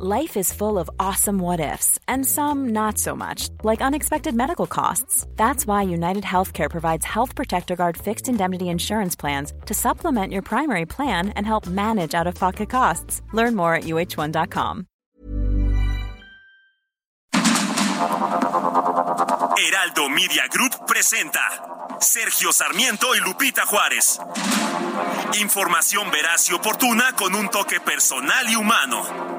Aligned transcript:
Life 0.00 0.36
is 0.36 0.52
full 0.52 0.78
of 0.78 0.88
awesome 1.00 1.40
what 1.40 1.58
ifs, 1.58 1.98
and 2.06 2.24
some 2.24 2.68
not 2.68 2.98
so 2.98 3.16
much, 3.16 3.48
like 3.64 3.82
unexpected 3.82 4.32
medical 4.32 4.68
costs. 4.68 5.26
That's 5.34 5.66
why 5.66 5.82
United 5.82 6.22
Healthcare 6.22 6.70
provides 6.70 7.04
Health 7.04 7.34
Protector 7.34 7.74
Guard 7.74 7.96
fixed 7.96 8.28
indemnity 8.28 8.68
insurance 8.68 9.16
plans 9.16 9.52
to 9.66 9.74
supplement 9.74 10.32
your 10.32 10.42
primary 10.42 10.86
plan 10.86 11.30
and 11.30 11.44
help 11.44 11.66
manage 11.66 12.14
out 12.14 12.28
of 12.28 12.36
pocket 12.36 12.70
costs. 12.70 13.22
Learn 13.32 13.56
more 13.56 13.74
at 13.74 13.84
uh1.com. 13.84 14.86
Heraldo 19.58 20.08
Media 20.10 20.44
Group 20.48 20.86
presenta 20.86 21.40
Sergio 21.98 22.52
Sarmiento 22.52 23.16
y 23.16 23.18
Lupita 23.18 23.66
Juárez. 23.66 24.20
Información 25.40 26.08
veraz 26.12 26.48
y 26.50 26.54
oportuna 26.54 27.16
con 27.16 27.34
un 27.34 27.50
toque 27.50 27.80
personal 27.80 28.48
y 28.48 28.54
humano. 28.54 29.38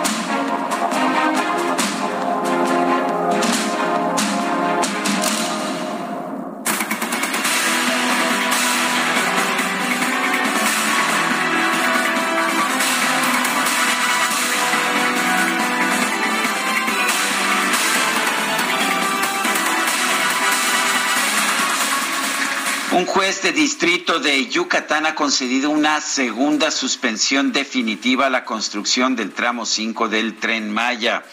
Un 23.01 23.07
juez 23.07 23.41
de 23.41 23.51
distrito 23.51 24.19
de 24.19 24.45
Yucatán 24.45 25.07
ha 25.07 25.15
concedido 25.15 25.71
una 25.71 25.99
segunda 26.01 26.69
suspensión 26.69 27.51
definitiva 27.51 28.27
a 28.27 28.29
la 28.29 28.45
construcción 28.45 29.15
del 29.15 29.31
tramo 29.31 29.65
5 29.65 30.07
del 30.07 30.37
tren 30.37 30.71
Maya. 30.71 31.23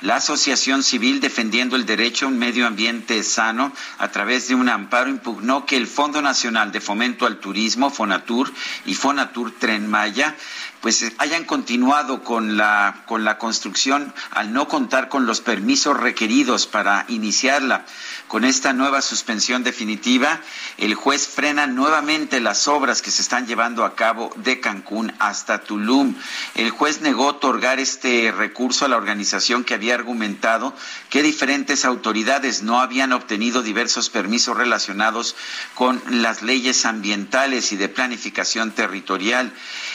La 0.00 0.16
Asociación 0.16 0.82
Civil 0.82 1.20
Defendiendo 1.20 1.76
el 1.76 1.84
Derecho 1.84 2.24
a 2.24 2.28
un 2.30 2.38
Medio 2.38 2.66
Ambiente 2.66 3.22
Sano, 3.22 3.70
a 3.98 4.08
través 4.12 4.48
de 4.48 4.54
un 4.54 4.70
amparo, 4.70 5.10
impugnó 5.10 5.66
que 5.66 5.76
el 5.76 5.86
Fondo 5.86 6.22
Nacional 6.22 6.72
de 6.72 6.80
Fomento 6.80 7.26
al 7.26 7.38
Turismo, 7.38 7.90
Fonatur, 7.90 8.50
y 8.86 8.94
Fonatur 8.94 9.52
Tren 9.58 9.86
Maya 9.86 10.34
pues 10.84 11.12
hayan 11.16 11.44
continuado 11.44 12.22
con 12.22 12.58
la, 12.58 13.04
con 13.06 13.24
la 13.24 13.38
construcción 13.38 14.12
al 14.32 14.52
no 14.52 14.68
contar 14.68 15.08
con 15.08 15.24
los 15.24 15.40
permisos 15.40 15.98
requeridos 15.98 16.66
para 16.66 17.06
iniciarla. 17.08 17.86
Con 18.28 18.44
esta 18.44 18.72
nueva 18.72 19.02
suspensión 19.02 19.62
definitiva, 19.62 20.40
el 20.78 20.94
juez 20.94 21.28
frena 21.28 21.66
nuevamente 21.66 22.40
las 22.40 22.66
obras 22.66 23.02
que 23.02 23.10
se 23.10 23.22
están 23.22 23.46
llevando 23.46 23.84
a 23.84 23.94
cabo 23.94 24.32
de 24.36 24.60
Cancún 24.60 25.12
hasta 25.18 25.62
Tulum. 25.62 26.14
El 26.54 26.70
juez 26.70 27.00
negó 27.00 27.26
otorgar 27.26 27.78
este 27.78 28.32
recurso 28.32 28.86
a 28.86 28.88
la 28.88 28.96
organización 28.96 29.62
que 29.62 29.74
había 29.74 29.94
argumentado 29.94 30.74
que 31.10 31.22
diferentes 31.22 31.84
autoridades 31.84 32.62
no 32.62 32.80
habían 32.80 33.12
obtenido 33.12 33.62
diversos 33.62 34.10
permisos 34.10 34.56
relacionados 34.56 35.36
con 35.74 36.02
las 36.08 36.42
leyes 36.42 36.86
ambientales 36.86 37.72
y 37.72 37.76
de 37.76 37.88
planificación 37.88 38.72
territorial. 38.72 39.52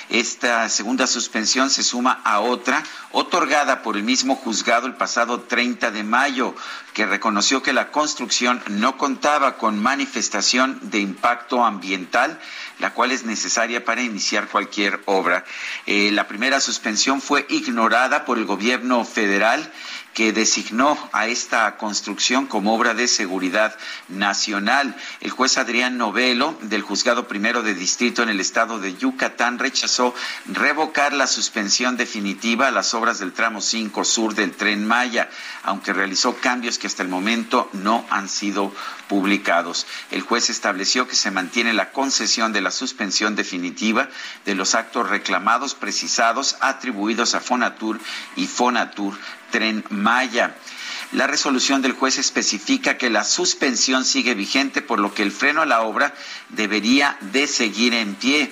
Esta 0.09 0.69
segunda 0.69 1.07
suspensión 1.07 1.69
se 1.69 1.83
suma 1.83 2.21
a 2.23 2.39
otra 2.39 2.83
otorgada 3.11 3.81
por 3.81 3.97
el 3.97 4.03
mismo 4.03 4.35
juzgado 4.35 4.87
el 4.87 4.95
pasado 4.95 5.41
30 5.41 5.91
de 5.91 6.03
mayo, 6.03 6.55
que 6.93 7.05
reconoció 7.05 7.61
que 7.61 7.73
la 7.73 7.91
construcción 7.91 8.61
no 8.69 8.97
contaba 8.97 9.57
con 9.57 9.81
manifestación 9.81 10.79
de 10.83 10.99
impacto 10.99 11.63
ambiental, 11.63 12.39
la 12.79 12.93
cual 12.93 13.11
es 13.11 13.23
necesaria 13.25 13.83
para 13.85 14.01
iniciar 14.01 14.47
cualquier 14.47 15.01
obra. 15.05 15.45
Eh, 15.85 16.11
la 16.11 16.27
primera 16.27 16.59
suspensión 16.59 17.21
fue 17.21 17.45
ignorada 17.49 18.25
por 18.25 18.37
el 18.37 18.45
gobierno 18.45 19.05
federal 19.05 19.71
que 20.19 20.33
designó 20.33 20.97
a 21.13 21.27
esta 21.27 21.77
construcción 21.77 22.45
como 22.45 22.75
obra 22.75 22.93
de 22.93 23.07
seguridad 23.07 23.73
nacional. 24.09 24.93
El 25.21 25.31
juez 25.31 25.57
Adrián 25.57 25.97
Novelo, 25.97 26.57
del 26.63 26.81
juzgado 26.81 27.29
primero 27.29 27.63
de 27.63 27.73
distrito 27.73 28.21
en 28.21 28.27
el 28.27 28.41
estado 28.41 28.79
de 28.79 28.97
Yucatán, 28.97 29.59
rechazó 29.59 30.13
revocar 30.45 31.13
la 31.13 31.25
suspensión 31.25 31.95
definitiva 31.95 32.67
a 32.67 32.71
las 32.71 32.93
obras 32.93 33.19
del 33.19 33.31
tramo 33.31 33.61
5 33.61 34.03
sur 34.03 34.35
del 34.35 34.51
tren 34.51 34.85
Maya, 34.85 35.29
aunque 35.63 35.93
realizó 35.93 36.35
cambios 36.35 36.77
que 36.77 36.87
hasta 36.87 37.01
el 37.01 37.07
momento 37.07 37.69
no 37.71 38.05
han 38.09 38.27
sido 38.27 38.73
publicados. 39.07 39.87
El 40.11 40.19
juez 40.19 40.49
estableció 40.49 41.07
que 41.07 41.15
se 41.15 41.31
mantiene 41.31 41.71
la 41.71 41.93
concesión 41.93 42.51
de 42.51 42.59
la 42.59 42.71
suspensión 42.71 43.37
definitiva 43.37 44.09
de 44.43 44.55
los 44.55 44.75
actos 44.75 45.07
reclamados, 45.07 45.75
precisados, 45.75 46.57
atribuidos 46.59 47.35
a 47.35 47.39
Fonatur 47.39 48.01
y 48.35 48.47
Fonatur 48.47 49.17
Tren 49.51 49.83
Maya. 49.89 50.55
La 51.11 51.25
resolución 51.25 51.81
del 51.81 51.93
juez 51.93 52.19
especifica 52.19 52.97
que 52.97 53.09
la 53.09 53.23
suspensión 53.23 54.05
sigue 54.05 54.35
vigente, 54.35 54.81
por 54.81 54.99
lo 54.99 55.13
que 55.13 55.23
el 55.23 55.31
freno 55.31 55.61
a 55.61 55.65
la 55.65 55.81
obra 55.81 56.13
debería 56.49 57.17
de 57.21 57.47
seguir 57.47 57.93
en 57.95 58.15
pie. 58.15 58.51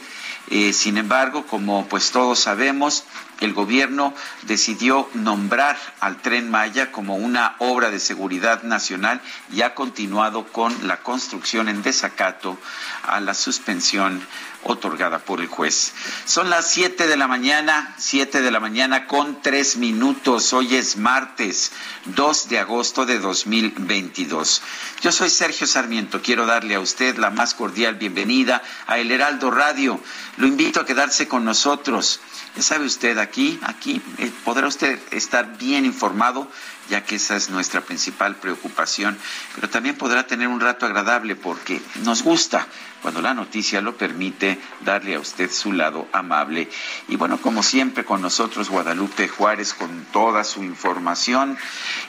Eh, 0.49 0.73
sin 0.73 0.97
embargo, 0.97 1.45
como 1.45 1.87
pues 1.87 2.11
todos 2.11 2.39
sabemos, 2.39 3.03
el 3.41 3.53
gobierno 3.53 4.13
decidió 4.43 5.09
nombrar 5.13 5.77
al 5.99 6.21
tren 6.21 6.49
Maya 6.49 6.91
como 6.91 7.15
una 7.15 7.55
obra 7.59 7.91
de 7.91 7.99
seguridad 7.99 8.63
nacional 8.63 9.21
y 9.51 9.61
ha 9.61 9.75
continuado 9.75 10.47
con 10.47 10.87
la 10.87 11.01
construcción 11.01 11.69
en 11.69 11.83
desacato 11.83 12.57
a 13.03 13.19
la 13.19 13.33
suspensión 13.33 14.25
otorgada 14.67 15.19
por 15.19 15.41
el 15.41 15.47
juez. 15.47 15.93
Son 16.25 16.49
las 16.49 16.69
siete 16.69 17.07
de 17.07 17.17
la 17.17 17.27
mañana, 17.27 17.95
siete 17.97 18.41
de 18.41 18.51
la 18.51 18.59
mañana 18.59 19.07
con 19.07 19.41
tres 19.41 19.77
minutos. 19.77 20.53
Hoy 20.53 20.75
es 20.75 20.97
martes 20.97 21.71
2 22.05 22.49
de 22.49 22.59
agosto 22.59 23.05
de 23.05 23.19
2022. 23.19 24.61
Yo 25.01 25.11
soy 25.11 25.29
Sergio 25.29 25.65
Sarmiento. 25.67 26.21
Quiero 26.21 26.45
darle 26.45 26.75
a 26.75 26.79
usted 26.79 27.17
la 27.17 27.29
más 27.29 27.53
cordial 27.53 27.95
bienvenida 27.95 28.61
a 28.85 28.97
El 28.97 29.11
Heraldo 29.11 29.51
Radio. 29.51 29.99
Lo 30.37 30.47
invito 30.47 30.81
a 30.81 30.85
quedarse 30.85 31.27
con 31.27 31.45
nosotros. 31.45 32.19
Ya 32.55 32.61
sabe 32.61 32.85
usted, 32.85 33.17
aquí, 33.17 33.59
aquí 33.63 34.01
eh, 34.17 34.31
podrá 34.43 34.67
usted 34.67 34.99
estar 35.11 35.57
bien 35.57 35.85
informado 35.85 36.47
ya 36.89 37.03
que 37.03 37.15
esa 37.15 37.35
es 37.35 37.49
nuestra 37.49 37.81
principal 37.81 38.35
preocupación, 38.35 39.17
pero 39.55 39.69
también 39.69 39.97
podrá 39.97 40.25
tener 40.25 40.47
un 40.47 40.59
rato 40.59 40.85
agradable 40.85 41.35
porque 41.35 41.81
nos 42.03 42.23
gusta 42.23 42.67
cuando 43.01 43.21
la 43.21 43.33
noticia 43.33 43.81
lo 43.81 43.95
permite, 43.95 44.59
darle 44.81 45.15
a 45.15 45.19
usted 45.19 45.51
su 45.51 45.71
lado 45.71 46.07
amable. 46.11 46.69
Y 47.07 47.15
bueno, 47.15 47.39
como 47.41 47.63
siempre 47.63 48.05
con 48.05 48.21
nosotros 48.21 48.69
Guadalupe 48.69 49.27
Juárez 49.27 49.73
con 49.73 50.05
toda 50.11 50.43
su 50.43 50.63
información. 50.63 51.57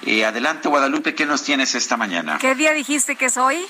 Eh, 0.03 0.25
adelante 0.25 0.69
Guadalupe, 0.69 1.15
¿qué 1.15 1.27
nos 1.27 1.43
tienes 1.43 1.75
esta 1.75 1.97
mañana? 1.97 2.39
¿Qué 2.39 2.55
día 2.55 2.73
dijiste 2.73 3.17
que 3.17 3.27
es 3.27 3.37
hoy? 3.37 3.67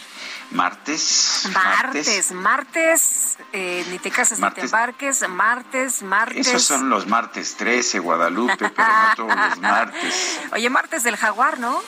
Martes. 0.51 1.49
Martes, 1.53 2.33
martes, 2.33 3.37
eh, 3.53 3.85
ni 3.91 3.99
te 3.99 4.11
casas 4.11 4.39
ni 4.41 4.51
te 4.51 4.63
embarques, 4.63 5.29
martes, 5.29 6.03
martes. 6.03 6.47
Esos 6.47 6.63
son 6.63 6.89
los 6.89 7.07
martes 7.07 7.57
13, 7.57 7.99
Guadalupe, 7.99 8.57
pero 8.57 8.89
no 8.89 9.15
todos 9.15 9.37
los 9.37 9.59
martes. 9.61 10.41
Oye, 10.53 10.71
martes 10.71 11.03
del 11.03 11.17
jaguar, 11.17 11.59
¿no? 11.59 11.83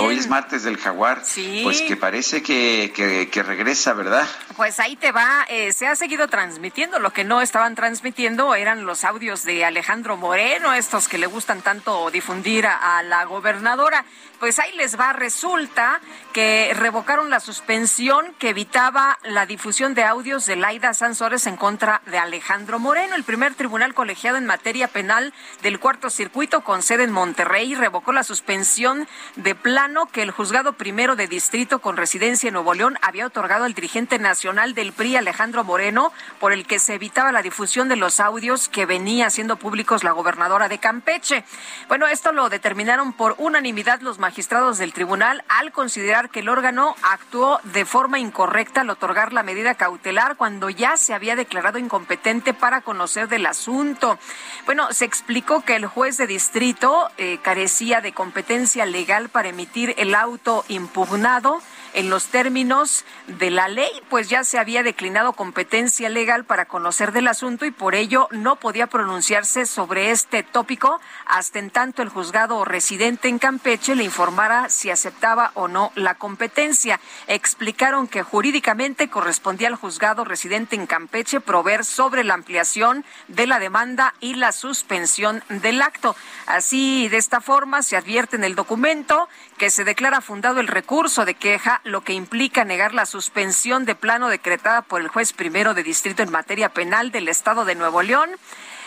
Hoy 0.00 0.18
es 0.18 0.28
martes 0.28 0.62
del 0.62 0.76
jaguar. 0.76 1.22
Sí. 1.24 1.60
Pues 1.64 1.82
que 1.82 1.96
parece 1.96 2.42
que, 2.42 2.92
que, 3.30 3.42
regresa, 3.42 3.92
¿verdad? 3.92 4.26
Pues 4.56 4.78
ahí 4.80 4.96
te 4.96 5.12
va. 5.12 5.44
Eh, 5.48 5.72
se 5.72 5.86
ha 5.86 5.96
seguido 5.96 6.28
transmitiendo. 6.28 6.98
Lo 6.98 7.12
que 7.12 7.24
no 7.24 7.40
estaban 7.40 7.74
transmitiendo 7.74 8.54
eran 8.54 8.86
los 8.86 9.04
audios 9.04 9.44
de 9.44 9.64
Alejandro 9.64 10.16
Moreno, 10.16 10.72
estos 10.74 11.08
que 11.08 11.18
le 11.18 11.26
gustan 11.26 11.62
tanto 11.62 12.10
difundir 12.10 12.66
a, 12.66 12.98
a 12.98 13.02
la 13.02 13.24
gobernadora. 13.24 14.04
Pues 14.40 14.58
ahí 14.58 14.72
les 14.72 14.98
va. 14.98 15.12
Resulta 15.12 16.00
que 16.32 16.72
revocaron 16.74 17.30
la 17.30 17.40
suspensión 17.40 18.34
que 18.38 18.50
evitaba 18.50 19.18
la 19.22 19.46
difusión 19.46 19.94
de 19.94 20.04
audios 20.04 20.44
de 20.44 20.56
Laida 20.56 20.92
Sansores 20.92 21.46
en 21.46 21.56
contra 21.56 22.02
de 22.06 22.18
Alejandro 22.18 22.78
Moreno. 22.78 23.14
El 23.14 23.24
primer 23.24 23.54
tribunal 23.54 23.94
colegiado 23.94 24.36
en 24.36 24.44
materia 24.44 24.88
penal 24.88 25.32
del 25.62 25.78
cuarto 25.78 26.10
circuito 26.10 26.62
con 26.62 26.82
sede 26.82 27.04
en 27.04 27.12
Monterrey 27.12 27.74
revocó 27.74 28.12
la 28.12 28.24
suspensión 28.24 29.08
de 29.36 29.54
plano 29.54 30.06
que 30.06 30.22
el 30.22 30.30
juzgado 30.30 30.74
primero 30.74 31.16
de 31.16 31.26
distrito 31.26 31.78
con 31.78 31.96
residencia 31.96 32.48
en 32.48 32.54
Nuevo 32.54 32.74
León 32.74 32.98
había 33.02 33.26
otorgado 33.26 33.64
al 33.64 33.74
dirigente 33.74 34.18
nacional 34.18 34.74
del 34.74 34.92
PRI, 34.92 35.16
Alejandro 35.16 35.64
Moreno, 35.64 36.12
por 36.40 36.52
el 36.52 36.66
que 36.66 36.80
se 36.80 36.94
evitaba 36.94 37.32
la 37.32 37.42
difusión 37.42 37.88
de 37.88 37.96
los 37.96 38.20
audios 38.20 38.68
que 38.68 38.84
venía 38.84 39.26
haciendo 39.26 39.56
públicos 39.56 40.04
la 40.04 40.10
gobernadora 40.10 40.68
de 40.68 40.78
Campeche. 40.78 41.44
Bueno, 41.88 42.08
esto 42.08 42.32
lo 42.32 42.50
determinaron 42.50 43.12
por 43.12 43.36
unanimidad 43.38 44.00
los 44.00 44.18
magistrados 44.18 44.33
del 44.34 44.92
tribunal 44.92 45.44
al 45.48 45.70
considerar 45.70 46.28
que 46.28 46.40
el 46.40 46.48
órgano 46.48 46.96
actuó 47.02 47.60
de 47.62 47.84
forma 47.84 48.18
incorrecta 48.18 48.80
al 48.80 48.90
otorgar 48.90 49.32
la 49.32 49.44
medida 49.44 49.76
cautelar 49.76 50.36
cuando 50.36 50.70
ya 50.70 50.96
se 50.96 51.14
había 51.14 51.36
declarado 51.36 51.78
incompetente 51.78 52.52
para 52.52 52.80
conocer 52.80 53.28
del 53.28 53.46
asunto. 53.46 54.18
Bueno, 54.66 54.92
se 54.92 55.04
explicó 55.04 55.60
que 55.60 55.76
el 55.76 55.86
juez 55.86 56.16
de 56.16 56.26
distrito 56.26 57.10
eh, 57.16 57.38
carecía 57.42 58.00
de 58.00 58.12
competencia 58.12 58.86
legal 58.86 59.28
para 59.28 59.50
emitir 59.50 59.94
el 59.98 60.16
auto 60.16 60.64
impugnado 60.66 61.62
en 61.94 62.10
los 62.10 62.26
términos 62.26 63.04
de 63.26 63.50
la 63.50 63.68
ley, 63.68 63.90
pues 64.10 64.28
ya 64.28 64.44
se 64.44 64.58
había 64.58 64.82
declinado 64.82 65.32
competencia 65.32 66.08
legal 66.08 66.44
para 66.44 66.66
conocer 66.66 67.12
del 67.12 67.28
asunto 67.28 67.64
y 67.64 67.70
por 67.70 67.94
ello 67.94 68.28
no 68.30 68.56
podía 68.56 68.86
pronunciarse 68.86 69.64
sobre 69.64 70.10
este 70.10 70.42
tópico 70.42 71.00
hasta 71.26 71.58
en 71.58 71.70
tanto 71.70 72.02
el 72.02 72.08
juzgado 72.08 72.64
residente 72.64 73.28
en 73.28 73.38
Campeche 73.38 73.94
le 73.94 74.04
informara 74.04 74.68
si 74.68 74.90
aceptaba 74.90 75.52
o 75.54 75.68
no 75.68 75.92
la 75.94 76.16
competencia. 76.16 77.00
Explicaron 77.26 78.08
que 78.08 78.22
jurídicamente 78.22 79.08
correspondía 79.08 79.68
al 79.68 79.76
juzgado 79.76 80.24
residente 80.24 80.76
en 80.76 80.86
Campeche 80.86 81.40
proveer 81.40 81.84
sobre 81.84 82.24
la 82.24 82.34
ampliación 82.34 83.04
de 83.28 83.46
la 83.46 83.58
demanda 83.58 84.14
y 84.20 84.34
la 84.34 84.52
suspensión 84.52 85.42
del 85.48 85.82
acto. 85.82 86.16
Así, 86.46 87.08
de 87.08 87.18
esta 87.18 87.40
forma, 87.40 87.82
se 87.82 87.96
advierte 87.96 88.36
en 88.36 88.44
el 88.44 88.54
documento 88.54 89.28
que 89.58 89.70
se 89.70 89.84
declara 89.84 90.20
fundado 90.20 90.60
el 90.60 90.68
recurso 90.68 91.24
de 91.24 91.34
queja, 91.34 91.80
lo 91.84 92.02
que 92.02 92.14
implica 92.14 92.64
negar 92.64 92.94
la 92.94 93.06
suspensión 93.06 93.84
de 93.84 93.94
plano 93.94 94.28
decretada 94.28 94.82
por 94.82 95.00
el 95.00 95.08
juez 95.08 95.32
primero 95.32 95.74
de 95.74 95.82
distrito 95.82 96.22
en 96.22 96.32
materia 96.32 96.70
penal 96.70 97.12
del 97.12 97.28
Estado 97.28 97.64
de 97.64 97.74
Nuevo 97.74 98.02
León. 98.02 98.30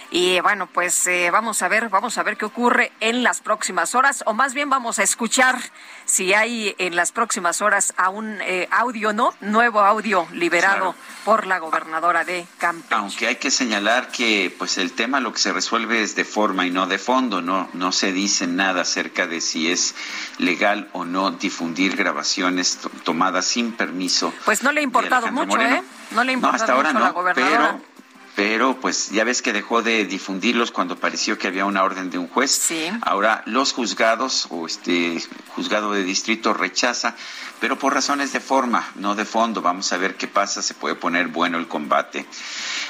Y 0.10 0.40
bueno, 0.40 0.68
pues 0.68 1.06
eh, 1.08 1.30
vamos 1.32 1.62
a 1.62 1.68
ver, 1.68 1.90
vamos 1.90 2.18
a 2.18 2.24
ver 2.24 2.38
qué 2.38 2.46
ocurre 2.46 2.92
en 3.02 3.24
las 3.24 3.42
próximas 3.42 3.94
horas, 3.94 4.24
o 4.26 4.34
más 4.34 4.54
bien 4.54 4.70
vamos 4.70 5.00
a 5.00 5.04
escuchar 5.04 5.58
si 6.06 6.34
hay 6.34 6.76
en 6.78 6.96
las 6.96 7.12
próximas 7.12 7.62
horas 7.62 7.94
a 7.98 8.10
un 8.10 8.40
eh, 8.42 8.70
audio, 8.72 9.12
¿no? 9.12 9.34
Nuevo 9.42 9.82
audio 9.82 10.26
liberado 10.32 10.96
por 11.26 11.46
la 11.46 11.60
gobernadora 11.60 12.24
de 12.24 12.48
Campeche. 12.58 12.96
Aunque 12.96 13.28
hay 13.28 13.36
que 13.36 13.52
señalar 13.52 14.10
que 14.10 14.54
pues 14.58 14.78
el 14.78 14.94
tema 14.94 15.20
lo 15.20 15.34
que 15.34 15.40
se 15.40 15.52
resuelve 15.52 16.02
es 16.02 16.16
de 16.16 16.24
forma 16.24 16.66
y 16.66 16.72
no 16.72 16.88
de 16.88 17.00
fondo, 17.00 17.42
no, 17.42 17.70
no 17.74 17.92
se 17.92 18.14
dice 18.14 18.48
nada 18.48 18.84
acerca 18.84 19.28
de 19.28 19.42
si 19.42 19.70
es 19.70 19.94
legal 20.38 20.90
o 20.94 21.04
no 21.04 21.32
difundir 21.32 21.98
grabaciones 21.98 22.80
tomadas 23.04 23.46
sin 23.46 23.74
permiso. 23.74 24.34
Pues 24.46 24.64
no 24.64 24.72
le 24.72 24.80
ha 24.80 24.84
importado 24.84 25.32
mucho, 25.34 25.60
¿eh? 25.60 25.84
No 26.12 26.24
le 26.24 26.32
ha 26.32 26.34
importado 26.34 26.64
hasta 26.64 26.74
ahora 26.74 26.94
mucho 26.94 27.04
a 27.04 27.08
la 27.08 27.14
gobernadora. 27.14 27.78
Pero 27.82 27.97
pero 28.38 28.80
pues 28.80 29.10
ya 29.10 29.24
ves 29.24 29.42
que 29.42 29.52
dejó 29.52 29.82
de 29.82 30.06
difundirlos 30.06 30.70
cuando 30.70 30.96
pareció 30.96 31.40
que 31.40 31.48
había 31.48 31.66
una 31.66 31.84
orden 31.84 32.12
de 32.12 32.20
un 32.20 32.28
juez. 32.28 32.52
Sí. 32.52 32.86
Ahora 33.02 33.42
los 33.48 33.74
juzgados 33.74 34.46
o 34.52 34.68
este 34.68 35.18
juzgado 35.56 35.94
de 35.94 36.04
distrito 36.04 36.54
rechaza, 36.54 37.16
pero 37.60 37.80
por 37.80 37.94
razones 37.94 38.34
de 38.34 38.40
forma, 38.40 38.88
no 38.96 39.16
de 39.16 39.26
fondo. 39.26 39.62
Vamos 39.62 39.92
a 39.92 39.98
ver 39.98 40.16
qué 40.16 40.28
pasa, 40.28 40.62
se 40.62 40.74
puede 40.74 40.96
poner 40.96 41.28
bueno 41.28 41.58
el 41.58 41.68
combate. 41.68 42.26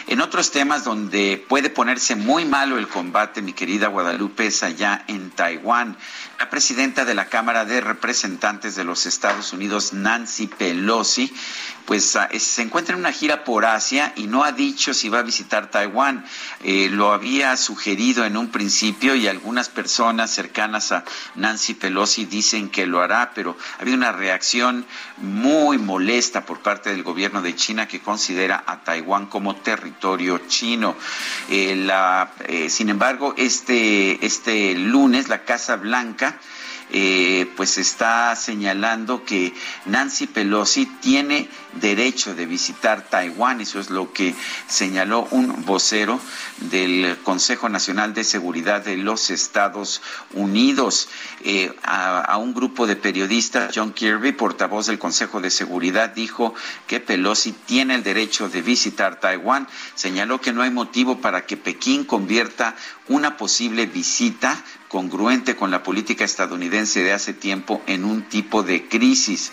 En 0.08 0.22
otros 0.22 0.52
temas 0.52 0.84
donde 0.84 1.44
puede 1.48 1.70
ponerse 1.70 2.16
muy 2.16 2.46
malo 2.46 2.78
el 2.78 2.88
combate, 2.88 3.42
mi 3.42 3.54
querida 3.54 3.88
Guadalupe, 3.88 4.48
es 4.48 4.64
allá 4.64 5.04
en 5.08 5.32
Taiwán. 5.32 5.98
La 6.40 6.50
presidenta 6.50 7.04
de 7.04 7.16
la 7.16 7.26
Cámara 7.26 7.66
de 7.66 7.82
Representantes 7.82 8.76
de 8.76 8.84
los 8.84 9.06
Estados 9.06 9.54
Unidos, 9.54 9.94
Nancy 9.94 10.48
Pelosi, 10.48 11.34
pues 11.86 12.16
ah, 12.16 12.30
se 12.38 12.62
encuentra 12.62 12.94
en 12.94 13.00
una 13.00 13.12
gira 13.12 13.44
por 13.44 13.66
Asia 13.66 14.14
y 14.16 14.28
no 14.28 14.44
ha 14.44 14.52
dicho 14.52 14.94
si 14.94 15.10
va 15.10 15.20
a 15.20 15.24
visitar 15.24 15.72
Taiwán. 15.72 16.26
Eh, 16.64 16.90
lo 16.92 17.14
había 17.14 17.56
sugerido 17.58 18.26
en 18.26 18.38
un 18.38 18.50
principio 18.50 19.16
y 19.16 19.28
algunas 19.28 19.70
personas 19.70 20.30
cercanas 20.32 20.92
a 20.92 21.04
Nancy 21.36 21.74
Pelosi 21.74 22.26
dicen 22.26 22.70
que 22.70 22.86
lo 22.86 23.02
hará, 23.02 23.32
pero 23.34 23.58
ha 23.78 23.82
habido 23.82 23.98
una 23.98 24.12
reacción 24.12 24.57
muy 25.18 25.78
molesta 25.78 26.46
por 26.46 26.60
parte 26.60 26.90
del 26.90 27.04
gobierno 27.04 27.42
de 27.42 27.56
China 27.56 27.88
que 27.88 28.02
considera 28.02 28.64
a 28.66 28.84
Taiwán 28.84 29.28
como 29.28 29.56
territorio 29.56 30.40
chino. 30.48 30.96
Eh, 31.50 31.88
eh, 32.48 32.70
sin 32.70 32.90
embargo, 32.90 33.34
este, 33.38 34.26
este 34.26 34.76
lunes 34.76 35.30
la 35.30 35.44
Casa 35.44 35.76
Blanca 35.76 36.40
eh, 36.90 37.52
pues 37.58 37.78
está 37.78 38.36
señalando 38.36 39.26
que 39.26 39.54
Nancy 39.86 40.28
Pelosi 40.28 40.86
tiene 40.86 41.50
derecho 41.74 42.34
de 42.34 42.46
visitar 42.46 43.10
Taiwán. 43.10 43.62
Eso 43.62 43.80
es 43.80 43.90
lo 43.90 44.14
que 44.14 44.34
señaló 44.68 45.28
un 45.32 45.66
vocero 45.66 46.20
del 46.58 47.18
Consejo 47.24 47.70
Nacional 47.70 48.14
de 48.14 48.24
Seguridad 48.24 48.84
de 48.84 48.98
los 48.98 49.30
Estados 49.30 50.02
Unidos 50.34 51.10
eh, 51.44 51.74
a, 51.84 52.38
un 52.38 52.54
grupo 52.54 52.88
de 52.88 52.96
periodistas. 52.96 53.72
John 53.76 53.94
Kirby, 53.94 54.32
portavoz 54.32 54.88
del 54.88 55.00
Consejo 55.00 55.42
de 55.42 55.50
Seguridad, 55.50 56.10
dijo 56.10 56.54
que 56.88 57.00
Pelosi 57.00 57.52
tiene 57.52 57.96
el 57.96 58.04
derecho 58.04 58.50
de 58.50 58.62
visitar 58.62 59.20
Taiwán. 59.20 59.68
Señaló 59.96 60.40
que 60.40 60.54
no 60.54 60.62
hay 60.62 60.72
motivo 60.72 61.20
para 61.20 61.46
que 61.46 61.58
Pekín 61.58 62.06
convierta 62.06 62.76
una 63.08 63.38
posible 63.38 63.86
visita 63.86 64.64
congruente 64.88 65.56
con 65.56 65.72
la 65.72 65.84
política 65.84 66.24
estadounidense 66.24 67.04
de 67.04 67.14
hace 67.14 67.34
tiempo 67.34 67.82
en 67.88 68.06
un 68.06 68.24
tipo 68.24 68.64
de 68.64 68.88
crisis. 68.88 69.52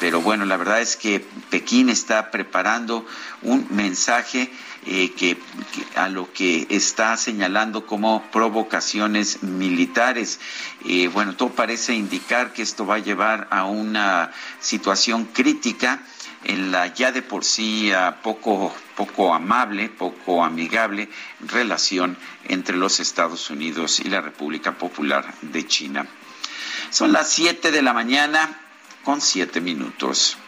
Pero 0.00 0.20
bueno, 0.20 0.44
la 0.44 0.56
verdad 0.56 0.80
es 0.80 0.96
que 0.96 1.24
Pekín 1.50 1.88
está 1.88 2.30
preparando 2.30 3.04
un 3.42 3.66
mensaje 3.70 4.50
eh, 4.86 5.12
que, 5.12 5.36
a 5.96 6.08
lo 6.08 6.32
que 6.32 6.66
está 6.70 7.16
señalando 7.16 7.84
como 7.84 8.22
provocaciones 8.30 9.42
militares. 9.42 10.38
Eh, 10.84 11.08
bueno, 11.08 11.34
todo 11.34 11.50
parece 11.50 11.94
indicar 11.94 12.52
que 12.52 12.62
esto 12.62 12.86
va 12.86 12.96
a 12.96 13.00
llevar 13.00 13.48
a 13.50 13.64
una 13.64 14.30
situación 14.60 15.24
crítica 15.26 16.00
en 16.44 16.70
la 16.70 16.86
ya 16.94 17.12
de 17.12 17.22
por 17.22 17.44
sí 17.44 17.90
poco, 18.22 18.74
poco 18.96 19.34
amable, 19.34 19.88
poco 19.88 20.44
amigable 20.44 21.08
relación 21.40 22.16
entre 22.44 22.76
los 22.76 23.00
Estados 23.00 23.50
Unidos 23.50 24.00
y 24.00 24.08
la 24.08 24.20
República 24.20 24.72
Popular 24.72 25.34
de 25.42 25.66
China. 25.66 26.06
Son 26.90 27.12
las 27.12 27.28
7 27.30 27.70
de 27.70 27.82
la 27.82 27.92
mañana 27.92 28.60
con 29.04 29.20
7 29.20 29.60
minutos. 29.60 30.38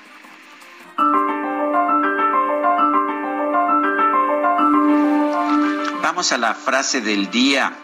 Vamos 6.02 6.32
a 6.32 6.38
la 6.38 6.54
frase 6.54 7.00
del 7.00 7.30
día. 7.30 7.74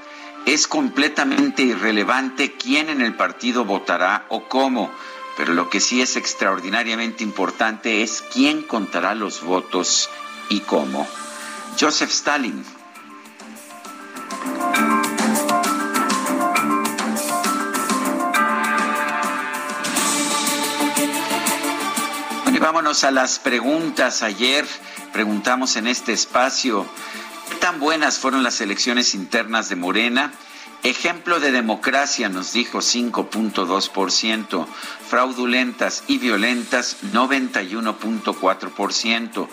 Es 0.46 0.66
completamente 0.66 1.62
irrelevante 1.62 2.52
quién 2.52 2.88
en 2.88 3.00
el 3.00 3.14
partido 3.14 3.64
votará 3.64 4.26
o 4.28 4.48
cómo 4.48 4.90
pero 5.36 5.52
lo 5.52 5.68
que 5.68 5.80
sí 5.80 6.00
es 6.00 6.16
extraordinariamente 6.16 7.22
importante 7.22 8.02
es 8.02 8.24
quién 8.32 8.62
contará 8.62 9.14
los 9.14 9.42
votos 9.42 10.08
y 10.48 10.60
cómo. 10.60 11.06
Joseph 11.78 12.10
Stalin. 12.10 12.64
Bueno, 22.44 22.56
y 22.56 22.60
vámonos 22.60 23.04
a 23.04 23.10
las 23.10 23.38
preguntas. 23.38 24.22
Ayer 24.22 24.66
preguntamos 25.12 25.76
en 25.76 25.86
este 25.86 26.14
espacio, 26.14 26.86
¿qué 27.50 27.56
tan 27.56 27.78
buenas 27.78 28.18
fueron 28.18 28.42
las 28.42 28.62
elecciones 28.62 29.14
internas 29.14 29.68
de 29.68 29.76
Morena? 29.76 30.32
Ejemplo 30.82 31.38
de 31.40 31.52
democracia, 31.52 32.28
nos 32.28 32.52
dijo 32.52 32.78
5.2%, 32.78 34.66
fraudulentas 35.08 36.04
y 36.06 36.18
violentas 36.18 36.98
91.4%, 37.12 39.48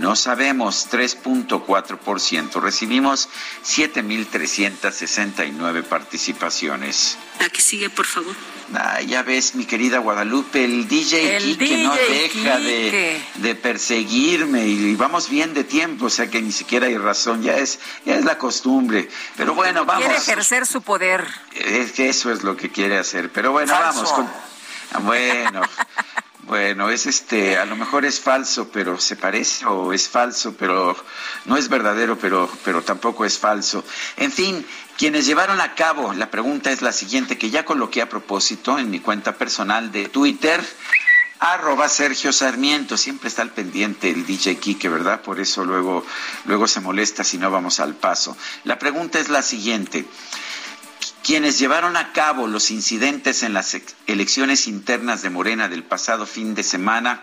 no 0.00 0.14
sabemos 0.16 0.88
3.4%, 0.90 2.60
recibimos 2.60 3.28
7.369 3.64 5.84
participaciones. 5.84 7.18
La 7.40 7.50
que 7.50 7.60
sigue, 7.60 7.90
por 7.90 8.06
favor. 8.06 8.34
Ah, 8.74 9.00
ya 9.00 9.22
ves, 9.22 9.54
mi 9.54 9.64
querida 9.64 9.98
Guadalupe, 9.98 10.62
el 10.62 10.86
DJ 10.86 11.56
que 11.58 11.82
no 11.84 11.94
deja 11.94 12.58
de, 12.58 13.54
perseguirme 13.54 14.66
y, 14.66 14.94
vamos 14.94 15.30
bien 15.30 15.54
de 15.54 15.64
tiempo, 15.64 16.06
o 16.06 16.10
sea 16.10 16.28
que 16.28 16.42
ni 16.42 16.52
siquiera 16.52 16.86
hay 16.86 16.98
razón, 16.98 17.42
ya 17.42 17.56
es, 17.56 17.80
ya 18.04 18.16
es 18.16 18.24
la 18.24 18.36
costumbre. 18.36 19.08
Pero 19.36 19.54
bueno, 19.54 19.86
vamos. 19.86 20.04
Quiere 20.04 20.20
ejercer 20.20 20.66
su 20.66 20.82
poder. 20.82 21.26
Es 21.54 21.92
que 21.92 22.08
eso 22.10 22.30
es 22.30 22.42
lo 22.42 22.56
que 22.56 22.70
quiere 22.70 22.98
hacer. 22.98 23.30
Pero 23.32 23.52
bueno, 23.52 23.72
vamos. 23.72 24.12
Con, 24.12 24.28
bueno. 25.04 25.62
Bueno, 26.48 26.88
es 26.88 27.04
este, 27.04 27.58
a 27.58 27.66
lo 27.66 27.76
mejor 27.76 28.06
es 28.06 28.20
falso, 28.20 28.70
pero 28.72 28.98
se 28.98 29.16
parece, 29.16 29.66
o 29.66 29.92
es 29.92 30.08
falso, 30.08 30.54
pero 30.58 30.96
no 31.44 31.58
es 31.58 31.68
verdadero, 31.68 32.18
pero, 32.18 32.50
pero 32.64 32.80
tampoco 32.80 33.26
es 33.26 33.38
falso. 33.38 33.84
En 34.16 34.32
fin, 34.32 34.64
quienes 34.96 35.26
llevaron 35.26 35.60
a 35.60 35.74
cabo, 35.74 36.14
la 36.14 36.30
pregunta 36.30 36.70
es 36.70 36.80
la 36.80 36.92
siguiente, 36.92 37.36
que 37.36 37.50
ya 37.50 37.66
coloqué 37.66 38.00
a 38.00 38.08
propósito 38.08 38.78
en 38.78 38.88
mi 38.90 38.98
cuenta 38.98 39.36
personal 39.36 39.92
de 39.92 40.08
Twitter, 40.08 40.64
arroba 41.38 41.86
Sergio 41.86 42.32
Sarmiento, 42.32 42.96
siempre 42.96 43.28
está 43.28 43.42
al 43.42 43.50
pendiente 43.50 44.08
el 44.08 44.24
DJ 44.24 44.56
Kike, 44.56 44.88
¿verdad? 44.88 45.20
Por 45.20 45.40
eso 45.40 45.66
luego, 45.66 46.02
luego 46.46 46.66
se 46.66 46.80
molesta 46.80 47.24
si 47.24 47.36
no 47.36 47.50
vamos 47.50 47.78
al 47.78 47.94
paso. 47.94 48.34
La 48.64 48.78
pregunta 48.78 49.18
es 49.18 49.28
la 49.28 49.42
siguiente. 49.42 50.06
Quienes 51.28 51.58
llevaron 51.58 51.96
a 51.98 52.14
cabo 52.14 52.46
los 52.46 52.70
incidentes 52.70 53.42
en 53.42 53.52
las 53.52 53.76
elecciones 54.06 54.66
internas 54.66 55.20
de 55.20 55.28
Morena 55.28 55.68
del 55.68 55.84
pasado 55.84 56.24
fin 56.24 56.54
de 56.54 56.62
semana 56.62 57.20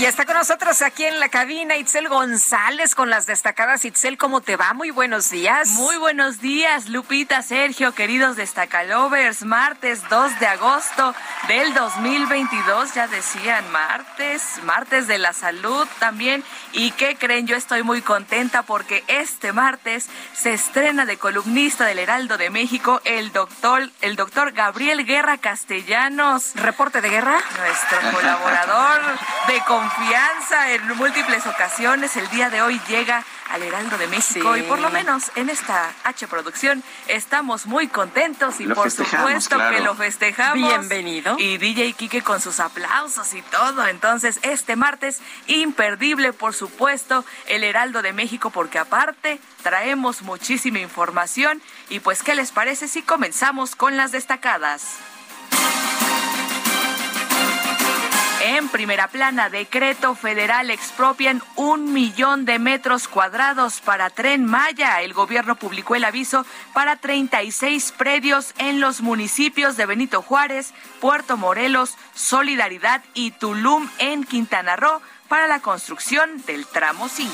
Y 0.00 0.06
está 0.06 0.24
con 0.24 0.34
nosotros 0.34 0.80
aquí 0.80 1.04
en 1.04 1.20
la 1.20 1.28
cabina 1.28 1.76
Itzel 1.76 2.08
González 2.08 2.94
con 2.94 3.10
las 3.10 3.26
destacadas. 3.26 3.84
Itzel, 3.84 4.16
¿cómo 4.16 4.40
te 4.40 4.56
va? 4.56 4.72
Muy 4.72 4.90
buenos 4.90 5.28
días. 5.28 5.68
Muy 5.72 5.98
buenos 5.98 6.40
días, 6.40 6.88
Lupita, 6.88 7.42
Sergio, 7.42 7.92
queridos 7.92 8.36
destacalovers. 8.36 9.42
Martes 9.42 10.00
2 10.08 10.40
de 10.40 10.46
agosto 10.46 11.14
del 11.48 11.74
2022, 11.74 12.94
ya 12.94 13.08
decían, 13.08 13.70
martes, 13.72 14.42
martes 14.62 15.06
de 15.06 15.18
la 15.18 15.34
salud 15.34 15.86
también. 15.98 16.42
¿Y 16.72 16.92
qué 16.92 17.16
creen? 17.16 17.46
Yo 17.46 17.56
estoy 17.56 17.82
muy 17.82 18.00
contenta 18.00 18.62
porque 18.62 19.04
este 19.06 19.52
martes 19.52 20.08
se 20.32 20.54
estrena 20.54 21.04
de 21.04 21.18
columnista 21.18 21.84
del 21.84 21.98
Heraldo 21.98 22.38
de 22.38 22.48
México 22.48 23.02
el 23.04 23.32
doctor, 23.32 23.90
el 24.00 24.16
doctor 24.16 24.52
Gabriel 24.52 25.04
Guerra 25.04 25.36
Castellanos. 25.36 26.54
¿Reporte 26.54 27.02
de 27.02 27.10
guerra? 27.10 27.38
Nuestro 27.58 27.98
colaborador 28.12 29.02
de 29.46 29.60
confianza 29.66 29.89
confianza 29.90 30.72
en 30.72 30.96
múltiples 30.96 31.46
ocasiones. 31.46 32.16
El 32.16 32.28
día 32.30 32.50
de 32.50 32.62
hoy 32.62 32.80
llega 32.88 33.24
al 33.50 33.62
Heraldo 33.62 33.98
de 33.98 34.06
México 34.06 34.56
y 34.56 34.62
por 34.62 34.78
lo 34.78 34.90
menos 34.90 35.32
en 35.34 35.48
esta 35.48 35.92
H 36.04 36.28
producción 36.28 36.82
estamos 37.08 37.66
muy 37.66 37.88
contentos 37.88 38.60
y 38.60 38.66
por 38.66 38.90
supuesto 38.90 39.58
que 39.70 39.80
lo 39.80 39.94
festejamos. 39.94 40.68
Bienvenido. 40.68 41.36
Y 41.38 41.58
DJ 41.58 41.94
Kike 41.94 42.22
con 42.22 42.40
sus 42.40 42.60
aplausos 42.60 43.34
y 43.34 43.42
todo. 43.42 43.86
Entonces, 43.86 44.38
este 44.42 44.76
martes 44.76 45.20
imperdible, 45.46 46.32
por 46.32 46.54
supuesto, 46.54 47.24
el 47.46 47.64
Heraldo 47.64 48.02
de 48.02 48.12
México 48.12 48.50
porque 48.50 48.78
aparte 48.78 49.40
traemos 49.62 50.22
muchísima 50.22 50.78
información 50.78 51.60
y 51.88 52.00
pues 52.00 52.22
¿qué 52.22 52.34
les 52.34 52.52
parece 52.52 52.86
si 52.86 53.02
comenzamos 53.02 53.74
con 53.74 53.96
las 53.96 54.12
destacadas? 54.12 54.98
En 58.42 58.68
primera 58.68 59.08
plana, 59.08 59.50
decreto 59.50 60.14
federal 60.14 60.70
expropian 60.70 61.42
un 61.56 61.92
millón 61.92 62.46
de 62.46 62.58
metros 62.58 63.06
cuadrados 63.06 63.82
para 63.82 64.08
Tren 64.08 64.46
Maya. 64.46 65.02
El 65.02 65.12
gobierno 65.12 65.56
publicó 65.56 65.94
el 65.94 66.04
aviso 66.04 66.46
para 66.72 66.96
36 66.96 67.92
predios 67.92 68.54
en 68.56 68.80
los 68.80 69.02
municipios 69.02 69.76
de 69.76 69.84
Benito 69.84 70.22
Juárez, 70.22 70.72
Puerto 71.00 71.36
Morelos, 71.36 71.96
Solidaridad 72.14 73.04
y 73.12 73.32
Tulum 73.32 73.90
en 73.98 74.24
Quintana 74.24 74.74
Roo 74.76 75.02
para 75.28 75.46
la 75.46 75.60
construcción 75.60 76.42
del 76.46 76.66
tramo 76.66 77.08
5 77.10 77.30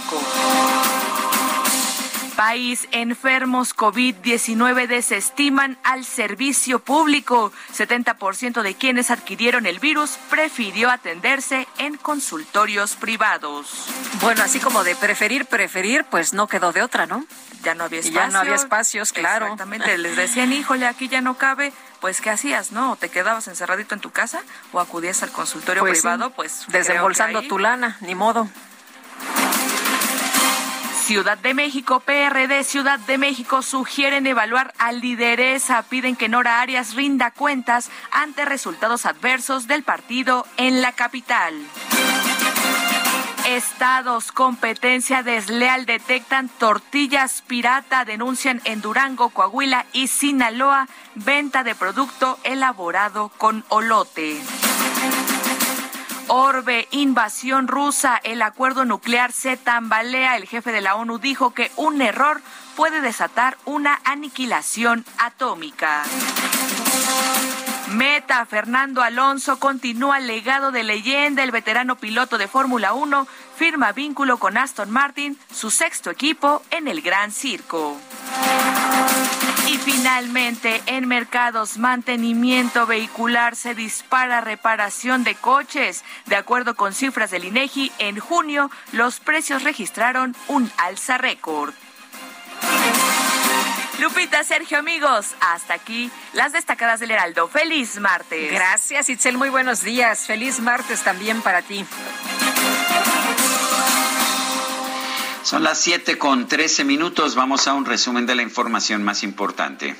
país, 2.37 2.87
enfermos 2.93 3.75
COVID-19 3.75 4.87
desestiman 4.87 5.78
al 5.83 6.05
servicio 6.05 6.78
público. 6.78 7.52
70% 7.75 8.62
de 8.62 8.75
quienes 8.75 9.11
adquirieron 9.11 9.66
el 9.66 9.81
virus 9.81 10.19
prefirió 10.31 10.90
atenderse 10.90 11.66
en 11.78 11.97
consultorios 11.97 12.95
privados. 12.95 13.87
Bueno, 14.21 14.43
así 14.45 14.61
como 14.61 14.85
de 14.85 14.95
preferir, 14.95 15.47
preferir, 15.47 16.05
pues 16.11 16.35
no 16.35 16.47
quedó 16.47 16.73
de 16.73 16.83
otra, 16.83 17.07
¿no? 17.07 17.25
Ya 17.62 17.75
no 17.75 17.85
había 17.85 18.00
espacios. 18.00 18.25
Ya 18.25 18.31
no 18.31 18.38
había 18.38 18.55
espacios, 18.55 19.12
claro. 19.12 19.47
Exactamente. 19.47 19.99
Les 19.99 20.16
decían, 20.16 20.52
híjole, 20.52 20.87
aquí 20.87 21.09
ya 21.09 21.21
no 21.21 21.38
cabe. 21.38 21.73
Pues, 22.00 22.21
¿qué 22.21 22.31
hacías, 22.31 22.71
no? 22.71 22.93
¿O 22.93 22.97
te 22.97 23.09
quedabas 23.09 23.49
encerradito 23.49 23.95
en 23.95 24.00
tu 24.00 24.11
casa 24.11 24.40
o 24.73 24.81
acudías 24.81 25.23
al 25.23 25.33
consultorio 25.33 25.83
pues 25.83 26.00
privado? 26.00 26.31
Pues 26.31 26.66
desembolsando 26.69 27.43
tu 27.43 27.59
lana, 27.59 27.97
ni 28.02 28.14
modo. 28.14 28.49
Ciudad 31.07 31.39
de 31.39 31.55
México, 31.55 32.01
PRD 32.01 32.65
Ciudad 32.65 32.99
de 32.99 33.17
México 33.17 33.63
sugieren 33.63 34.27
evaluar 34.27 34.75
a 34.77 34.91
lideresa, 34.91 35.85
piden 35.85 36.17
que 36.17 36.29
Nora 36.29 36.61
Arias 36.61 36.97
rinda 36.97 37.31
cuentas 37.31 37.93
ante 38.11 38.45
resultados 38.45 39.07
adversos 39.07 39.69
del 39.69 39.85
partido 39.85 40.45
en 40.57 40.83
la 40.83 40.91
capital. 40.91 41.55
Estados, 43.47 44.33
competencia 44.33 45.23
desleal, 45.23 45.87
detectan 45.87 46.49
tortillas 46.49 47.41
pirata, 47.47 48.05
denuncian 48.05 48.61
en 48.65 48.81
Durango, 48.81 49.29
Coahuila 49.29 49.87
y 49.93 50.09
Sinaloa 50.09 50.89
venta 51.15 51.63
de 51.63 51.77
producto 51.77 52.37
elaborado 52.43 53.29
con 53.29 53.65
olote. 53.69 54.41
Orbe, 56.28 56.88
invasión 56.90 57.68
rusa, 57.68 58.21
el 58.25 58.42
acuerdo 58.42 58.85
nuclear 58.85 59.30
se 59.30 59.56
tambalea. 59.56 60.37
El 60.37 60.47
jefe 60.47 60.73
de 60.73 60.80
la 60.80 60.97
ONU 60.97 61.18
dijo 61.18 61.54
que 61.54 61.71
un 61.76 62.02
error 62.02 62.40
puede 62.75 63.00
desatar 63.00 63.56
una 63.64 64.00
aniquilación 64.04 65.04
atómica. 65.18 66.02
Meta, 67.92 68.45
Fernando 68.45 69.02
Alonso 69.02 69.61
continúa 69.61 70.18
legado 70.18 70.73
de 70.73 70.83
leyenda. 70.83 71.45
El 71.45 71.52
veterano 71.52 71.97
piloto 71.97 72.38
de 72.38 72.49
Fórmula 72.49 72.92
1 72.92 73.28
firma 73.57 73.93
vínculo 73.93 74.37
con 74.37 74.59
Aston 74.59 74.91
Martin, 74.91 75.39
su 75.53 75.71
sexto 75.71 76.11
equipo 76.11 76.63
en 76.71 76.89
el 76.89 77.01
Gran 77.01 77.33
Circo. 77.33 77.97
Y 79.67 79.79
finalmente, 79.79 80.83
en 80.87 81.09
mercados, 81.09 81.79
mantenimiento 81.79 82.87
vehicular 82.87 83.57
se 83.57 83.75
dispara 83.75 84.41
reparación 84.41 85.25
de 85.25 85.35
coches. 85.35 86.05
De 86.27 86.37
acuerdo 86.37 86.77
con 86.77 86.93
cifras 86.93 87.31
del 87.31 87.45
INEGI, 87.45 87.91
en 87.99 88.21
junio 88.21 88.71
los 88.93 89.19
precios 89.19 89.65
registraron 89.65 90.37
un 90.47 90.71
alza 90.77 91.19
récord. 91.19 91.75
Lupita, 93.99 94.45
Sergio, 94.45 94.79
amigos, 94.79 95.35
hasta 95.41 95.75
aquí 95.75 96.11
las 96.35 96.53
destacadas 96.53 97.01
del 97.01 97.13
Heraldo. 97.13 97.49
Feliz 97.49 97.99
martes. 97.99 98.53
Gracias, 98.53 99.09
Itzel. 99.09 99.39
Muy 99.39 99.49
buenos 99.49 99.83
días. 99.83 100.27
Feliz 100.27 100.61
martes 100.61 101.03
también 101.03 101.41
para 101.41 101.63
ti. 101.63 101.85
Son 105.47 105.62
las 105.62 105.79
7 105.79 106.19
con 106.19 106.49
13 106.49 106.83
minutos. 106.83 107.37
Vamos 107.37 107.69
a 107.69 107.75
un 107.75 107.85
resumen 107.85 108.26
de 108.26 108.35
la 108.35 108.43
información 108.43 109.05
más 109.05 109.23
importante. 109.23 109.95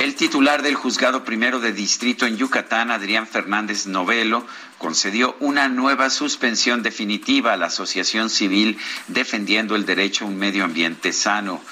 El 0.00 0.14
titular 0.16 0.60
del 0.60 0.74
juzgado 0.74 1.24
primero 1.24 1.60
de 1.60 1.72
distrito 1.72 2.26
en 2.26 2.36
Yucatán, 2.36 2.90
Adrián 2.90 3.26
Fernández 3.26 3.86
Novelo, 3.86 4.46
concedió 4.76 5.34
una 5.40 5.70
nueva 5.70 6.10
suspensión 6.10 6.82
definitiva 6.82 7.54
a 7.54 7.56
la 7.56 7.68
Asociación 7.68 8.28
Civil 8.28 8.76
defendiendo 9.06 9.76
el 9.76 9.86
derecho 9.86 10.26
a 10.26 10.28
un 10.28 10.38
medio 10.38 10.62
ambiente 10.62 11.14
sano 11.14 11.62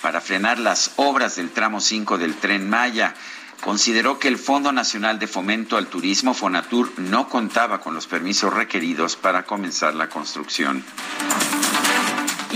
para 0.00 0.20
frenar 0.20 0.60
las 0.60 0.92
obras 0.94 1.34
del 1.34 1.50
tramo 1.50 1.80
5 1.80 2.18
del 2.18 2.36
tren 2.36 2.70
Maya 2.70 3.16
consideró 3.60 4.18
que 4.18 4.28
el 4.28 4.38
Fondo 4.38 4.72
Nacional 4.72 5.18
de 5.18 5.26
Fomento 5.26 5.76
al 5.76 5.86
Turismo, 5.86 6.34
Fonatur, 6.34 6.92
no 6.98 7.28
contaba 7.28 7.80
con 7.80 7.94
los 7.94 8.06
permisos 8.06 8.52
requeridos 8.52 9.16
para 9.16 9.44
comenzar 9.44 9.94
la 9.94 10.08
construcción. 10.08 10.84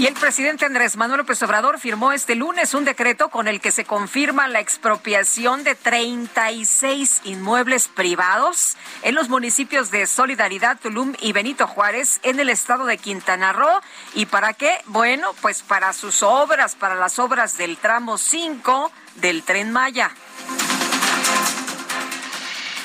Y 0.01 0.07
el 0.07 0.15
presidente 0.15 0.65
Andrés 0.65 0.97
Manuel 0.97 1.19
López 1.19 1.43
Obrador 1.43 1.79
firmó 1.79 2.13
este 2.13 2.35
lunes 2.35 2.73
un 2.73 2.87
decreto 2.87 3.29
con 3.29 3.49
el 3.49 3.61
que 3.61 3.71
se 3.71 3.85
confirma 3.85 4.49
la 4.49 4.59
expropiación 4.61 5.63
de 5.63 5.75
36 5.75 7.21
inmuebles 7.25 7.89
privados 7.89 8.79
en 9.03 9.15
los 9.15 9.29
municipios 9.29 9.91
de 9.91 10.07
Solidaridad, 10.07 10.79
Tulum 10.81 11.13
y 11.21 11.33
Benito 11.33 11.67
Juárez 11.67 12.19
en 12.23 12.41
el 12.41 12.49
estado 12.49 12.87
de 12.87 12.97
Quintana 12.97 13.53
Roo. 13.53 13.81
¿Y 14.15 14.25
para 14.25 14.55
qué? 14.55 14.79
Bueno, 14.87 15.35
pues 15.43 15.61
para 15.61 15.93
sus 15.93 16.23
obras, 16.23 16.77
para 16.77 16.95
las 16.95 17.19
obras 17.19 17.59
del 17.59 17.77
tramo 17.77 18.17
5 18.17 18.91
del 19.17 19.43
tren 19.43 19.71
Maya. 19.71 20.13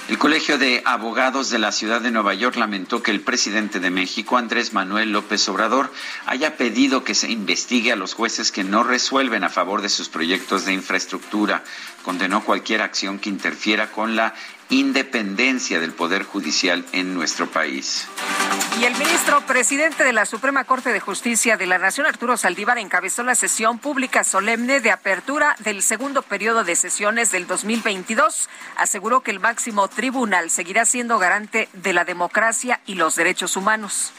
El 0.07 0.19
Colegio 0.19 0.59
de 0.59 0.83
Abogados 0.85 1.49
de 1.49 1.57
la 1.57 1.71
Ciudad 1.71 1.99
de 1.99 2.11
Nueva 2.11 2.35
York 2.35 2.57
lamentó 2.57 3.01
que 3.01 3.09
el 3.09 3.21
presidente 3.21 3.79
de 3.79 3.89
México, 3.89 4.37
Andrés 4.37 4.71
Manuel 4.71 5.11
López 5.11 5.49
Obrador, 5.49 5.91
haya 6.27 6.57
pedido 6.57 7.03
que 7.03 7.15
se 7.15 7.31
investigue 7.31 7.91
a 7.91 7.95
los 7.95 8.13
jueces 8.13 8.51
que 8.51 8.63
no 8.63 8.83
resuelven 8.83 9.43
a 9.43 9.49
favor 9.49 9.81
de 9.81 9.89
sus 9.89 10.07
proyectos 10.07 10.63
de 10.65 10.73
infraestructura. 10.73 11.63
Condenó 12.03 12.43
cualquier 12.43 12.83
acción 12.83 13.17
que 13.17 13.29
interfiera 13.29 13.91
con 13.91 14.15
la 14.15 14.35
independencia 14.69 15.79
del 15.79 15.93
Poder 15.93 16.23
Judicial 16.23 16.85
en 16.91 17.13
nuestro 17.13 17.47
país. 17.47 18.07
Y 18.79 18.83
el 18.83 18.93
ministro 18.97 19.39
presidente 19.45 20.03
de 20.03 20.11
la 20.11 20.25
Suprema 20.25 20.63
Corte 20.65 20.91
de 20.91 20.99
Justicia 20.99 21.55
de 21.55 21.65
la 21.65 21.77
Nación, 21.77 22.07
Arturo 22.07 22.35
Saldívar, 22.35 22.77
encabezó 22.77 23.23
la 23.23 23.35
sesión 23.35 23.79
pública 23.79 24.23
solemne 24.23 24.81
de 24.81 24.91
apertura 24.91 25.55
del 25.59 25.81
segundo 25.81 26.21
periodo 26.21 26.63
de 26.63 26.75
sesiones 26.75 27.31
del 27.31 27.47
2022. 27.47 28.49
Aseguró 28.75 29.21
que 29.21 29.31
el 29.31 29.39
máximo 29.39 29.87
tribunal 29.87 30.49
seguirá 30.49 30.85
siendo 30.85 31.19
garante 31.19 31.69
de 31.73 31.93
la 31.93 32.03
democracia 32.03 32.81
y 32.85 32.95
los 32.95 33.15
derechos 33.15 33.55
humanos. 33.55 34.11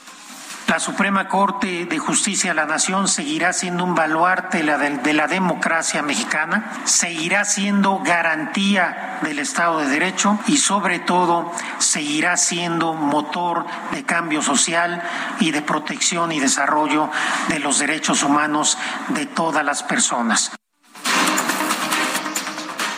La 0.68 0.80
Suprema 0.80 1.28
Corte 1.28 1.87
de 1.87 1.99
Justicia 1.99 2.50
de 2.50 2.56
la 2.56 2.66
Nación 2.66 3.06
seguirá 3.06 3.52
siendo 3.52 3.85
un 3.85 3.94
baluarte 3.94 4.64
de 4.64 5.12
la 5.12 5.28
democracia 5.28 6.02
mexicana, 6.02 6.82
seguirá 6.85 7.44
siendo 7.44 8.00
garantía 8.00 9.18
del 9.23 9.38
Estado 9.38 9.78
de 9.78 9.87
Derecho 9.87 10.40
y 10.49 10.56
sobre 10.56 10.99
todo 10.99 11.52
seguirá 11.78 12.37
siendo 12.37 12.94
motor 12.94 13.64
de 13.92 14.04
cambio 14.04 14.42
social 14.42 15.02
y 15.38 15.52
de 15.52 15.62
protección 15.62 16.32
y 16.32 16.40
desarrollo 16.40 17.11
de 17.49 17.61
los 17.61 17.78
derechos 17.78 18.25
humanos 18.25 18.76
de 19.11 19.25
todas 19.26 19.64
las 19.64 19.85
personas. 19.85 20.50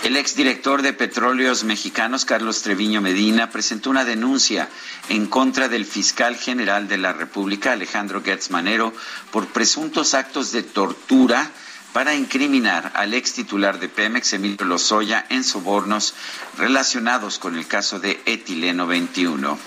El 0.08 0.16
exdirector 0.16 0.80
de 0.80 0.94
Petróleos 0.94 1.64
Mexicanos, 1.64 2.24
Carlos 2.24 2.62
Treviño 2.62 3.02
Medina, 3.02 3.50
presentó 3.50 3.90
una 3.90 4.06
denuncia 4.06 4.70
en 5.10 5.26
contra 5.26 5.68
del 5.68 5.84
fiscal 5.84 6.34
general 6.34 6.88
de 6.88 6.96
la 6.96 7.12
República, 7.12 7.72
Alejandro 7.72 8.22
Gertz 8.24 8.50
Manero, 8.50 8.94
por 9.30 9.48
presuntos 9.48 10.14
actos 10.14 10.50
de 10.50 10.62
tortura 10.62 11.50
para 11.92 12.14
incriminar 12.14 12.90
al 12.94 13.12
ex 13.12 13.34
titular 13.34 13.78
de 13.78 13.90
Pemex, 13.90 14.32
Emilio 14.32 14.64
Lozoya, 14.64 15.26
en 15.28 15.44
sobornos 15.44 16.14
relacionados 16.56 17.38
con 17.38 17.54
el 17.54 17.66
caso 17.66 18.00
de 18.00 18.18
Etileno 18.24 18.86
21. 18.86 19.58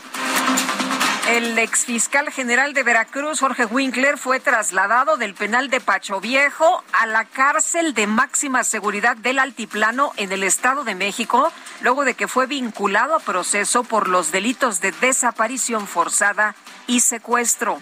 El 1.28 1.58
exfiscal 1.60 2.32
general 2.32 2.74
de 2.74 2.84
Veracruz, 2.84 3.40
Jorge 3.40 3.66
Winkler, 3.66 4.18
fue 4.18 4.40
trasladado 4.40 5.18
del 5.18 5.36
penal 5.36 5.70
de 5.70 5.80
Pacho 5.80 6.20
Viejo 6.20 6.84
a 6.94 7.06
la 7.06 7.26
cárcel 7.26 7.94
de 7.94 8.08
máxima 8.08 8.64
seguridad 8.64 9.16
del 9.16 9.40
Altiplano 9.40 10.14
en 10.18 10.32
el 10.32 10.44
Estado 10.44 10.84
de 10.84 10.96
México, 10.96 11.52
luego 11.82 12.06
de 12.06 12.16
que 12.16 12.28
fue 12.28 12.48
vinculado 12.48 13.16
a 13.16 13.20
proceso 13.20 13.84
por 13.84 14.10
los 14.10 14.32
delitos 14.32 14.82
de 14.82 14.92
desaparición 14.94 15.88
forzada 15.88 16.56
y 16.88 17.02
secuestro. 17.02 17.80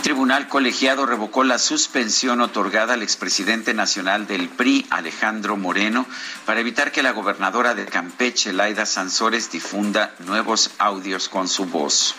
Un 0.00 0.04
tribunal 0.04 0.48
colegiado 0.48 1.04
revocó 1.04 1.44
la 1.44 1.58
suspensión 1.58 2.40
otorgada 2.40 2.94
al 2.94 3.02
expresidente 3.02 3.74
nacional 3.74 4.26
del 4.26 4.48
PRI, 4.48 4.86
Alejandro 4.88 5.58
Moreno, 5.58 6.06
para 6.46 6.60
evitar 6.60 6.90
que 6.90 7.02
la 7.02 7.12
gobernadora 7.12 7.74
de 7.74 7.84
Campeche, 7.84 8.54
Laida 8.54 8.86
Sansores, 8.86 9.52
difunda 9.52 10.14
nuevos 10.20 10.70
audios 10.78 11.28
con 11.28 11.48
su 11.48 11.66
voz. 11.66 12.14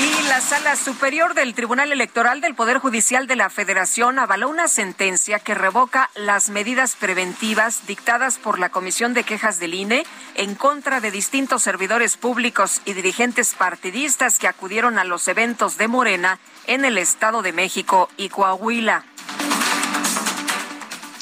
Y 0.00 0.28
la 0.28 0.40
Sala 0.40 0.74
Superior 0.74 1.34
del 1.34 1.54
Tribunal 1.54 1.92
Electoral 1.92 2.40
del 2.40 2.56
Poder 2.56 2.78
Judicial 2.78 3.28
de 3.28 3.36
la 3.36 3.48
Federación 3.48 4.18
avaló 4.18 4.48
una 4.48 4.66
sentencia 4.66 5.38
que 5.38 5.54
revoca 5.54 6.10
las 6.16 6.50
medidas 6.50 6.96
preventivas 6.96 7.86
dictadas 7.86 8.38
por 8.38 8.58
la 8.58 8.70
Comisión 8.70 9.14
de 9.14 9.22
Quejas 9.22 9.60
del 9.60 9.74
INE 9.74 10.04
en 10.34 10.56
contra 10.56 11.00
de 11.00 11.12
distintos 11.12 11.62
servidores 11.62 12.16
públicos 12.16 12.80
y 12.84 12.94
dirigentes 12.94 13.54
partidistas 13.54 14.40
que 14.40 14.48
acudieron 14.48 14.98
a 14.98 15.04
los 15.04 15.28
eventos 15.28 15.78
de 15.78 15.86
Morena 15.86 16.40
en 16.66 16.84
el 16.84 16.98
Estado 16.98 17.42
de 17.42 17.52
México 17.52 18.08
y 18.16 18.28
Coahuila. 18.28 19.04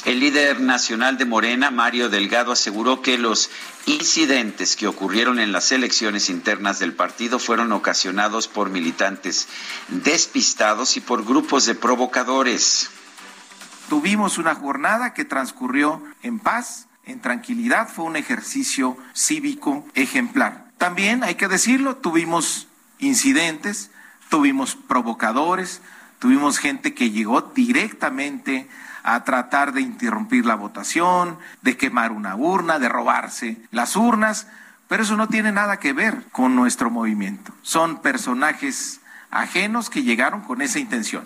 El 0.04 0.20
líder 0.20 0.60
nacional 0.60 1.18
de 1.18 1.26
Morena, 1.26 1.70
Mario 1.70 2.08
Delgado, 2.08 2.52
aseguró 2.52 3.02
que 3.02 3.18
los 3.18 3.50
incidentes 3.84 4.74
que 4.74 4.86
ocurrieron 4.86 5.38
en 5.38 5.52
las 5.52 5.72
elecciones 5.72 6.30
internas 6.30 6.78
del 6.78 6.94
partido 6.94 7.38
fueron 7.38 7.70
ocasionados 7.72 8.48
por 8.48 8.70
militantes 8.70 9.48
despistados 9.88 10.96
y 10.96 11.00
por 11.00 11.24
grupos 11.24 11.66
de 11.66 11.74
provocadores. 11.74 12.90
Tuvimos 13.90 14.38
una 14.38 14.54
jornada 14.54 15.12
que 15.12 15.24
transcurrió 15.24 16.02
en 16.22 16.38
paz, 16.38 16.88
en 17.04 17.20
tranquilidad, 17.20 17.88
fue 17.88 18.06
un 18.06 18.16
ejercicio 18.16 18.96
cívico 19.12 19.86
ejemplar. 19.94 20.70
También, 20.78 21.22
hay 21.24 21.34
que 21.34 21.48
decirlo, 21.48 21.96
tuvimos 21.96 22.68
incidentes, 23.00 23.90
tuvimos 24.30 24.74
provocadores, 24.76 25.82
tuvimos 26.18 26.58
gente 26.58 26.94
que 26.94 27.10
llegó 27.10 27.42
directamente 27.42 28.70
a 29.02 29.24
tratar 29.24 29.72
de 29.72 29.82
interrumpir 29.82 30.46
la 30.46 30.54
votación, 30.54 31.38
de 31.60 31.76
quemar 31.76 32.12
una 32.12 32.36
urna, 32.36 32.78
de 32.78 32.88
robarse 32.88 33.58
las 33.70 33.96
urnas, 33.96 34.46
pero 34.88 35.02
eso 35.02 35.16
no 35.16 35.28
tiene 35.28 35.52
nada 35.52 35.78
que 35.78 35.92
ver 35.92 36.24
con 36.32 36.56
nuestro 36.56 36.90
movimiento. 36.90 37.52
Son 37.62 38.00
personajes 38.00 39.00
ajenos 39.30 39.90
que 39.90 40.02
llegaron 40.02 40.40
con 40.42 40.62
esa 40.62 40.78
intención. 40.78 41.24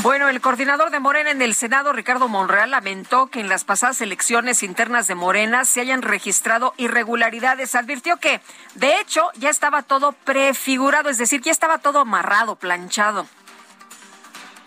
Bueno, 0.00 0.28
el 0.28 0.40
coordinador 0.40 0.92
de 0.92 1.00
Morena 1.00 1.32
en 1.32 1.42
el 1.42 1.56
Senado, 1.56 1.92
Ricardo 1.92 2.28
Monreal, 2.28 2.70
lamentó 2.70 3.26
que 3.26 3.40
en 3.40 3.48
las 3.48 3.64
pasadas 3.64 4.00
elecciones 4.00 4.62
internas 4.62 5.08
de 5.08 5.16
Morena 5.16 5.64
se 5.64 5.80
hayan 5.80 6.02
registrado 6.02 6.72
irregularidades. 6.76 7.74
Advirtió 7.74 8.16
que, 8.18 8.40
de 8.76 9.00
hecho, 9.00 9.22
ya 9.40 9.50
estaba 9.50 9.82
todo 9.82 10.12
prefigurado, 10.12 11.10
es 11.10 11.18
decir, 11.18 11.40
ya 11.40 11.50
estaba 11.50 11.78
todo 11.78 11.98
amarrado, 11.98 12.54
planchado. 12.54 13.26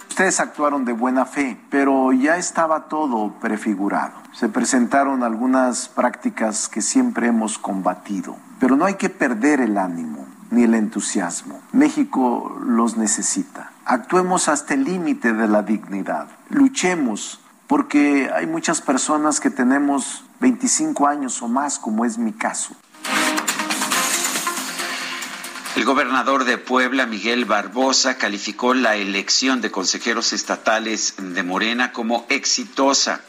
Ustedes 0.09 0.41
actuaron 0.41 0.83
de 0.83 0.91
buena 0.91 1.25
fe, 1.25 1.57
pero 1.69 2.11
ya 2.11 2.35
estaba 2.35 2.89
todo 2.89 3.33
prefigurado. 3.39 4.11
Se 4.33 4.49
presentaron 4.49 5.23
algunas 5.23 5.87
prácticas 5.87 6.67
que 6.67 6.81
siempre 6.81 7.27
hemos 7.27 7.57
combatido, 7.57 8.35
pero 8.59 8.75
no 8.75 8.83
hay 8.83 8.95
que 8.95 9.09
perder 9.09 9.61
el 9.61 9.77
ánimo 9.77 10.27
ni 10.49 10.63
el 10.63 10.73
entusiasmo. 10.73 11.61
México 11.71 12.59
los 12.65 12.97
necesita. 12.97 13.71
Actuemos 13.91 14.47
hasta 14.47 14.73
el 14.73 14.85
límite 14.85 15.33
de 15.33 15.49
la 15.49 15.63
dignidad. 15.63 16.29
Luchemos 16.47 17.41
porque 17.67 18.31
hay 18.33 18.47
muchas 18.47 18.79
personas 18.79 19.41
que 19.41 19.49
tenemos 19.49 20.23
25 20.39 21.07
años 21.07 21.41
o 21.41 21.49
más, 21.49 21.77
como 21.77 22.05
es 22.05 22.17
mi 22.17 22.31
caso. 22.31 22.73
El 25.75 25.83
gobernador 25.83 26.45
de 26.45 26.57
Puebla, 26.57 27.05
Miguel 27.05 27.43
Barbosa, 27.43 28.17
calificó 28.17 28.73
la 28.73 28.95
elección 28.95 29.59
de 29.59 29.71
consejeros 29.71 30.31
estatales 30.31 31.15
de 31.17 31.43
Morena 31.43 31.91
como 31.91 32.25
exitosa, 32.29 33.19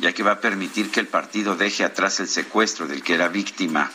ya 0.00 0.12
que 0.12 0.22
va 0.22 0.32
a 0.32 0.40
permitir 0.40 0.90
que 0.90 1.00
el 1.00 1.08
partido 1.08 1.56
deje 1.56 1.82
atrás 1.82 2.20
el 2.20 2.28
secuestro 2.28 2.86
del 2.86 3.02
que 3.02 3.14
era 3.14 3.28
víctima. 3.28 3.90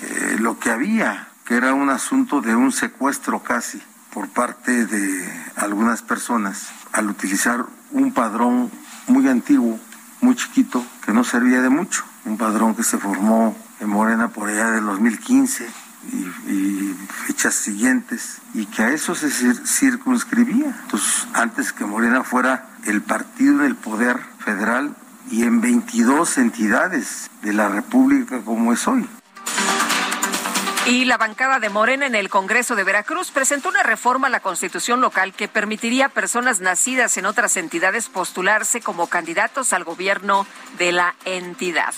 Eh, 0.00 0.36
lo 0.38 0.60
que 0.60 0.70
había, 0.70 1.30
que 1.44 1.56
era 1.56 1.74
un 1.74 1.90
asunto 1.90 2.40
de 2.40 2.54
un 2.54 2.70
secuestro 2.70 3.42
casi 3.42 3.82
por 4.12 4.28
parte 4.28 4.86
de 4.86 5.50
algunas 5.56 6.02
personas, 6.02 6.68
al 6.92 7.08
utilizar 7.08 7.64
un 7.92 8.12
padrón 8.12 8.70
muy 9.06 9.28
antiguo, 9.28 9.78
muy 10.20 10.34
chiquito, 10.34 10.84
que 11.04 11.12
no 11.12 11.24
servía 11.24 11.62
de 11.62 11.68
mucho, 11.68 12.04
un 12.24 12.36
padrón 12.36 12.74
que 12.74 12.82
se 12.82 12.98
formó 12.98 13.56
en 13.80 13.88
Morena 13.88 14.28
por 14.28 14.48
allá 14.48 14.70
del 14.70 14.84
2015 14.84 15.66
y, 16.46 16.94
fechas 17.26 17.54
siguientes 17.54 18.38
y 18.54 18.66
que 18.66 18.82
a 18.82 18.90
eso 18.90 19.14
se 19.14 19.30
circunscribía. 19.30 20.74
Entonces, 20.82 21.28
antes 21.32 21.72
que 21.72 21.84
Morena 21.84 22.24
fuera 22.24 22.68
el 22.86 23.02
partido 23.02 23.58
del 23.58 23.76
poder 23.76 24.18
federal 24.44 24.96
y 25.30 25.44
en 25.44 25.60
22 25.60 26.38
entidades 26.38 27.30
de 27.42 27.52
la 27.52 27.68
República 27.68 28.40
como 28.42 28.72
es 28.72 28.88
hoy. 28.88 29.06
Y 30.86 31.04
la 31.04 31.18
bancada 31.18 31.60
de 31.60 31.68
Morena 31.68 32.06
en 32.06 32.14
el 32.14 32.30
Congreso 32.30 32.74
de 32.74 32.84
Veracruz 32.84 33.30
presentó 33.30 33.68
una 33.68 33.82
reforma 33.82 34.28
a 34.28 34.30
la 34.30 34.40
constitución 34.40 35.00
local 35.00 35.34
que 35.34 35.46
permitiría 35.46 36.06
a 36.06 36.08
personas 36.08 36.60
nacidas 36.60 37.16
en 37.18 37.26
otras 37.26 37.56
entidades 37.58 38.08
postularse 38.08 38.80
como 38.80 39.06
candidatos 39.08 39.72
al 39.72 39.84
gobierno 39.84 40.46
de 40.78 40.92
la 40.92 41.14
entidad. 41.26 41.94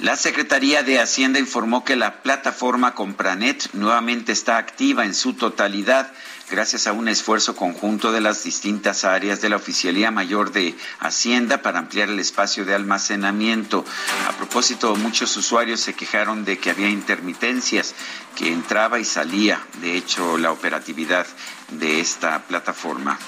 La 0.00 0.16
Secretaría 0.16 0.84
de 0.84 1.00
Hacienda 1.00 1.40
informó 1.40 1.84
que 1.84 1.96
la 1.96 2.22
plataforma 2.22 2.94
Compranet 2.94 3.72
nuevamente 3.72 4.30
está 4.30 4.56
activa 4.56 5.04
en 5.04 5.14
su 5.14 5.32
totalidad 5.32 6.12
gracias 6.50 6.86
a 6.86 6.92
un 6.92 7.08
esfuerzo 7.08 7.54
conjunto 7.54 8.12
de 8.12 8.20
las 8.20 8.42
distintas 8.42 9.04
áreas 9.04 9.40
de 9.40 9.48
la 9.48 9.56
Oficialía 9.56 10.10
Mayor 10.10 10.52
de 10.52 10.76
Hacienda 11.00 11.62
para 11.62 11.78
ampliar 11.78 12.08
el 12.08 12.18
espacio 12.18 12.64
de 12.64 12.74
almacenamiento. 12.74 13.84
A 14.28 14.32
propósito, 14.32 14.94
muchos 14.96 15.36
usuarios 15.36 15.80
se 15.80 15.94
quejaron 15.94 16.44
de 16.44 16.58
que 16.58 16.70
había 16.70 16.88
intermitencias, 16.88 17.94
que 18.36 18.52
entraba 18.52 18.98
y 18.98 19.04
salía, 19.04 19.60
de 19.80 19.96
hecho, 19.96 20.38
la 20.38 20.52
operatividad 20.52 21.26
de 21.72 22.00
esta 22.00 22.40
plataforma. 22.40 23.18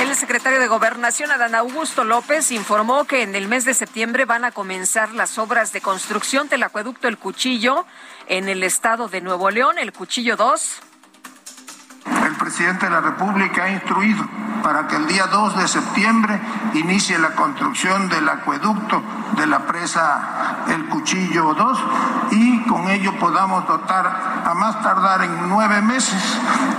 El 0.00 0.14
secretario 0.16 0.58
de 0.58 0.66
Gobernación, 0.66 1.30
Adán 1.30 1.54
Augusto 1.54 2.02
López, 2.02 2.50
informó 2.50 3.04
que 3.04 3.22
en 3.22 3.34
el 3.34 3.46
mes 3.46 3.64
de 3.64 3.74
septiembre 3.74 4.24
van 4.24 4.44
a 4.44 4.50
comenzar 4.50 5.12
las 5.12 5.38
obras 5.38 5.72
de 5.72 5.80
construcción 5.80 6.48
del 6.48 6.64
acueducto 6.64 7.06
El 7.06 7.18
Cuchillo 7.18 7.86
en 8.26 8.48
el 8.48 8.64
estado 8.64 9.08
de 9.08 9.20
Nuevo 9.20 9.50
León, 9.50 9.78
el 9.78 9.92
Cuchillo 9.92 10.36
2 10.36 10.80
el 10.82 10.91
presidente 12.42 12.86
de 12.86 12.90
la 12.90 13.00
República 13.00 13.64
ha 13.64 13.70
instruido 13.70 14.24
para 14.64 14.88
que 14.88 14.96
el 14.96 15.06
día 15.06 15.28
2 15.28 15.58
de 15.58 15.68
septiembre 15.68 16.40
inicie 16.74 17.16
la 17.18 17.36
construcción 17.36 18.08
del 18.08 18.28
acueducto 18.28 19.00
de 19.36 19.46
la 19.46 19.60
presa 19.60 20.64
El 20.66 20.88
Cuchillo 20.88 21.54
2 21.54 21.84
y 22.32 22.66
con 22.66 22.90
ello 22.90 23.16
podamos 23.20 23.66
dotar 23.68 24.42
a 24.44 24.54
más 24.54 24.82
tardar 24.82 25.22
en 25.22 25.48
nueve 25.48 25.82
meses 25.82 26.20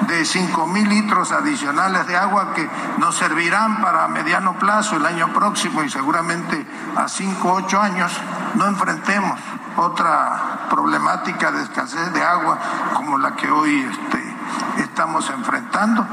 de 0.07 0.25
5 0.25 0.67
mil 0.67 0.89
litros 0.89 1.31
adicionales 1.31 2.07
de 2.07 2.17
agua 2.17 2.53
que 2.53 2.69
nos 2.97 3.15
servirán 3.15 3.81
para 3.81 4.09
mediano 4.09 4.59
plazo 4.59 4.97
el 4.97 5.05
año 5.05 5.31
próximo 5.31 5.81
y 5.81 5.89
seguramente 5.89 6.65
a 6.97 7.07
5 7.07 7.47
o 7.47 7.53
8 7.53 7.81
años 7.81 8.11
no 8.55 8.67
enfrentemos 8.67 9.39
otra 9.77 10.67
problemática 10.69 11.51
de 11.51 11.63
escasez 11.63 12.11
de 12.13 12.21
agua 12.21 12.59
como 12.93 13.17
la 13.17 13.35
que 13.35 13.49
hoy 13.49 13.79
este, 13.89 14.32
estamos 14.77 15.29
enfrentando. 15.29 16.05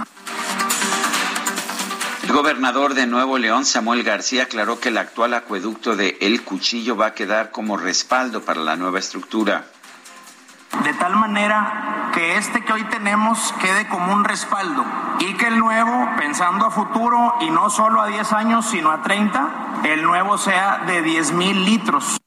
El 2.22 2.32
gobernador 2.32 2.94
de 2.94 3.06
Nuevo 3.06 3.38
León, 3.38 3.64
Samuel 3.64 4.04
García, 4.04 4.44
aclaró 4.44 4.78
que 4.78 4.90
el 4.90 4.98
actual 4.98 5.34
acueducto 5.34 5.96
de 5.96 6.16
El 6.20 6.42
Cuchillo 6.44 6.96
va 6.96 7.06
a 7.06 7.14
quedar 7.14 7.50
como 7.50 7.76
respaldo 7.76 8.42
para 8.42 8.60
la 8.60 8.76
nueva 8.76 9.00
estructura. 9.00 9.64
De 10.84 10.94
tal 10.94 11.16
manera 11.16 12.10
que 12.14 12.36
este 12.36 12.64
que 12.64 12.72
hoy 12.72 12.84
tenemos 12.84 13.52
quede 13.60 13.88
como 13.88 14.12
un 14.12 14.24
respaldo 14.24 14.84
y 15.18 15.34
que 15.34 15.48
el 15.48 15.58
nuevo, 15.58 16.08
pensando 16.16 16.66
a 16.66 16.70
futuro 16.70 17.34
y 17.40 17.50
no 17.50 17.68
solo 17.68 18.00
a 18.00 18.06
10 18.06 18.32
años, 18.32 18.66
sino 18.66 18.90
a 18.90 19.02
30, 19.02 19.82
el 19.84 20.04
nuevo 20.04 20.38
sea 20.38 20.84
de 20.86 21.02
10 21.02 21.32
mil 21.32 21.64
litros. 21.64 22.20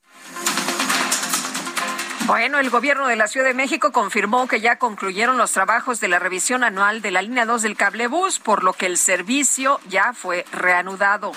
Bueno, 2.26 2.58
el 2.60 2.70
gobierno 2.70 3.08
de 3.08 3.18
la 3.18 3.28
Ciudad 3.28 3.48
de 3.48 3.54
México 3.54 3.92
confirmó 3.92 4.48
que 4.48 4.62
ya 4.62 4.78
concluyeron 4.78 5.38
los 5.38 5.52
trabajos 5.52 6.00
de 6.00 6.08
la 6.08 6.20
revisión 6.20 6.64
anual 6.64 7.02
de 7.02 7.12
la 7.12 7.22
línea 7.22 7.46
2 7.46 7.62
del 7.64 7.76
cablebús, 7.76 8.40
por 8.40 8.64
lo 8.64 8.72
que 8.72 8.86
el 8.86 8.98
servicio 8.98 9.82
ya 9.90 10.14
fue 10.14 10.46
reanudado. 10.54 11.34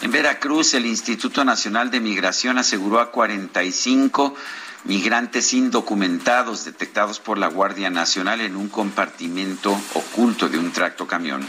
En 0.00 0.10
Veracruz, 0.10 0.72
el 0.72 0.86
Instituto 0.86 1.44
Nacional 1.44 1.90
de 1.90 2.00
Migración 2.00 2.56
aseguró 2.56 3.00
a 3.00 3.10
45 3.10 4.34
migrantes 4.84 5.52
indocumentados 5.52 6.64
detectados 6.64 7.20
por 7.20 7.36
la 7.36 7.48
Guardia 7.48 7.90
Nacional 7.90 8.40
en 8.40 8.56
un 8.56 8.70
compartimento 8.70 9.78
oculto 9.92 10.48
de 10.48 10.58
un 10.58 10.72
tracto 10.72 11.06
camión. 11.06 11.46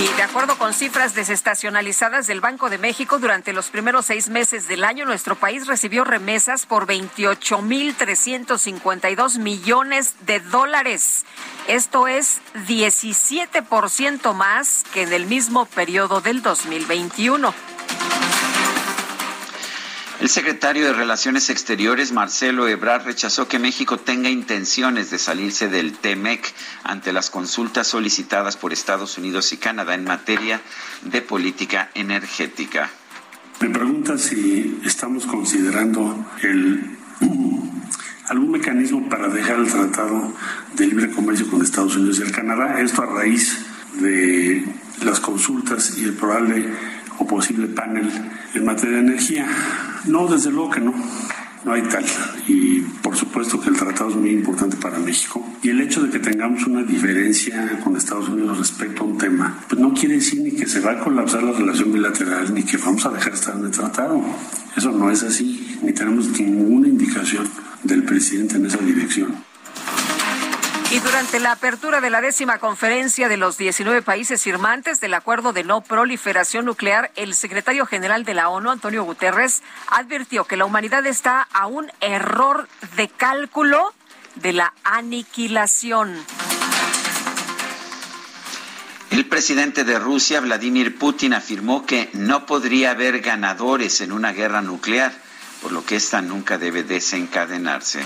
Y 0.00 0.06
de 0.16 0.22
acuerdo 0.22 0.56
con 0.58 0.74
cifras 0.74 1.14
desestacionalizadas 1.14 2.28
del 2.28 2.40
Banco 2.40 2.70
de 2.70 2.78
México, 2.78 3.18
durante 3.18 3.52
los 3.52 3.68
primeros 3.68 4.06
seis 4.06 4.28
meses 4.28 4.68
del 4.68 4.84
año, 4.84 5.04
nuestro 5.04 5.34
país 5.34 5.66
recibió 5.66 6.04
remesas 6.04 6.66
por 6.66 6.86
28.352 6.86 9.38
millones 9.38 10.14
de 10.20 10.38
dólares. 10.38 11.24
Esto 11.66 12.06
es 12.06 12.40
17% 12.68 14.34
más 14.34 14.84
que 14.94 15.02
en 15.02 15.12
el 15.12 15.26
mismo 15.26 15.66
periodo 15.66 16.20
del 16.20 16.42
2021. 16.42 17.52
El 20.20 20.28
secretario 20.28 20.84
de 20.84 20.92
Relaciones 20.94 21.48
Exteriores, 21.48 22.10
Marcelo 22.10 22.66
Ebrard, 22.66 23.04
rechazó 23.04 23.46
que 23.46 23.60
México 23.60 23.98
tenga 23.98 24.28
intenciones 24.28 25.12
de 25.12 25.18
salirse 25.18 25.68
del 25.68 25.92
TEMEC 25.92 26.52
ante 26.82 27.12
las 27.12 27.30
consultas 27.30 27.86
solicitadas 27.86 28.56
por 28.56 28.72
Estados 28.72 29.16
Unidos 29.16 29.52
y 29.52 29.58
Canadá 29.58 29.94
en 29.94 30.02
materia 30.02 30.60
de 31.02 31.22
política 31.22 31.90
energética. 31.94 32.90
Me 33.60 33.70
pregunta 33.70 34.18
si 34.18 34.80
estamos 34.84 35.24
considerando 35.24 36.26
algún 38.28 38.50
mecanismo 38.50 39.08
para 39.08 39.28
dejar 39.28 39.60
el 39.60 39.70
Tratado 39.70 40.34
de 40.74 40.86
Libre 40.88 41.12
Comercio 41.12 41.48
con 41.48 41.62
Estados 41.62 41.94
Unidos 41.94 42.18
y 42.18 42.22
el 42.22 42.32
Canadá. 42.32 42.80
Esto 42.80 43.02
a 43.02 43.06
raíz 43.06 43.56
de 44.00 44.64
las 45.04 45.20
consultas 45.20 45.96
y 45.96 46.04
el 46.04 46.14
probable 46.14 46.74
o 47.18 47.26
posible 47.26 47.66
panel 47.68 48.08
en 48.54 48.64
materia 48.64 48.96
de 48.96 49.02
energía. 49.02 49.46
No, 50.06 50.26
desde 50.26 50.50
luego 50.50 50.70
que 50.70 50.80
no. 50.80 50.94
No 51.64 51.72
hay 51.72 51.82
tal. 51.82 52.04
Y 52.46 52.80
por 53.02 53.16
supuesto 53.16 53.60
que 53.60 53.68
el 53.68 53.76
tratado 53.76 54.10
es 54.10 54.16
muy 54.16 54.30
importante 54.30 54.76
para 54.76 54.98
México. 54.98 55.44
Y 55.62 55.70
el 55.70 55.80
hecho 55.80 56.02
de 56.02 56.10
que 56.10 56.18
tengamos 56.20 56.64
una 56.66 56.82
diferencia 56.82 57.80
con 57.82 57.96
Estados 57.96 58.28
Unidos 58.28 58.58
respecto 58.58 59.02
a 59.02 59.06
un 59.06 59.18
tema, 59.18 59.58
pues 59.68 59.80
no 59.80 59.92
quiere 59.92 60.14
decir 60.14 60.40
ni 60.40 60.52
que 60.52 60.66
se 60.66 60.80
va 60.80 60.92
a 60.92 61.00
colapsar 61.00 61.42
la 61.42 61.52
relación 61.52 61.92
bilateral, 61.92 62.54
ni 62.54 62.62
que 62.62 62.76
vamos 62.76 63.04
a 63.06 63.10
dejar 63.10 63.32
de 63.32 63.38
estar 63.38 63.56
en 63.56 63.64
el 63.64 63.70
tratado. 63.70 64.22
Eso 64.76 64.92
no 64.92 65.10
es 65.10 65.22
así, 65.24 65.78
ni 65.82 65.92
tenemos 65.92 66.28
ninguna 66.38 66.88
indicación 66.88 67.46
del 67.82 68.04
presidente 68.04 68.56
en 68.56 68.66
esa 68.66 68.78
dirección. 68.78 69.47
Y 70.90 71.00
durante 71.00 71.38
la 71.38 71.52
apertura 71.52 72.00
de 72.00 72.08
la 72.08 72.22
décima 72.22 72.58
conferencia 72.58 73.28
de 73.28 73.36
los 73.36 73.58
19 73.58 74.00
países 74.00 74.42
firmantes 74.42 75.00
del 75.00 75.12
Acuerdo 75.12 75.52
de 75.52 75.62
No 75.62 75.82
Proliferación 75.82 76.64
Nuclear, 76.64 77.12
el 77.14 77.34
secretario 77.34 77.84
general 77.84 78.24
de 78.24 78.32
la 78.32 78.48
ONU, 78.48 78.70
Antonio 78.70 79.04
Guterres, 79.04 79.62
advirtió 79.88 80.46
que 80.46 80.56
la 80.56 80.64
humanidad 80.64 81.04
está 81.04 81.42
a 81.52 81.66
un 81.66 81.92
error 82.00 82.68
de 82.96 83.08
cálculo 83.08 83.92
de 84.36 84.54
la 84.54 84.72
aniquilación. 84.82 86.16
El 89.10 89.26
presidente 89.26 89.84
de 89.84 89.98
Rusia, 89.98 90.40
Vladimir 90.40 90.96
Putin, 90.96 91.34
afirmó 91.34 91.84
que 91.84 92.08
no 92.14 92.46
podría 92.46 92.92
haber 92.92 93.20
ganadores 93.20 94.00
en 94.00 94.10
una 94.10 94.32
guerra 94.32 94.62
nuclear, 94.62 95.12
por 95.60 95.72
lo 95.72 95.84
que 95.84 95.96
esta 95.96 96.22
nunca 96.22 96.56
debe 96.56 96.82
desencadenarse. 96.82 98.00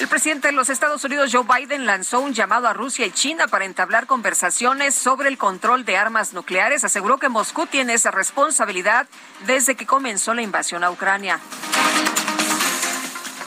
El 0.00 0.06
presidente 0.06 0.46
de 0.46 0.52
los 0.52 0.68
Estados 0.68 1.02
Unidos, 1.02 1.30
Joe 1.32 1.42
Biden, 1.42 1.84
lanzó 1.84 2.20
un 2.20 2.32
llamado 2.32 2.68
a 2.68 2.72
Rusia 2.72 3.04
y 3.04 3.10
China 3.10 3.48
para 3.48 3.64
entablar 3.64 4.06
conversaciones 4.06 4.94
sobre 4.94 5.28
el 5.28 5.38
control 5.38 5.84
de 5.84 5.96
armas 5.96 6.34
nucleares. 6.34 6.84
Aseguró 6.84 7.18
que 7.18 7.28
Moscú 7.28 7.66
tiene 7.66 7.94
esa 7.94 8.12
responsabilidad 8.12 9.08
desde 9.46 9.74
que 9.74 9.86
comenzó 9.86 10.34
la 10.34 10.42
invasión 10.42 10.84
a 10.84 10.92
Ucrania. 10.92 11.40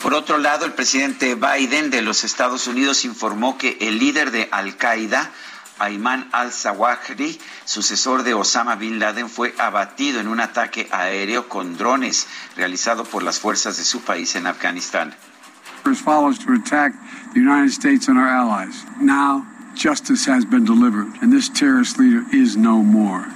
Por 0.04 0.14
otro 0.14 0.40
lado, 0.40 0.66
el 0.66 0.74
presidente 0.74 1.36
Biden 1.36 1.90
de 1.90 2.02
los 2.02 2.26
Estados 2.26 2.68
Unidos 2.68 3.06
informó 3.06 3.58
que 3.58 3.78
el 3.80 3.98
líder 3.98 4.32
de 4.32 4.50
Al-Qaeda, 4.52 5.32
Ayman 5.80 6.28
al-Zawahri, 6.34 7.40
sucesor 7.64 8.24
de 8.24 8.34
Osama 8.34 8.76
Bin 8.76 9.00
Laden, 9.00 9.30
fue 9.30 9.56
abatido 9.58 10.20
en 10.20 10.28
un 10.28 10.42
ataque 10.42 10.90
aéreo 10.92 11.48
con 11.48 11.78
drones 11.78 12.28
realizado 12.58 13.06
por 13.06 13.24
las 13.24 13.40
fuerzas 13.40 13.78
de 13.78 13.86
su 13.86 14.02
país 14.02 14.36
en 14.36 14.48
Afganistán. 14.48 15.16
Follows 16.02 16.40
to 16.40 16.54
attack 16.54 16.94
the 17.34 17.40
United 17.40 17.72
States 17.72 18.08
and 18.08 18.18
our 18.18 18.28
allies. 18.28 18.84
Now, 19.00 19.48
justice 19.76 20.26
has 20.26 20.46
been 20.46 20.66
delivered, 20.66 21.08
and 21.22 21.32
this 21.32 21.50
terrorist 21.50 21.98
leader 22.00 22.24
is 22.34 22.56
no 22.56 22.84
more. 22.84 23.28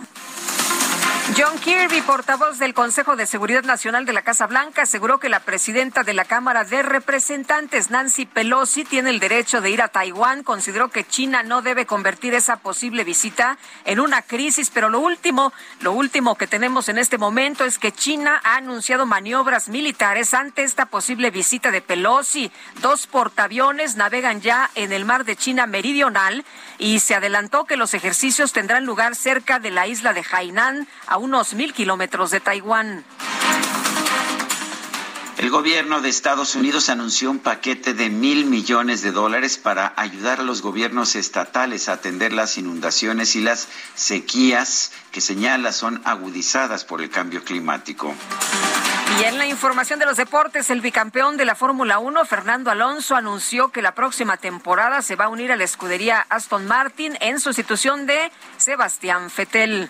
John 1.33 1.57
Kirby, 1.57 2.01
portavoz 2.03 2.59
del 2.59 2.75
Consejo 2.75 3.15
de 3.15 3.25
Seguridad 3.25 3.63
Nacional 3.63 4.05
de 4.05 4.13
la 4.13 4.21
Casa 4.21 4.45
Blanca, 4.45 4.83
aseguró 4.83 5.19
que 5.19 5.27
la 5.27 5.39
presidenta 5.39 6.03
de 6.03 6.13
la 6.13 6.23
Cámara 6.23 6.63
de 6.65 6.83
Representantes, 6.83 7.89
Nancy 7.89 8.27
Pelosi, 8.27 8.85
tiene 8.85 9.09
el 9.09 9.19
derecho 9.19 9.59
de 9.59 9.71
ir 9.71 9.81
a 9.81 9.87
Taiwán. 9.87 10.43
Consideró 10.43 10.89
que 10.89 11.03
China 11.03 11.41
no 11.41 11.63
debe 11.63 11.87
convertir 11.87 12.35
esa 12.35 12.57
posible 12.57 13.03
visita 13.03 13.57
en 13.85 13.99
una 13.99 14.21
crisis, 14.21 14.69
pero 14.69 14.87
lo 14.87 14.99
último, 14.99 15.51
lo 15.81 15.93
último 15.93 16.35
que 16.35 16.45
tenemos 16.45 16.89
en 16.89 16.99
este 16.99 17.17
momento 17.17 17.65
es 17.65 17.79
que 17.79 17.91
China 17.91 18.39
ha 18.43 18.57
anunciado 18.57 19.07
maniobras 19.07 19.67
militares 19.67 20.35
ante 20.35 20.63
esta 20.63 20.85
posible 20.85 21.31
visita 21.31 21.71
de 21.71 21.81
Pelosi. 21.81 22.51
Dos 22.81 23.07
portaaviones 23.07 23.95
navegan 23.95 24.41
ya 24.41 24.69
en 24.75 24.93
el 24.93 25.05
mar 25.05 25.25
de 25.25 25.35
China 25.35 25.65
meridional 25.65 26.45
y 26.77 26.99
se 26.99 27.15
adelantó 27.15 27.65
que 27.65 27.77
los 27.77 27.93
ejercicios 27.93 28.53
tendrán 28.53 28.85
lugar 28.85 29.15
cerca 29.15 29.59
de 29.59 29.71
la 29.71 29.87
isla 29.87 30.13
de 30.13 30.23
Hainan 30.29 30.87
a 31.07 31.17
unos 31.17 31.53
mil 31.53 31.73
kilómetros 31.73 32.31
de 32.31 32.39
Taiwán. 32.39 33.03
El 35.37 35.49
gobierno 35.49 35.99
de 35.99 36.07
Estados 36.07 36.55
Unidos 36.55 36.87
anunció 36.87 37.29
un 37.29 37.39
paquete 37.39 37.93
de 37.93 38.09
mil 38.09 38.45
millones 38.45 39.01
de 39.01 39.11
dólares 39.11 39.57
para 39.57 39.91
ayudar 39.97 40.39
a 40.39 40.43
los 40.43 40.61
gobiernos 40.61 41.17
estatales 41.17 41.89
a 41.89 41.93
atender 41.93 42.31
las 42.31 42.57
inundaciones 42.57 43.35
y 43.35 43.41
las 43.41 43.67
sequías 43.95 44.93
que 45.11 45.19
señala 45.19 45.73
son 45.73 46.01
agudizadas 46.05 46.85
por 46.85 47.01
el 47.01 47.09
cambio 47.09 47.43
climático. 47.43 48.15
Y 49.19 49.25
en 49.25 49.37
la 49.37 49.45
información 49.45 49.99
de 49.99 50.05
los 50.05 50.15
deportes, 50.15 50.69
el 50.69 50.79
bicampeón 50.79 51.35
de 51.35 51.43
la 51.43 51.55
Fórmula 51.55 51.99
1, 51.99 52.25
Fernando 52.25 52.71
Alonso, 52.71 53.17
anunció 53.17 53.73
que 53.73 53.81
la 53.81 53.93
próxima 53.93 54.37
temporada 54.37 55.01
se 55.01 55.17
va 55.17 55.25
a 55.25 55.29
unir 55.29 55.51
a 55.51 55.57
la 55.57 55.65
escudería 55.65 56.25
Aston 56.29 56.65
Martin 56.65 57.17
en 57.19 57.41
sustitución 57.41 58.05
de 58.05 58.31
Sebastián 58.57 59.29
Fettel. 59.29 59.89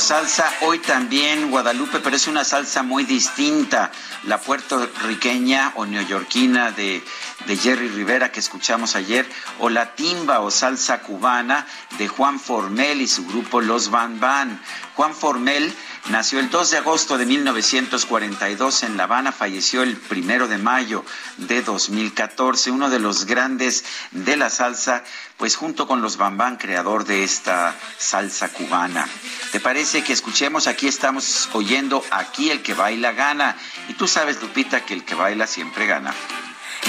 Salsa, 0.00 0.52
hoy 0.62 0.78
también 0.78 1.50
Guadalupe, 1.50 2.00
pero 2.00 2.16
es 2.16 2.26
una 2.26 2.44
salsa 2.44 2.82
muy 2.82 3.04
distinta. 3.04 3.90
La 4.24 4.38
puertorriqueña 4.40 5.72
o 5.76 5.86
neoyorquina 5.86 6.72
de 6.72 7.02
de 7.46 7.56
Jerry 7.56 7.88
Rivera 7.88 8.32
que 8.32 8.40
escuchamos 8.40 8.96
ayer, 8.96 9.28
o 9.58 9.68
La 9.68 9.94
Timba 9.94 10.40
o 10.40 10.50
Salsa 10.50 11.02
Cubana 11.02 11.66
de 11.98 12.08
Juan 12.08 12.40
Formel 12.40 13.00
y 13.00 13.06
su 13.06 13.26
grupo 13.26 13.60
Los 13.60 13.90
Van 13.90 14.20
Van. 14.20 14.60
Juan 14.94 15.14
Formel 15.14 15.74
nació 16.10 16.38
el 16.38 16.50
2 16.50 16.70
de 16.70 16.78
agosto 16.78 17.18
de 17.18 17.26
1942 17.26 18.82
en 18.84 18.96
La 18.96 19.04
Habana, 19.04 19.32
falleció 19.32 19.82
el 19.82 20.00
1 20.10 20.48
de 20.48 20.58
mayo 20.58 21.04
de 21.36 21.62
2014, 21.62 22.70
uno 22.70 22.88
de 22.90 22.98
los 22.98 23.26
grandes 23.26 23.84
de 24.12 24.36
la 24.36 24.50
salsa, 24.50 25.04
pues 25.36 25.56
junto 25.56 25.86
con 25.86 26.00
los 26.00 26.16
Bambán, 26.16 26.56
creador 26.56 27.04
de 27.04 27.24
esta 27.24 27.74
salsa 27.98 28.48
cubana. 28.48 29.08
¿Te 29.52 29.60
parece 29.60 30.04
que 30.04 30.12
escuchemos? 30.12 30.66
Aquí 30.66 30.86
estamos 30.86 31.48
oyendo 31.52 32.04
Aquí 32.10 32.50
el 32.50 32.62
que 32.62 32.74
baila 32.74 33.12
gana. 33.12 33.56
Y 33.88 33.94
tú 33.94 34.06
sabes, 34.06 34.40
Lupita, 34.40 34.84
que 34.84 34.94
el 34.94 35.04
que 35.04 35.14
baila 35.14 35.46
siempre 35.46 35.86
gana. 35.86 36.14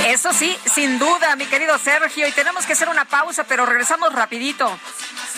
Eso 0.03 0.33
sí, 0.33 0.57
sin 0.73 0.99
duda, 0.99 1.35
mi 1.35 1.45
querido 1.45 1.77
Sergio. 1.77 2.27
Y 2.27 2.31
tenemos 2.31 2.65
que 2.65 2.73
hacer 2.73 2.89
una 2.89 3.05
pausa, 3.05 3.43
pero 3.45 3.65
regresamos 3.65 4.13
rapidito. 4.13 4.77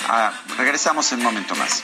Ah, 0.07 0.31
regresamos 0.57 1.11
en 1.11 1.19
un 1.19 1.25
momento 1.25 1.55
más. 1.55 1.83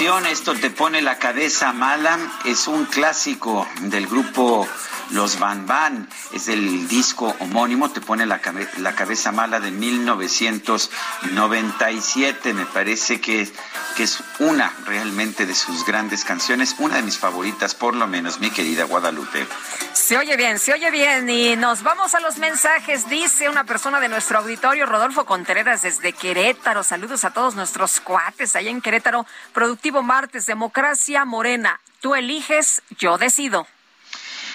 Esto 0.00 0.54
te 0.54 0.70
pone 0.70 1.02
la 1.02 1.18
cabeza 1.18 1.72
mala, 1.72 2.16
es 2.44 2.68
un 2.68 2.84
clásico 2.84 3.66
del 3.80 4.06
grupo 4.06 4.64
Los 5.10 5.38
Van 5.38 5.66
Van. 5.66 6.08
Es 6.32 6.48
el 6.48 6.88
disco 6.88 7.34
homónimo, 7.40 7.90
te 7.90 8.00
pone 8.00 8.26
la, 8.26 8.40
cabe- 8.40 8.68
la 8.78 8.94
cabeza 8.94 9.32
mala 9.32 9.60
de 9.60 9.70
1997. 9.70 12.54
Me 12.54 12.66
parece 12.66 13.20
que, 13.20 13.48
que 13.96 14.02
es 14.02 14.22
una 14.38 14.72
realmente 14.86 15.46
de 15.46 15.54
sus 15.54 15.84
grandes 15.84 16.24
canciones, 16.24 16.74
una 16.78 16.96
de 16.96 17.02
mis 17.02 17.18
favoritas, 17.18 17.74
por 17.74 17.94
lo 17.94 18.06
menos, 18.06 18.40
mi 18.40 18.50
querida 18.50 18.84
Guadalupe. 18.84 19.46
Se 19.92 20.16
oye 20.18 20.36
bien, 20.36 20.58
se 20.58 20.72
oye 20.72 20.90
bien. 20.90 21.28
Y 21.28 21.56
nos 21.56 21.82
vamos 21.82 22.14
a 22.14 22.20
los 22.20 22.38
mensajes. 22.38 23.08
Dice 23.08 23.48
una 23.48 23.64
persona 23.64 24.00
de 24.00 24.08
nuestro 24.08 24.38
auditorio, 24.38 24.86
Rodolfo 24.86 25.24
Contreras, 25.24 25.82
desde 25.82 26.12
Querétaro. 26.12 26.82
Saludos 26.82 27.24
a 27.24 27.30
todos 27.30 27.54
nuestros 27.54 28.00
cuates 28.00 28.56
allá 28.56 28.70
en 28.70 28.80
Querétaro. 28.80 29.26
Productivo 29.52 30.02
Martes, 30.02 30.46
Democracia 30.46 31.24
Morena. 31.24 31.80
Tú 32.00 32.14
eliges, 32.14 32.82
yo 32.98 33.18
decido. 33.18 33.66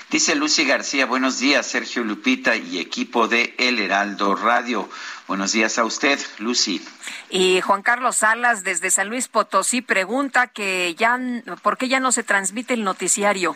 Dice 0.09 0.35
Lucy 0.35 0.63
García, 0.65 1.05
buenos 1.07 1.39
días, 1.39 1.65
Sergio 1.65 2.03
Lupita 2.03 2.55
y 2.55 2.77
equipo 2.79 3.27
de 3.27 3.55
El 3.57 3.79
Heraldo 3.79 4.35
Radio. 4.35 4.87
Buenos 5.27 5.53
días 5.53 5.79
a 5.79 5.85
usted, 5.85 6.19
Lucy. 6.37 6.85
Y 7.29 7.61
Juan 7.61 7.81
Carlos 7.81 8.17
Salas, 8.17 8.63
desde 8.63 8.91
San 8.91 9.09
Luis 9.09 9.27
Potosí, 9.27 9.81
pregunta 9.81 10.47
que 10.47 10.93
ya, 10.95 11.19
¿por 11.63 11.77
qué 11.77 11.87
ya 11.87 11.99
no 11.99 12.11
se 12.11 12.21
transmite 12.23 12.75
el 12.75 12.83
noticiario? 12.83 13.55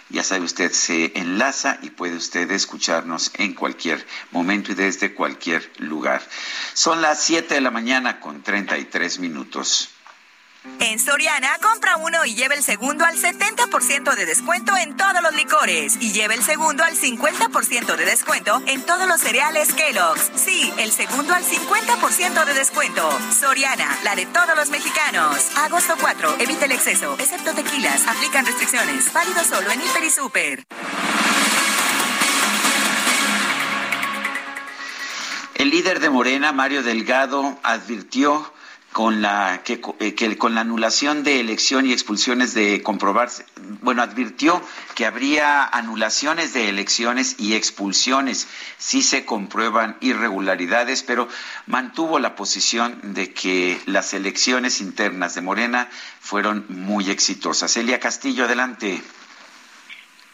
ya 0.09 0.23
sabe 0.23 0.45
usted, 0.45 0.73
se 0.73 1.13
enlaza 1.19 1.79
y 1.83 1.91
puede 1.91 2.17
usted 2.17 2.51
escucharnos 2.51 3.33
en 3.35 3.55
cualquier 3.55 4.07
momento 4.31 4.73
y 4.73 4.75
desde 4.75 5.15
cualquier 5.15 5.71
lugar. 5.79 6.23
Son 6.75 7.03
las 7.03 7.23
7 7.23 7.55
de 7.55 7.61
la 7.61 7.71
mañana 7.71 8.21
con 8.21 8.43
33 8.43 9.19
minutos. 9.19 9.91
En 10.81 10.99
Soriana, 10.99 11.49
compra 11.63 11.97
uno 11.97 12.25
y 12.25 12.35
lleva 12.35 12.55
el 12.55 12.63
segundo 12.63 13.05
al 13.05 13.17
70% 13.17 14.15
de 14.15 14.27
descuento 14.27 14.77
en 14.77 14.97
todos 14.97 15.23
los 15.23 15.35
licores. 15.35 15.97
Y 16.01 16.13
lleva 16.13 16.35
el 16.35 16.43
segundo 16.43 16.85
al 16.85 16.97
50% 16.97 17.97
de 17.97 18.05
descuento 18.05 18.63
en 18.67 18.83
todos 18.83 19.09
los 19.09 19.21
cereales 19.21 19.73
Kellogg's. 19.73 20.31
Sí, 20.35 20.73
el 20.79 20.93
segundo 20.93 21.35
al 21.35 21.45
50% 21.45 22.45
de 22.45 22.55
descuento. 22.55 23.09
Soriana, 23.39 23.99
la 24.05 24.15
de 24.15 24.27
todos 24.27 24.55
los 24.57 24.71
mexicanos. 24.71 25.57
Agosto 25.57 25.95
4, 26.01 26.37
evita 26.41 26.67
el 26.67 26.73
exceso, 26.73 27.15
excepto 27.19 27.53
tequilas. 27.55 28.07
Aplican 28.07 28.47
restricciones. 28.47 29.13
Válido 29.13 29.43
solo 29.45 29.71
en 29.71 29.81
Hiper 29.81 30.05
y 30.05 30.11
Super. 30.11 30.67
El 35.55 35.71
líder 35.71 36.01
de 36.01 36.11
Morena, 36.11 36.53
Mario 36.53 36.83
Delgado, 36.83 37.59
advirtió 37.63 38.53
con 38.97 39.21
la 39.21 39.61
que, 39.63 39.79
eh, 39.99 40.15
que 40.15 40.39
con 40.39 40.55
la 40.55 40.63
anulación 40.63 41.23
de 41.23 41.39
elección 41.39 41.85
y 41.85 41.93
expulsiones 41.93 42.55
de 42.55 42.83
comprobarse, 42.83 43.45
bueno, 43.83 44.01
advirtió 44.01 44.63
que 44.95 45.05
habría 45.05 45.67
anulaciones 45.67 46.55
de 46.55 46.71
elecciones 46.71 47.39
y 47.39 47.57
expulsiones 47.57 48.49
si 48.79 49.03
se 49.03 49.27
comprueban 49.27 49.99
irregularidades, 50.01 51.03
pero 51.03 51.29
mantuvo 51.67 52.19
la 52.19 52.37
posición 52.37 53.13
de 53.13 53.35
que 53.35 53.79
las 53.85 54.15
elecciones 54.15 54.81
internas 54.81 55.35
de 55.35 55.43
Morena 55.43 55.89
fueron 56.21 56.65
muy 56.71 57.11
exitosas. 57.11 57.77
Elia 57.77 58.01
Castillo, 58.01 58.47
adelante. 58.47 59.03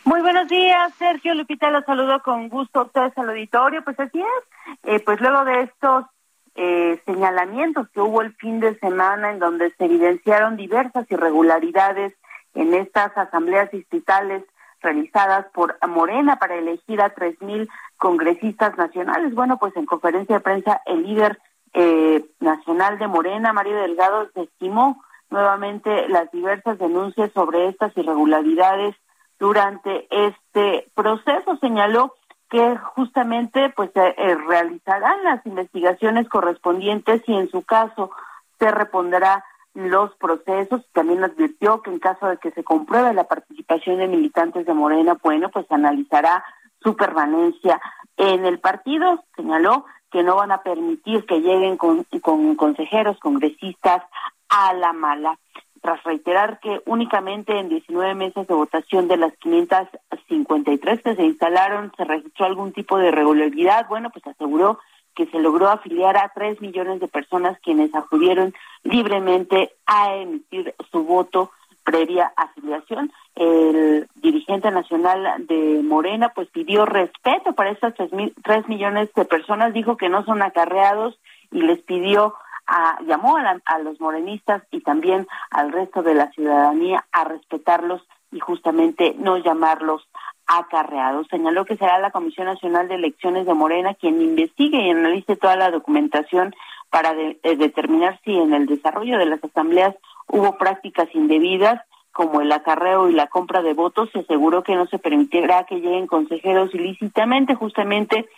Muy 0.05 0.21
buenos 0.21 0.47
días, 0.47 0.93
Sergio 1.01 1.35
Lupita, 1.35 1.69
los 1.73 1.85
saludo 1.85 2.23
con 2.23 2.49
gusto 2.49 2.79
a 2.79 2.83
ustedes 2.85 3.19
al 3.19 3.31
auditorio. 3.31 3.83
Pues 3.83 3.99
así 3.99 4.21
es, 4.21 4.79
eh, 4.85 5.01
pues 5.01 5.21
luego 5.21 5.45
de 5.47 5.63
estos 5.63 6.05
eh, 6.55 7.01
señalamientos 7.07 7.89
que 7.91 8.01
hubo 8.01 8.21
el 8.23 8.35
fin 8.37 8.61
de 8.61 8.79
semana 8.79 9.31
en 9.31 9.39
donde 9.39 9.71
se 9.77 9.85
evidenciaron 9.85 10.57
diversas 10.57 11.11
irregularidades 11.11 12.15
en 12.55 12.75
estas 12.75 13.17
asambleas 13.17 13.71
distritales 13.71 14.45
realizadas 14.83 15.47
por 15.55 15.79
Morena 15.89 16.37
para 16.37 16.57
elegir 16.57 17.01
a 17.01 17.11
tres 17.11 17.41
mil 17.41 17.69
congresistas 17.97 18.77
nacionales. 18.77 19.35
Bueno, 19.35 19.59
pues 19.59 19.75
en 19.77 19.87
conferencia 19.87 20.37
de 20.37 20.41
prensa 20.41 20.83
el 20.87 21.05
líder 21.05 21.39
eh, 21.73 22.25
nacional 22.41 22.99
de 22.99 23.07
Morena, 23.07 23.53
Mario 23.53 23.77
Delgado, 23.77 24.29
estimó 24.35 25.03
nuevamente 25.31 26.09
las 26.09 26.31
diversas 26.31 26.79
denuncias 26.79 27.33
sobre 27.33 27.69
estas 27.69 27.97
irregularidades 27.97 28.95
durante 29.39 30.07
este 30.11 30.89
proceso. 30.95 31.57
Señaló 31.57 32.15
que 32.53 32.77
justamente 32.77 33.73
pues 33.75 33.91
eh, 33.95 34.37
realizarán 34.47 35.25
las 35.25 35.45
investigaciones 35.47 36.29
correspondientes 36.29 37.23
y 37.27 37.33
en 37.33 37.51
su 37.51 37.63
caso 37.63 38.11
se 38.59 38.71
repondrá 38.71 39.43
los 39.73 40.15
procesos. 40.17 40.83
También 40.93 41.25
advirtió 41.25 41.81
que 41.81 41.89
en 41.89 41.99
caso 41.99 42.27
de 42.27 42.37
que 42.37 42.51
se 42.51 42.63
compruebe 42.63 43.15
la 43.15 43.25
participación 43.25 43.97
de 43.97 44.07
militantes 44.07 44.67
de 44.67 44.75
Morena, 44.75 45.17
bueno, 45.23 45.49
pues 45.49 45.65
analizará 45.73 46.45
su 46.83 46.95
permanencia 46.95 47.81
en 48.19 48.45
el 48.45 48.59
partido. 48.59 49.25
Señaló 49.35 49.87
que 50.11 50.23
no 50.23 50.37
van 50.37 50.53
a 50.53 50.63
permitir 50.63 51.25
que 51.25 51.41
lleguen 51.41 51.79
con, 51.79 52.05
con 52.21 52.55
consejeros, 52.57 53.19
congresistas 53.19 54.03
a 54.51 54.75
la 54.75 54.93
mala. 54.93 55.39
Tras 55.83 56.03
reiterar 56.05 56.61
que 56.61 56.81
únicamente 56.87 57.59
en 57.59 57.69
19 57.69 58.15
meses 58.15 58.47
de 58.47 58.55
votación 58.55 59.09
de 59.09 59.17
las 59.19 59.37
553 59.39 61.03
que 61.03 61.17
se 61.17 61.25
instalaron 61.25 61.93
se 61.97 62.05
registró 62.05 62.47
algún 62.47 62.73
tipo 62.73 62.99
de 62.99 63.09
irregularidad, 63.09 63.87
bueno, 63.89 64.11
pues 64.11 64.27
aseguró 64.27 64.79
que 65.15 65.27
se 65.27 65.39
logró 65.39 65.69
afiliar 65.69 66.17
a 66.17 66.33
3 66.35 66.61
millones 66.61 67.01
de 67.01 67.09
personas 67.09 67.59
quienes 67.63 67.95
acudieron 67.95 68.55
libremente 68.83 69.73
a 69.85 70.15
emitir 70.15 70.75
su 70.91 71.05
voto 71.05 71.51
previa 71.85 72.33
afiliación. 72.37 73.13
El 73.35 74.09
dirigente 74.17 74.71
nacional 74.71 75.47
de 75.47 75.81
Morena 75.83 76.31
pues 76.35 76.49
pidió 76.49 76.87
respeto 76.87 77.55
para 77.55 77.71
estas 77.71 77.95
tres, 77.95 78.69
millones 78.69 79.11
de 79.15 79.25
personas, 79.25 79.73
dijo 79.73 79.97
que 79.97 80.09
no 80.09 80.25
son 80.25 80.43
acarreados 80.43 81.19
y 81.51 81.63
les 81.63 81.81
pidió, 81.81 82.35
a, 82.73 82.99
llamó 83.03 83.37
a, 83.37 83.61
a 83.67 83.79
los 83.81 84.01
morenistas 84.01 84.63
y 84.71 84.81
también 84.81 85.27
al 85.51 85.73
resto 85.73 86.03
de 86.03 86.15
la 86.15 86.31
ciudadanía 86.31 87.05
a 87.13 87.25
respetarlos 87.25 88.03
y 88.33 88.41
justamente 88.41 89.15
no 89.19 89.37
llamarlos 89.37 90.09
acarreados. 90.47 91.27
Señaló 91.29 91.67
que 91.67 91.77
será 91.77 91.99
la 91.99 92.11
Comisión 92.11 92.47
Nacional 92.47 92.89
de 92.89 92.95
Elecciones 92.95 93.47
de 93.47 93.55
Morena 93.55 93.95
quien 93.95 94.21
investigue 94.23 94.81
y 94.81 94.91
analice 94.91 95.37
toda 95.37 95.57
la 95.57 95.71
documentación 95.71 96.55
para 96.91 97.13
eh, 97.13 97.57
determinar 97.57 98.19
si 98.25 98.37
en 98.37 98.55
el 98.55 98.67
desarrollo 98.67 99.19
de 99.19 99.27
las 99.27 99.45
asambleas 99.45 99.95
hubo 100.29 100.57
prácticas 100.57 101.09
indebidas 101.15 101.83
como 102.11 102.41
el 102.41 102.53
acarreo 102.53 103.09
y 103.09 103.15
la 103.15 103.27
compra 103.27 103.63
de 103.63 103.73
votos, 103.73 104.11
se 104.13 104.21
aseguró 104.21 104.63
que 104.63 104.77
no 104.77 104.87
se 104.87 104.99
permitirá 104.99 105.65
que 105.65 105.77
lleguen 105.77 106.07
consejeros 106.07 106.75
ilícitamente, 106.75 107.55
justamente 107.55 108.29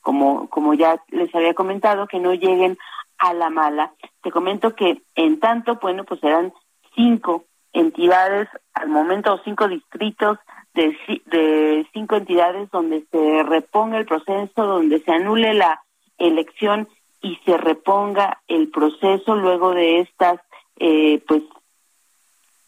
como, 0.00 0.48
como 0.48 0.74
ya 0.74 1.00
les 1.10 1.32
había 1.34 1.54
comentado, 1.54 2.08
que 2.08 2.18
no 2.18 2.34
lleguen 2.34 2.76
a 3.20 3.34
la 3.34 3.50
mala. 3.50 3.92
Te 4.22 4.32
comento 4.32 4.74
que 4.74 5.02
en 5.14 5.38
tanto, 5.38 5.78
bueno, 5.80 6.04
pues 6.04 6.20
serán 6.20 6.52
cinco 6.96 7.44
entidades 7.72 8.48
al 8.74 8.88
momento, 8.88 9.34
o 9.34 9.42
cinco 9.44 9.68
distritos 9.68 10.38
de, 10.74 10.96
de 11.26 11.86
cinco 11.92 12.16
entidades 12.16 12.70
donde 12.70 13.04
se 13.10 13.42
reponga 13.44 13.98
el 13.98 14.06
proceso, 14.06 14.66
donde 14.66 15.00
se 15.00 15.12
anule 15.12 15.54
la 15.54 15.82
elección 16.18 16.88
y 17.22 17.36
se 17.44 17.56
reponga 17.56 18.40
el 18.48 18.70
proceso 18.70 19.36
luego 19.36 19.74
de 19.74 20.00
estas 20.00 20.40
eh, 20.78 21.22
pues 21.28 21.42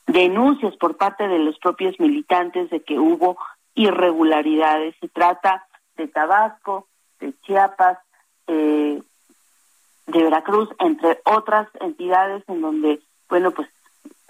denuncias 0.06 0.76
por 0.76 0.98
parte 0.98 1.26
de 1.28 1.38
los 1.38 1.58
propios 1.58 1.98
militantes 1.98 2.68
de 2.70 2.82
que 2.82 2.98
hubo 2.98 3.38
irregularidades. 3.74 4.94
Se 5.00 5.08
trata 5.08 5.66
de 5.96 6.08
Tabasco, 6.08 6.88
de 7.20 7.32
Chiapas, 7.40 7.98
eh, 8.46 9.00
de 10.06 10.22
Veracruz, 10.22 10.68
entre 10.78 11.20
otras 11.24 11.68
entidades 11.80 12.42
en 12.48 12.60
donde, 12.60 13.00
bueno, 13.28 13.50
pues 13.52 13.68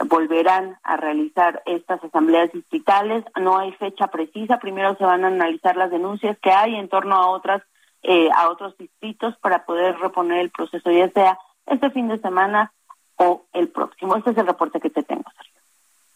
volverán 0.05 0.79
a 0.83 0.97
realizar 0.97 1.63
estas 1.67 2.03
asambleas 2.05 2.53
distritales. 2.53 3.25
No 3.41 3.59
hay 3.59 3.73
fecha 3.73 4.09
precisa. 4.09 4.59
Primero 4.59 4.97
se 4.97 5.05
van 5.05 5.25
a 5.25 5.29
analizar 5.29 5.77
las 5.77 5.91
denuncias 5.91 6.37
que 6.43 6.51
hay 6.51 6.75
en 6.75 6.89
torno 6.89 7.15
a 7.15 7.29
otras 7.29 7.63
eh, 8.03 8.29
a 8.35 8.51
otros 8.51 8.77
distritos 8.79 9.37
para 9.39 9.65
poder 9.65 9.97
reponer 9.97 10.41
el 10.41 10.51
proceso, 10.51 10.91
ya 10.91 11.09
sea 11.11 11.39
este 11.67 11.89
fin 11.91 12.09
de 12.09 12.19
semana 12.19 12.73
o 13.15 13.47
el 13.53 13.69
próximo. 13.69 14.17
Este 14.17 14.31
es 14.31 14.39
el 14.39 14.47
reporte 14.49 14.81
que 14.81 14.91
te 14.91 15.05
tengo, 15.05 15.31
Sergio. 15.37 15.61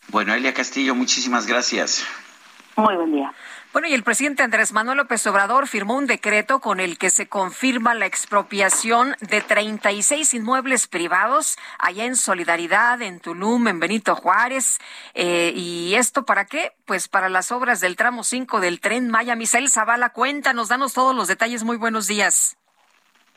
Bueno, 0.09 0.35
Elia 0.35 0.53
Castillo, 0.53 0.97
muchísimas 0.97 1.47
gracias. 1.47 2.05
Muy 2.75 2.97
buen 2.97 3.13
día. 3.13 3.33
Bueno, 3.77 3.89
y 3.89 3.93
el 3.93 4.05
presidente 4.05 4.43
Andrés 4.43 4.73
Manuel 4.73 4.97
López 4.97 5.27
Obrador 5.27 5.69
firmó 5.69 5.99
un 5.99 6.07
decreto 6.07 6.63
con 6.63 6.81
el 6.81 6.97
que 6.97 7.11
se 7.11 7.29
confirma 7.29 7.93
la 7.95 8.07
expropiación 8.07 9.15
de 9.21 9.43
36 9.43 10.33
inmuebles 10.33 10.87
privados 10.87 11.59
allá 11.79 12.07
en 12.07 12.17
Solidaridad, 12.17 13.03
en 13.03 13.21
Tulum, 13.21 13.69
en 13.69 13.79
Benito 13.79 14.17
Juárez. 14.17 14.79
Eh, 15.13 15.53
¿Y 15.55 15.95
esto 15.95 16.25
para 16.25 16.47
qué? 16.47 16.73
Pues 16.87 17.09
para 17.09 17.29
las 17.29 17.53
obras 17.53 17.83
del 17.83 17.97
tramo 17.97 18.25
5 18.25 18.61
del 18.61 18.81
tren 18.81 19.11
Maya. 19.11 19.37
Misael 19.37 19.69
Zavala, 19.69 20.09
cuéntanos, 20.09 20.69
danos 20.69 20.95
todos 20.95 21.15
los 21.15 21.29
detalles. 21.29 21.63
Muy 21.63 21.77
buenos 21.77 22.07
días. 22.07 22.57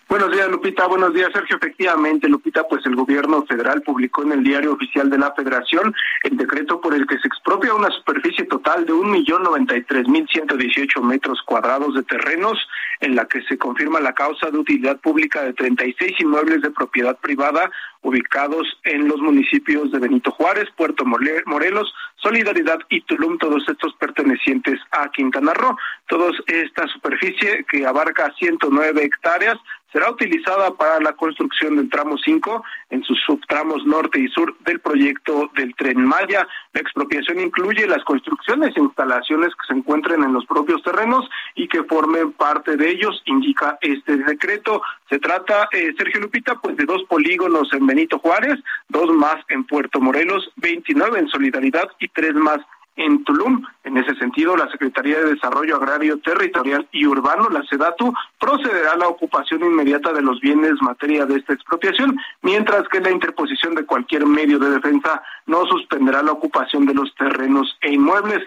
Buenos 0.10 0.32
días, 0.32 0.50
Lupita. 0.50 0.88
Buenos 0.88 1.14
días, 1.14 1.30
Sergio. 1.32 1.58
Efectivamente, 1.58 2.28
Lupita, 2.28 2.64
pues 2.68 2.84
el 2.88 2.96
gobierno 2.96 3.46
federal 3.46 3.84
publicó 3.84 4.24
en 4.24 4.32
el 4.32 4.44
diario 4.44 4.74
oficial 4.74 5.08
de 5.08 5.20
la 5.20 5.32
Federación 5.36 5.94
el 6.24 6.36
decreto 6.36 6.82
por 6.82 6.96
el 6.96 7.06
que 7.06 7.20
se 7.20 7.28
expropia 7.28 7.76
una 7.76 7.92
superficie 7.92 8.46
total 8.46 8.88
de 8.88 8.94
un 8.94 9.12
millón 9.12 9.44
noventa 9.44 9.78
y 9.78 9.84
tres 9.84 10.08
mil 10.08 10.28
ciento 10.28 10.58
dieciocho 10.58 11.04
metros 11.04 11.40
cuadrados 11.46 11.94
de 11.94 12.02
terrenos, 12.02 12.58
en 13.02 13.16
la 13.16 13.26
que 13.26 13.44
se 13.44 13.60
confirma 13.60 14.00
la 14.00 14.14
causa 14.14 14.50
de 14.50 14.58
utilidad 14.58 15.00
pública 15.00 15.44
de 15.44 15.54
treinta 15.54 15.86
y 15.86 15.94
seis 16.00 16.20
inmuebles 16.20 16.64
de 16.64 16.72
propiedad 16.72 17.16
privada 17.20 17.70
ubicados 18.02 18.66
en 18.86 19.08
los 19.08 19.20
municipios 19.20 19.92
de 19.92 20.00
Benito 20.00 20.32
Juárez, 20.32 20.70
Puerto 20.76 21.06
Morelos, 21.06 21.94
Solidaridad 22.16 22.80
y 22.90 23.02
Tulum, 23.02 23.38
todos 23.38 23.64
estos 23.68 23.94
pertenecientes 23.96 24.80
a 24.92 25.10
Quintana 25.12 25.54
Roo. 25.54 25.76
Toda 26.08 26.32
esta 26.48 26.88
superficie 26.88 27.66
que 27.70 27.86
abarca 27.86 28.34
109 28.40 29.04
hectáreas 29.04 29.58
será 29.92 30.12
utilizada 30.12 30.72
para 30.72 31.00
la 31.00 31.14
construcción 31.14 31.76
del 31.76 31.90
tramo 31.90 32.18
5 32.18 32.64
en 32.92 33.04
sus 33.04 33.20
subtramos 33.26 33.86
norte 33.86 34.20
y 34.20 34.28
sur 34.28 34.56
del 34.60 34.80
proyecto 34.80 35.50
del 35.56 35.76
tren 35.76 36.04
Maya. 36.04 36.48
La 36.74 36.82
expropiación 36.82 37.40
incluye 37.40 37.88
las 37.88 38.04
construcciones 38.04 38.76
e 38.76 38.80
instalaciones 38.80 39.50
que 39.50 39.68
se 39.68 39.74
encuentren 39.74 40.24
en 40.24 40.34
los 40.34 40.46
propios 40.46 40.82
terrenos 40.84 41.30
y 41.56 41.68
que 41.68 41.84
formen 41.84 42.34
parte 42.34 42.78
de 42.78 42.90
ellos, 42.90 43.22
indica 43.26 43.78
este 43.82 44.18
decreto. 44.18 44.82
Se 45.10 45.20
trata, 45.20 45.68
eh, 45.72 45.94
Sergio 45.98 46.22
Lupita, 46.22 46.56
pues 46.56 46.78
de 46.78 46.86
dos 46.86 47.04
polígonos 47.04 47.72
en 47.74 47.86
Benito 47.86 48.20
Juárez, 48.20 48.60
dos 48.88 49.12
más 49.14 49.38
en 49.50 49.64
Puerto 49.66 50.00
Morelos, 50.00 50.52
29 50.58 51.20
en 51.20 51.28
Solidaridad 51.28 51.90
y 52.00 52.08
tres 52.10 52.34
más 52.34 52.60
en 53.00 53.24
Tulum. 53.24 53.64
En 53.86 53.98
ese 53.98 54.14
sentido, 54.16 54.56
la 54.56 54.70
Secretaría 54.70 55.20
de 55.20 55.34
Desarrollo 55.34 55.78
Agrario 55.78 56.20
Territorial 56.20 56.88
y 56.92 57.06
Urbano, 57.08 57.50
la 57.50 57.64
SEDATU, 57.64 58.14
procederá 58.40 58.92
a 58.92 58.98
la 58.98 59.08
ocupación 59.08 59.64
inmediata 59.64 60.12
de 60.14 60.22
los 60.22 60.40
bienes 60.42 60.74
materia 60.82 61.26
de 61.26 61.38
esta 61.38 61.54
expropiación, 61.54 62.18
mientras 62.42 62.88
que 62.90 63.00
la 63.00 63.10
interposición 63.10 63.74
de 63.74 63.86
cualquier 63.86 64.26
medio 64.26 64.60
de 64.60 64.72
defensa 64.72 65.24
no 65.46 65.66
suspenderá 65.66 66.22
la 66.22 66.34
ocupación 66.34 66.86
de 66.86 66.94
los 66.94 67.16
terrenos 67.16 67.78
e 67.82 67.94
inmuebles. 67.94 68.46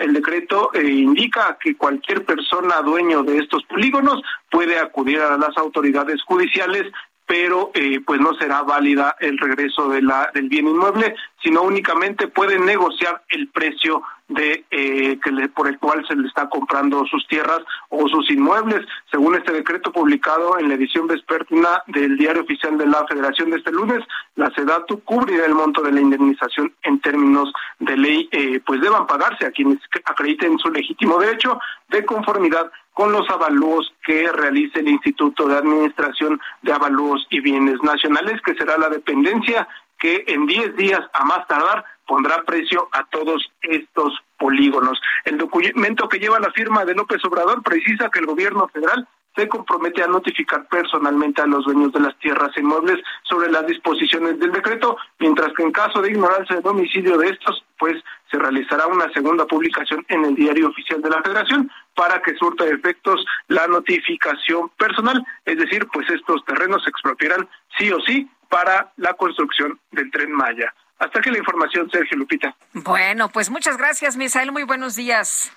El 0.00 0.12
decreto 0.12 0.70
eh, 0.74 0.82
indica 0.84 1.56
que 1.60 1.76
cualquier 1.76 2.24
persona 2.24 2.82
dueño 2.82 3.22
de 3.22 3.38
estos 3.38 3.62
polígonos 3.64 4.20
puede 4.50 4.78
acudir 4.78 5.20
a 5.20 5.38
las 5.38 5.56
autoridades 5.56 6.22
judiciales 6.22 6.92
pero 7.26 7.72
eh, 7.74 8.00
pues 8.06 8.20
no 8.20 8.34
será 8.34 8.62
válida 8.62 9.16
el 9.20 9.36
regreso 9.38 9.88
de 9.88 10.02
la, 10.02 10.30
del 10.32 10.48
bien 10.48 10.68
inmueble, 10.68 11.14
sino 11.42 11.62
únicamente 11.62 12.28
pueden 12.28 12.64
negociar 12.64 13.22
el 13.28 13.48
precio 13.48 14.02
de 14.28 14.64
eh, 14.70 15.18
que 15.22 15.30
le, 15.30 15.48
por 15.48 15.68
el 15.68 15.78
cual 15.78 16.04
se 16.06 16.16
le 16.16 16.26
está 16.26 16.48
comprando 16.48 17.04
sus 17.06 17.26
tierras 17.28 17.60
o 17.90 18.08
sus 18.08 18.30
inmuebles. 18.30 18.84
Según 19.10 19.36
este 19.36 19.52
decreto 19.52 19.92
publicado 19.92 20.58
en 20.58 20.68
la 20.68 20.74
edición 20.74 21.06
vespertina 21.06 21.82
del 21.86 22.16
Diario 22.16 22.42
Oficial 22.42 22.76
de 22.78 22.86
la 22.86 23.06
Federación 23.06 23.50
de 23.50 23.58
este 23.58 23.72
lunes, 23.72 24.02
la 24.34 24.50
SEDATU 24.50 25.00
cubrirá 25.04 25.46
el 25.46 25.54
monto 25.54 25.82
de 25.82 25.92
la 25.92 26.00
indemnización 26.00 26.72
en 26.82 27.00
términos 27.00 27.52
de 27.78 27.96
ley, 27.96 28.28
eh, 28.32 28.60
pues 28.64 28.80
deban 28.80 29.06
pagarse 29.06 29.46
a 29.46 29.50
quienes 29.50 29.78
acrediten 30.04 30.58
su 30.58 30.70
legítimo 30.70 31.18
derecho 31.18 31.58
de 31.88 32.04
conformidad 32.04 32.70
con 32.96 33.12
los 33.12 33.28
avalúos 33.28 33.92
que 34.06 34.32
realice 34.32 34.80
el 34.80 34.88
Instituto 34.88 35.46
de 35.46 35.58
Administración 35.58 36.40
de 36.62 36.72
Avalúos 36.72 37.26
y 37.28 37.40
Bienes 37.40 37.82
Nacionales, 37.82 38.40
que 38.40 38.54
será 38.54 38.78
la 38.78 38.88
dependencia 38.88 39.68
que 39.98 40.24
en 40.26 40.46
10 40.46 40.76
días 40.76 41.02
a 41.12 41.24
más 41.26 41.46
tardar 41.46 41.84
pondrá 42.06 42.42
precio 42.44 42.88
a 42.92 43.04
todos 43.04 43.52
estos 43.60 44.18
polígonos. 44.38 44.98
El 45.26 45.36
documento 45.36 46.08
que 46.08 46.18
lleva 46.18 46.40
la 46.40 46.50
firma 46.52 46.86
de 46.86 46.94
López 46.94 47.22
Obrador 47.26 47.62
precisa 47.62 48.08
que 48.08 48.20
el 48.20 48.26
gobierno 48.26 48.66
federal 48.68 49.06
se 49.36 49.48
compromete 49.48 50.02
a 50.02 50.06
notificar 50.06 50.66
personalmente 50.66 51.42
a 51.42 51.46
los 51.46 51.64
dueños 51.64 51.92
de 51.92 52.00
las 52.00 52.18
tierras 52.18 52.50
inmuebles 52.56 52.98
sobre 53.22 53.50
las 53.50 53.66
disposiciones 53.66 54.38
del 54.40 54.50
decreto, 54.50 54.96
mientras 55.18 55.52
que 55.54 55.62
en 55.62 55.72
caso 55.72 56.00
de 56.00 56.10
ignorancia 56.10 56.56
de 56.56 56.62
domicilio 56.62 57.18
de 57.18 57.28
estos, 57.28 57.62
pues 57.78 58.02
se 58.30 58.38
realizará 58.38 58.86
una 58.86 59.12
segunda 59.12 59.46
publicación 59.46 60.04
en 60.08 60.24
el 60.24 60.34
diario 60.34 60.68
oficial 60.68 61.02
de 61.02 61.10
la 61.10 61.22
Federación 61.22 61.70
para 61.94 62.20
que 62.22 62.34
surta 62.34 62.64
efectos 62.64 63.24
la 63.48 63.66
notificación 63.66 64.70
personal, 64.70 65.24
es 65.44 65.58
decir, 65.58 65.86
pues 65.92 66.08
estos 66.10 66.44
terrenos 66.44 66.82
se 66.82 66.90
expropiarán 66.90 67.48
sí 67.78 67.92
o 67.92 68.00
sí 68.00 68.28
para 68.48 68.92
la 68.96 69.12
construcción 69.14 69.78
del 69.92 70.10
tren 70.10 70.32
Maya. 70.32 70.72
Hasta 70.98 71.18
aquí 71.18 71.30
la 71.30 71.38
información, 71.38 71.90
Sergio 71.90 72.16
Lupita. 72.16 72.56
Bueno, 72.72 73.28
pues 73.28 73.50
muchas 73.50 73.76
gracias, 73.76 74.16
Misael. 74.16 74.50
Muy 74.50 74.62
buenos 74.62 74.96
días. 74.96 75.52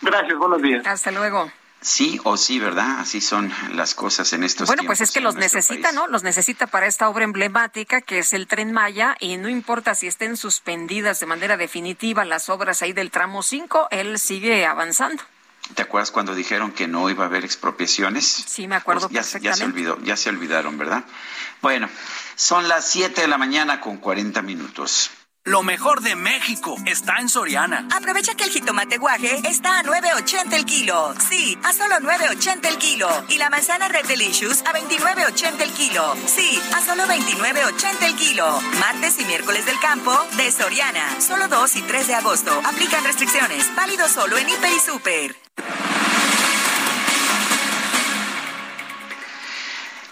Gracias, 0.00 0.38
buenos 0.38 0.62
días. 0.62 0.86
Hasta 0.86 1.10
luego. 1.10 1.50
Sí 1.82 2.20
o 2.24 2.36
sí, 2.36 2.58
¿verdad? 2.58 3.00
Así 3.00 3.20
son 3.22 3.50
las 3.72 3.94
cosas 3.94 4.32
en 4.34 4.44
estos 4.44 4.66
Bueno, 4.66 4.82
pues 4.84 5.00
es 5.00 5.12
que 5.12 5.20
los 5.20 5.36
necesita, 5.36 5.92
¿no? 5.92 6.06
Los 6.08 6.22
necesita 6.22 6.66
para 6.66 6.86
esta 6.86 7.08
obra 7.08 7.24
emblemática 7.24 8.02
que 8.02 8.18
es 8.18 8.34
el 8.34 8.46
Tren 8.46 8.72
Maya 8.72 9.16
y 9.18 9.38
no 9.38 9.48
importa 9.48 9.94
si 9.94 10.06
estén 10.06 10.36
suspendidas 10.36 11.20
de 11.20 11.26
manera 11.26 11.56
definitiva 11.56 12.24
las 12.26 12.50
obras 12.50 12.82
ahí 12.82 12.92
del 12.92 13.10
tramo 13.10 13.42
5, 13.42 13.88
él 13.90 14.18
sigue 14.18 14.66
avanzando. 14.66 15.22
¿Te 15.74 15.82
acuerdas 15.82 16.10
cuando 16.10 16.34
dijeron 16.34 16.72
que 16.72 16.88
no 16.88 17.08
iba 17.08 17.24
a 17.24 17.26
haber 17.28 17.44
expropiaciones? 17.44 18.26
Sí, 18.26 18.66
me 18.66 18.76
acuerdo 18.76 19.08
pues 19.08 19.32
ya, 19.32 19.38
ya, 19.38 19.54
se 19.54 19.64
olvidó, 19.64 19.98
ya 20.02 20.16
se 20.16 20.28
olvidaron, 20.28 20.76
¿verdad? 20.76 21.04
Bueno, 21.62 21.88
son 22.34 22.68
las 22.68 22.88
7 22.88 23.22
de 23.22 23.28
la 23.28 23.38
mañana 23.38 23.80
con 23.80 23.98
40 23.98 24.42
minutos. 24.42 25.10
Lo 25.44 25.62
mejor 25.62 26.02
de 26.02 26.16
México 26.16 26.76
está 26.84 27.16
en 27.16 27.30
Soriana. 27.30 27.88
Aprovecha 27.96 28.34
que 28.34 28.44
el 28.44 28.50
jitomate 28.50 28.98
guaje 28.98 29.40
está 29.48 29.78
a 29.78 29.82
9.80 29.82 30.52
el 30.52 30.66
kilo. 30.66 31.14
Sí, 31.30 31.58
a 31.64 31.72
solo 31.72 31.94
9.80 31.96 32.66
el 32.66 32.76
kilo. 32.76 33.08
Y 33.30 33.38
la 33.38 33.48
manzana 33.48 33.88
Red 33.88 34.04
Delicious 34.04 34.60
a 34.66 34.74
29.80 34.74 35.62
el 35.62 35.70
kilo. 35.72 36.14
Sí, 36.26 36.60
a 36.74 36.82
solo 36.82 37.04
29.80 37.04 38.02
el 38.02 38.16
kilo. 38.16 38.60
Martes 38.80 39.18
y 39.18 39.24
miércoles 39.24 39.64
del 39.64 39.80
campo 39.80 40.12
de 40.36 40.52
Soriana. 40.52 41.18
Solo 41.22 41.48
2 41.48 41.76
y 41.76 41.82
3 41.82 42.06
de 42.08 42.14
agosto. 42.16 42.60
Aplican 42.62 43.02
restricciones. 43.04 43.74
Válido 43.74 44.08
solo 44.08 44.36
en 44.36 44.46
Hiper 44.46 44.72
y 44.74 44.78
Super. 44.78 45.36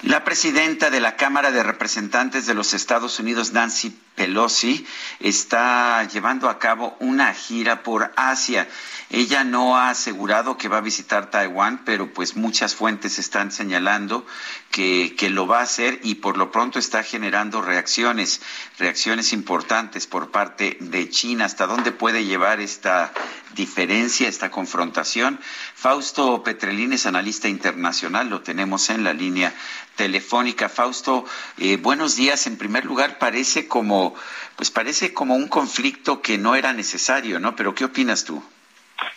La 0.03 0.23
presidenta 0.23 0.91
de 0.91 1.01
la 1.01 1.17
Cámara 1.17 1.51
de 1.51 1.65
Representantes 1.65 2.47
de 2.47 2.55
los 2.55 2.73
Estados 2.73 3.19
Unidos, 3.19 3.53
Nancy 3.53 3.99
Pelosi, 4.15 4.87
está 5.19 6.05
llevando 6.05 6.49
a 6.49 6.61
cabo 6.61 6.97
una 7.01 7.35
gira 7.35 7.83
por 7.83 8.13
Asia. 8.15 8.69
Ella 9.11 9.43
no 9.43 9.79
ha 9.79 9.89
asegurado 9.89 10.59
que 10.59 10.69
va 10.69 10.79
a 10.79 10.83
visitar 10.83 11.31
Taiwán, 11.31 11.83
pero 11.87 12.13
pues 12.13 12.37
muchas 12.37 12.75
fuentes 12.75 13.19
están 13.19 13.51
señalando 13.51 14.27
que, 14.71 15.15
que 15.17 15.31
lo 15.31 15.47
va 15.47 15.61
a 15.61 15.63
hacer 15.63 15.99
y 16.03 16.17
por 16.17 16.37
lo 16.37 16.53
pronto 16.53 16.79
está 16.79 17.03
generando 17.03 17.63
reacciones, 17.63 18.43
reacciones 18.79 19.33
importantes 19.33 20.07
por 20.07 20.31
parte 20.31 20.77
de 20.81 21.09
China. 21.09 21.47
¿Hasta 21.47 21.67
dónde 21.67 21.91
puede 21.91 22.27
llevar 22.27 22.61
esta 22.61 23.11
diferencia, 23.55 24.29
esta 24.29 24.51
confrontación? 24.51 25.41
Fausto 25.75 26.43
Petrelín 26.43 26.93
es 26.93 27.07
analista 27.07 27.49
internacional, 27.49 28.29
lo 28.29 28.43
tenemos 28.43 28.91
en 28.91 29.05
la 29.05 29.15
línea 29.15 29.55
telefónica. 29.97 30.69
Fausto, 30.69 31.25
eh, 31.57 31.79
buenos 31.79 32.15
días. 32.15 32.47
En 32.47 32.59
primer 32.59 32.85
lugar, 32.85 33.19
parece 33.19 33.69
como, 33.69 34.15
pues 34.57 34.71
parece 34.71 35.15
como 35.15 35.35
un 35.35 35.49
conflicto 35.49 36.21
que 36.21 36.37
no 36.37 36.55
era 36.55 36.75
necesario, 36.75 37.41
¿no? 37.41 37.57
Pero 37.57 37.75
¿qué 37.75 37.87
opinas 37.87 38.25
tú? 38.25 38.43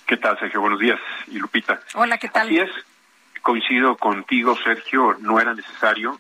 ¿Qué 0.06 0.18
tal, 0.18 0.38
Sergio? 0.40 0.62
Buenos 0.62 0.80
días. 0.80 1.00
Y 1.28 1.40
Lupita. 1.40 1.80
Hola, 1.94 2.18
¿qué 2.18 2.30
tal? 2.30 2.48
Así 2.48 2.60
es. 2.60 2.70
Coincido 3.42 3.96
contigo, 3.98 4.56
Sergio. 4.64 5.16
No 5.20 5.40
era 5.40 5.54
necesario. 5.54 6.20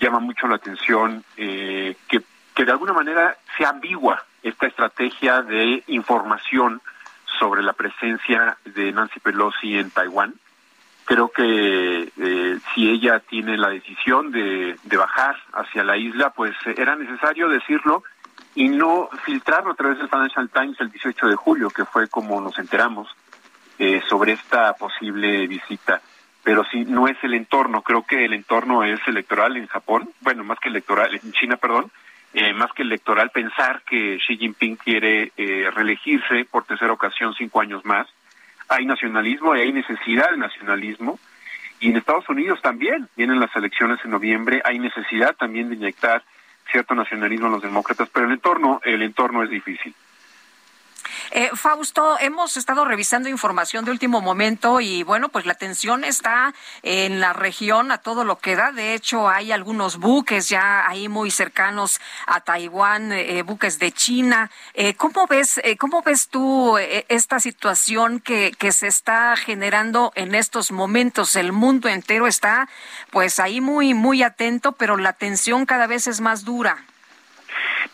Llama 0.00 0.20
mucho 0.20 0.46
la 0.46 0.56
atención 0.56 1.24
eh, 1.36 1.96
que, 2.08 2.22
que 2.54 2.64
de 2.64 2.72
alguna 2.72 2.92
manera 2.92 3.36
sea 3.56 3.70
ambigua 3.70 4.24
esta 4.42 4.66
estrategia 4.66 5.42
de 5.42 5.82
información 5.86 6.80
sobre 7.38 7.62
la 7.62 7.72
presencia 7.72 8.56
de 8.64 8.92
Nancy 8.92 9.20
Pelosi 9.20 9.78
en 9.78 9.90
Taiwán 9.90 10.34
creo 11.06 11.30
que 11.30 12.12
eh, 12.20 12.58
si 12.74 12.90
ella 12.90 13.20
tiene 13.20 13.56
la 13.56 13.70
decisión 13.70 14.32
de, 14.32 14.76
de, 14.82 14.96
bajar 14.96 15.36
hacia 15.52 15.84
la 15.84 15.96
isla, 15.96 16.30
pues 16.30 16.54
era 16.76 16.96
necesario 16.96 17.48
decirlo 17.48 18.02
y 18.56 18.68
no 18.68 19.08
filtrarlo 19.24 19.70
a 19.70 19.74
través 19.74 19.98
del 19.98 20.08
Financial 20.08 20.50
Times 20.50 20.80
el 20.80 20.90
18 20.90 21.28
de 21.28 21.36
julio, 21.36 21.70
que 21.70 21.84
fue 21.84 22.08
como 22.08 22.40
nos 22.40 22.58
enteramos 22.58 23.08
eh, 23.78 24.02
sobre 24.08 24.32
esta 24.32 24.72
posible 24.72 25.46
visita. 25.46 26.00
Pero 26.42 26.64
si 26.64 26.84
no 26.84 27.06
es 27.06 27.16
el 27.22 27.34
entorno, 27.34 27.82
creo 27.82 28.02
que 28.02 28.24
el 28.24 28.32
entorno 28.32 28.82
es 28.82 29.00
electoral 29.06 29.56
en 29.56 29.68
Japón, 29.68 30.10
bueno, 30.20 30.42
más 30.42 30.58
que 30.58 30.68
electoral, 30.68 31.14
en 31.14 31.32
China, 31.32 31.56
perdón, 31.56 31.92
eh, 32.34 32.52
más 32.52 32.72
que 32.72 32.82
electoral, 32.82 33.30
pensar 33.30 33.82
que 33.82 34.18
Xi 34.26 34.36
Jinping 34.36 34.76
quiere 34.76 35.32
eh, 35.36 35.70
reelegirse 35.72 36.44
por 36.50 36.64
tercera 36.64 36.92
ocasión 36.92 37.34
cinco 37.34 37.60
años 37.60 37.84
más 37.84 38.08
hay 38.68 38.86
nacionalismo 38.86 39.54
y 39.54 39.60
hay 39.60 39.72
necesidad 39.72 40.30
de 40.30 40.38
nacionalismo. 40.38 41.18
Y 41.78 41.90
en 41.90 41.96
Estados 41.96 42.28
Unidos 42.28 42.60
también 42.62 43.08
vienen 43.16 43.38
las 43.38 43.54
elecciones 43.54 43.98
en 44.04 44.10
noviembre, 44.10 44.62
hay 44.64 44.78
necesidad 44.78 45.36
también 45.36 45.68
de 45.68 45.76
inyectar 45.76 46.22
cierto 46.70 46.94
nacionalismo 46.94 47.46
a 47.46 47.50
los 47.50 47.62
demócratas, 47.62 48.08
pero 48.12 48.26
el 48.26 48.32
entorno, 48.32 48.80
el 48.84 49.02
entorno 49.02 49.42
es 49.42 49.50
difícil. 49.50 49.94
Eh, 51.32 51.50
Fausto, 51.54 52.16
hemos 52.20 52.56
estado 52.56 52.84
revisando 52.84 53.28
información 53.28 53.84
de 53.84 53.90
último 53.90 54.20
momento 54.20 54.80
y 54.80 55.02
bueno, 55.02 55.28
pues 55.28 55.44
la 55.44 55.54
tensión 55.54 56.04
está 56.04 56.54
en 56.82 57.20
la 57.20 57.32
región 57.32 57.90
a 57.90 57.98
todo 57.98 58.24
lo 58.24 58.38
que 58.38 58.54
da. 58.54 58.70
De 58.70 58.94
hecho, 58.94 59.28
hay 59.28 59.50
algunos 59.52 59.96
buques 59.96 60.48
ya 60.48 60.88
ahí 60.88 61.08
muy 61.08 61.30
cercanos 61.30 62.00
a 62.26 62.40
Taiwán, 62.40 63.12
eh, 63.12 63.42
buques 63.42 63.78
de 63.78 63.92
China. 63.92 64.50
Eh, 64.74 64.94
¿Cómo 64.94 65.26
ves, 65.26 65.58
eh, 65.64 65.76
cómo 65.76 66.02
ves 66.02 66.28
tú 66.28 66.76
esta 66.78 67.40
situación 67.40 68.20
que, 68.20 68.52
que 68.56 68.72
se 68.72 68.86
está 68.86 69.36
generando 69.36 70.12
en 70.14 70.34
estos 70.34 70.70
momentos? 70.70 71.34
El 71.34 71.52
mundo 71.52 71.88
entero 71.88 72.26
está 72.26 72.68
pues 73.10 73.40
ahí 73.40 73.60
muy, 73.60 73.94
muy 73.94 74.22
atento, 74.22 74.72
pero 74.72 74.96
la 74.96 75.12
tensión 75.12 75.66
cada 75.66 75.86
vez 75.86 76.06
es 76.06 76.20
más 76.20 76.44
dura. 76.44 76.84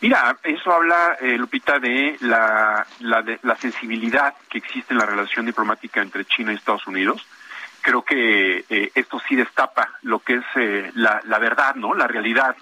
Mira, 0.01 0.37
eso 0.43 0.73
habla, 0.73 1.17
eh, 1.21 1.37
Lupita, 1.37 1.79
de 1.79 2.17
la, 2.21 2.85
la, 2.99 3.21
de 3.21 3.39
la 3.43 3.55
sensibilidad 3.55 4.33
que 4.49 4.57
existe 4.57 4.93
en 4.93 4.99
la 4.99 5.05
relación 5.05 5.45
diplomática 5.45 6.01
entre 6.01 6.25
China 6.25 6.51
y 6.51 6.55
Estados 6.55 6.87
Unidos. 6.87 7.25
Creo 7.81 8.03
que 8.03 8.65
eh, 8.69 8.91
esto 8.95 9.21
sí 9.27 9.35
destapa 9.35 9.89
lo 10.03 10.19
que 10.19 10.35
es 10.35 10.45
eh, 10.55 10.91
la, 10.95 11.21
la 11.25 11.39
verdad, 11.39 11.75
¿no? 11.75 11.93
La 11.93 12.07
realidad. 12.07 12.55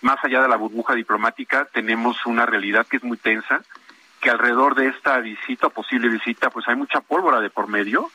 Más 0.00 0.24
allá 0.24 0.40
de 0.42 0.48
la 0.48 0.56
burbuja 0.56 0.94
diplomática, 0.94 1.66
tenemos 1.72 2.24
una 2.26 2.46
realidad 2.46 2.86
que 2.86 2.98
es 2.98 3.02
muy 3.02 3.16
tensa, 3.16 3.60
que 4.20 4.30
alrededor 4.30 4.74
de 4.76 4.88
esta 4.88 5.18
visita 5.18 5.68
o 5.68 5.70
posible 5.70 6.08
visita, 6.08 6.50
pues 6.50 6.68
hay 6.68 6.76
mucha 6.76 7.00
pólvora 7.00 7.40
de 7.40 7.50
por 7.50 7.68
medio. 7.68 8.10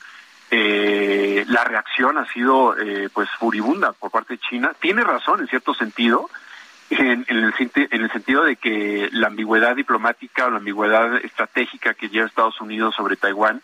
Eh, 0.51 1.43
la 1.47 1.63
reacción 1.63 2.17
ha 2.17 2.26
sido 2.32 2.78
eh, 2.78 3.09
pues 3.13 3.30
furibunda 3.39 3.91
por 3.93 4.11
parte 4.11 4.36
de 4.36 4.39
China. 4.39 4.74
Tiene 4.80 5.03
razón 5.03 5.41
en 5.41 5.47
cierto 5.47 5.74
sentido, 5.74 6.30
en, 6.99 7.25
el, 7.27 7.53
en, 7.57 8.01
el, 8.01 8.11
sentido 8.11 8.43
de 8.43 8.55
que 8.55 9.09
la 9.11 9.27
ambigüedad 9.27 9.75
diplomática 9.75 10.45
o 10.45 10.51
la 10.51 10.57
ambigüedad 10.57 11.15
estratégica 11.17 11.93
que 11.93 12.09
lleva 12.09 12.27
Estados 12.27 12.59
Unidos 12.61 12.95
sobre 12.95 13.15
Taiwán, 13.15 13.61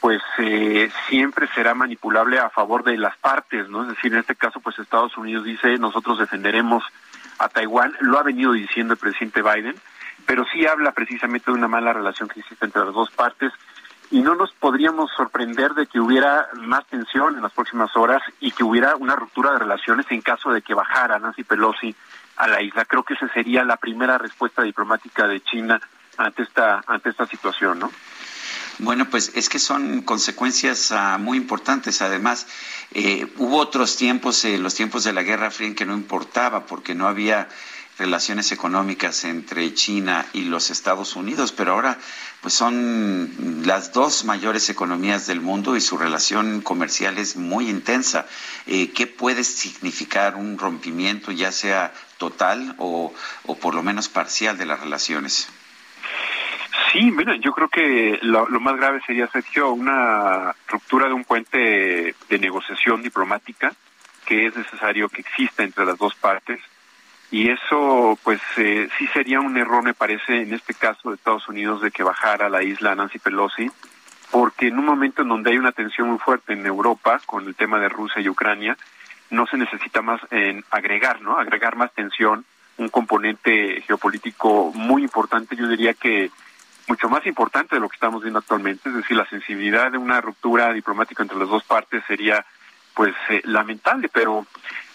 pues 0.00 0.22
eh, 0.38 0.90
siempre 1.08 1.48
será 1.54 1.74
manipulable 1.74 2.38
a 2.38 2.50
favor 2.50 2.84
de 2.84 2.96
las 2.96 3.16
partes, 3.18 3.68
¿no? 3.68 3.82
Es 3.82 3.88
decir, 3.88 4.12
en 4.12 4.20
este 4.20 4.36
caso, 4.36 4.60
pues 4.60 4.78
Estados 4.78 5.16
Unidos 5.16 5.44
dice, 5.44 5.76
nosotros 5.78 6.18
defenderemos 6.18 6.84
a 7.38 7.48
Taiwán, 7.48 7.94
lo 8.00 8.18
ha 8.18 8.22
venido 8.22 8.52
diciendo 8.52 8.94
el 8.94 8.98
presidente 8.98 9.42
Biden, 9.42 9.76
pero 10.26 10.44
sí 10.52 10.66
habla 10.66 10.92
precisamente 10.92 11.50
de 11.50 11.56
una 11.56 11.68
mala 11.68 11.92
relación 11.92 12.28
que 12.28 12.40
existe 12.40 12.64
entre 12.64 12.84
las 12.84 12.94
dos 12.94 13.10
partes 13.10 13.52
y 14.10 14.20
no 14.20 14.34
nos 14.34 14.52
podríamos 14.52 15.10
sorprender 15.12 15.74
de 15.74 15.86
que 15.86 16.00
hubiera 16.00 16.48
más 16.54 16.86
tensión 16.86 17.36
en 17.36 17.42
las 17.42 17.52
próximas 17.52 17.94
horas 17.96 18.22
y 18.40 18.52
que 18.52 18.64
hubiera 18.64 18.96
una 18.96 19.16
ruptura 19.16 19.52
de 19.52 19.58
relaciones 19.58 20.06
en 20.10 20.22
caso 20.22 20.50
de 20.50 20.62
que 20.62 20.74
bajara 20.74 21.18
Nancy 21.18 21.44
Pelosi 21.44 21.94
a 22.38 22.46
la 22.46 22.62
isla. 22.62 22.84
Creo 22.84 23.02
que 23.02 23.14
esa 23.14 23.28
sería 23.32 23.64
la 23.64 23.76
primera 23.76 24.16
respuesta 24.16 24.62
diplomática 24.62 25.26
de 25.26 25.42
China 25.42 25.80
ante 26.16 26.42
esta 26.42 26.82
ante 26.86 27.10
esta 27.10 27.26
situación, 27.26 27.80
¿no? 27.80 27.90
Bueno, 28.78 29.10
pues 29.10 29.32
es 29.34 29.48
que 29.48 29.58
son 29.58 30.02
consecuencias 30.02 30.92
uh, 30.92 31.18
muy 31.18 31.36
importantes. 31.36 32.00
Además, 32.00 32.46
eh, 32.92 33.26
hubo 33.36 33.56
otros 33.56 33.96
tiempos, 33.96 34.44
eh, 34.44 34.56
los 34.56 34.74
tiempos 34.74 35.02
de 35.02 35.12
la 35.12 35.24
Guerra 35.24 35.50
Fría, 35.50 35.66
en 35.66 35.74
que 35.74 35.84
no 35.84 35.94
importaba 35.94 36.64
porque 36.64 36.94
no 36.94 37.08
había 37.08 37.48
relaciones 37.98 38.52
económicas 38.52 39.24
entre 39.24 39.74
China 39.74 40.24
y 40.32 40.42
los 40.42 40.70
Estados 40.70 41.16
Unidos, 41.16 41.50
pero 41.50 41.72
ahora 41.72 41.98
pues 42.40 42.54
son 42.54 43.62
las 43.66 43.92
dos 43.92 44.24
mayores 44.24 44.70
economías 44.70 45.26
del 45.26 45.40
mundo 45.40 45.76
y 45.76 45.80
su 45.80 45.98
relación 45.98 46.60
comercial 46.60 47.18
es 47.18 47.34
muy 47.34 47.68
intensa. 47.68 48.26
Eh, 48.66 48.92
¿Qué 48.92 49.08
puede 49.08 49.42
significar 49.42 50.36
un 50.36 50.56
rompimiento, 50.56 51.32
ya 51.32 51.50
sea 51.50 51.92
total 52.18 52.74
o, 52.78 53.12
o 53.46 53.56
por 53.56 53.74
lo 53.74 53.82
menos 53.82 54.08
parcial 54.08 54.58
de 54.58 54.66
las 54.66 54.80
relaciones? 54.80 55.48
Sí, 56.92 57.10
mira, 57.10 57.36
yo 57.36 57.52
creo 57.52 57.68
que 57.68 58.18
lo, 58.22 58.46
más 58.60 58.76
grave 58.76 59.00
sería, 59.06 59.28
Sergio, 59.28 59.70
una 59.72 60.54
ruptura 60.68 61.06
de 61.06 61.12
un 61.12 61.24
puente 61.24 62.14
de 62.28 62.38
negociación 62.38 63.02
diplomática 63.02 63.74
que 64.24 64.46
es 64.46 64.56
necesario 64.56 65.08
que 65.08 65.22
exista 65.22 65.62
entre 65.62 65.86
las 65.86 65.98
dos 65.98 66.14
partes. 66.14 66.60
Y 67.30 67.50
eso, 67.50 68.18
pues, 68.22 68.40
eh, 68.56 68.88
sí 68.98 69.06
sería 69.08 69.40
un 69.40 69.56
error, 69.56 69.82
me 69.82 69.94
parece, 69.94 70.42
en 70.42 70.54
este 70.54 70.74
caso 70.74 71.10
de 71.10 71.16
Estados 71.16 71.48
Unidos, 71.48 71.82
de 71.82 71.90
que 71.90 72.02
bajara 72.02 72.48
la 72.48 72.62
isla 72.62 72.94
Nancy 72.94 73.18
Pelosi, 73.18 73.70
porque 74.30 74.68
en 74.68 74.78
un 74.78 74.84
momento 74.84 75.22
en 75.22 75.28
donde 75.28 75.50
hay 75.50 75.58
una 75.58 75.72
tensión 75.72 76.08
muy 76.08 76.18
fuerte 76.18 76.52
en 76.52 76.66
Europa 76.66 77.20
con 77.24 77.46
el 77.46 77.54
tema 77.54 77.78
de 77.78 77.88
Rusia 77.88 78.20
y 78.20 78.28
Ucrania, 78.28 78.76
no 79.30 79.46
se 79.46 79.56
necesita 79.56 80.02
más 80.02 80.20
en 80.30 80.64
agregar, 80.70 81.20
¿no? 81.20 81.38
Agregar 81.38 81.76
más 81.76 81.92
tensión, 81.92 82.44
un 82.78 82.88
componente 82.88 83.82
geopolítico 83.82 84.72
muy 84.74 85.02
importante, 85.02 85.56
yo 85.56 85.68
diría 85.68 85.94
que 85.94 86.30
mucho 86.88 87.08
más 87.08 87.26
importante 87.26 87.76
de 87.76 87.80
lo 87.80 87.88
que 87.88 87.96
estamos 87.96 88.22
viendo 88.22 88.38
actualmente, 88.38 88.88
es 88.88 88.94
decir, 88.94 89.16
la 89.16 89.28
sensibilidad 89.28 89.92
de 89.92 89.98
una 89.98 90.20
ruptura 90.20 90.72
diplomática 90.72 91.22
entre 91.22 91.38
las 91.38 91.48
dos 91.48 91.64
partes 91.64 92.02
sería 92.06 92.44
pues 92.94 93.14
eh, 93.28 93.42
lamentable, 93.44 94.08
pero 94.08 94.46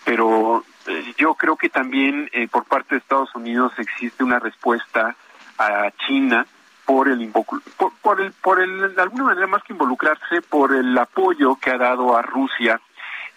pero 0.03 0.65
eh, 0.88 1.13
yo 1.17 1.36
creo 1.36 1.55
que 1.55 1.69
también 1.69 2.29
eh, 2.34 2.47
por 2.49 2.65
parte 2.65 2.95
de 2.95 2.99
Estados 2.99 3.34
Unidos 3.36 3.71
existe 3.77 4.23
una 4.23 4.39
respuesta 4.39 5.15
a 5.57 5.91
China 6.05 6.45
por 6.86 7.07
el 7.07 7.31
por, 7.77 7.93
por 8.01 8.19
el 8.19 8.34
por 8.34 8.59
el 8.59 8.93
de 8.95 9.01
alguna 9.01 9.25
manera 9.25 9.47
más 9.47 9.63
que 9.63 9.73
involucrarse 9.73 10.41
por 10.41 10.73
el 10.73 10.97
apoyo 10.97 11.55
que 11.55 11.71
ha 11.71 11.77
dado 11.77 12.17
a 12.17 12.21
Rusia 12.21 12.81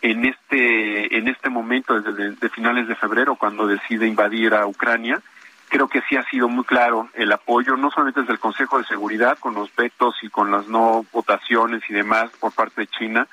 en 0.02 0.24
este 0.24 1.16
en 1.16 1.28
este 1.28 1.48
momento 1.48 2.00
desde 2.00 2.32
de 2.32 2.48
finales 2.50 2.86
de 2.88 2.94
febrero 2.94 3.36
cuando 3.36 3.66
decide 3.66 4.06
invadir 4.06 4.54
a 4.54 4.66
Ucrania 4.66 5.20
creo 5.68 5.88
que 5.88 6.02
sí 6.08 6.16
ha 6.16 6.28
sido 6.30 6.48
muy 6.48 6.64
claro 6.64 7.08
el 7.14 7.32
apoyo, 7.32 7.76
no 7.76 7.90
solamente 7.90 8.20
desde 8.20 8.34
el 8.34 8.38
Consejo 8.38 8.78
de 8.78 8.84
Seguridad, 8.84 9.38
con 9.38 9.54
los 9.54 9.74
vetos 9.74 10.16
y 10.22 10.28
con 10.28 10.50
las 10.50 10.68
no 10.68 11.04
votaciones 11.12 11.82
y 11.88 11.92
demás 11.92 12.30
por 12.40 12.52
parte 12.52 12.82
de 12.82 12.86
China, 12.86 13.26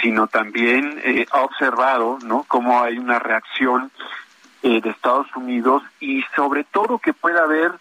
sino 0.00 0.26
también 0.26 1.00
eh, 1.04 1.26
ha 1.30 1.42
observado 1.42 2.18
¿no? 2.24 2.44
cómo 2.48 2.82
hay 2.82 2.98
una 2.98 3.18
reacción 3.18 3.90
eh, 4.62 4.80
de 4.80 4.90
Estados 4.90 5.26
Unidos 5.36 5.82
y 6.00 6.22
sobre 6.34 6.64
todo 6.64 6.98
que 6.98 7.12
pueda 7.12 7.44
haber 7.44 7.72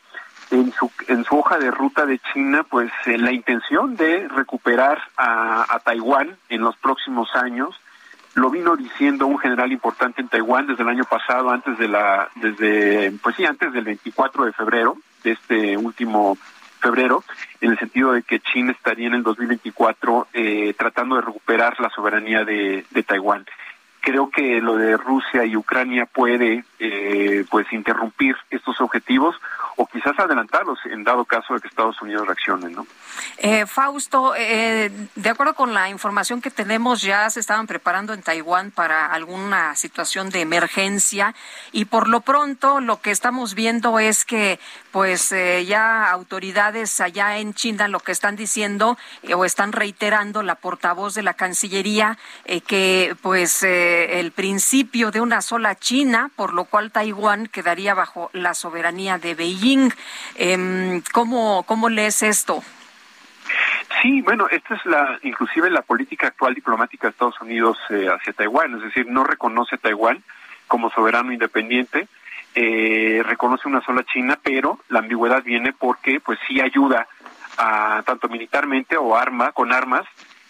en 0.51 0.72
su, 0.74 0.91
en 1.07 1.24
su 1.24 1.38
hoja 1.38 1.60
de 1.60 1.70
ruta 1.70 2.05
de 2.05 2.20
China, 2.34 2.66
pues 2.70 2.91
eh, 3.05 3.18
la 3.18 3.32
intención 3.32 3.95
de 3.95 4.28
recuperar 4.28 4.99
a, 5.16 5.66
a 5.74 5.80
Taiwán 5.80 6.36
en 6.49 6.62
los 6.62 6.76
próximos 6.78 7.30
años 7.36 7.76
lo 8.40 8.50
vino 8.50 8.76
diciendo 8.76 9.28
un 9.28 9.38
general 9.38 9.72
importante 9.72 10.22
en 10.22 10.30
Taiwán 10.30 10.68
desde 10.68 10.84
el 10.84 10.90
año 10.90 11.04
pasado, 11.04 11.50
antes 11.50 11.78
de 11.78 11.88
la, 11.88 12.30
desde, 12.36 13.12
pues 13.22 13.36
sí, 13.36 13.46
antes 13.46 13.72
del 13.74 13.84
24 13.84 14.46
de 14.46 14.54
febrero, 14.54 14.98
de 15.24 15.32
este 15.32 15.78
último 15.78 16.38
febrero, 16.80 17.24
en 17.62 17.72
el 17.72 17.80
sentido 17.80 18.14
de 18.14 18.24
que 18.24 18.40
China 18.40 18.72
estaría 18.72 19.08
en 19.08 19.16
el 19.16 19.24
2024 19.24 20.28
eh, 20.34 20.74
tratando 20.78 21.16
de 21.18 21.22
recuperar 21.22 21.80
la 21.80 21.90
soberanía 21.90 22.46
de, 22.46 22.86
de 22.90 23.04
Taiwán. 23.04 23.46
Creo 24.02 24.30
que 24.30 24.62
lo 24.62 24.78
de 24.78 24.96
Rusia 24.96 25.44
y 25.46 25.58
Ucrania 25.58 26.06
puede, 26.06 26.64
eh, 26.80 27.44
pues, 27.50 27.72
interrumpir 27.74 28.38
estos 28.50 28.80
objetivos 28.80 29.36
o 29.82 29.88
quizás 29.88 30.20
adelantarlos 30.20 30.78
en 30.92 31.06
dado 31.06 31.24
caso 31.24 31.54
de 31.54 31.62
que 31.62 31.70
Estados 31.70 32.02
Unidos 32.02 32.28
reaccione, 32.28 32.70
¿no? 32.70 32.86
Eh, 33.38 33.66
Fausto, 33.66 34.34
eh, 34.36 34.92
de 35.16 35.30
acuerdo 35.30 35.54
con 35.54 35.74
la 35.74 35.88
información 35.88 36.42
que 36.42 36.52
tenemos, 36.52 37.02
ya 37.02 37.30
se 37.30 37.40
estaban 37.40 37.66
preparando 37.66 38.14
en 38.14 38.22
Taiwán 38.22 38.72
para 38.72 39.06
alguna 39.06 39.78
situación 39.78 40.32
de 40.32 40.42
emergencia 40.42 41.34
y 41.72 41.86
por 41.86 42.10
lo 42.10 42.20
pronto 42.20 42.82
lo 42.82 43.00
que 43.00 43.12
estamos 43.12 43.56
viendo 43.56 44.00
es 44.00 44.26
que 44.26 44.60
pues 44.92 45.32
eh, 45.32 45.64
ya 45.66 46.12
autoridades 46.12 47.00
allá 47.00 47.38
en 47.38 47.54
China 47.54 47.88
lo 47.88 48.02
que 48.02 48.12
están 48.12 48.36
diciendo 48.36 48.98
o 49.34 49.46
están 49.46 49.72
reiterando 49.72 50.44
la 50.44 50.56
portavoz 50.56 51.14
de 51.14 51.24
la 51.24 51.36
Cancillería 51.36 52.18
que 52.68 53.16
pues 53.22 53.64
el 53.64 54.32
principio 54.32 55.12
de 55.12 55.22
una 55.22 55.42
sola 55.42 55.76
China, 55.76 56.32
por 56.36 56.54
lo 56.54 56.66
cual 56.66 56.92
Taiwán 56.92 57.48
quedaría 57.48 57.94
bajo 57.94 58.30
la 58.34 58.54
soberanía 58.54 59.20
de 59.20 59.36
Beijing 59.36 59.69
Em, 60.36 61.02
¿Cómo, 61.14 61.64
¿Cómo 61.64 61.90
lees 61.90 62.24
esto? 62.24 62.64
Sí, 64.02 64.22
bueno, 64.22 64.48
esta 64.50 64.76
es 64.76 64.86
la, 64.86 65.20
inclusive 65.24 65.70
la 65.70 65.82
política 65.82 66.28
actual 66.28 66.54
diplomática 66.54 67.08
de 67.08 67.12
Estados 67.12 67.40
Unidos 67.42 67.78
eh, 67.90 68.08
hacia 68.08 68.34
Taiwán, 68.34 68.76
es 68.76 68.84
decir, 68.84 69.08
no 69.08 69.24
reconoce 69.24 69.78
Taiwán 69.78 70.24
como 70.68 70.90
soberano 70.92 71.34
independiente, 71.34 72.08
eh, 72.56 73.22
reconoce 73.26 73.68
una 73.68 73.82
sola 73.82 74.04
China, 74.04 74.40
pero 74.42 74.80
la 74.90 75.00
ambigüedad 75.00 75.44
viene 75.44 75.74
porque, 75.74 76.20
pues, 76.20 76.40
sí 76.48 76.62
ayuda 76.62 77.08
a 77.58 78.02
tanto 78.06 78.30
militarmente 78.30 78.96
o 78.96 79.18
arma 79.18 79.52
con 79.52 79.74
armas 79.74 80.06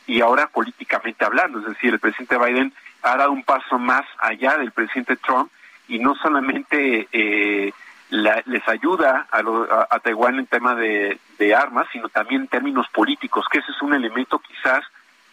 y 0.06 0.22
ahora 0.22 0.48
políticamente 0.48 1.26
hablando, 1.26 1.60
es 1.60 1.66
decir, 1.66 1.94
el 1.94 2.00
presidente 2.00 2.38
Biden 2.38 2.74
ha 3.02 3.18
dado 3.18 3.32
un 3.32 3.44
paso 3.44 3.80
más 3.80 4.06
allá 4.20 4.58
del 4.58 4.72
presidente 4.72 5.16
Trump 5.18 5.52
y 5.88 6.00
no 6.00 6.16
solamente 6.16 7.08
eh, 7.12 7.74
les 8.10 8.68
ayuda 8.68 9.28
a, 9.32 10.00
Taiwán 10.00 10.40
en 10.40 10.48
tema 10.48 10.76
de, 10.76 11.20
armas, 11.56 11.88
sino 11.92 12.10
también 12.10 12.42
en 12.42 12.48
términos 12.48 12.88
políticos, 12.94 13.46
que 13.52 13.60
ese 13.60 13.72
es 13.72 13.82
un 13.82 13.94
elemento 13.94 14.40
quizás 14.40 14.84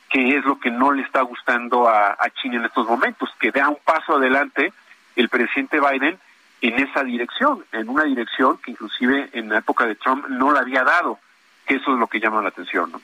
que 0.09 0.37
es 0.37 0.45
lo 0.45 0.61
que 0.61 0.71
no 0.71 0.93
le 0.93 1.03
está 1.03 1.21
gustando 1.23 1.89
a, 1.89 2.17
China 2.41 2.59
en 2.59 2.65
estos 2.67 2.87
momentos, 2.87 3.29
que 3.41 3.51
da 3.51 3.69
un 3.69 3.79
paso 3.85 4.17
adelante 4.17 4.73
el 5.17 5.29
presidente 5.29 5.81
Biden 5.81 6.19
en 6.61 6.79
esa 6.79 7.03
dirección, 7.03 7.65
en 7.73 7.89
una 7.89 8.05
dirección 8.05 8.59
que 8.59 8.71
inclusive 8.71 9.31
en 9.33 9.49
la 9.49 9.59
época 9.59 9.87
de 9.87 9.97
Trump 9.97 10.27
no 10.29 10.53
la 10.53 10.61
había 10.61 10.85
dado, 10.85 11.19
que 11.67 11.77
eso 11.77 11.93
es 11.93 11.99
lo 11.99 12.07
que 12.07 12.21
llama 12.21 12.43
la 12.43 12.49
atención. 12.49 12.93
¿no? 12.93 13.01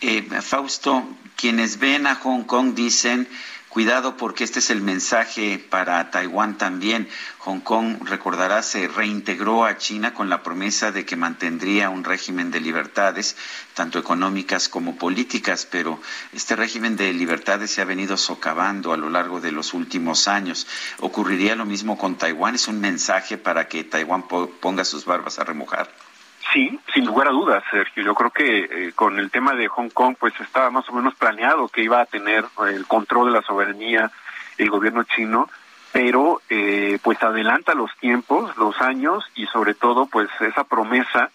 Eh, 0.00 0.22
Fausto, 0.42 1.02
quienes 1.36 1.78
ven 1.78 2.06
a 2.06 2.14
Hong 2.16 2.44
Kong 2.44 2.74
dicen 2.74 3.28
Cuidado 3.68 4.16
porque 4.16 4.44
este 4.44 4.60
es 4.60 4.70
el 4.70 4.80
mensaje 4.80 5.58
para 5.58 6.10
Taiwán 6.10 6.56
también. 6.56 7.06
Hong 7.40 7.60
Kong, 7.60 7.98
recordará, 8.08 8.62
se 8.62 8.88
reintegró 8.88 9.66
a 9.66 9.76
China 9.76 10.14
con 10.14 10.30
la 10.30 10.42
promesa 10.42 10.90
de 10.90 11.04
que 11.04 11.16
mantendría 11.16 11.90
un 11.90 12.02
régimen 12.02 12.50
de 12.50 12.60
libertades, 12.60 13.36
tanto 13.74 13.98
económicas 13.98 14.70
como 14.70 14.96
políticas, 14.96 15.68
pero 15.70 16.00
este 16.32 16.56
régimen 16.56 16.96
de 16.96 17.12
libertades 17.12 17.70
se 17.70 17.82
ha 17.82 17.84
venido 17.84 18.16
socavando 18.16 18.94
a 18.94 18.96
lo 18.96 19.10
largo 19.10 19.38
de 19.38 19.52
los 19.52 19.74
últimos 19.74 20.28
años. 20.28 20.66
¿Ocurriría 21.00 21.54
lo 21.54 21.66
mismo 21.66 21.98
con 21.98 22.16
Taiwán? 22.16 22.54
¿Es 22.54 22.68
un 22.68 22.80
mensaje 22.80 23.36
para 23.36 23.68
que 23.68 23.84
Taiwán 23.84 24.26
ponga 24.28 24.84
sus 24.86 25.04
barbas 25.04 25.38
a 25.38 25.44
remojar? 25.44 26.07
Sí, 26.52 26.78
sin 26.94 27.04
lugar 27.04 27.28
a 27.28 27.32
dudas, 27.32 27.62
Sergio. 27.70 28.02
Yo 28.02 28.14
creo 28.14 28.30
que 28.30 28.58
eh, 28.60 28.92
con 28.94 29.18
el 29.18 29.30
tema 29.30 29.54
de 29.54 29.68
Hong 29.68 29.90
Kong, 29.90 30.16
pues 30.18 30.32
estaba 30.40 30.70
más 30.70 30.88
o 30.88 30.92
menos 30.92 31.14
planeado 31.14 31.68
que 31.68 31.82
iba 31.82 32.00
a 32.00 32.06
tener 32.06 32.44
el 32.68 32.86
control 32.86 33.26
de 33.26 33.32
la 33.32 33.42
soberanía 33.42 34.10
el 34.56 34.70
gobierno 34.70 35.04
chino, 35.04 35.48
pero 35.92 36.40
eh, 36.48 36.98
pues 37.02 37.22
adelanta 37.22 37.74
los 37.74 37.94
tiempos, 37.98 38.56
los 38.56 38.80
años 38.80 39.24
y 39.34 39.46
sobre 39.46 39.74
todo, 39.74 40.06
pues 40.06 40.28
esa 40.40 40.64
promesa 40.64 41.30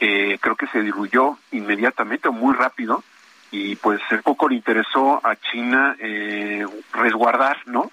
eh, 0.00 0.38
creo 0.40 0.56
que 0.56 0.66
se 0.66 0.82
diluyó 0.82 1.38
inmediatamente 1.52 2.28
o 2.28 2.32
muy 2.32 2.54
rápido 2.54 3.02
y 3.50 3.76
pues 3.76 4.00
poco 4.22 4.48
le 4.48 4.56
interesó 4.56 5.20
a 5.24 5.36
China 5.36 5.96
resguardar, 6.92 7.56
¿no? 7.64 7.90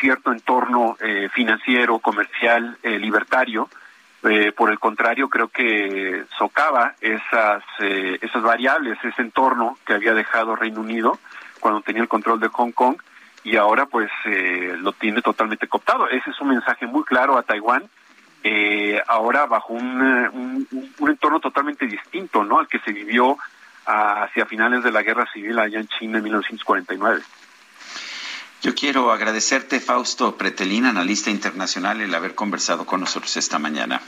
cierto 0.00 0.32
entorno 0.32 0.96
financiero, 1.32 1.98
comercial, 1.98 2.78
libertario 2.84 3.68
eh, 4.22 4.52
por 4.52 4.70
el 4.70 4.78
contrario, 4.78 5.28
creo 5.28 5.48
que 5.48 6.24
socava 6.38 6.94
esas, 7.00 7.62
eh, 7.78 8.18
esas 8.20 8.42
variables, 8.42 8.98
ese 9.02 9.22
entorno 9.22 9.78
que 9.86 9.94
había 9.94 10.12
dejado 10.12 10.56
Reino 10.56 10.80
Unido 10.80 11.18
cuando 11.58 11.80
tenía 11.80 12.02
el 12.02 12.08
control 12.08 12.38
de 12.38 12.48
Hong 12.48 12.72
Kong 12.72 12.96
y 13.44 13.56
ahora 13.56 13.86
pues 13.86 14.10
eh, 14.26 14.76
lo 14.78 14.92
tiene 14.92 15.22
totalmente 15.22 15.68
cooptado. 15.68 16.08
Ese 16.08 16.30
es 16.30 16.40
un 16.40 16.48
mensaje 16.48 16.86
muy 16.86 17.02
claro 17.04 17.38
a 17.38 17.42
Taiwán, 17.42 17.88
ahora 19.06 19.46
bajo 19.46 19.72
un, 19.72 20.02
un, 20.02 20.88
un, 20.98 21.10
entorno 21.10 21.40
totalmente 21.40 21.86
distinto 21.86 22.44
¿no? 22.44 22.58
al 22.58 22.68
que 22.68 22.78
se 22.80 22.92
vivió 22.92 23.38
hacia 23.86 24.46
finales 24.46 24.82
de 24.82 24.92
la 24.92 25.02
guerra 25.02 25.26
civil 25.32 25.58
allá 25.58 25.80
en 25.80 25.88
China 25.88 26.18
en 26.18 26.24
1949. 26.24 27.22
Yo 28.62 28.74
quiero 28.74 29.10
agradecerte, 29.10 29.80
Fausto 29.80 30.36
Pretelín, 30.36 30.84
analista 30.84 31.30
internacional, 31.30 32.02
el 32.02 32.14
haber 32.14 32.34
conversado 32.34 32.84
con 32.84 33.00
nosotros 33.00 33.34
esta 33.38 33.58
mañana. 33.58 34.02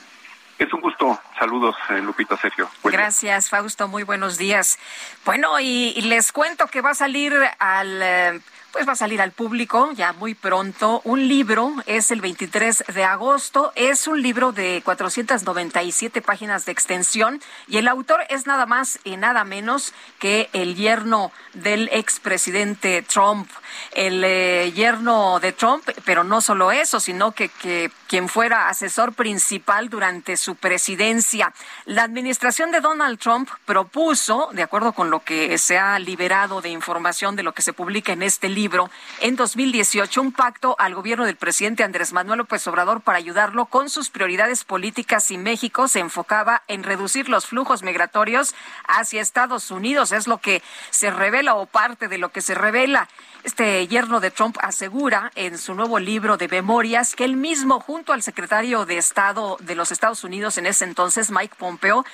Es 0.58 0.70
un 0.74 0.80
gusto. 0.82 1.18
Saludos, 1.38 1.74
eh, 1.88 2.00
Lupita 2.00 2.36
Sergio. 2.36 2.70
Gracias, 2.84 3.48
Fausto. 3.48 3.88
Muy 3.88 4.02
buenos 4.02 4.36
días. 4.36 4.78
Bueno, 5.24 5.58
y, 5.58 6.00
les 6.02 6.32
cuento 6.32 6.66
que 6.66 6.82
va 6.82 6.90
a 6.90 6.94
salir 6.94 7.34
al... 7.58 8.02
Eh, 8.02 8.40
pues 8.72 8.88
va 8.88 8.92
a 8.92 8.96
salir 8.96 9.20
al 9.20 9.32
público 9.32 9.90
ya 9.92 10.12
muy 10.14 10.34
pronto. 10.34 11.02
Un 11.04 11.28
libro 11.28 11.74
es 11.86 12.10
el 12.10 12.20
23 12.20 12.84
de 12.94 13.04
agosto. 13.04 13.72
Es 13.76 14.06
un 14.06 14.22
libro 14.22 14.52
de 14.52 14.80
497 14.84 16.22
páginas 16.22 16.64
de 16.64 16.72
extensión 16.72 17.40
y 17.68 17.76
el 17.76 17.86
autor 17.86 18.20
es 18.30 18.46
nada 18.46 18.66
más 18.66 18.98
y 19.04 19.16
nada 19.18 19.44
menos 19.44 19.92
que 20.18 20.48
el 20.54 20.74
yerno 20.74 21.32
del 21.52 21.90
expresidente 21.92 23.02
Trump. 23.02 23.50
El 23.92 24.22
eh, 24.24 24.72
yerno 24.72 25.38
de 25.40 25.52
Trump, 25.52 25.88
pero 26.04 26.24
no 26.24 26.40
solo 26.40 26.72
eso, 26.72 27.00
sino 27.00 27.32
que, 27.32 27.48
que 27.48 27.90
quien 28.06 28.28
fuera 28.28 28.68
asesor 28.68 29.14
principal 29.14 29.88
durante 29.88 30.36
su 30.36 30.56
presidencia. 30.56 31.52
La 31.86 32.02
administración 32.02 32.70
de 32.70 32.80
Donald 32.80 33.18
Trump 33.18 33.48
propuso, 33.64 34.50
de 34.52 34.62
acuerdo 34.62 34.92
con 34.92 35.10
lo 35.10 35.20
que 35.20 35.56
se 35.58 35.78
ha 35.78 35.98
liberado 35.98 36.60
de 36.60 36.68
información 36.68 37.36
de 37.36 37.42
lo 37.42 37.52
que 37.52 37.62
se 37.62 37.72
publica 37.72 38.12
en 38.12 38.22
este 38.22 38.48
libro, 38.48 38.61
libro 38.62 38.90
en 39.20 39.34
2018 39.34 40.20
un 40.20 40.30
pacto 40.30 40.76
al 40.78 40.94
gobierno 40.94 41.24
del 41.24 41.34
presidente 41.34 41.82
Andrés 41.82 42.12
Manuel 42.12 42.38
López 42.38 42.64
Obrador 42.68 43.00
para 43.00 43.18
ayudarlo 43.18 43.66
con 43.66 43.90
sus 43.90 44.08
prioridades 44.08 44.62
políticas 44.62 45.32
y 45.32 45.36
México 45.36 45.88
se 45.88 45.98
enfocaba 45.98 46.62
en 46.68 46.84
reducir 46.84 47.28
los 47.28 47.46
flujos 47.46 47.82
migratorios 47.82 48.54
hacia 48.86 49.20
Estados 49.20 49.72
Unidos. 49.72 50.12
Es 50.12 50.28
lo 50.28 50.38
que 50.38 50.62
se 50.90 51.10
revela 51.10 51.56
o 51.56 51.66
parte 51.66 52.06
de 52.06 52.18
lo 52.18 52.28
que 52.30 52.40
se 52.40 52.54
revela. 52.54 53.08
Este 53.42 53.84
yerno 53.88 54.20
de 54.20 54.30
Trump 54.30 54.56
asegura 54.60 55.32
en 55.34 55.58
su 55.58 55.74
nuevo 55.74 55.98
libro 55.98 56.36
de 56.36 56.46
memorias 56.46 57.16
que 57.16 57.24
él 57.24 57.34
mismo, 57.34 57.80
junto 57.80 58.12
al 58.12 58.22
secretario 58.22 58.86
de 58.86 58.98
Estado 58.98 59.56
de 59.58 59.74
los 59.74 59.90
Estados 59.90 60.22
Unidos 60.22 60.56
en 60.56 60.66
ese 60.66 60.84
entonces, 60.84 61.32
Mike 61.32 61.56
Pompeo, 61.58 62.04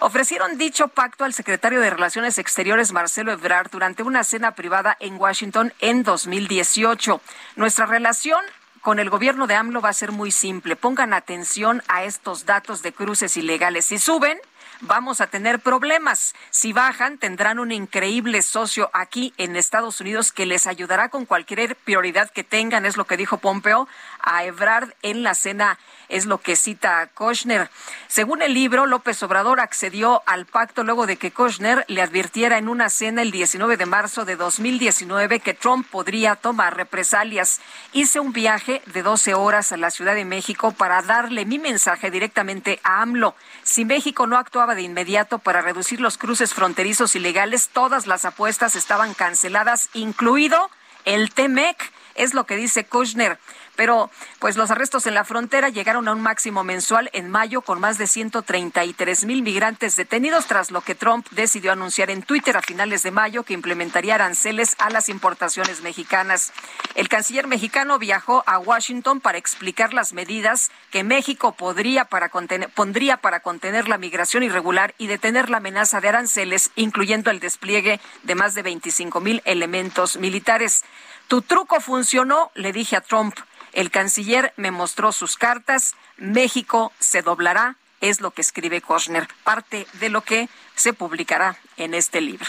Ofrecieron 0.00 0.58
dicho 0.58 0.86
pacto 0.86 1.24
al 1.24 1.34
secretario 1.34 1.80
de 1.80 1.90
Relaciones 1.90 2.38
Exteriores, 2.38 2.92
Marcelo 2.92 3.32
Ebrard, 3.32 3.68
durante 3.72 4.04
una 4.04 4.22
cena 4.22 4.52
privada 4.52 4.96
en 5.00 5.16
Washington 5.16 5.72
en 5.80 6.04
2018. 6.04 7.20
Nuestra 7.56 7.84
relación 7.84 8.44
con 8.80 9.00
el 9.00 9.10
gobierno 9.10 9.48
de 9.48 9.56
AMLO 9.56 9.80
va 9.80 9.88
a 9.88 9.94
ser 9.94 10.12
muy 10.12 10.30
simple. 10.30 10.76
Pongan 10.76 11.12
atención 11.12 11.82
a 11.88 12.04
estos 12.04 12.46
datos 12.46 12.82
de 12.82 12.92
cruces 12.92 13.36
ilegales. 13.36 13.86
Si 13.86 13.98
suben, 13.98 14.38
vamos 14.80 15.20
a 15.20 15.26
tener 15.26 15.58
problemas. 15.58 16.34
Si 16.50 16.72
bajan, 16.72 17.18
tendrán 17.18 17.58
un 17.58 17.72
increíble 17.72 18.42
socio 18.42 18.90
aquí 18.92 19.34
en 19.36 19.56
Estados 19.56 20.00
Unidos 20.00 20.30
que 20.30 20.46
les 20.46 20.68
ayudará 20.68 21.08
con 21.08 21.26
cualquier 21.26 21.74
prioridad 21.74 22.30
que 22.30 22.44
tengan, 22.44 22.86
es 22.86 22.96
lo 22.96 23.04
que 23.04 23.16
dijo 23.16 23.38
Pompeo 23.38 23.88
a 24.20 24.44
Ebrard 24.44 24.94
en 25.02 25.22
la 25.22 25.34
cena 25.34 25.78
es 26.08 26.26
lo 26.26 26.38
que 26.38 26.56
cita 26.56 27.08
Kochner. 27.14 27.70
Según 28.06 28.42
el 28.42 28.54
libro, 28.54 28.86
López 28.86 29.22
Obrador 29.22 29.60
accedió 29.60 30.22
al 30.26 30.46
pacto 30.46 30.82
luego 30.82 31.06
de 31.06 31.16
que 31.16 31.30
Kochner 31.30 31.84
le 31.88 32.02
advirtiera 32.02 32.58
en 32.58 32.68
una 32.68 32.88
cena 32.88 33.22
el 33.22 33.30
19 33.30 33.76
de 33.76 33.86
marzo 33.86 34.24
de 34.24 34.36
2019 34.36 35.40
que 35.40 35.54
Trump 35.54 35.86
podría 35.88 36.36
tomar 36.36 36.76
represalias. 36.76 37.60
Hice 37.92 38.20
un 38.20 38.32
viaje 38.32 38.82
de 38.86 39.02
12 39.02 39.34
horas 39.34 39.72
a 39.72 39.76
la 39.76 39.90
Ciudad 39.90 40.14
de 40.14 40.24
México 40.24 40.72
para 40.72 41.02
darle 41.02 41.44
mi 41.44 41.58
mensaje 41.58 42.10
directamente 42.10 42.80
a 42.82 43.02
AMLO. 43.02 43.34
Si 43.62 43.84
México 43.84 44.26
no 44.26 44.38
actuaba 44.38 44.74
de 44.74 44.82
inmediato 44.82 45.38
para 45.38 45.60
reducir 45.60 46.00
los 46.00 46.16
cruces 46.16 46.54
fronterizos 46.54 47.14
ilegales, 47.14 47.68
todas 47.68 48.06
las 48.06 48.24
apuestas 48.24 48.76
estaban 48.76 49.14
canceladas, 49.14 49.90
incluido 49.92 50.70
el 51.04 51.32
TEMEC, 51.32 51.92
es 52.14 52.34
lo 52.34 52.44
que 52.44 52.56
dice 52.56 52.84
Kushner. 52.84 53.38
Pero 53.78 54.10
pues 54.40 54.56
los 54.56 54.72
arrestos 54.72 55.06
en 55.06 55.14
la 55.14 55.22
frontera 55.22 55.68
llegaron 55.68 56.08
a 56.08 56.12
un 56.12 56.20
máximo 56.20 56.64
mensual 56.64 57.10
en 57.12 57.30
mayo 57.30 57.60
con 57.60 57.78
más 57.78 57.96
de 57.96 58.08
133 58.08 59.24
mil 59.24 59.42
migrantes 59.42 59.94
detenidos 59.94 60.46
tras 60.46 60.72
lo 60.72 60.80
que 60.80 60.96
Trump 60.96 61.28
decidió 61.30 61.70
anunciar 61.70 62.10
en 62.10 62.24
Twitter 62.24 62.56
a 62.56 62.62
finales 62.62 63.04
de 63.04 63.12
mayo 63.12 63.44
que 63.44 63.54
implementaría 63.54 64.16
aranceles 64.16 64.74
a 64.80 64.90
las 64.90 65.08
importaciones 65.08 65.80
mexicanas. 65.82 66.52
El 66.96 67.08
canciller 67.08 67.46
mexicano 67.46 68.00
viajó 68.00 68.42
a 68.48 68.58
Washington 68.58 69.20
para 69.20 69.38
explicar 69.38 69.94
las 69.94 70.12
medidas 70.12 70.72
que 70.90 71.04
México 71.04 71.52
podría 71.52 72.04
para 72.04 72.30
contener, 72.30 72.70
pondría 72.70 73.18
para 73.18 73.38
contener 73.38 73.88
la 73.88 73.96
migración 73.96 74.42
irregular 74.42 74.92
y 74.98 75.06
detener 75.06 75.50
la 75.50 75.58
amenaza 75.58 76.00
de 76.00 76.08
aranceles, 76.08 76.72
incluyendo 76.74 77.30
el 77.30 77.38
despliegue 77.38 78.00
de 78.24 78.34
más 78.34 78.56
de 78.56 78.62
25 78.62 79.20
mil 79.20 79.40
elementos 79.44 80.16
militares. 80.16 80.82
Tu 81.28 81.42
truco 81.42 81.78
funcionó, 81.80 82.50
le 82.54 82.72
dije 82.72 82.96
a 82.96 83.02
Trump. 83.02 83.38
El 83.72 83.90
canciller 83.90 84.52
me 84.56 84.70
mostró 84.70 85.12
sus 85.12 85.36
cartas. 85.36 85.94
México 86.16 86.92
se 86.98 87.22
doblará, 87.22 87.76
es 88.00 88.20
lo 88.20 88.30
que 88.30 88.42
escribe 88.42 88.80
Kochner, 88.80 89.28
parte 89.44 89.86
de 89.94 90.08
lo 90.08 90.22
que 90.22 90.48
se 90.74 90.92
publicará 90.92 91.58
en 91.76 91.94
este 91.94 92.20
libro. 92.20 92.46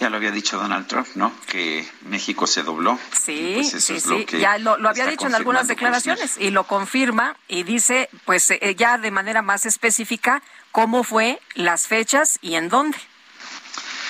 Ya 0.00 0.08
lo 0.08 0.16
había 0.16 0.30
dicho 0.30 0.56
Donald 0.56 0.86
Trump, 0.86 1.08
¿no? 1.14 1.30
Que 1.46 1.86
México 2.06 2.46
se 2.46 2.62
dobló. 2.62 2.98
Sí, 3.12 3.52
pues 3.56 3.84
sí, 3.84 4.00
sí. 4.00 4.26
ya 4.38 4.56
lo, 4.56 4.72
había 4.88 5.06
dicho 5.06 5.26
en 5.26 5.34
algunas 5.34 5.68
declaraciones 5.68 6.38
y 6.38 6.50
lo 6.50 6.64
confirma 6.64 7.36
y 7.48 7.64
dice, 7.64 8.08
pues 8.24 8.50
eh, 8.50 8.74
ya 8.78 8.96
de 8.96 9.10
manera 9.10 9.42
más 9.42 9.66
específica, 9.66 10.42
cómo 10.72 11.04
fue, 11.04 11.38
las 11.54 11.86
fechas 11.86 12.38
y 12.40 12.54
en 12.54 12.70
dónde. 12.70 12.96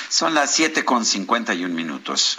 Son 0.08 0.32
las 0.32 0.52
siete 0.52 0.84
con 0.84 1.04
cincuenta 1.04 1.54
y 1.54 1.64
un 1.64 1.74
minutos. 1.74 2.38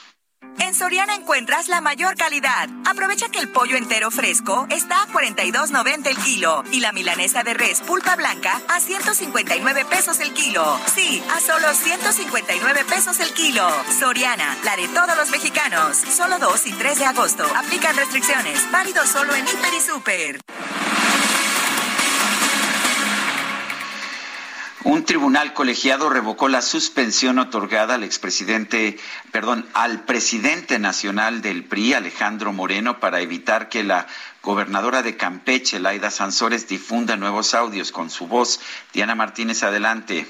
En 0.61 0.75
Soriana 0.75 1.15
encuentras 1.15 1.69
la 1.69 1.81
mayor 1.81 2.15
calidad. 2.15 2.69
Aprovecha 2.85 3.29
que 3.29 3.39
el 3.39 3.49
pollo 3.49 3.77
entero 3.77 4.11
fresco 4.11 4.67
está 4.69 5.01
a 5.01 5.07
42.90 5.07 6.07
el 6.07 6.17
kilo 6.17 6.63
y 6.71 6.81
la 6.81 6.91
milanesa 6.91 7.41
de 7.41 7.55
res 7.55 7.81
pulpa 7.81 8.15
blanca 8.15 8.61
a 8.67 8.79
159 8.79 9.85
pesos 9.85 10.19
el 10.19 10.31
kilo. 10.33 10.79
Sí, 10.93 11.23
a 11.35 11.39
solo 11.39 11.73
159 11.73 12.85
pesos 12.85 13.19
el 13.19 13.33
kilo. 13.33 13.67
Soriana, 13.99 14.55
la 14.63 14.75
de 14.75 14.87
todos 14.89 15.17
los 15.17 15.31
mexicanos. 15.31 15.97
Solo 15.97 16.37
2 16.37 16.67
y 16.67 16.73
3 16.73 16.99
de 16.99 17.05
agosto. 17.05 17.43
Aplican 17.55 17.97
restricciones. 17.97 18.71
Válido 18.71 19.03
solo 19.07 19.33
en 19.33 19.47
Hiper 19.47 19.73
y 19.73 19.81
Super. 19.81 21.00
Un 24.83 25.05
tribunal 25.05 25.53
colegiado 25.53 26.09
revocó 26.09 26.47
la 26.47 26.63
suspensión 26.63 27.37
otorgada 27.37 27.95
al 27.95 28.03
expresidente, 28.03 28.97
perdón, 29.31 29.67
al 29.73 30.05
presidente 30.05 30.79
nacional 30.79 31.43
del 31.43 31.63
PRI, 31.63 31.93
Alejandro 31.93 32.51
Moreno, 32.51 32.99
para 32.99 33.21
evitar 33.21 33.69
que 33.69 33.83
la 33.83 34.07
gobernadora 34.41 35.03
de 35.03 35.17
Campeche, 35.17 35.79
Laida 35.79 36.09
Sansores, 36.09 36.67
difunda 36.67 37.15
nuevos 37.15 37.53
audios 37.53 37.91
con 37.91 38.09
su 38.09 38.25
voz. 38.25 38.59
Diana 38.91 39.13
Martínez, 39.13 39.61
adelante. 39.61 40.25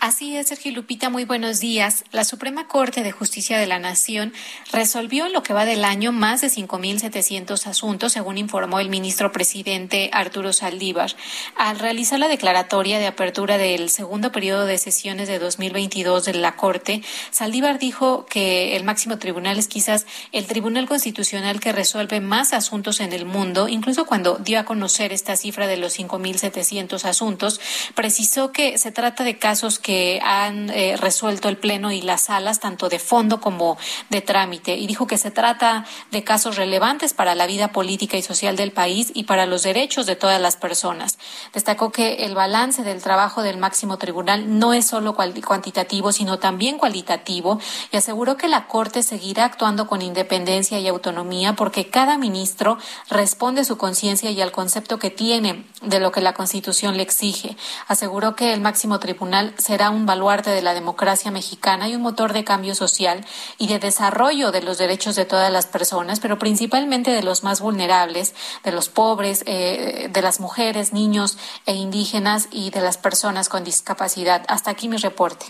Así 0.00 0.34
es, 0.34 0.48
Sergio 0.48 0.72
Lupita, 0.72 1.10
muy 1.10 1.26
buenos 1.26 1.60
días. 1.60 2.04
La 2.10 2.24
Suprema 2.24 2.66
Corte 2.66 3.02
de 3.02 3.12
Justicia 3.12 3.58
de 3.58 3.66
la 3.66 3.78
Nación 3.78 4.32
resolvió 4.72 5.26
en 5.26 5.34
lo 5.34 5.42
que 5.42 5.52
va 5.52 5.66
del 5.66 5.84
año 5.84 6.10
más 6.10 6.40
de 6.40 6.46
5.700 6.46 7.66
asuntos, 7.66 8.14
según 8.14 8.38
informó 8.38 8.80
el 8.80 8.88
ministro 8.88 9.30
presidente 9.30 10.08
Arturo 10.14 10.54
Saldívar. 10.54 11.14
Al 11.54 11.78
realizar 11.78 12.18
la 12.18 12.28
declaratoria 12.28 12.98
de 12.98 13.08
apertura 13.08 13.58
del 13.58 13.90
segundo 13.90 14.32
periodo 14.32 14.64
de 14.64 14.78
sesiones 14.78 15.28
de 15.28 15.38
2022 15.38 16.24
de 16.24 16.32
la 16.32 16.56
Corte, 16.56 17.02
Saldívar 17.30 17.78
dijo 17.78 18.24
que 18.24 18.76
el 18.76 18.84
máximo 18.84 19.18
tribunal 19.18 19.58
es 19.58 19.68
quizás 19.68 20.06
el 20.32 20.46
tribunal 20.46 20.88
constitucional 20.88 21.60
que 21.60 21.72
resuelve 21.72 22.22
más 22.22 22.54
asuntos 22.54 23.00
en 23.00 23.12
el 23.12 23.26
mundo, 23.26 23.68
incluso 23.68 24.06
cuando 24.06 24.38
dio 24.38 24.60
a 24.60 24.64
conocer 24.64 25.12
esta 25.12 25.36
cifra 25.36 25.66
de 25.66 25.76
los 25.76 25.98
5.700 25.98 27.04
asuntos, 27.04 27.60
precisó 27.94 28.50
que 28.50 28.78
se 28.78 28.92
trata 28.92 29.24
de 29.24 29.36
casos 29.36 29.78
que 29.78 29.89
que 29.90 30.20
han 30.22 30.70
eh, 30.70 30.96
resuelto 30.96 31.48
el 31.48 31.56
Pleno 31.56 31.90
y 31.90 32.00
las 32.00 32.20
salas, 32.20 32.60
tanto 32.60 32.88
de 32.88 33.00
fondo 33.00 33.40
como 33.40 33.76
de 34.08 34.20
trámite, 34.20 34.76
y 34.76 34.86
dijo 34.86 35.08
que 35.08 35.18
se 35.18 35.32
trata 35.32 35.84
de 36.12 36.22
casos 36.22 36.54
relevantes 36.54 37.12
para 37.12 37.34
la 37.34 37.48
vida 37.48 37.72
política 37.72 38.16
y 38.16 38.22
social 38.22 38.54
del 38.54 38.70
país 38.70 39.10
y 39.14 39.24
para 39.24 39.46
los 39.46 39.64
derechos 39.64 40.06
de 40.06 40.14
todas 40.14 40.40
las 40.40 40.56
personas. 40.56 41.18
Destacó 41.52 41.90
que 41.90 42.24
el 42.24 42.36
balance 42.36 42.84
del 42.84 43.02
trabajo 43.02 43.42
del 43.42 43.58
máximo 43.58 43.98
tribunal 43.98 44.60
no 44.60 44.74
es 44.74 44.86
solo 44.86 45.16
cuantitativo, 45.16 46.12
sino 46.12 46.38
también 46.38 46.78
cualitativo, 46.78 47.58
y 47.90 47.96
aseguró 47.96 48.36
que 48.36 48.46
la 48.46 48.68
Corte 48.68 49.02
seguirá 49.02 49.44
actuando 49.44 49.88
con 49.88 50.02
independencia 50.02 50.78
y 50.78 50.86
autonomía 50.86 51.56
porque 51.56 51.90
cada 51.90 52.16
ministro 52.16 52.78
responde 53.08 53.62
a 53.62 53.64
su 53.64 53.76
conciencia 53.76 54.30
y 54.30 54.40
al 54.40 54.52
concepto 54.52 55.00
que 55.00 55.10
tiene 55.10 55.64
de 55.82 55.98
lo 55.98 56.12
que 56.12 56.20
la 56.20 56.34
Constitución 56.34 56.96
le 56.96 57.02
exige. 57.02 57.56
Aseguró 57.88 58.36
que 58.36 58.52
el 58.52 58.60
máximo 58.60 59.00
tribunal 59.00 59.52
será 59.58 59.79
un 59.88 60.04
baluarte 60.04 60.50
de 60.50 60.60
la 60.60 60.74
democracia 60.74 61.30
mexicana 61.30 61.88
y 61.88 61.94
un 61.94 62.02
motor 62.02 62.34
de 62.34 62.44
cambio 62.44 62.74
social 62.74 63.24
y 63.56 63.68
de 63.68 63.78
desarrollo 63.78 64.52
de 64.52 64.60
los 64.60 64.76
derechos 64.76 65.16
de 65.16 65.24
todas 65.24 65.50
las 65.50 65.66
personas, 65.66 66.20
pero 66.20 66.38
principalmente 66.38 67.12
de 67.12 67.22
los 67.22 67.42
más 67.42 67.62
vulnerables, 67.62 68.34
de 68.64 68.72
los 68.72 68.90
pobres, 68.90 69.42
eh, 69.46 70.10
de 70.12 70.22
las 70.22 70.40
mujeres, 70.40 70.92
niños 70.92 71.38
e 71.64 71.74
indígenas 71.74 72.48
y 72.50 72.70
de 72.70 72.82
las 72.82 72.98
personas 72.98 73.48
con 73.48 73.64
discapacidad. 73.64 74.44
Hasta 74.48 74.70
aquí 74.70 74.88
mi 74.88 74.98
reporte. 74.98 75.46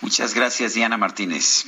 Muchas 0.00 0.34
gracias, 0.34 0.74
Diana 0.74 0.96
Martínez. 0.96 1.66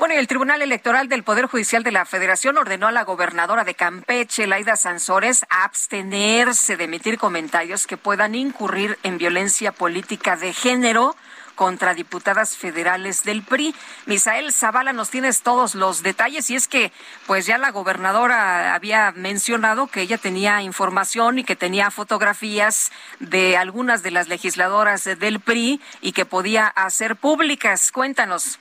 Bueno, 0.00 0.14
y 0.14 0.16
el 0.16 0.28
Tribunal 0.28 0.62
Electoral 0.62 1.10
del 1.10 1.24
Poder 1.24 1.44
Judicial 1.44 1.82
de 1.82 1.92
la 1.92 2.06
Federación 2.06 2.56
ordenó 2.56 2.86
a 2.86 2.90
la 2.90 3.04
gobernadora 3.04 3.64
de 3.64 3.74
Campeche, 3.74 4.46
Laida 4.46 4.74
Sansores, 4.74 5.44
abstenerse 5.50 6.78
de 6.78 6.84
emitir 6.84 7.18
comentarios 7.18 7.86
que 7.86 7.98
puedan 7.98 8.34
incurrir 8.34 8.98
en 9.02 9.18
violencia 9.18 9.72
política 9.72 10.36
de 10.36 10.54
género 10.54 11.16
contra 11.54 11.92
diputadas 11.92 12.56
federales 12.56 13.24
del 13.24 13.42
PRI. 13.42 13.74
Misael 14.06 14.54
Zavala, 14.54 14.94
nos 14.94 15.10
tienes 15.10 15.42
todos 15.42 15.74
los 15.74 16.02
detalles 16.02 16.48
y 16.48 16.56
es 16.56 16.66
que 16.66 16.92
pues 17.26 17.44
ya 17.44 17.58
la 17.58 17.70
gobernadora 17.70 18.74
había 18.74 19.12
mencionado 19.12 19.86
que 19.86 20.00
ella 20.00 20.16
tenía 20.16 20.62
información 20.62 21.40
y 21.40 21.44
que 21.44 21.56
tenía 21.56 21.90
fotografías 21.90 22.90
de 23.18 23.58
algunas 23.58 24.02
de 24.02 24.12
las 24.12 24.28
legisladoras 24.28 25.04
del 25.04 25.40
PRI 25.40 25.78
y 26.00 26.12
que 26.12 26.24
podía 26.24 26.68
hacer 26.68 27.16
públicas. 27.16 27.92
Cuéntanos. 27.92 28.58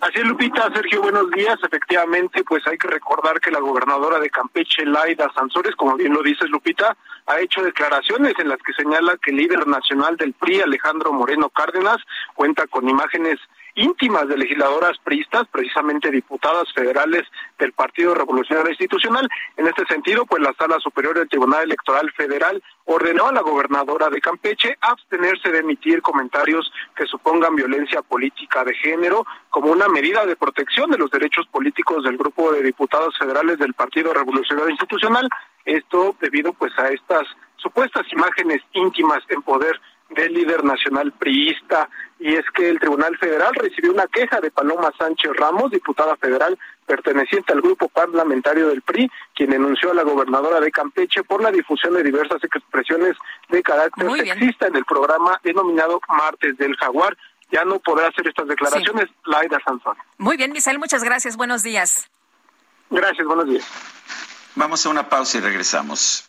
Así 0.00 0.18
es, 0.18 0.24
Lupita, 0.24 0.72
Sergio, 0.72 1.02
buenos 1.02 1.30
días. 1.30 1.58
Efectivamente, 1.62 2.42
pues 2.44 2.66
hay 2.66 2.78
que 2.78 2.88
recordar 2.88 3.38
que 3.38 3.50
la 3.50 3.60
gobernadora 3.60 4.18
de 4.18 4.30
Campeche, 4.30 4.86
Laida 4.86 5.30
Sansores, 5.34 5.76
como 5.76 5.94
bien 5.94 6.14
lo 6.14 6.22
dices, 6.22 6.48
Lupita, 6.48 6.96
ha 7.26 7.38
hecho 7.38 7.62
declaraciones 7.62 8.32
en 8.38 8.48
las 8.48 8.56
que 8.62 8.72
señala 8.72 9.18
que 9.22 9.30
el 9.30 9.36
líder 9.36 9.66
nacional 9.66 10.16
del 10.16 10.32
PRI, 10.32 10.62
Alejandro 10.62 11.12
Moreno 11.12 11.50
Cárdenas, 11.50 11.98
cuenta 12.34 12.66
con 12.66 12.88
imágenes 12.88 13.38
íntimas 13.74 14.28
de 14.28 14.36
legisladoras 14.36 14.98
priistas, 15.04 15.46
precisamente 15.48 16.10
diputadas 16.10 16.72
federales 16.72 17.22
del 17.58 17.72
Partido 17.72 18.14
Revolucionario 18.14 18.70
Institucional. 18.70 19.28
En 19.56 19.66
este 19.66 19.84
sentido, 19.86 20.26
pues 20.26 20.42
la 20.42 20.54
Sala 20.54 20.78
Superior 20.80 21.18
del 21.18 21.28
Tribunal 21.28 21.64
Electoral 21.64 22.10
Federal 22.12 22.62
ordenó 22.84 23.28
a 23.28 23.32
la 23.32 23.42
gobernadora 23.42 24.08
de 24.10 24.20
Campeche 24.20 24.76
abstenerse 24.80 25.50
de 25.50 25.58
emitir 25.58 26.02
comentarios 26.02 26.72
que 26.96 27.06
supongan 27.06 27.54
violencia 27.54 28.02
política 28.02 28.64
de 28.64 28.74
género 28.74 29.26
como 29.50 29.70
una 29.70 29.88
medida 29.88 30.26
de 30.26 30.36
protección 30.36 30.90
de 30.90 30.98
los 30.98 31.10
derechos 31.10 31.46
políticos 31.48 32.04
del 32.04 32.16
grupo 32.16 32.52
de 32.52 32.62
diputados 32.62 33.16
federales 33.18 33.58
del 33.58 33.74
Partido 33.74 34.12
Revolucionario 34.12 34.70
Institucional. 34.70 35.28
Esto 35.64 36.16
debido 36.20 36.52
pues 36.52 36.76
a 36.78 36.88
estas 36.88 37.26
supuestas 37.56 38.06
imágenes 38.12 38.62
íntimas 38.72 39.22
en 39.28 39.42
poder 39.42 39.80
del 40.10 40.34
líder 40.34 40.64
nacional 40.64 41.12
priista 41.12 41.88
y 42.18 42.34
es 42.34 42.44
que 42.54 42.68
el 42.68 42.78
Tribunal 42.78 43.16
Federal 43.16 43.54
recibió 43.54 43.92
una 43.92 44.06
queja 44.06 44.40
de 44.40 44.50
Paloma 44.50 44.92
Sánchez 44.98 45.32
Ramos, 45.36 45.70
diputada 45.70 46.16
federal 46.16 46.58
perteneciente 46.86 47.52
al 47.52 47.62
grupo 47.62 47.88
parlamentario 47.88 48.68
del 48.68 48.82
PRI, 48.82 49.10
quien 49.34 49.50
denunció 49.50 49.92
a 49.92 49.94
la 49.94 50.02
gobernadora 50.02 50.60
de 50.60 50.70
Campeche 50.70 51.22
por 51.22 51.40
la 51.40 51.52
difusión 51.52 51.94
de 51.94 52.02
diversas 52.02 52.42
expresiones 52.42 53.16
de 53.48 53.62
carácter 53.62 54.10
sexista 54.10 54.66
en 54.66 54.76
el 54.76 54.84
programa 54.84 55.40
denominado 55.44 56.00
Martes 56.08 56.56
del 56.58 56.76
Jaguar. 56.76 57.16
Ya 57.52 57.64
no 57.64 57.78
podrá 57.78 58.08
hacer 58.08 58.26
estas 58.28 58.48
declaraciones 58.48 59.08
Laida 59.24 59.58
Sansón. 59.64 59.96
Muy 60.18 60.36
bien, 60.36 60.52
Misael, 60.52 60.78
muchas 60.78 61.02
gracias. 61.02 61.36
Buenos 61.36 61.62
días. 61.62 62.10
Gracias, 62.90 63.26
buenos 63.26 63.46
días. 63.46 63.66
Vamos 64.56 64.84
a 64.84 64.90
una 64.90 65.08
pausa 65.08 65.38
y 65.38 65.40
regresamos. 65.40 66.28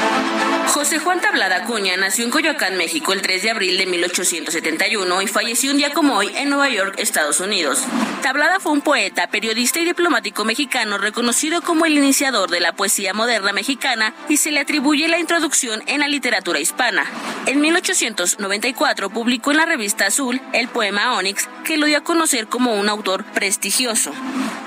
José 0.67 0.99
Juan 0.99 1.19
Tablada 1.19 1.57
Acuña 1.57 1.97
nació 1.97 2.25
en 2.25 2.31
Coyoacán, 2.31 2.77
México, 2.77 3.13
el 3.13 3.21
3 3.21 3.43
de 3.43 3.49
abril 3.51 3.77
de 3.77 3.85
1871 3.85 5.21
y 5.21 5.27
falleció 5.27 5.71
un 5.71 5.77
día 5.77 5.93
como 5.93 6.15
hoy 6.15 6.31
en 6.35 6.49
Nueva 6.49 6.69
York, 6.69 6.95
Estados 6.97 7.39
Unidos. 7.39 7.83
Tablada 8.21 8.59
fue 8.59 8.71
un 8.71 8.81
poeta, 8.81 9.27
periodista 9.27 9.79
y 9.79 9.85
diplomático 9.85 10.45
mexicano 10.45 10.97
reconocido 10.97 11.61
como 11.61 11.85
el 11.85 11.97
iniciador 11.97 12.49
de 12.49 12.59
la 12.59 12.73
poesía 12.73 13.13
moderna 13.13 13.51
mexicana 13.51 14.13
y 14.29 14.37
se 14.37 14.51
le 14.51 14.59
atribuye 14.59 15.07
la 15.07 15.19
introducción 15.19 15.83
en 15.87 15.99
la 15.99 16.07
literatura 16.07 16.59
hispana. 16.59 17.05
En 17.47 17.59
1894 17.59 19.09
publicó 19.09 19.51
en 19.51 19.57
la 19.57 19.65
revista 19.65 20.05
Azul 20.05 20.39
el 20.53 20.67
poema 20.67 21.15
Onyx, 21.15 21.49
que 21.65 21.77
lo 21.77 21.87
dio 21.87 21.97
a 21.97 22.03
conocer 22.03 22.47
como 22.47 22.75
un 22.75 22.87
autor 22.87 23.23
prestigioso. 23.25 24.11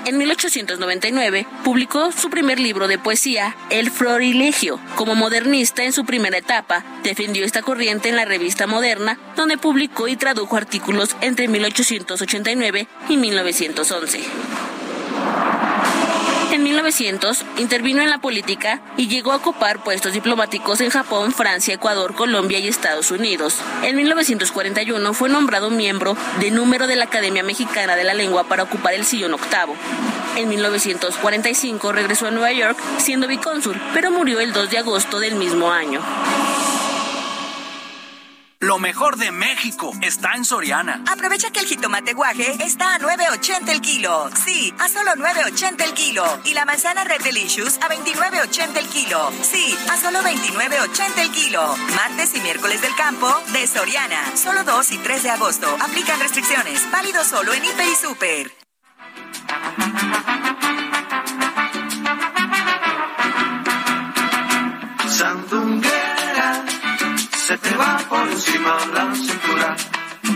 En 0.05 0.17
1899 0.17 1.47
publicó 1.63 2.11
su 2.11 2.29
primer 2.29 2.59
libro 2.59 2.87
de 2.87 2.99
poesía, 2.99 3.55
El 3.69 3.89
Florilegio, 3.89 4.79
como 4.95 5.15
modernista 5.15 5.83
en 5.85 5.93
su 5.93 6.05
primera 6.05 6.37
etapa, 6.37 6.83
defendió 7.03 7.45
esta 7.45 7.61
corriente 7.61 8.09
en 8.09 8.15
la 8.15 8.25
revista 8.25 8.67
Moderna, 8.67 9.17
donde 9.35 9.57
publicó 9.57 10.07
y 10.07 10.15
tradujo 10.15 10.57
artículos 10.57 11.15
entre 11.21 11.47
1889 11.47 12.87
y 13.09 13.17
1911. 13.17 14.19
En 16.55 16.63
1900 16.63 17.43
intervino 17.57 18.01
en 18.01 18.09
la 18.09 18.19
política 18.19 18.79
y 18.95 19.09
llegó 19.09 19.33
a 19.33 19.35
ocupar 19.35 19.83
puestos 19.83 20.13
diplomáticos 20.13 20.79
en 20.79 20.89
Japón, 20.89 21.33
Francia, 21.33 21.73
Ecuador, 21.73 22.15
Colombia 22.15 22.59
y 22.59 22.69
Estados 22.69 23.11
Unidos. 23.11 23.57
En 23.83 23.97
1941 23.97 25.13
fue 25.13 25.27
nombrado 25.27 25.69
miembro 25.69 26.15
de 26.39 26.51
número 26.51 26.87
de 26.87 26.95
la 26.95 27.03
Academia 27.03 27.43
Mexicana 27.43 27.97
de 27.97 28.05
la 28.05 28.13
Lengua 28.13 28.45
para 28.45 28.63
ocupar 28.63 28.93
el 28.93 29.03
sillón 29.03 29.33
octavo. 29.33 29.75
En 30.37 30.47
1945 30.47 31.91
regresó 31.91 32.27
a 32.27 32.31
Nueva 32.31 32.53
York 32.53 32.77
siendo 32.99 33.27
vicónsul, 33.27 33.75
pero 33.93 34.09
murió 34.09 34.39
el 34.39 34.53
2 34.53 34.69
de 34.69 34.77
agosto 34.77 35.19
del 35.19 35.35
mismo 35.35 35.73
año. 35.73 35.99
Lo 38.65 38.79
mejor 38.79 39.17
de 39.17 39.31
México 39.31 39.91
está 40.01 40.33
en 40.33 40.43
Soriana. 40.43 41.03
Aprovecha 41.05 41.51
que 41.51 41.59
el 41.59 41.67
jitomate 41.67 42.13
guaje 42.13 42.57
está 42.65 42.95
a 42.95 42.99
9.80 42.99 43.69
el 43.69 43.79
kilo. 43.79 44.27
Sí, 44.43 44.73
a 44.79 44.89
solo 44.89 45.11
9.80 45.11 45.83
el 45.83 45.93
kilo. 45.93 46.25
Y 46.45 46.55
la 46.55 46.65
manzana 46.65 47.03
Red 47.03 47.21
Delicious 47.21 47.77
a 47.77 47.89
29.80 47.89 48.77
el 48.77 48.87
kilo. 48.87 49.31
Sí, 49.43 49.77
a 49.87 49.97
solo 49.97 50.19
29.80 50.21 51.17
el 51.19 51.29
kilo. 51.29 51.75
Martes 51.95 52.35
y 52.35 52.41
miércoles 52.41 52.81
del 52.81 52.95
campo 52.95 53.31
de 53.53 53.67
Soriana. 53.67 54.35
Solo 54.35 54.63
2 54.63 54.91
y 54.93 54.97
3 54.97 55.21
de 55.21 55.29
agosto. 55.29 55.67
Aplican 55.81 56.19
restricciones. 56.19 56.89
Válido 56.89 57.23
solo 57.23 57.53
en 57.53 57.65
Hiper 57.65 57.87
y 57.87 57.95
Super. 57.95 58.51
Sandunguera, 65.07 66.65
se 67.37 67.57
te 67.59 67.75
va 67.75 67.94
por 68.09 68.27
encima 68.27 68.75
la 68.93 69.15
cintura. 69.15 69.75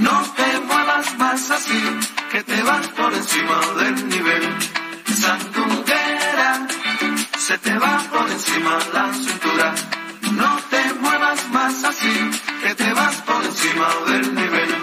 No 0.02 0.22
te 0.38 0.60
muevas 0.62 1.18
más 1.18 1.52
así, 1.52 1.82
que 2.32 2.44
te 2.44 2.62
vas 2.64 2.88
por 2.90 3.14
encima 3.14 3.60
del 3.80 4.10
nivel. 4.10 4.44
Sandunguera, 5.22 6.68
se 7.38 7.58
te 7.58 7.78
va 7.78 7.98
por 8.12 8.30
encima 8.30 8.78
la 8.94 9.14
cintura. 9.14 9.74
No 10.32 10.60
te 10.70 10.94
muevas 11.02 11.50
más 11.50 11.84
así, 11.84 12.32
que 12.64 12.76
te 12.76 12.94
vas 12.94 13.16
por 13.22 13.44
encima 13.44 13.88
del 14.08 14.36
nivel. 14.36 14.76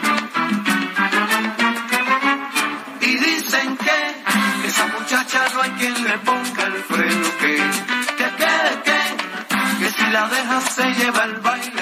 Y 3.01 3.17
dicen 3.19 3.77
que 3.77 4.69
esa 4.69 4.87
muchacha 4.89 5.49
no 5.55 5.63
hay 5.63 5.71
quien 5.71 6.05
le 6.05 6.19
ponga 6.19 6.65
el 6.65 6.75
freno, 6.91 7.29
que, 7.41 7.55
que, 8.19 8.29
que, 8.41 8.55
que, 8.87 9.79
que 9.79 9.91
si 9.91 10.11
la 10.11 10.29
dejas 10.29 10.65
se 10.75 10.95
lleva 10.95 11.25
el 11.25 11.37
baile. 11.37 11.76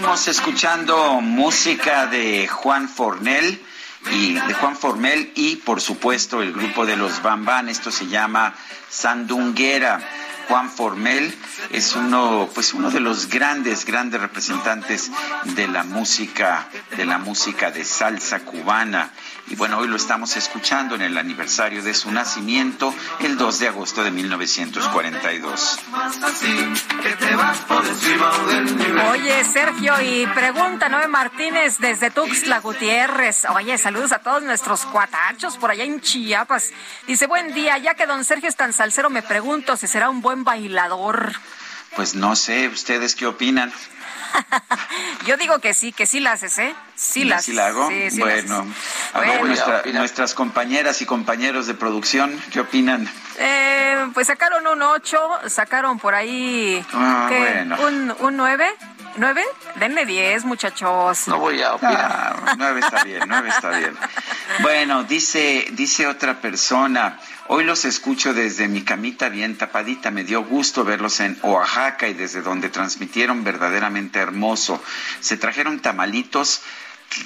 Seguimos 0.00 0.28
escuchando 0.28 1.20
música 1.20 2.06
de 2.06 2.48
Juan 2.48 2.88
Fornel 2.88 3.62
y 4.10 4.32
de 4.32 4.54
Juan 4.54 4.74
Formel 4.74 5.30
y 5.34 5.56
por 5.56 5.82
supuesto 5.82 6.40
el 6.40 6.54
grupo 6.54 6.86
de 6.86 6.96
los 6.96 7.20
Bambán. 7.20 7.68
Esto 7.68 7.90
se 7.90 8.06
llama 8.06 8.54
Sandunguera. 8.88 10.00
Juan 10.48 10.70
Formel 10.70 11.36
es 11.70 11.94
uno, 11.94 12.48
pues 12.54 12.72
uno 12.72 12.90
de 12.90 13.00
los 13.00 13.28
grandes, 13.28 13.84
grandes 13.84 14.22
representantes 14.22 15.10
de 15.44 15.68
la 15.68 15.84
música, 15.84 16.70
de 16.96 17.04
la 17.04 17.18
música 17.18 17.70
de 17.70 17.84
salsa 17.84 18.40
cubana. 18.40 19.10
Y 19.50 19.56
bueno, 19.56 19.78
hoy 19.78 19.88
lo 19.88 19.96
estamos 19.96 20.36
escuchando 20.36 20.94
en 20.94 21.02
el 21.02 21.18
aniversario 21.18 21.82
de 21.82 21.92
su 21.92 22.12
nacimiento, 22.12 22.94
el 23.18 23.36
2 23.36 23.58
de 23.58 23.66
agosto 23.66 24.04
de 24.04 24.12
1942. 24.12 25.78
Oye, 29.10 29.44
Sergio, 29.44 30.00
y 30.00 30.24
pregunta 30.28 30.88
Noé 30.88 31.08
Martínez 31.08 31.78
desde 31.78 32.12
Tuxtla 32.12 32.60
Gutiérrez. 32.60 33.44
Oye, 33.46 33.76
saludos 33.76 34.12
a 34.12 34.20
todos 34.20 34.44
nuestros 34.44 34.86
cuatachos 34.86 35.56
por 35.56 35.72
allá 35.72 35.82
en 35.82 36.00
Chiapas. 36.00 36.70
Dice, 37.08 37.26
buen 37.26 37.52
día, 37.52 37.76
ya 37.78 37.94
que 37.94 38.06
don 38.06 38.24
Sergio 38.24 38.48
es 38.48 38.54
tan 38.54 38.72
salsero, 38.72 39.10
me 39.10 39.22
pregunto 39.22 39.76
si 39.76 39.88
será 39.88 40.10
un 40.10 40.20
buen 40.20 40.44
bailador. 40.44 41.32
Pues 41.96 42.14
no 42.14 42.36
sé, 42.36 42.68
¿ustedes 42.68 43.16
qué 43.16 43.26
opinan? 43.26 43.72
Yo 45.26 45.36
digo 45.36 45.58
que 45.58 45.74
sí, 45.74 45.92
que 45.92 46.06
sí 46.06 46.20
la 46.20 46.32
haces, 46.32 46.58
¿eh? 46.58 46.74
Sí. 46.94 47.30
¿Sí 47.40 47.52
la 47.52 47.66
hago? 47.66 47.90
bueno, 48.18 48.66
a 49.12 49.20
ver, 49.20 49.94
nuestras 49.94 50.34
compañeras 50.34 51.00
y 51.02 51.06
compañeros 51.06 51.66
de 51.66 51.74
producción, 51.74 52.38
¿qué 52.50 52.60
opinan? 52.60 53.10
Eh, 53.38 54.06
pues 54.14 54.26
sacaron 54.26 54.66
un 54.66 54.82
8, 54.82 55.48
sacaron 55.48 55.98
por 55.98 56.14
ahí 56.14 56.84
ah, 56.92 57.28
bueno. 57.30 57.76
un, 57.86 58.14
un 58.20 58.36
9. 58.36 58.66
¿Nueve? 59.16 59.42
Denle 59.76 60.06
diez, 60.06 60.44
muchachos. 60.44 61.26
No 61.26 61.38
voy 61.38 61.60
a 61.62 61.74
opinar. 61.74 62.42
Ah, 62.46 62.54
nueve 62.56 62.80
está 62.80 63.02
bien, 63.02 63.22
nueve 63.26 63.48
está 63.48 63.70
bien. 63.70 63.96
Bueno, 64.60 65.02
dice, 65.02 65.66
dice 65.72 66.06
otra 66.06 66.40
persona, 66.40 67.18
hoy 67.52 67.64
los 67.64 67.84
escucho 67.84 68.32
desde 68.32 68.68
mi 68.68 68.82
camita 68.82 69.28
bien 69.28 69.58
tapadita. 69.58 70.12
Me 70.12 70.22
dio 70.22 70.44
gusto 70.44 70.84
verlos 70.84 71.18
en 71.18 71.36
Oaxaca 71.42 72.06
y 72.06 72.14
desde 72.14 72.42
donde 72.42 72.68
transmitieron 72.68 73.42
verdaderamente 73.42 74.20
hermoso. 74.20 74.80
Se 75.18 75.36
trajeron 75.36 75.80
tamalitos 75.80 76.62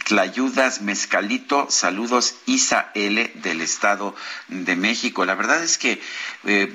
Tlayudas 0.05 0.81
Mezcalito, 0.81 1.67
saludos 1.71 2.37
Isa 2.47 2.91
L 2.95 3.31
del 3.35 3.61
Estado 3.61 4.15
de 4.49 4.77
México. 4.77 5.25
La 5.25 5.35
verdad 5.35 5.63
es 5.63 5.77
que 5.77 5.93
eh, 5.93 6.01
eh, 6.45 6.73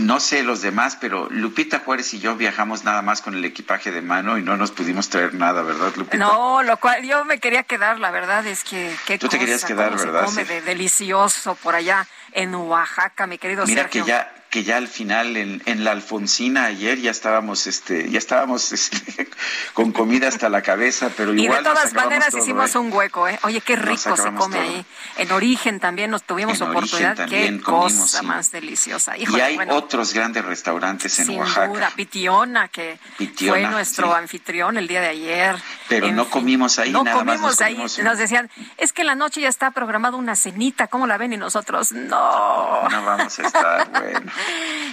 no 0.00 0.18
sé 0.18 0.42
los 0.42 0.60
demás, 0.60 0.96
pero 1.00 1.28
Lupita 1.30 1.78
Juárez 1.78 2.12
y 2.14 2.18
yo 2.18 2.34
viajamos 2.36 2.82
nada 2.82 3.00
más 3.00 3.22
con 3.22 3.34
el 3.34 3.44
equipaje 3.44 3.92
de 3.92 4.02
mano 4.02 4.38
y 4.38 4.42
no 4.42 4.56
nos 4.56 4.72
pudimos 4.72 5.08
traer 5.08 5.34
nada, 5.34 5.62
¿verdad, 5.62 5.92
Lupita? 5.96 6.16
No, 6.16 6.62
lo 6.62 6.76
cual 6.78 7.04
yo 7.04 7.24
me 7.24 7.38
quería 7.38 7.62
quedar, 7.62 8.00
la 8.00 8.10
verdad 8.10 8.44
es 8.46 8.64
que 8.64 8.92
qué 9.06 9.18
Tú 9.18 9.28
te 9.28 9.38
querías 9.38 9.64
quedar, 9.64 9.96
¿verdad? 9.96 10.26
Se 10.26 10.26
come 10.26 10.44
de 10.44 10.62
delicioso 10.62 11.54
por 11.54 11.76
allá 11.76 12.06
en 12.32 12.54
Oaxaca, 12.54 13.26
mi 13.26 13.38
querido 13.38 13.64
Mira 13.66 13.82
Sergio. 13.82 14.04
que 14.04 14.08
ya 14.10 14.41
que 14.52 14.64
ya 14.64 14.76
al 14.76 14.86
final 14.86 15.38
en, 15.38 15.62
en, 15.64 15.82
la 15.82 15.92
Alfonsina 15.92 16.66
ayer 16.66 17.00
ya 17.00 17.10
estábamos 17.10 17.66
este 17.66 18.10
ya 18.10 18.18
estábamos 18.18 18.70
este, 18.78 19.26
con 19.72 19.92
comida 19.92 20.28
hasta 20.28 20.50
la 20.50 20.60
cabeza 20.60 21.10
pero 21.16 21.32
igual 21.32 21.62
y 21.62 21.64
de 21.64 21.70
todas 21.70 21.94
maneras 21.94 22.34
hicimos 22.34 22.74
¿eh? 22.74 22.78
un 22.78 22.92
hueco 22.92 23.26
eh 23.26 23.38
oye 23.44 23.62
qué 23.62 23.76
rico 23.76 24.14
se 24.14 24.30
come 24.34 24.56
todo. 24.56 24.60
ahí. 24.60 24.84
En 25.16 25.32
origen 25.32 25.80
también 25.80 26.10
nos 26.10 26.22
tuvimos 26.22 26.60
en 26.60 26.70
oportunidad. 26.70 27.16
Qué 27.28 27.60
comimos, 27.62 27.92
cosa 27.92 28.20
sí. 28.20 28.26
más 28.26 28.50
deliciosa. 28.50 29.16
Híjole, 29.16 29.38
y 29.38 29.40
hay 29.40 29.56
bueno, 29.56 29.74
otros 29.76 30.12
grandes 30.12 30.44
restaurantes 30.44 31.18
en 31.18 31.26
sin 31.26 31.38
Oaxaca. 31.38 31.68
duda 31.68 31.92
Pitiona 31.94 32.68
que 32.68 32.98
Pitiona, 33.18 33.60
fue 33.60 33.70
nuestro 33.70 34.08
sí. 34.08 34.14
anfitrión 34.14 34.76
el 34.76 34.88
día 34.88 35.00
de 35.00 35.08
ayer. 35.08 35.56
Pero 35.88 36.06
en 36.06 36.16
no 36.16 36.24
fin, 36.24 36.32
comimos 36.32 36.78
ahí 36.78 36.90
no 36.90 37.04
nada 37.04 37.18
comimos 37.18 37.40
más 37.40 37.50
nos 37.50 37.60
ahí. 37.60 37.74
comimos 37.74 37.98
nos 37.98 38.18
decían 38.18 38.50
es 38.78 38.92
que 38.92 39.02
en 39.02 39.06
la 39.06 39.14
noche 39.14 39.40
ya 39.40 39.48
está 39.48 39.70
programada 39.70 40.16
una 40.16 40.36
cenita 40.36 40.86
cómo 40.86 41.06
la 41.06 41.18
ven 41.18 41.32
y 41.32 41.36
nosotros 41.36 41.92
no 41.92 42.88
no 42.88 43.04
vamos 43.04 43.38
a 43.38 43.42
estar 43.46 43.90
bueno 44.02 44.32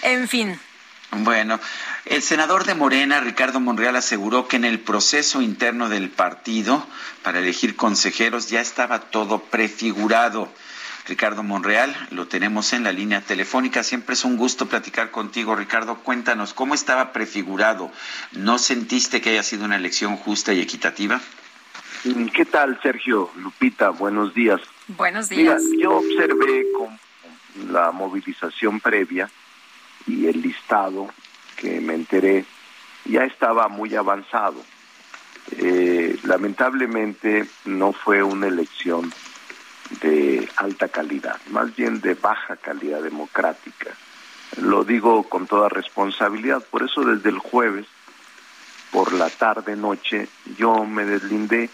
en 0.02 0.28
fin. 0.28 0.60
Bueno, 1.12 1.60
el 2.06 2.22
senador 2.22 2.66
de 2.66 2.76
Morena, 2.76 3.20
Ricardo 3.20 3.60
Monreal, 3.60 3.96
aseguró 3.96 4.48
que 4.48 4.58
en 4.58 4.66
el 4.66 4.80
proceso 4.80 5.42
interno 5.42 5.90
del 5.90 6.10
partido 6.10 6.86
para 7.24 7.40
elegir 7.40 7.76
consejeros 7.76 8.50
ya 8.50 8.62
estaba 8.62 9.00
todo 9.00 9.40
prefigurado. 9.40 10.50
Ricardo 11.08 11.42
Monreal, 11.42 11.96
lo 12.12 12.28
tenemos 12.28 12.74
en 12.74 12.84
la 12.84 12.92
línea 12.92 13.22
telefónica. 13.22 13.84
Siempre 13.84 14.14
es 14.14 14.24
un 14.24 14.38
gusto 14.38 14.68
platicar 14.68 15.10
contigo, 15.10 15.56
Ricardo. 15.56 15.96
Cuéntanos, 15.96 16.54
¿cómo 16.54 16.76
estaba 16.76 17.12
prefigurado? 17.12 17.92
¿No 18.34 18.60
sentiste 18.60 19.20
que 19.20 19.32
haya 19.32 19.42
sido 19.42 19.66
una 19.66 19.78
elección 19.78 20.16
justa 20.16 20.54
y 20.54 20.62
equitativa? 20.62 21.20
¿Qué 22.34 22.46
tal, 22.46 22.80
Sergio? 22.84 23.32
Lupita, 23.38 23.90
buenos 23.90 24.36
días. 24.36 24.62
Buenos 24.88 25.30
días. 25.30 25.64
Mira, 25.64 25.84
yo 25.84 25.98
observé 25.98 26.68
con 26.78 27.00
la 27.74 27.92
movilización 27.92 28.80
previa 28.80 29.30
y 30.10 30.28
el 30.28 30.42
listado 30.42 31.10
que 31.56 31.80
me 31.80 31.94
enteré 31.94 32.46
ya 33.06 33.24
estaba 33.24 33.68
muy 33.68 33.96
avanzado. 33.96 34.62
Eh, 35.52 36.18
lamentablemente 36.24 37.48
no 37.66 37.94
fue 37.94 38.24
una 38.24 38.48
elección 38.48 39.14
de 40.02 40.48
alta 40.58 40.88
calidad, 40.90 41.40
más 41.50 41.76
bien 41.76 42.02
de 42.02 42.14
baja 42.16 42.56
calidad 42.58 43.02
democrática. 43.02 43.92
Lo 44.58 44.84
digo 44.84 45.24
con 45.24 45.48
toda 45.48 45.70
responsabilidad, 45.70 46.64
por 46.70 46.84
eso 46.84 47.02
desde 47.02 47.30
el 47.30 47.40
jueves, 47.40 47.86
por 48.92 49.14
la 49.14 49.30
tarde 49.30 49.76
noche, 49.76 50.28
yo 50.58 50.86
me 50.86 51.06
deslindé 51.06 51.70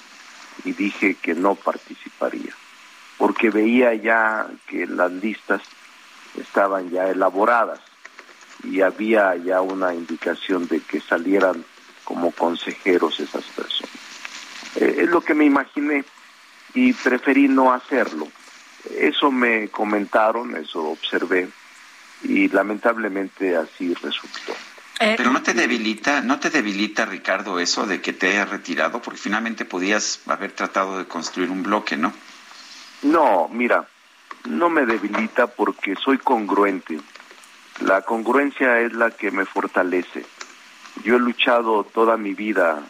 y 0.64 0.74
dije 0.74 1.16
que 1.16 1.34
no 1.34 1.56
participaría, 1.56 2.54
porque 3.18 3.50
veía 3.50 3.94
ya 3.94 4.48
que 4.68 4.86
las 4.88 5.12
listas 5.12 5.62
estaban 6.38 6.90
ya 6.90 7.10
elaboradas 7.10 7.80
y 8.70 8.82
había 8.82 9.36
ya 9.36 9.62
una 9.62 9.94
indicación 9.94 10.68
de 10.68 10.82
que 10.82 11.02
salieran 11.02 11.64
como 12.04 12.32
consejeros 12.32 13.20
esas 13.20 13.46
personas. 13.46 13.96
Eh, 14.76 14.98
es 15.00 15.10
lo 15.10 15.22
que 15.22 15.34
me 15.34 15.46
imaginé 15.46 16.04
y 16.74 16.94
preferí 16.94 17.48
no 17.48 17.74
hacerlo. 17.74 18.28
Eso 18.98 19.32
me 19.32 19.70
comentaron, 19.70 20.56
eso 20.56 20.84
observé 20.84 21.50
y 22.24 22.48
lamentablemente 22.50 23.56
así 23.56 23.94
resultó. 23.94 24.54
Eh, 25.00 25.16
Pero 25.18 25.32
no 25.32 25.42
te 25.42 25.54
debilita, 25.54 26.22
no 26.22 26.40
te 26.40 26.50
debilita, 26.50 27.06
Ricardo, 27.06 27.60
eso 27.60 27.86
de 27.86 28.00
que 28.02 28.14
te 28.14 28.30
hayas 28.30 28.50
retirado, 28.50 29.02
porque 29.02 29.20
finalmente 29.20 29.66
podías 29.66 30.22
haber 30.28 30.54
tratado 30.54 30.98
de 30.98 31.06
construir 31.06 31.50
un 31.50 31.64
bloque, 31.64 31.98
¿no? 31.98 32.14
No, 33.02 33.50
mira, 33.50 33.88
no 34.46 34.70
me 34.70 34.86
debilita 34.86 35.48
porque 35.48 35.96
soy 35.96 36.18
congruente. 36.18 37.00
La 37.82 38.02
congruencia 38.04 38.80
es 38.80 38.94
la 38.94 39.12
que 39.12 39.32
me 39.32 39.46
fortalece. 39.46 40.26
Yo 41.04 41.18
he 41.18 41.20
luchado 41.20 41.84
toda 41.84 42.16
mi 42.16 42.34
vida, 42.34 42.82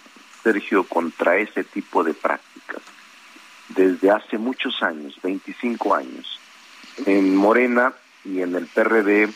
Sergio, 0.43 0.83
contra 0.83 1.37
ese 1.37 1.63
tipo 1.63 2.03
de 2.03 2.13
prácticas. 2.13 2.81
Desde 3.69 4.11
hace 4.11 4.37
muchos 4.37 4.83
años, 4.83 5.19
25 5.23 5.95
años. 5.95 6.39
En 7.07 7.35
Morena 7.35 7.93
y 8.23 8.41
en 8.41 8.55
el 8.55 8.67
PRD 8.67 9.27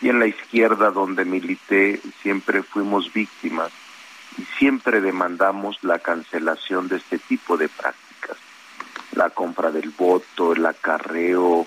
y 0.00 0.08
en 0.08 0.20
la 0.20 0.26
izquierda 0.26 0.90
donde 0.90 1.24
milité, 1.24 2.00
siempre 2.22 2.62
fuimos 2.62 3.12
víctimas 3.12 3.72
y 4.38 4.44
siempre 4.58 5.00
demandamos 5.00 5.82
la 5.82 5.98
cancelación 5.98 6.86
de 6.88 6.96
este 6.96 7.18
tipo 7.18 7.56
de 7.56 7.68
prácticas. 7.68 8.36
La 9.12 9.30
compra 9.30 9.72
del 9.72 9.90
voto, 9.90 10.52
el 10.52 10.64
acarreo, 10.66 11.66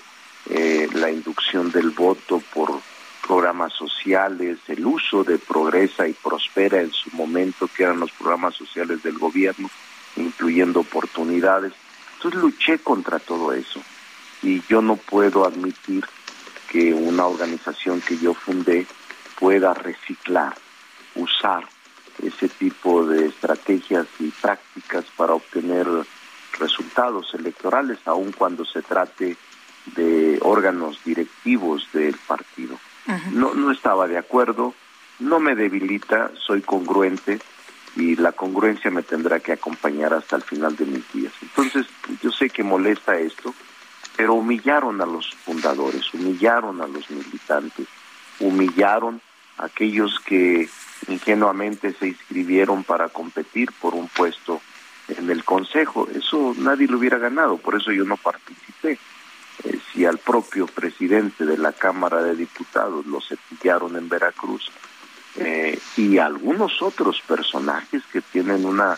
eh, 0.50 0.88
la 0.94 1.10
inducción 1.10 1.70
del 1.70 1.90
voto 1.90 2.42
por 2.54 2.80
programas 3.28 3.74
sociales, 3.74 4.58
el 4.68 4.86
uso 4.86 5.22
de 5.22 5.36
Progresa 5.38 6.08
y 6.08 6.14
Prospera 6.14 6.80
en 6.80 6.90
su 6.90 7.14
momento, 7.14 7.68
que 7.68 7.82
eran 7.82 8.00
los 8.00 8.10
programas 8.10 8.54
sociales 8.54 9.02
del 9.02 9.18
gobierno, 9.18 9.68
incluyendo 10.16 10.80
oportunidades. 10.80 11.74
Entonces 12.14 12.40
luché 12.40 12.78
contra 12.78 13.18
todo 13.18 13.52
eso 13.52 13.82
y 14.42 14.62
yo 14.66 14.80
no 14.80 14.96
puedo 14.96 15.44
admitir 15.44 16.06
que 16.70 16.94
una 16.94 17.26
organización 17.26 18.00
que 18.00 18.16
yo 18.16 18.32
fundé 18.32 18.86
pueda 19.38 19.74
reciclar, 19.74 20.56
usar 21.14 21.68
ese 22.22 22.48
tipo 22.48 23.04
de 23.04 23.26
estrategias 23.26 24.06
y 24.20 24.30
prácticas 24.30 25.04
para 25.16 25.34
obtener 25.34 25.86
resultados 26.58 27.34
electorales, 27.34 27.98
aun 28.06 28.32
cuando 28.32 28.64
se 28.64 28.80
trate 28.80 29.36
de 29.94 30.38
órganos 30.40 31.04
directivos 31.04 31.86
del 31.92 32.16
partido. 32.26 32.78
No, 33.32 33.54
no 33.54 33.70
estaba 33.70 34.06
de 34.06 34.18
acuerdo, 34.18 34.74
no 35.18 35.40
me 35.40 35.54
debilita, 35.54 36.30
soy 36.38 36.60
congruente 36.60 37.40
y 37.96 38.16
la 38.16 38.32
congruencia 38.32 38.90
me 38.90 39.02
tendrá 39.02 39.40
que 39.40 39.52
acompañar 39.52 40.12
hasta 40.12 40.36
el 40.36 40.42
final 40.42 40.76
de 40.76 40.84
mis 40.84 41.12
días. 41.12 41.32
Entonces, 41.42 41.86
yo 42.22 42.30
sé 42.30 42.50
que 42.50 42.62
molesta 42.62 43.18
esto, 43.18 43.54
pero 44.16 44.34
humillaron 44.34 45.00
a 45.00 45.06
los 45.06 45.34
fundadores, 45.44 46.12
humillaron 46.12 46.80
a 46.82 46.86
los 46.86 47.10
militantes, 47.10 47.86
humillaron 48.40 49.20
a 49.56 49.66
aquellos 49.66 50.20
que 50.20 50.68
ingenuamente 51.08 51.94
se 51.94 52.08
inscribieron 52.08 52.84
para 52.84 53.08
competir 53.08 53.70
por 53.80 53.94
un 53.94 54.08
puesto 54.08 54.60
en 55.08 55.30
el 55.30 55.44
Consejo. 55.44 56.08
Eso 56.14 56.54
nadie 56.58 56.86
lo 56.86 56.98
hubiera 56.98 57.18
ganado, 57.18 57.56
por 57.56 57.74
eso 57.74 57.90
yo 57.92 58.04
no 58.04 58.16
participé. 58.16 58.98
Eh, 59.64 59.78
si 59.92 60.04
al 60.04 60.18
propio 60.18 60.66
presidente 60.66 61.44
de 61.44 61.58
la 61.58 61.72
Cámara 61.72 62.22
de 62.22 62.36
Diputados 62.36 63.06
lo 63.06 63.20
cepillaron 63.20 63.96
en 63.96 64.08
Veracruz 64.08 64.70
eh, 65.36 65.78
y 65.96 66.18
algunos 66.18 66.80
otros 66.82 67.20
personajes 67.26 68.02
que 68.12 68.20
tienen 68.20 68.64
una 68.64 68.96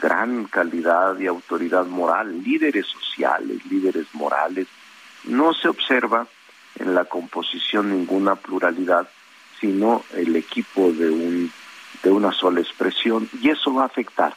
gran 0.00 0.44
calidad 0.44 1.18
y 1.18 1.26
autoridad 1.26 1.86
moral, 1.86 2.42
líderes 2.42 2.86
sociales, 2.86 3.64
líderes 3.66 4.06
morales. 4.12 4.68
No 5.24 5.52
se 5.54 5.68
observa 5.68 6.26
en 6.78 6.94
la 6.94 7.04
composición 7.04 7.90
ninguna 7.90 8.36
pluralidad, 8.36 9.08
sino 9.60 10.04
el 10.14 10.36
equipo 10.36 10.92
de 10.92 11.10
un 11.10 11.52
de 12.02 12.10
una 12.10 12.32
sola 12.32 12.60
expresión 12.60 13.28
y 13.40 13.50
eso 13.50 13.74
va 13.74 13.82
a 13.82 13.86
afectar 13.86 14.34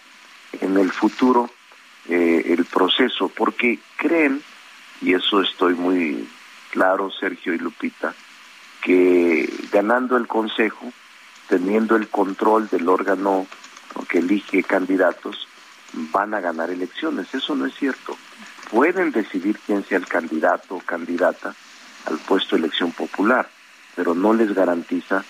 en 0.59 0.77
el 0.77 0.91
futuro 0.91 1.49
eh, 2.09 2.43
el 2.47 2.65
proceso 2.65 3.29
porque 3.29 3.79
creen 3.97 4.41
y 5.01 5.13
eso 5.13 5.41
estoy 5.41 5.73
muy 5.75 6.27
claro 6.71 7.11
Sergio 7.11 7.53
y 7.53 7.57
Lupita 7.57 8.13
que 8.81 9.49
ganando 9.71 10.17
el 10.17 10.27
consejo 10.27 10.91
teniendo 11.47 11.95
el 11.95 12.07
control 12.07 12.69
del 12.69 12.87
órgano 12.87 13.45
que 14.07 14.19
elige 14.19 14.63
candidatos 14.63 15.47
van 15.93 16.33
a 16.33 16.39
ganar 16.39 16.69
elecciones. 16.69 17.33
Eso 17.33 17.55
no 17.55 17.65
es 17.65 17.75
cierto. 17.75 18.15
Pueden 18.69 19.11
decidir 19.11 19.59
quién 19.65 19.83
sea 19.83 19.97
el 19.97 20.07
candidato 20.07 20.75
o 20.75 20.79
candidata 20.79 21.53
al 22.05 22.17
puesto 22.19 22.55
de 22.55 22.61
elección 22.61 22.91
popular 22.93 23.49
pero 23.95 24.13
no 24.13 24.33
les 24.33 24.53
garantiza 24.53 25.23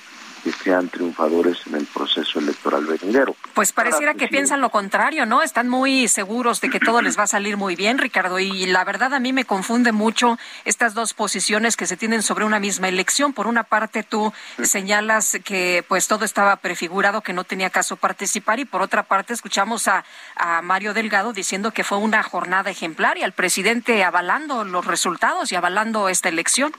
que 0.43 0.51
sean 0.51 0.89
triunfadores 0.89 1.57
en 1.67 1.75
el 1.75 1.85
proceso 1.85 2.39
electoral 2.39 2.85
venidero. 2.85 3.35
Pues 3.53 3.71
pareciera 3.71 4.13
que 4.13 4.27
piensan 4.27 4.61
lo 4.61 4.69
contrario, 4.69 5.25
¿no? 5.25 5.41
Están 5.41 5.69
muy 5.69 6.07
seguros 6.07 6.61
de 6.61 6.69
que 6.69 6.79
todo 6.79 7.01
les 7.01 7.17
va 7.17 7.23
a 7.23 7.27
salir 7.27 7.57
muy 7.57 7.75
bien, 7.75 7.97
Ricardo, 7.97 8.39
y 8.39 8.65
la 8.65 8.83
verdad 8.83 9.13
a 9.13 9.19
mí 9.19 9.33
me 9.33 9.45
confunde 9.45 9.91
mucho 9.91 10.37
estas 10.65 10.93
dos 10.93 11.13
posiciones 11.13 11.77
que 11.77 11.87
se 11.87 11.97
tienen 11.97 12.23
sobre 12.23 12.45
una 12.45 12.59
misma 12.59 12.87
elección. 12.87 13.33
Por 13.33 13.47
una 13.47 13.63
parte 13.63 14.03
tú 14.03 14.33
señalas 14.63 15.37
que 15.43 15.83
pues 15.87 16.07
todo 16.07 16.25
estaba 16.25 16.55
prefigurado, 16.57 17.21
que 17.21 17.33
no 17.33 17.43
tenía 17.43 17.69
caso 17.69 17.95
participar, 17.95 18.59
y 18.59 18.65
por 18.65 18.81
otra 18.81 19.03
parte 19.03 19.33
escuchamos 19.33 19.87
a, 19.87 20.03
a 20.35 20.61
Mario 20.61 20.93
Delgado 20.93 21.33
diciendo 21.33 21.71
que 21.71 21.83
fue 21.83 21.97
una 21.97 22.23
jornada 22.23 22.69
ejemplar 22.69 23.17
y 23.17 23.23
al 23.23 23.33
presidente 23.33 24.03
avalando 24.03 24.63
los 24.63 24.85
resultados 24.85 25.51
y 25.51 25.55
avalando 25.55 26.09
esta 26.09 26.29
elección. 26.29 26.71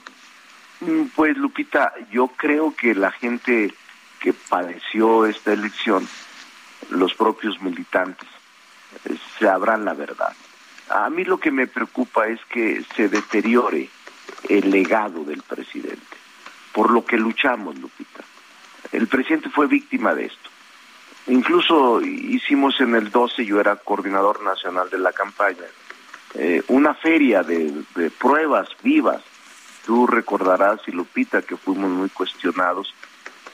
Mm, 0.85 1.05
pues 1.15 1.37
Lupita, 1.37 1.93
yo 2.11 2.27
creo 2.27 2.75
que 2.75 2.93
la 2.93 3.11
gente 3.11 3.73
que 4.19 4.33
padeció 4.33 5.25
esta 5.25 5.53
elección, 5.53 6.07
los 6.89 7.13
propios 7.13 7.61
militantes, 7.61 8.27
eh, 9.05 9.15
sabrán 9.39 9.85
la 9.85 9.93
verdad. 9.93 10.33
A 10.89 11.09
mí 11.09 11.23
lo 11.23 11.39
que 11.39 11.51
me 11.51 11.67
preocupa 11.67 12.27
es 12.27 12.39
que 12.45 12.83
se 12.95 13.07
deteriore 13.07 13.89
el 14.49 14.69
legado 14.71 15.23
del 15.23 15.41
presidente, 15.41 16.17
por 16.73 16.91
lo 16.91 17.05
que 17.05 17.17
luchamos, 17.17 17.77
Lupita. 17.77 18.23
El 18.91 19.07
presidente 19.07 19.49
fue 19.49 19.67
víctima 19.67 20.13
de 20.13 20.25
esto. 20.25 20.49
Incluso 21.27 22.01
hicimos 22.01 22.79
en 22.81 22.95
el 22.95 23.09
12, 23.09 23.45
yo 23.45 23.61
era 23.61 23.77
coordinador 23.77 24.43
nacional 24.43 24.89
de 24.89 24.97
la 24.97 25.13
campaña, 25.13 25.63
eh, 26.33 26.61
una 26.67 26.93
feria 26.93 27.43
de, 27.43 27.83
de 27.95 28.11
pruebas 28.11 28.67
vivas 28.81 29.21
Tú 29.85 30.07
recordarás, 30.07 30.79
y 30.87 30.91
Lupita, 30.91 31.41
que 31.41 31.57
fuimos 31.57 31.91
muy 31.91 32.09
cuestionados 32.09 32.93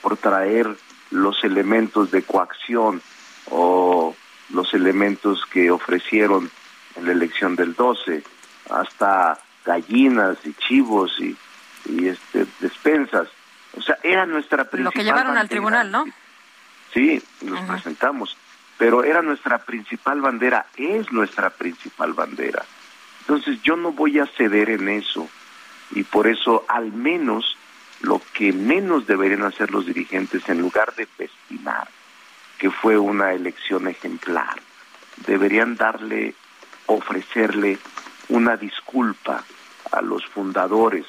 por 0.02 0.18
traer 0.18 0.68
los 1.12 1.44
elementos 1.44 2.12
de 2.12 2.22
coacción 2.22 3.02
o 3.50 4.16
los 4.52 4.74
elementos 4.74 5.46
que 5.52 5.72
ofrecieron 5.72 6.50
en 6.96 7.06
la 7.06 7.12
elección 7.12 7.56
del 7.56 7.74
12, 7.74 8.24
hasta 8.70 9.40
gallinas 9.66 10.38
y 10.46 10.54
chivos 10.54 11.20
y, 11.20 11.36
este, 12.08 12.46
despensas. 12.60 13.28
O 13.76 13.82
sea, 13.82 13.98
era 14.04 14.26
nuestra 14.26 14.66
principal. 14.66 14.84
Lo 14.84 14.92
que 14.92 15.04
llevaron 15.04 15.38
al 15.38 15.50
tribunal, 15.50 15.92
¿no? 15.92 16.06
Sí, 16.94 17.22
nos 17.42 17.62
presentamos. 17.62 18.38
Pero 18.78 19.04
era 19.04 19.22
nuestra 19.22 19.60
principal 19.60 20.22
bandera, 20.22 20.66
es 20.78 21.12
nuestra 21.12 21.50
principal 21.50 22.14
bandera. 22.14 22.64
Entonces 23.22 23.62
yo 23.62 23.76
no 23.76 23.92
voy 23.92 24.20
a 24.20 24.26
ceder 24.26 24.70
en 24.70 24.90
eso 24.90 25.30
y 25.92 26.04
por 26.04 26.28
eso 26.28 26.66
al 26.68 26.92
menos 26.92 27.58
lo 28.02 28.22
que 28.34 28.54
menos 28.54 29.08
deberían 29.08 29.44
hacer 29.44 29.72
los 29.72 29.86
dirigentes 29.86 30.48
en 30.48 30.62
lugar 30.62 30.94
de 30.96 31.06
festinar 31.06 31.88
que 32.60 32.70
fue 32.70 33.00
una 33.00 33.32
elección 33.32 33.88
ejemplar, 33.88 34.60
deberían 35.26 35.76
darle, 35.76 36.36
ofrecerle 36.86 37.80
una 38.28 38.58
disculpa 38.58 39.44
a 39.92 40.02
los 40.02 40.26
fundadores, 40.26 41.06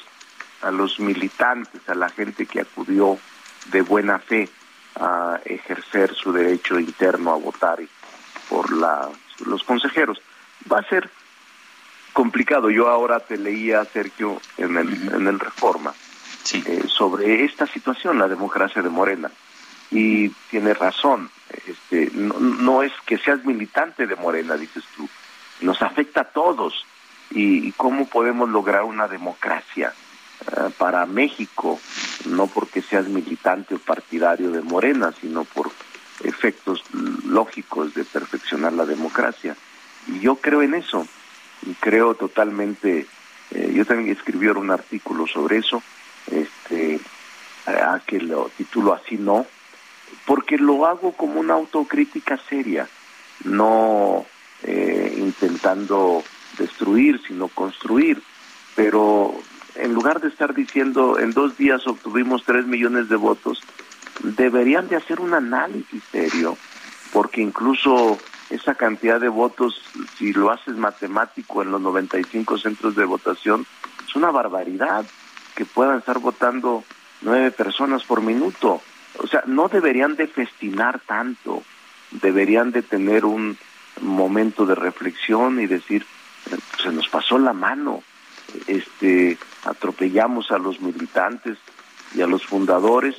a 0.61 0.71
los 0.71 0.99
militantes, 0.99 1.87
a 1.89 1.93
la 1.93 2.09
gente 2.09 2.45
que 2.45 2.61
acudió 2.61 3.19
de 3.65 3.81
buena 3.81 4.17
fe 4.17 4.49
a 4.95 5.39
ejercer 5.45 6.13
su 6.15 6.31
derecho 6.31 6.79
interno 6.79 7.33
a 7.33 7.37
votar 7.37 7.79
por 8.49 8.71
la, 8.71 9.09
los 9.45 9.63
consejeros. 9.63 10.21
Va 10.71 10.79
a 10.79 10.89
ser 10.89 11.09
complicado. 12.13 12.69
Yo 12.69 12.89
ahora 12.89 13.19
te 13.19 13.37
leía, 13.37 13.85
Sergio, 13.85 14.41
en 14.57 14.77
el, 14.77 15.13
en 15.13 15.27
el 15.27 15.39
Reforma, 15.39 15.93
eh, 16.53 16.83
sobre 16.87 17.43
esta 17.43 17.67
situación, 17.67 18.19
la 18.19 18.27
democracia 18.27 18.81
de 18.81 18.89
Morena. 18.89 19.31
Y 19.91 20.29
tiene 20.49 20.73
razón, 20.73 21.29
este, 21.67 22.11
no, 22.13 22.81
es 22.81 22.93
que 23.05 23.17
seas 23.17 23.43
militante 23.45 24.07
de 24.07 24.15
Morena, 24.15 24.55
dices 24.55 24.83
tú, 24.95 25.07
nos 25.61 25.81
afecta 25.81 26.21
a 26.21 26.25
todos. 26.25 26.85
¿Y, 27.29 27.71
cómo 27.73 28.07
podemos 28.07 28.49
lograr 28.49 28.83
una 28.83 29.07
democracia 29.07 29.93
eh, 30.47 30.69
para 30.77 31.05
México? 31.05 31.79
No 32.25 32.47
porque 32.47 32.81
seas 32.81 33.07
militante 33.07 33.75
o 33.75 33.79
partidario 33.79 34.51
de 34.51 34.61
Morena, 34.61 35.13
sino 35.19 35.43
por 35.43 35.71
efectos 36.23 36.83
lógicos 37.25 37.93
de 37.93 38.03
perfeccionar 38.03 38.73
la 38.73 38.85
democracia. 38.85 39.55
Y 40.07 40.19
yo 40.19 40.35
creo 40.35 40.61
en 40.61 40.73
eso 40.73 41.07
creo 41.79 42.15
totalmente, 42.15 43.05
eh, 43.51 43.71
yo 43.73 43.85
también 43.85 44.09
escribí 44.09 44.47
un 44.47 44.71
artículo 44.71 45.27
sobre 45.27 45.57
eso, 45.57 45.81
este, 46.31 46.99
a 47.65 47.99
que 48.05 48.19
lo 48.19 48.49
titulo 48.57 48.93
así 48.93 49.17
no, 49.17 49.45
porque 50.25 50.57
lo 50.57 50.85
hago 50.85 51.13
como 51.13 51.39
una 51.39 51.53
autocrítica 51.53 52.37
seria, 52.49 52.87
no 53.43 54.25
eh, 54.63 55.15
intentando 55.17 56.23
destruir, 56.57 57.21
sino 57.27 57.47
construir, 57.47 58.21
pero 58.75 59.33
en 59.75 59.93
lugar 59.93 60.21
de 60.21 60.27
estar 60.27 60.53
diciendo 60.53 61.19
en 61.19 61.31
dos 61.31 61.57
días 61.57 61.87
obtuvimos 61.87 62.43
tres 62.43 62.65
millones 62.65 63.09
de 63.09 63.15
votos, 63.15 63.61
deberían 64.23 64.87
de 64.87 64.97
hacer 64.97 65.19
un 65.19 65.33
análisis 65.33 66.03
serio, 66.11 66.57
porque 67.13 67.41
incluso 67.41 68.19
esa 68.51 68.75
cantidad 68.75 69.19
de 69.19 69.29
votos, 69.29 69.81
si 70.17 70.33
lo 70.33 70.51
haces 70.51 70.75
matemático 70.75 71.61
en 71.61 71.71
los 71.71 71.81
95 71.81 72.57
centros 72.57 72.95
de 72.95 73.05
votación, 73.05 73.65
es 74.07 74.15
una 74.15 74.29
barbaridad 74.29 75.05
que 75.55 75.65
puedan 75.65 75.99
estar 75.99 76.19
votando 76.19 76.83
nueve 77.21 77.51
personas 77.51 78.03
por 78.03 78.21
minuto. 78.21 78.81
O 79.19 79.27
sea, 79.27 79.43
no 79.45 79.69
deberían 79.69 80.15
de 80.15 80.27
festinar 80.27 80.99
tanto, 80.99 81.63
deberían 82.11 82.71
de 82.71 82.81
tener 82.81 83.23
un 83.25 83.57
momento 84.01 84.65
de 84.65 84.75
reflexión 84.75 85.59
y 85.59 85.67
decir, 85.67 86.05
eh, 86.51 86.57
se 86.81 86.91
nos 86.91 87.07
pasó 87.07 87.39
la 87.39 87.53
mano, 87.53 88.03
este, 88.67 89.37
atropellamos 89.63 90.51
a 90.51 90.57
los 90.57 90.81
militantes 90.81 91.57
y 92.13 92.21
a 92.21 92.27
los 92.27 92.45
fundadores 92.45 93.15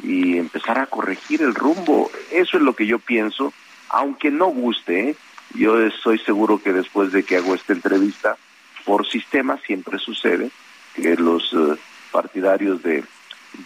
y 0.00 0.38
empezar 0.38 0.78
a 0.78 0.86
corregir 0.86 1.42
el 1.42 1.54
rumbo. 1.54 2.08
Eso 2.30 2.56
es 2.56 2.62
lo 2.62 2.74
que 2.76 2.86
yo 2.86 3.00
pienso 3.00 3.52
aunque 3.88 4.30
no 4.30 4.46
guste, 4.46 5.10
¿eh? 5.10 5.16
yo 5.54 5.80
estoy 5.80 6.18
seguro 6.18 6.62
que 6.62 6.72
después 6.72 7.12
de 7.12 7.24
que 7.24 7.36
hago 7.36 7.54
esta 7.54 7.72
entrevista, 7.72 8.36
por 8.84 9.06
sistema 9.06 9.58
siempre 9.66 9.98
sucede 9.98 10.50
que 10.94 11.16
los 11.16 11.52
eh, 11.52 11.76
partidarios 12.12 12.82
de, 12.82 13.04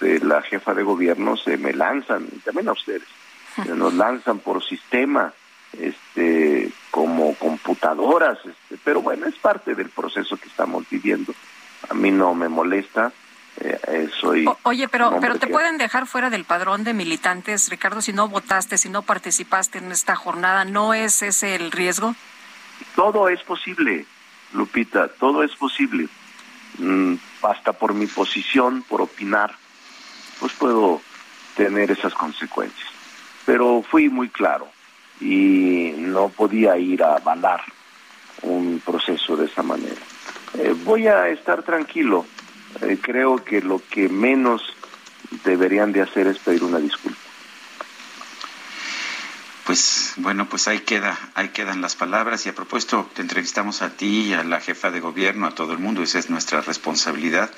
de 0.00 0.20
la 0.20 0.42
jefa 0.42 0.74
de 0.74 0.82
gobierno 0.82 1.36
se 1.36 1.56
me 1.56 1.72
lanzan, 1.72 2.26
y 2.32 2.38
también 2.38 2.68
a 2.68 2.72
ustedes, 2.72 3.08
se 3.64 3.74
nos 3.74 3.94
lanzan 3.94 4.38
por 4.38 4.64
sistema, 4.64 5.32
este, 5.78 6.70
como 6.90 7.34
computadoras, 7.34 8.38
este, 8.44 8.78
pero 8.82 9.02
bueno, 9.02 9.26
es 9.26 9.36
parte 9.36 9.74
del 9.74 9.90
proceso 9.90 10.36
que 10.36 10.48
estamos 10.48 10.84
viviendo. 10.90 11.32
A 11.88 11.94
mí 11.94 12.10
no 12.10 12.34
me 12.34 12.48
molesta, 12.48 13.12
eh, 13.60 14.08
soy 14.20 14.46
oye, 14.62 14.88
pero, 14.88 15.18
pero 15.20 15.38
te 15.38 15.46
pueden 15.46 15.76
dejar 15.76 16.06
fuera 16.06 16.30
del 16.30 16.44
padrón 16.44 16.82
de 16.82 16.94
militantes, 16.94 17.68
Ricardo, 17.68 18.00
si 18.00 18.12
no 18.12 18.28
votaste, 18.28 18.78
si 18.78 18.88
no 18.88 19.02
participaste 19.02 19.78
en 19.78 19.92
esta 19.92 20.16
jornada, 20.16 20.64
¿no 20.64 20.94
es 20.94 21.22
ese 21.22 21.54
el 21.54 21.70
riesgo? 21.70 22.14
Todo 22.96 23.28
es 23.28 23.42
posible, 23.42 24.06
Lupita, 24.54 25.08
todo 25.08 25.42
es 25.42 25.54
posible. 25.56 26.08
Mm, 26.78 27.14
basta 27.42 27.72
por 27.72 27.92
mi 27.92 28.06
posición, 28.06 28.82
por 28.88 29.02
opinar, 29.02 29.54
pues 30.38 30.52
puedo 30.54 31.02
tener 31.56 31.90
esas 31.90 32.14
consecuencias. 32.14 32.88
Pero 33.44 33.82
fui 33.82 34.08
muy 34.08 34.28
claro 34.28 34.68
y 35.20 35.92
no 35.98 36.30
podía 36.30 36.78
ir 36.78 37.02
a 37.02 37.16
avalar 37.16 37.62
un 38.42 38.80
proceso 38.84 39.36
de 39.36 39.46
esa 39.46 39.62
manera. 39.62 40.00
Eh, 40.54 40.74
voy 40.84 41.06
a 41.06 41.28
estar 41.28 41.62
tranquilo 41.62 42.24
eh, 42.82 42.98
creo 43.00 43.44
que 43.44 43.60
lo 43.60 43.82
que 43.90 44.08
menos 44.08 44.62
deberían 45.44 45.92
de 45.92 46.02
hacer 46.02 46.26
es 46.26 46.38
pedir 46.38 46.64
una 46.64 46.78
disculpa. 46.78 47.18
pues 49.70 50.14
bueno, 50.16 50.48
pues 50.48 50.66
ahí 50.66 50.80
queda, 50.80 51.16
ahí 51.34 51.50
quedan 51.50 51.80
las 51.80 51.94
palabras 51.94 52.44
y 52.44 52.48
a 52.48 52.54
propósito 52.56 53.08
te 53.14 53.22
entrevistamos 53.22 53.82
a 53.82 53.90
ti 53.90 54.32
a 54.32 54.42
la 54.42 54.60
jefa 54.60 54.90
de 54.90 54.98
gobierno, 54.98 55.46
a 55.46 55.54
todo 55.54 55.72
el 55.72 55.78
mundo, 55.78 56.02
esa 56.02 56.18
es 56.18 56.28
nuestra 56.28 56.60
responsabilidad. 56.60 57.52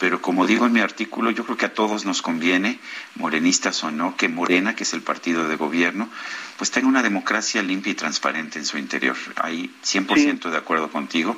Pero 0.00 0.22
como 0.22 0.46
digo 0.46 0.64
en 0.64 0.72
mi 0.72 0.80
artículo, 0.80 1.30
yo 1.30 1.44
creo 1.44 1.58
que 1.58 1.66
a 1.66 1.74
todos 1.74 2.06
nos 2.06 2.22
conviene, 2.22 2.80
morenistas 3.16 3.84
o 3.84 3.90
no, 3.90 4.16
que 4.16 4.30
Morena, 4.30 4.74
que 4.74 4.84
es 4.84 4.94
el 4.94 5.02
partido 5.02 5.46
de 5.46 5.56
gobierno, 5.56 6.08
pues 6.56 6.70
tenga 6.70 6.88
una 6.88 7.02
democracia 7.02 7.62
limpia 7.62 7.92
y 7.92 7.94
transparente 7.94 8.58
en 8.58 8.64
su 8.64 8.78
interior. 8.78 9.14
Ahí 9.36 9.70
100% 9.84 10.48
de 10.48 10.56
acuerdo 10.56 10.90
contigo. 10.90 11.36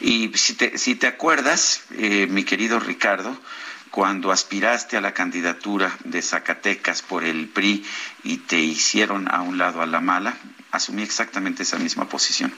Y 0.00 0.30
si 0.34 0.54
te, 0.54 0.78
si 0.78 0.94
te 0.94 1.08
acuerdas, 1.08 1.84
eh, 1.98 2.28
mi 2.30 2.44
querido 2.44 2.78
Ricardo, 2.78 3.36
cuando 3.90 4.30
aspiraste 4.30 4.96
a 4.96 5.00
la 5.00 5.12
candidatura 5.12 5.90
de 6.04 6.22
Zacatecas 6.22 7.02
por 7.02 7.24
el 7.24 7.48
PRI 7.48 7.84
y 8.22 8.36
te 8.36 8.60
hicieron 8.60 9.26
a 9.28 9.42
un 9.42 9.58
lado 9.58 9.82
a 9.82 9.86
la 9.86 10.00
mala, 10.00 10.36
asumí 10.70 11.02
exactamente 11.02 11.64
esa 11.64 11.78
misma 11.78 12.08
posición. 12.08 12.52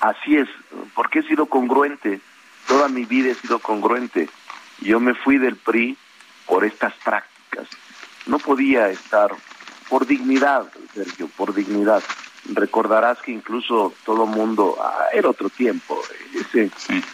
Así 0.00 0.36
es, 0.36 0.48
porque 0.94 1.20
he 1.20 1.22
sido 1.22 1.46
congruente, 1.46 2.20
toda 2.66 2.88
mi 2.88 3.06
vida 3.06 3.30
he 3.30 3.34
sido 3.34 3.58
congruente. 3.60 4.28
Yo 4.82 5.00
me 5.00 5.14
fui 5.14 5.38
del 5.38 5.56
PRI 5.56 5.96
por 6.46 6.64
estas 6.64 6.94
prácticas. 7.04 7.66
No 8.26 8.38
podía 8.38 8.88
estar 8.88 9.30
por 9.88 10.06
dignidad, 10.06 10.70
Sergio, 10.94 11.28
por 11.28 11.54
dignidad. 11.54 12.02
Recordarás 12.52 13.18
que 13.20 13.32
incluso 13.32 13.94
todo 14.04 14.26
mundo, 14.26 14.76
ah, 14.80 15.06
era 15.12 15.28
otro 15.28 15.48
tiempo, 15.48 16.00
ese 16.34 16.70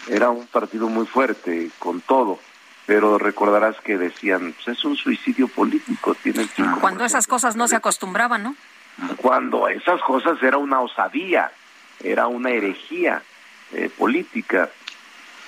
era 0.09 0.31
un 0.31 0.47
partido 0.47 0.89
muy 0.89 1.07
fuerte, 1.07 1.71
con 1.79 2.01
todo 2.01 2.39
pero 2.89 3.19
recordarás 3.19 3.77
que 3.83 3.99
decían, 3.99 4.55
pues 4.55 4.79
es 4.79 4.83
un 4.83 4.97
suicidio 4.97 5.47
político, 5.47 6.15
tiene 6.23 6.49
Cuando 6.81 7.05
esas 7.05 7.27
cosas 7.27 7.55
no 7.55 7.69
se 7.69 7.77
acostumbraban, 7.77 8.43
¿no? 8.43 8.57
Cuando 9.19 9.69
esas 9.69 10.01
cosas 10.01 10.43
era 10.43 10.57
una 10.57 10.81
osadía, 10.81 11.53
era 12.03 12.29
una 12.29 12.49
herejía 12.49 13.23
eh, 13.73 13.91
política. 13.91 14.71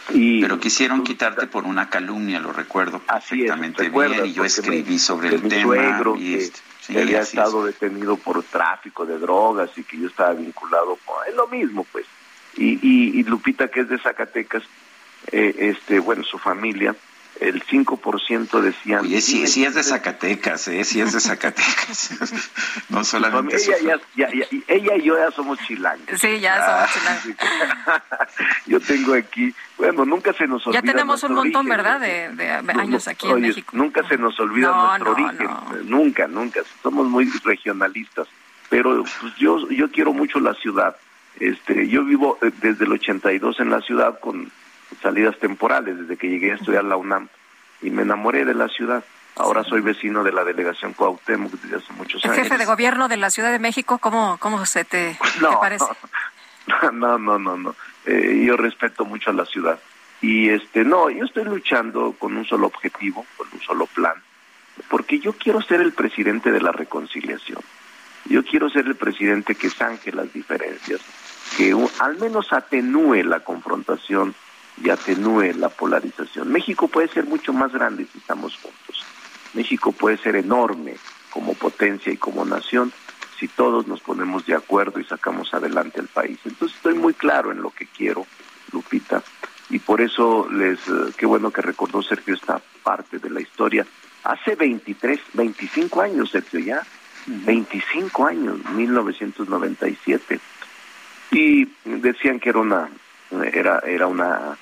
Y 0.08 0.40
pero 0.40 0.58
quisieron 0.58 1.04
quitarte 1.04 1.46
por 1.46 1.64
una 1.64 1.88
calumnia, 1.88 2.40
lo 2.40 2.52
recuerdo 2.52 2.98
perfectamente 3.00 3.88
bien, 3.88 4.26
y 4.26 4.32
yo 4.32 4.44
escribí 4.44 4.98
sobre 4.98 5.28
el 5.28 5.42
tema. 5.42 6.02
y 6.18 6.34
este, 6.34 6.60
había 7.00 7.20
estado 7.20 7.64
detenido 7.64 8.16
por 8.16 8.42
tráfico 8.42 9.06
de 9.06 9.18
drogas 9.18 9.70
y 9.76 9.84
que 9.84 9.98
yo 9.98 10.08
estaba 10.08 10.32
vinculado 10.32 10.98
con... 11.04 11.16
Es 11.28 11.34
lo 11.34 11.46
mismo, 11.46 11.86
pues. 11.92 12.06
Y, 12.56 12.78
y, 12.82 13.20
y 13.20 13.22
Lupita, 13.24 13.68
que 13.68 13.80
es 13.80 13.88
de 13.88 13.98
Zacatecas, 13.98 14.64
eh, 15.30 15.54
este, 15.58 16.00
bueno, 16.00 16.24
su 16.24 16.38
familia, 16.38 16.96
el 17.40 17.64
5% 17.64 18.60
decían... 18.60 19.00
Oye, 19.00 19.20
sí, 19.20 19.46
sí 19.46 19.64
es 19.64 19.74
de 19.74 19.82
Zacatecas, 19.82 20.68
¿eh? 20.68 20.84
Sí 20.84 21.00
es 21.00 21.12
de 21.12 21.20
Zacatecas. 21.20 22.10
no 22.90 23.02
solamente... 23.02 23.56
ella, 23.56 23.98
ya, 24.14 24.28
ella 24.68 24.96
y 24.96 25.02
yo 25.02 25.18
ya 25.18 25.30
somos 25.30 25.58
chilangos. 25.60 26.20
Sí, 26.20 26.38
ya 26.38 26.66
somos 26.66 26.92
chilangos. 26.92 28.06
yo 28.66 28.80
tengo 28.80 29.14
aquí... 29.14 29.54
Bueno, 29.78 30.04
nunca 30.04 30.34
se 30.34 30.46
nos 30.46 30.66
olvida 30.66 30.82
Ya 30.82 30.92
tenemos 30.92 31.22
un 31.22 31.32
montón, 31.32 31.66
¿verdad?, 31.66 32.00
de, 32.00 32.46
años 32.78 33.08
aquí 33.08 33.28
en 33.28 33.40
México. 33.40 33.74
Nunca 33.74 34.06
se 34.06 34.18
nos 34.18 34.38
olvida 34.38 34.98
nuestro 34.98 35.12
origen. 35.12 35.48
Nunca, 35.84 36.28
nunca. 36.28 36.60
Somos 36.82 37.08
muy 37.08 37.30
regionalistas. 37.44 38.28
Pero 38.68 39.02
pues, 39.20 39.34
yo, 39.36 39.68
yo 39.70 39.90
quiero 39.90 40.12
mucho 40.12 40.38
la 40.40 40.54
ciudad. 40.54 40.96
Este, 41.38 41.88
yo 41.88 42.04
vivo 42.04 42.38
eh, 42.42 42.50
desde 42.60 42.84
el 42.84 42.92
82 42.92 43.60
en 43.60 43.70
la 43.70 43.80
ciudad 43.80 44.20
con 44.20 44.50
salidas 45.02 45.38
temporales 45.38 45.98
desde 45.98 46.16
que 46.16 46.28
llegué 46.28 46.52
a 46.52 46.54
estudiar 46.56 46.84
la 46.84 46.96
UNAM 46.96 47.28
y 47.82 47.90
me 47.90 48.02
enamoré 48.02 48.44
de 48.44 48.54
la 48.54 48.68
ciudad. 48.68 49.04
Ahora 49.36 49.64
soy 49.64 49.80
vecino 49.80 50.22
de 50.22 50.32
la 50.32 50.44
delegación 50.44 50.92
Cuauhtémoc 50.92 51.52
desde 51.52 51.76
hace 51.76 51.92
muchos 51.94 52.24
años. 52.24 52.36
¿El 52.36 52.42
jefe 52.44 52.58
de 52.58 52.66
gobierno 52.66 53.08
de 53.08 53.16
la 53.16 53.30
Ciudad 53.30 53.50
de 53.50 53.58
México? 53.58 53.98
¿Cómo, 53.98 54.36
cómo 54.38 54.66
se 54.66 54.84
te, 54.84 55.16
parece? 55.60 55.84
No, 56.92 57.18
no, 57.18 57.38
no, 57.38 57.56
no. 57.56 57.74
Eh, 58.06 58.44
yo 58.46 58.56
respeto 58.56 59.04
mucho 59.04 59.30
a 59.30 59.32
la 59.32 59.44
ciudad. 59.44 59.80
Y 60.20 60.50
este, 60.50 60.84
no, 60.84 61.10
yo 61.10 61.24
estoy 61.24 61.44
luchando 61.44 62.14
con 62.18 62.36
un 62.36 62.44
solo 62.44 62.66
objetivo, 62.66 63.26
con 63.36 63.48
un 63.52 63.60
solo 63.60 63.86
plan, 63.86 64.14
porque 64.88 65.18
yo 65.18 65.32
quiero 65.32 65.62
ser 65.62 65.80
el 65.80 65.92
presidente 65.92 66.52
de 66.52 66.60
la 66.60 66.72
reconciliación. 66.72 67.60
Yo 68.26 68.44
quiero 68.44 68.68
ser 68.68 68.86
el 68.86 68.96
presidente 68.96 69.54
que 69.54 69.70
zanje 69.70 70.12
las 70.12 70.32
diferencias, 70.32 71.00
que 71.56 71.74
al 71.98 72.18
menos 72.18 72.52
atenúe 72.52 73.24
la 73.24 73.40
confrontación 73.40 74.34
y 74.82 74.90
atenúe 74.90 75.52
la 75.56 75.68
polarización. 75.68 76.50
México 76.50 76.88
puede 76.88 77.08
ser 77.08 77.24
mucho 77.24 77.52
más 77.52 77.72
grande 77.72 78.06
si 78.10 78.18
estamos 78.18 78.56
juntos. 78.56 79.04
México 79.54 79.92
puede 79.92 80.16
ser 80.16 80.36
enorme 80.36 80.96
como 81.30 81.54
potencia 81.54 82.12
y 82.12 82.16
como 82.16 82.44
nación 82.44 82.92
si 83.38 83.48
todos 83.48 83.86
nos 83.86 84.00
ponemos 84.00 84.44
de 84.46 84.54
acuerdo 84.54 85.00
y 85.00 85.04
sacamos 85.04 85.52
adelante 85.54 86.00
el 86.00 86.08
país. 86.08 86.38
Entonces 86.44 86.76
estoy 86.76 86.94
muy 86.94 87.14
claro 87.14 87.52
en 87.52 87.62
lo 87.62 87.70
que 87.70 87.86
quiero, 87.86 88.26
Lupita, 88.70 89.22
y 89.70 89.78
por 89.78 90.00
eso 90.00 90.48
les, 90.50 90.78
eh, 90.88 91.12
qué 91.16 91.24
bueno 91.24 91.50
que 91.50 91.62
recordó 91.62 92.02
Sergio 92.02 92.34
esta 92.34 92.60
parte 92.82 93.18
de 93.18 93.30
la 93.30 93.40
historia. 93.40 93.86
Hace 94.24 94.56
23, 94.56 95.18
25 95.32 96.02
años, 96.02 96.30
Sergio, 96.30 96.60
ya, 96.60 96.82
25 97.26 98.26
años, 98.26 98.58
1997. 98.72 100.40
Y 101.30 101.66
decían 101.84 102.40
que 102.40 102.50
era 102.50 102.58
una, 102.58 102.90
era, 103.52 103.78
era 103.86 104.06
una 104.06 104.58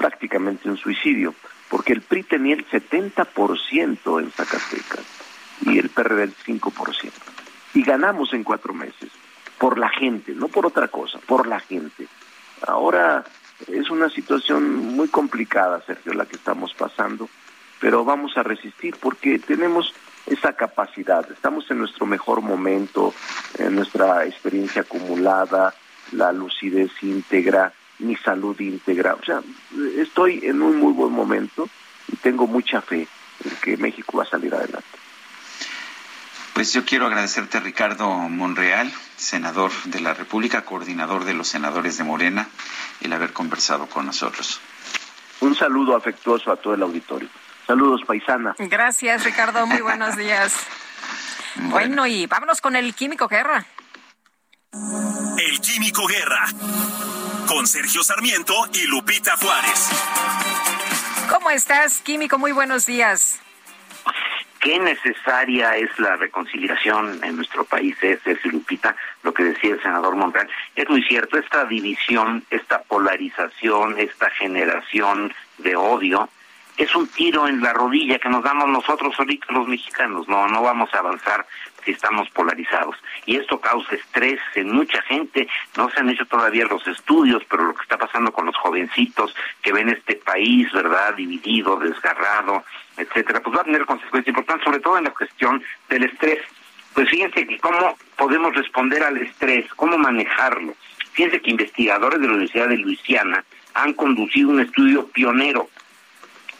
prácticamente 0.00 0.66
un 0.70 0.78
suicidio, 0.78 1.34
porque 1.68 1.92
el 1.92 2.00
PRI 2.00 2.22
tenía 2.22 2.54
el 2.54 2.66
70% 2.66 4.18
en 4.18 4.30
Zacatecas 4.30 5.04
y 5.60 5.78
el 5.78 5.90
PRD 5.90 6.22
el 6.22 6.34
5%. 6.34 7.12
Y 7.74 7.82
ganamos 7.82 8.32
en 8.32 8.42
cuatro 8.42 8.72
meses, 8.72 9.10
por 9.58 9.78
la 9.78 9.90
gente, 9.90 10.32
no 10.32 10.48
por 10.48 10.64
otra 10.64 10.88
cosa, 10.88 11.18
por 11.26 11.46
la 11.46 11.60
gente. 11.60 12.08
Ahora 12.66 13.24
es 13.68 13.90
una 13.90 14.08
situación 14.08 14.74
muy 14.74 15.08
complicada, 15.08 15.82
Sergio, 15.84 16.14
la 16.14 16.24
que 16.24 16.36
estamos 16.36 16.72
pasando, 16.72 17.28
pero 17.78 18.02
vamos 18.02 18.38
a 18.38 18.42
resistir 18.42 18.96
porque 18.98 19.38
tenemos 19.38 19.92
esa 20.24 20.54
capacidad, 20.54 21.30
estamos 21.30 21.70
en 21.70 21.76
nuestro 21.76 22.06
mejor 22.06 22.40
momento, 22.40 23.12
en 23.58 23.74
nuestra 23.74 24.24
experiencia 24.24 24.80
acumulada, 24.80 25.74
la 26.12 26.32
lucidez 26.32 26.90
íntegra, 27.02 27.74
mi 28.00 28.16
salud 28.16 28.58
íntegra. 28.58 29.14
O 29.14 29.24
sea, 29.24 29.40
estoy 29.96 30.40
en 30.44 30.62
un 30.62 30.76
muy 30.78 30.92
buen 30.92 31.12
momento 31.12 31.68
y 32.08 32.16
tengo 32.16 32.46
mucha 32.46 32.80
fe 32.80 33.06
en 33.44 33.56
que 33.62 33.76
México 33.76 34.18
va 34.18 34.24
a 34.24 34.26
salir 34.26 34.54
adelante. 34.54 34.86
Pues 36.54 36.72
yo 36.72 36.84
quiero 36.84 37.06
agradecerte, 37.06 37.58
Ricardo 37.60 38.10
Monreal, 38.10 38.92
senador 39.16 39.70
de 39.84 40.00
la 40.00 40.12
República, 40.12 40.62
coordinador 40.62 41.24
de 41.24 41.32
los 41.32 41.48
senadores 41.48 41.96
de 41.96 42.04
Morena, 42.04 42.48
el 43.00 43.12
haber 43.12 43.32
conversado 43.32 43.86
con 43.86 44.06
nosotros. 44.06 44.60
Un 45.40 45.54
saludo 45.54 45.96
afectuoso 45.96 46.52
a 46.52 46.56
todo 46.56 46.74
el 46.74 46.82
auditorio. 46.82 47.28
Saludos, 47.66 48.02
paisana. 48.06 48.54
Gracias, 48.58 49.24
Ricardo. 49.24 49.66
Muy 49.66 49.80
buenos 49.80 50.16
días. 50.16 50.54
bueno, 51.70 52.06
y 52.06 52.26
vámonos 52.26 52.60
con 52.60 52.76
el 52.76 52.94
Químico 52.94 53.26
Guerra. 53.26 53.64
El 54.72 55.60
Químico 55.60 56.06
Guerra 56.06 56.46
con 57.50 57.66
Sergio 57.66 58.04
Sarmiento 58.04 58.54
y 58.72 58.86
Lupita 58.86 59.36
Juárez. 59.36 59.90
¿Cómo 61.28 61.50
estás, 61.50 62.00
Químico? 62.00 62.38
Muy 62.38 62.52
buenos 62.52 62.86
días. 62.86 63.40
Qué 64.60 64.78
necesaria 64.78 65.76
es 65.76 65.90
la 65.98 66.14
reconciliación 66.14 67.18
en 67.24 67.34
nuestro 67.34 67.64
país, 67.64 67.96
es, 68.02 68.20
Sergio 68.22 68.52
Lupita, 68.52 68.94
lo 69.24 69.34
que 69.34 69.42
decía 69.42 69.74
el 69.74 69.82
senador 69.82 70.14
Monreal. 70.14 70.48
Es 70.76 70.88
muy 70.88 71.02
cierto, 71.02 71.38
esta 71.38 71.64
división, 71.64 72.44
esta 72.50 72.82
polarización, 72.82 73.98
esta 73.98 74.30
generación 74.30 75.34
de 75.58 75.74
odio, 75.74 76.28
es 76.76 76.94
un 76.94 77.08
tiro 77.08 77.48
en 77.48 77.60
la 77.62 77.72
rodilla 77.72 78.18
que 78.20 78.28
nos 78.28 78.44
damos 78.44 78.68
nosotros 78.68 79.14
ahorita 79.18 79.52
los 79.52 79.66
mexicanos. 79.66 80.28
No, 80.28 80.46
no 80.46 80.62
vamos 80.62 80.88
a 80.94 80.98
avanzar 80.98 81.44
si 81.84 81.92
estamos 81.92 82.28
polarizados. 82.30 82.96
Y 83.26 83.36
esto 83.36 83.60
causa 83.60 83.94
estrés 83.94 84.40
en 84.54 84.72
mucha 84.72 85.00
gente. 85.02 85.48
No 85.76 85.90
se 85.90 86.00
han 86.00 86.10
hecho 86.10 86.26
todavía 86.26 86.66
los 86.66 86.86
estudios, 86.86 87.42
pero 87.48 87.64
lo 87.64 87.74
que 87.74 87.82
está 87.82 87.98
pasando 87.98 88.32
con 88.32 88.46
los 88.46 88.56
jovencitos 88.56 89.34
que 89.62 89.72
ven 89.72 89.88
este 89.88 90.16
país, 90.16 90.70
¿verdad?, 90.72 91.14
dividido, 91.14 91.76
desgarrado, 91.76 92.64
etcétera, 92.96 93.40
pues 93.40 93.56
va 93.56 93.62
a 93.62 93.64
tener 93.64 93.84
consecuencias 93.86 94.28
importantes, 94.28 94.64
sobre 94.64 94.80
todo 94.80 94.98
en 94.98 95.04
la 95.04 95.10
cuestión 95.10 95.62
del 95.88 96.04
estrés. 96.04 96.40
Pues 96.94 97.08
fíjense 97.08 97.46
que 97.46 97.58
cómo 97.58 97.96
podemos 98.16 98.54
responder 98.54 99.02
al 99.02 99.16
estrés, 99.18 99.72
cómo 99.74 99.96
manejarlo. 99.96 100.74
Fíjense 101.12 101.40
que 101.40 101.50
investigadores 101.50 102.20
de 102.20 102.26
la 102.26 102.34
Universidad 102.34 102.68
de 102.68 102.78
Luisiana 102.78 103.44
han 103.74 103.92
conducido 103.94 104.50
un 104.50 104.60
estudio 104.60 105.06
pionero 105.08 105.68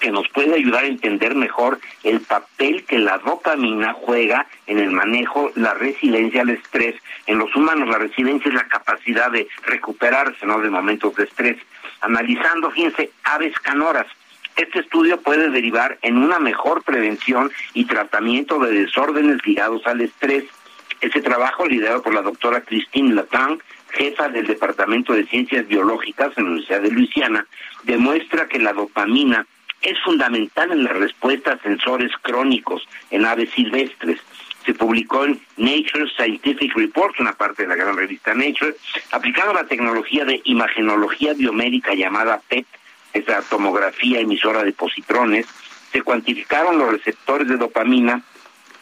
que 0.00 0.10
nos 0.10 0.28
puede 0.30 0.54
ayudar 0.54 0.84
a 0.84 0.88
entender 0.88 1.34
mejor 1.34 1.78
el 2.02 2.20
papel 2.20 2.84
que 2.84 2.98
la 2.98 3.18
dopamina 3.18 3.92
juega 3.92 4.46
en 4.66 4.78
el 4.78 4.90
manejo, 4.90 5.52
la 5.54 5.74
resiliencia 5.74 6.42
al 6.42 6.50
estrés. 6.50 6.96
En 7.26 7.38
los 7.38 7.54
humanos 7.54 7.88
la 7.88 7.98
resiliencia 7.98 8.48
es 8.48 8.54
la 8.54 8.66
capacidad 8.66 9.30
de 9.30 9.46
recuperarse 9.66 10.44
¿no? 10.46 10.60
de 10.60 10.70
momentos 10.70 11.14
de 11.14 11.24
estrés. 11.24 11.58
Analizando, 12.00 12.70
fíjense, 12.70 13.10
aves 13.22 13.56
canoras. 13.60 14.06
Este 14.56 14.80
estudio 14.80 15.20
puede 15.20 15.50
derivar 15.50 15.98
en 16.02 16.18
una 16.18 16.38
mejor 16.38 16.82
prevención 16.82 17.52
y 17.74 17.84
tratamiento 17.84 18.58
de 18.58 18.72
desórdenes 18.72 19.38
ligados 19.46 19.86
al 19.86 20.00
estrés 20.00 20.44
Este 21.00 21.22
trabajo, 21.22 21.66
liderado 21.66 22.02
por 22.02 22.12
la 22.12 22.20
doctora 22.20 22.60
Christine 22.60 23.14
Latang, 23.14 23.58
jefa 23.90 24.28
del 24.28 24.46
Departamento 24.46 25.14
de 25.14 25.24
Ciencias 25.26 25.66
Biológicas 25.66 26.36
en 26.36 26.44
la 26.44 26.50
Universidad 26.50 26.82
de 26.82 26.90
Luisiana, 26.90 27.46
demuestra 27.84 28.48
que 28.48 28.58
la 28.58 28.72
dopamina 28.72 29.46
es 29.82 29.98
fundamental 30.00 30.72
en 30.72 30.84
la 30.84 30.92
respuesta 30.92 31.52
a 31.52 31.58
sensores 31.58 32.12
crónicos 32.22 32.86
en 33.10 33.24
aves 33.24 33.50
silvestres. 33.50 34.20
Se 34.64 34.74
publicó 34.74 35.24
en 35.24 35.40
Nature 35.56 36.10
Scientific 36.16 36.74
Reports, 36.76 37.18
una 37.18 37.32
parte 37.32 37.62
de 37.62 37.68
la 37.68 37.76
gran 37.76 37.96
revista 37.96 38.34
Nature, 38.34 38.76
aplicando 39.10 39.54
la 39.54 39.64
tecnología 39.64 40.24
de 40.24 40.40
imagenología 40.44 41.32
biomédica 41.32 41.94
llamada 41.94 42.40
PET, 42.48 42.66
esa 43.12 43.42
tomografía 43.42 44.20
emisora 44.20 44.62
de 44.62 44.72
positrones, 44.72 45.46
se 45.92 46.02
cuantificaron 46.02 46.78
los 46.78 46.92
receptores 46.92 47.48
de 47.48 47.56
dopamina 47.56 48.22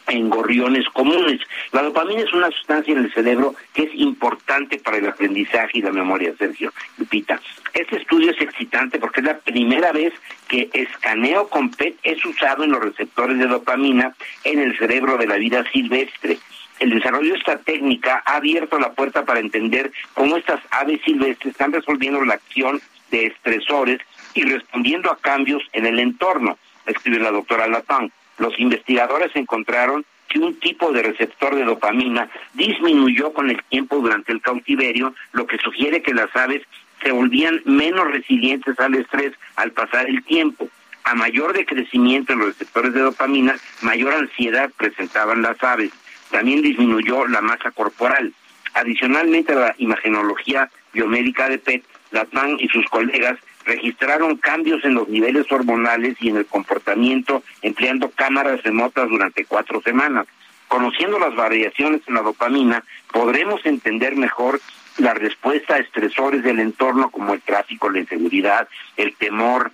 en 0.07 0.29
gorriones 0.29 0.87
comunes. 0.89 1.39
La 1.71 1.81
dopamina 1.81 2.21
es 2.21 2.33
una 2.33 2.51
sustancia 2.51 2.91
en 2.91 3.05
el 3.05 3.13
cerebro 3.13 3.55
que 3.73 3.83
es 3.83 3.95
importante 3.95 4.77
para 4.79 4.97
el 4.97 5.07
aprendizaje 5.07 5.79
y 5.79 5.81
la 5.81 5.91
memoria, 5.91 6.33
Sergio 6.37 6.73
Lupita. 6.97 7.39
Este 7.73 7.97
estudio 7.97 8.31
es 8.31 8.41
excitante 8.41 8.99
porque 8.99 9.21
es 9.21 9.27
la 9.27 9.37
primera 9.37 9.91
vez 9.91 10.13
que 10.47 10.69
escaneo 10.73 11.47
con 11.49 11.69
PET 11.69 11.97
es 12.03 12.23
usado 12.25 12.63
en 12.63 12.71
los 12.71 12.81
receptores 12.81 13.37
de 13.37 13.47
dopamina 13.47 14.15
en 14.43 14.59
el 14.59 14.77
cerebro 14.77 15.17
de 15.17 15.27
la 15.27 15.35
vida 15.35 15.63
silvestre. 15.71 16.39
El 16.79 16.91
desarrollo 16.91 17.33
de 17.33 17.39
esta 17.39 17.57
técnica 17.59 18.23
ha 18.25 18.37
abierto 18.37 18.79
la 18.79 18.93
puerta 18.93 19.25
para 19.25 19.39
entender 19.39 19.91
cómo 20.13 20.37
estas 20.37 20.61
aves 20.71 21.01
silvestres 21.03 21.51
están 21.51 21.73
resolviendo 21.73 22.23
la 22.23 22.35
acción 22.35 22.81
de 23.11 23.27
estresores 23.27 23.99
y 24.33 24.43
respondiendo 24.43 25.11
a 25.11 25.17
cambios 25.17 25.61
en 25.73 25.85
el 25.85 25.99
entorno, 25.99 26.57
escribe 26.85 27.19
la 27.19 27.31
doctora 27.31 27.67
Latán 27.67 28.11
los 28.39 28.57
investigadores 28.59 29.35
encontraron 29.35 30.05
que 30.27 30.39
un 30.39 30.59
tipo 30.59 30.91
de 30.91 31.03
receptor 31.03 31.55
de 31.55 31.63
dopamina 31.63 32.29
disminuyó 32.53 33.33
con 33.33 33.49
el 33.49 33.61
tiempo 33.63 33.97
durante 33.97 34.31
el 34.31 34.41
cautiverio, 34.41 35.13
lo 35.33 35.45
que 35.45 35.57
sugiere 35.57 36.01
que 36.01 36.13
las 36.13 36.33
aves 36.35 36.63
se 37.01 37.11
volvían 37.11 37.61
menos 37.65 38.11
resilientes 38.11 38.79
al 38.79 38.95
estrés 38.95 39.33
al 39.55 39.71
pasar 39.71 40.07
el 40.07 40.23
tiempo. 40.23 40.69
A 41.03 41.15
mayor 41.15 41.53
decrecimiento 41.53 42.33
en 42.33 42.39
los 42.39 42.49
receptores 42.49 42.93
de 42.93 43.01
dopamina, 43.01 43.57
mayor 43.81 44.13
ansiedad 44.13 44.69
presentaban 44.77 45.41
las 45.41 45.61
aves. 45.63 45.91
También 46.29 46.61
disminuyó 46.61 47.27
la 47.27 47.41
masa 47.41 47.71
corporal. 47.71 48.33
Adicionalmente 48.73 49.53
a 49.53 49.55
la 49.55 49.75
imagenología 49.77 50.69
biomédica 50.93 51.49
de 51.49 51.57
PET, 51.57 51.83
Latman 52.11 52.57
y 52.59 52.67
sus 52.69 52.85
colegas 52.87 53.37
registraron 53.65 54.37
cambios 54.37 54.83
en 54.83 54.95
los 54.95 55.07
niveles 55.09 55.51
hormonales 55.51 56.15
y 56.19 56.29
en 56.29 56.37
el 56.37 56.45
comportamiento 56.45 57.43
empleando 57.61 58.09
cámaras 58.11 58.63
remotas 58.63 59.09
durante 59.09 59.45
cuatro 59.45 59.81
semanas. 59.81 60.27
Conociendo 60.67 61.17
las 61.19 61.35
variaciones 61.35 62.01
en 62.07 62.13
la 62.13 62.21
dopamina, 62.21 62.83
podremos 63.11 63.65
entender 63.65 64.15
mejor 64.15 64.61
la 64.97 65.13
respuesta 65.13 65.75
a 65.75 65.79
estresores 65.79 66.43
del 66.43 66.59
entorno 66.59 67.09
como 67.09 67.33
el 67.33 67.41
tráfico, 67.41 67.89
la 67.89 67.99
inseguridad, 67.99 68.67
el 68.97 69.15
temor, 69.15 69.71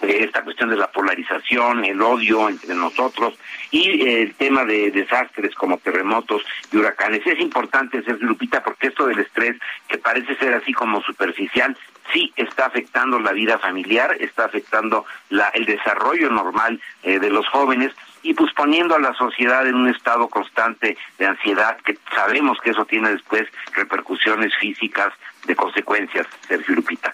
esta 0.00 0.42
cuestión 0.42 0.70
de 0.70 0.76
la 0.76 0.90
polarización, 0.90 1.84
el 1.84 2.00
odio 2.00 2.48
entre 2.48 2.74
nosotros 2.74 3.34
y 3.70 4.08
el 4.08 4.34
tema 4.34 4.64
de 4.64 4.90
desastres 4.90 5.54
como 5.54 5.78
terremotos 5.78 6.42
y 6.72 6.76
huracanes. 6.76 7.26
Es 7.26 7.40
importante, 7.40 8.02
Sergio 8.02 8.28
Lupita, 8.28 8.62
porque 8.62 8.88
esto 8.88 9.06
del 9.06 9.18
estrés, 9.18 9.56
que 9.88 9.98
parece 9.98 10.36
ser 10.36 10.54
así 10.54 10.72
como 10.72 11.02
superficial, 11.02 11.76
sí 12.12 12.32
está 12.36 12.66
afectando 12.66 13.18
la 13.18 13.32
vida 13.32 13.58
familiar, 13.58 14.16
está 14.20 14.44
afectando 14.44 15.04
la, 15.30 15.48
el 15.48 15.66
desarrollo 15.66 16.30
normal 16.30 16.80
eh, 17.02 17.18
de 17.18 17.30
los 17.30 17.46
jóvenes 17.48 17.92
y 18.22 18.34
pues 18.34 18.52
poniendo 18.54 18.94
a 18.94 19.00
la 19.00 19.14
sociedad 19.14 19.66
en 19.66 19.74
un 19.74 19.88
estado 19.88 20.28
constante 20.28 20.96
de 21.18 21.26
ansiedad, 21.26 21.78
que 21.84 21.98
sabemos 22.14 22.58
que 22.62 22.70
eso 22.70 22.84
tiene 22.84 23.10
después 23.10 23.48
repercusiones 23.72 24.52
físicas 24.60 25.12
de 25.46 25.56
consecuencias, 25.56 26.26
Sergio 26.46 26.74
Lupita. 26.74 27.12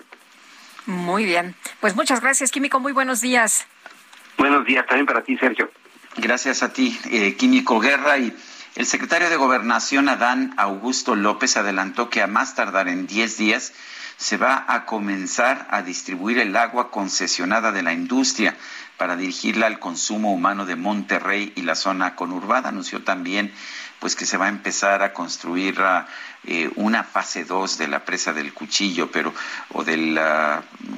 Muy 0.87 1.25
bien. 1.25 1.55
Pues 1.81 1.97
muchas 1.97 2.21
gracias, 2.21 2.51
Químico. 2.51 2.81
Muy 2.81 2.93
buenos 2.93 3.21
días. 3.21 3.67
Buenos 4.37 4.65
días 4.67 4.87
también 4.87 5.07
para 5.07 5.23
ti, 5.23 5.37
Sergio. 5.37 5.71
Gracias 6.17 6.63
a 6.63 6.73
ti, 6.73 6.99
eh, 7.11 7.37
Químico 7.37 7.81
Guerra. 7.81 8.19
Y 8.19 8.35
el 8.77 8.87
secretario 8.87 9.31
de 9.31 9.37
Gobernación, 9.37 10.09
Adán 10.09 10.55
Augusto 10.57 11.15
López, 11.15 11.57
adelantó 11.57 12.11
que 12.11 12.23
a 12.23 12.27
más 12.27 12.55
tardar 12.55 12.89
en 12.89 13.07
10 13.07 13.37
días 13.37 13.73
se 14.17 14.37
va 14.37 14.65
a 14.69 14.85
comenzar 14.85 15.67
a 15.71 15.83
distribuir 15.83 16.39
el 16.39 16.55
agua 16.57 16.91
concesionada 16.91 17.73
de 17.73 17.83
la 17.83 17.93
industria 17.93 18.57
para 18.97 19.17
dirigirla 19.17 19.67
al 19.67 19.79
consumo 19.79 20.33
humano 20.33 20.67
de 20.67 20.77
Monterrey 20.77 21.53
y 21.57 21.63
la 21.63 21.75
zona 21.75 22.15
conurbada. 22.15 22.69
Anunció 22.69 23.03
también 23.03 23.53
pues 24.01 24.17
que 24.17 24.27
se 24.27 24.37
va 24.37 24.47
a 24.47 24.51
empezar 24.51 25.03
a 25.03 25.15
construir 25.15 25.83
eh, 26.45 26.71
una 26.75 27.05
fase 27.05 27.45
2 27.45 27.79
de 27.79 27.89
la 27.89 28.05
presa 28.05 28.35
del 28.35 28.53
Cuchillo, 28.53 29.11
pero 29.11 29.33
o 29.71 29.83
del 29.83 30.21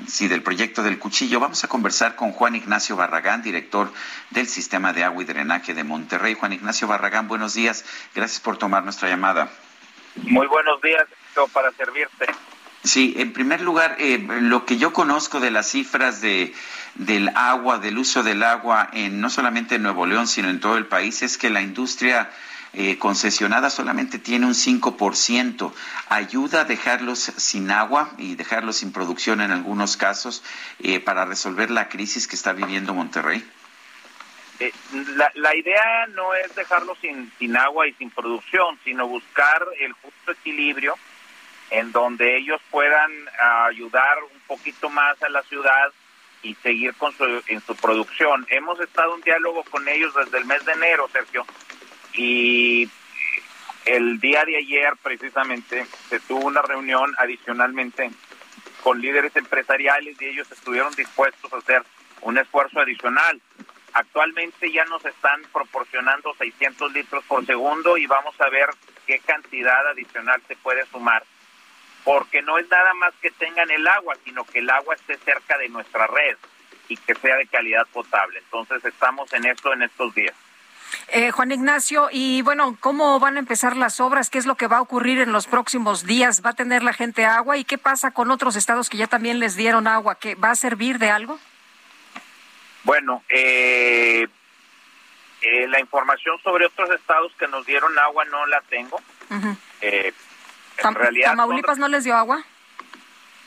sí 0.09 0.27
del 0.27 0.43
proyecto 0.43 0.83
del 0.83 0.99
Cuchillo. 0.99 1.39
Vamos 1.39 1.63
a 1.63 1.69
conversar 1.69 2.17
con 2.17 2.33
Juan 2.33 2.57
Ignacio 2.57 2.97
Barragán, 2.97 3.43
director 3.43 3.93
del 4.31 4.49
Sistema 4.49 4.93
de 4.93 5.05
Agua 5.05 5.23
y 5.23 5.27
Drenaje 5.27 5.73
de 5.73 5.85
Monterrey. 5.85 6.35
Juan 6.35 6.53
Ignacio 6.53 6.89
Barragán, 6.89 7.29
buenos 7.29 7.55
días. 7.55 7.85
Gracias 8.13 8.41
por 8.41 8.57
tomar 8.57 8.83
nuestra 8.83 9.09
llamada. 9.09 9.51
Muy 10.17 10.47
buenos 10.49 10.81
días, 10.83 11.07
para 11.53 11.71
servirte. 11.73 12.27
Sí, 12.87 13.15
en 13.17 13.33
primer 13.33 13.61
lugar, 13.63 13.97
eh, 13.99 14.19
lo 14.41 14.65
que 14.65 14.77
yo 14.77 14.93
conozco 14.93 15.41
de 15.41 15.51
las 15.51 15.69
cifras 15.71 16.21
de 16.21 16.55
del 16.95 17.29
agua, 17.35 17.79
del 17.79 17.99
uso 17.99 18.23
del 18.23 18.43
agua 18.43 18.89
en 18.93 19.21
no 19.21 19.29
solamente 19.29 19.75
en 19.75 19.83
Nuevo 19.83 20.07
León, 20.07 20.27
sino 20.27 20.49
en 20.49 20.61
todo 20.61 20.79
el 20.79 20.87
país, 20.87 21.23
es 21.23 21.37
que 21.37 21.51
la 21.51 21.61
industria 21.61 22.31
eh, 22.73 22.97
concesionada 22.99 23.71
solamente 23.71 24.19
tiene 24.19 24.47
un 24.47 24.55
5%. 24.55 25.73
Ayuda 26.09 26.63
a 26.63 26.65
dejarlos 26.65 27.19
sin 27.19 27.71
agua 27.71 28.13
y 28.19 28.35
dejarlos 28.35 28.77
sin 28.77 28.93
producción 28.93 29.41
en 29.41 29.51
algunos 29.51 29.97
casos 29.97 30.43
eh, 30.79 31.01
para 31.01 31.25
resolver 31.25 31.71
la 31.71 31.89
crisis 31.89 32.27
que 32.27 32.37
está 32.37 32.53
viviendo 32.53 32.95
Monterrey. 32.95 33.45
la, 35.17 35.31
la, 35.35 35.55
idea 35.55 36.07
no 36.15 36.35
es 36.35 36.55
dejarlos 36.55 36.97
sin, 37.01 37.31
sin 37.39 37.57
agua 37.57 37.89
y 37.89 37.93
sin 37.95 38.11
producción, 38.11 38.79
sino 38.85 39.07
buscar 39.07 39.67
el 39.81 39.93
justo 39.93 40.33
equilibrio 40.33 40.95
en 41.71 41.93
donde 41.93 42.37
ellos 42.37 42.61
puedan 42.71 43.11
ayudar 43.67 44.23
un 44.23 44.41
poquito 44.47 44.89
más 44.89 45.21
a 45.23 45.29
la 45.29 45.43
ciudad 45.43 45.93
y 46.43 46.55
seguir 46.57 46.95
con 46.95 47.13
su, 47.17 47.43
en 47.49 47.61
su 47.61 47.75
producción. 47.77 48.47
Hemos 48.51 48.79
estado 48.81 49.15
en 49.17 49.23
diálogo 49.23 49.65
con 49.65 49.89
ellos 49.89 50.15
desde 50.15 50.39
el 50.39 50.45
mes 50.45 50.65
de 50.65 50.73
enero, 50.73 51.09
Sergio, 51.13 51.45
y 52.13 52.89
el 53.85 54.21
día 54.21 54.45
de 54.45 54.57
ayer 54.57 54.95
precisamente 55.03 55.87
se 56.09 56.21
tuvo 56.21 56.47
una 56.47 56.63
reunión 56.63 57.15
adicionalmente 57.19 58.11
con 58.83 59.01
líderes 59.01 59.35
empresariales 59.35 60.21
y 60.21 60.27
ellos 60.27 60.51
estuvieron 60.51 60.95
dispuestos 60.95 61.53
a 61.53 61.59
hacer 61.59 61.83
un 62.23 62.39
esfuerzo 62.39 62.81
adicional. 62.81 63.41
Actualmente 63.93 64.71
ya 64.71 64.85
nos 64.85 65.05
están 65.05 65.43
proporcionando 65.53 66.35
600 66.35 66.93
litros 66.93 67.25
por 67.25 67.45
segundo 67.47 67.97
y 67.97 68.07
vamos 68.07 68.39
a 68.41 68.49
ver 68.51 68.69
qué 69.07 69.19
cantidad 69.21 69.89
adicional 69.89 70.41
se 70.47 70.57
puede 70.57 70.85
sumar 70.87 71.25
porque 72.07 72.41
no 72.41 72.57
es 72.57 72.71
nada 72.71 72.95
más 72.95 73.13
que 73.21 73.33
tengan 73.33 73.69
el 73.69 73.87
agua, 73.89 74.15
sino 74.25 74.45
que 74.45 74.61
el 74.61 74.71
agua 74.71 74.95
esté 74.95 75.19
cerca 75.19 75.59
de 75.59 75.69
nuestra 75.69 76.07
red 76.07 76.37
y 76.89 76.97
que 76.97 77.17
sea 77.17 77.35
de 77.37 77.49
calidad 77.49 77.85
potable. 77.93 78.39
Entonces 78.39 78.85
estamos 78.85 79.31
en 79.33 79.45
esto 79.45 79.73
en 79.73 79.83
estos 79.83 80.15
días. 80.15 80.35
Eh, 81.09 81.33
Juan 81.33 81.51
Ignacio, 81.51 82.09
y 82.13 82.43
bueno, 82.43 82.77
¿cómo 82.79 83.19
van 83.19 83.35
a 83.35 83.41
empezar 83.41 83.77
las 83.77 83.99
obras? 83.99 84.31
¿Qué 84.31 84.39
es 84.39 84.47
lo 84.47 84.55
que 84.55 84.69
va 84.69 84.77
a 84.77 84.83
ocurrir 84.83 85.19
en 85.19 85.33
los 85.33 85.49
próximos 85.49 86.07
días? 86.07 86.43
¿Va 86.47 86.51
a 86.51 86.55
tener 86.55 86.85
la 86.85 86.93
gente 86.93 87.25
agua? 87.25 87.57
¿Y 87.57 87.65
qué 87.65 87.77
pasa 87.77 88.13
con 88.13 88.31
otros 88.31 88.55
estados 88.55 88.89
que 88.89 88.99
ya 88.99 89.09
también 89.09 89.41
les 89.41 89.57
dieron 89.57 89.89
agua? 89.89 90.15
¿Qué, 90.15 90.37
¿Va 90.37 90.53
a 90.53 90.55
servir 90.55 91.01
de 91.01 91.11
algo? 91.11 91.41
Bueno, 92.85 93.25
eh, 93.29 94.29
eh, 95.43 95.67
la 95.67 95.81
información 95.81 96.39
sobre 96.45 96.67
otros 96.67 96.89
estados 96.91 97.33
que 97.37 97.49
nos 97.49 97.67
dieron 97.67 97.99
agua 97.99 98.25
no 98.27 98.47
la 98.47 98.61
tengo. 98.71 99.01
En 100.79 100.95
realidad, 100.95 101.31
¿Tamaulipas 101.31 101.79
no 101.79 101.89
les 101.89 102.05
dio 102.05 102.15
agua? 102.15 102.45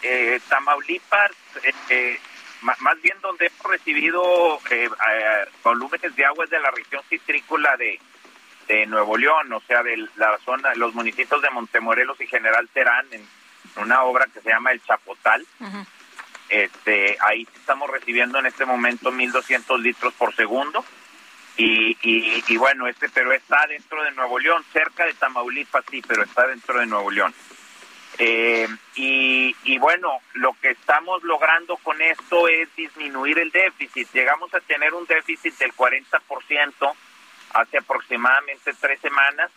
Eh, 0.02 0.40
Tamaulipas, 0.48 1.32
eh, 1.64 1.74
eh, 1.90 2.20
más 2.62 3.02
bien 3.02 3.18
donde 3.22 3.48
hemos 3.48 3.72
recibido 3.72 4.60
volúmenes 5.64 6.16
de 6.16 6.26
agua 6.26 6.46
es 6.46 6.50
de 6.50 6.60
la 6.60 6.72
región 6.72 7.02
citrícola 7.10 7.76
de, 7.78 8.00
de 8.68 8.86
Nuevo 8.86 9.18
León, 9.18 9.52
o 9.54 9.62
sea, 9.62 9.84
de 9.84 9.98
la 10.16 10.38
zona, 10.44 10.74
los 10.76 10.94
municipios 10.94 11.42
de 11.42 11.50
Montemorelos 11.50 12.20
y 12.22 12.28
General 12.28 12.68
Terán, 12.70 13.06
en 13.12 13.26
una 13.78 14.04
obra 14.04 14.26
que 14.34 14.42
se 14.42 14.50
llama 14.50 14.72
El 14.72 14.82
Chapotal. 14.84 15.46
este, 16.50 17.18
ahí 17.22 17.48
estamos 17.56 17.90
recibiendo 17.90 18.40
en 18.40 18.46
este 18.46 18.66
momento 18.66 19.12
1.200 19.12 19.80
litros 19.80 20.14
por 20.14 20.36
segundo. 20.36 20.84
Y, 21.62 21.98
y, 22.48 22.56
bueno, 22.56 22.88
este, 22.88 23.10
pero 23.10 23.34
está 23.34 23.68
dentro 23.68 24.02
de 24.02 24.12
Nuevo 24.12 24.40
León, 24.40 24.64
cerca 24.72 25.06
de 25.06 25.14
Tamaulipas, 25.14 25.84
sí, 25.92 26.02
pero 26.08 26.24
está 26.24 26.48
dentro 26.48 26.80
de 26.80 26.86
Nuevo 26.86 27.12
León. 27.12 27.34
Eh, 28.18 28.66
y, 28.96 29.54
y 29.66 29.78
bueno, 29.78 30.22
lo 30.36 30.54
que 30.62 30.70
estamos 30.72 31.22
logrando 31.24 31.76
con 31.78 32.02
esto 32.02 32.48
es 32.48 32.74
disminuir 32.78 33.40
el 33.40 33.52
déficit. 33.52 34.08
Llegamos 34.14 34.54
a 34.54 34.62
tener 34.62 34.94
un 34.94 35.06
déficit 35.06 35.58
del 35.58 35.74
40% 35.74 36.94
hace 37.54 37.78
aproximadamente 37.78 38.72
tres 38.80 39.02
semanas 39.02 39.52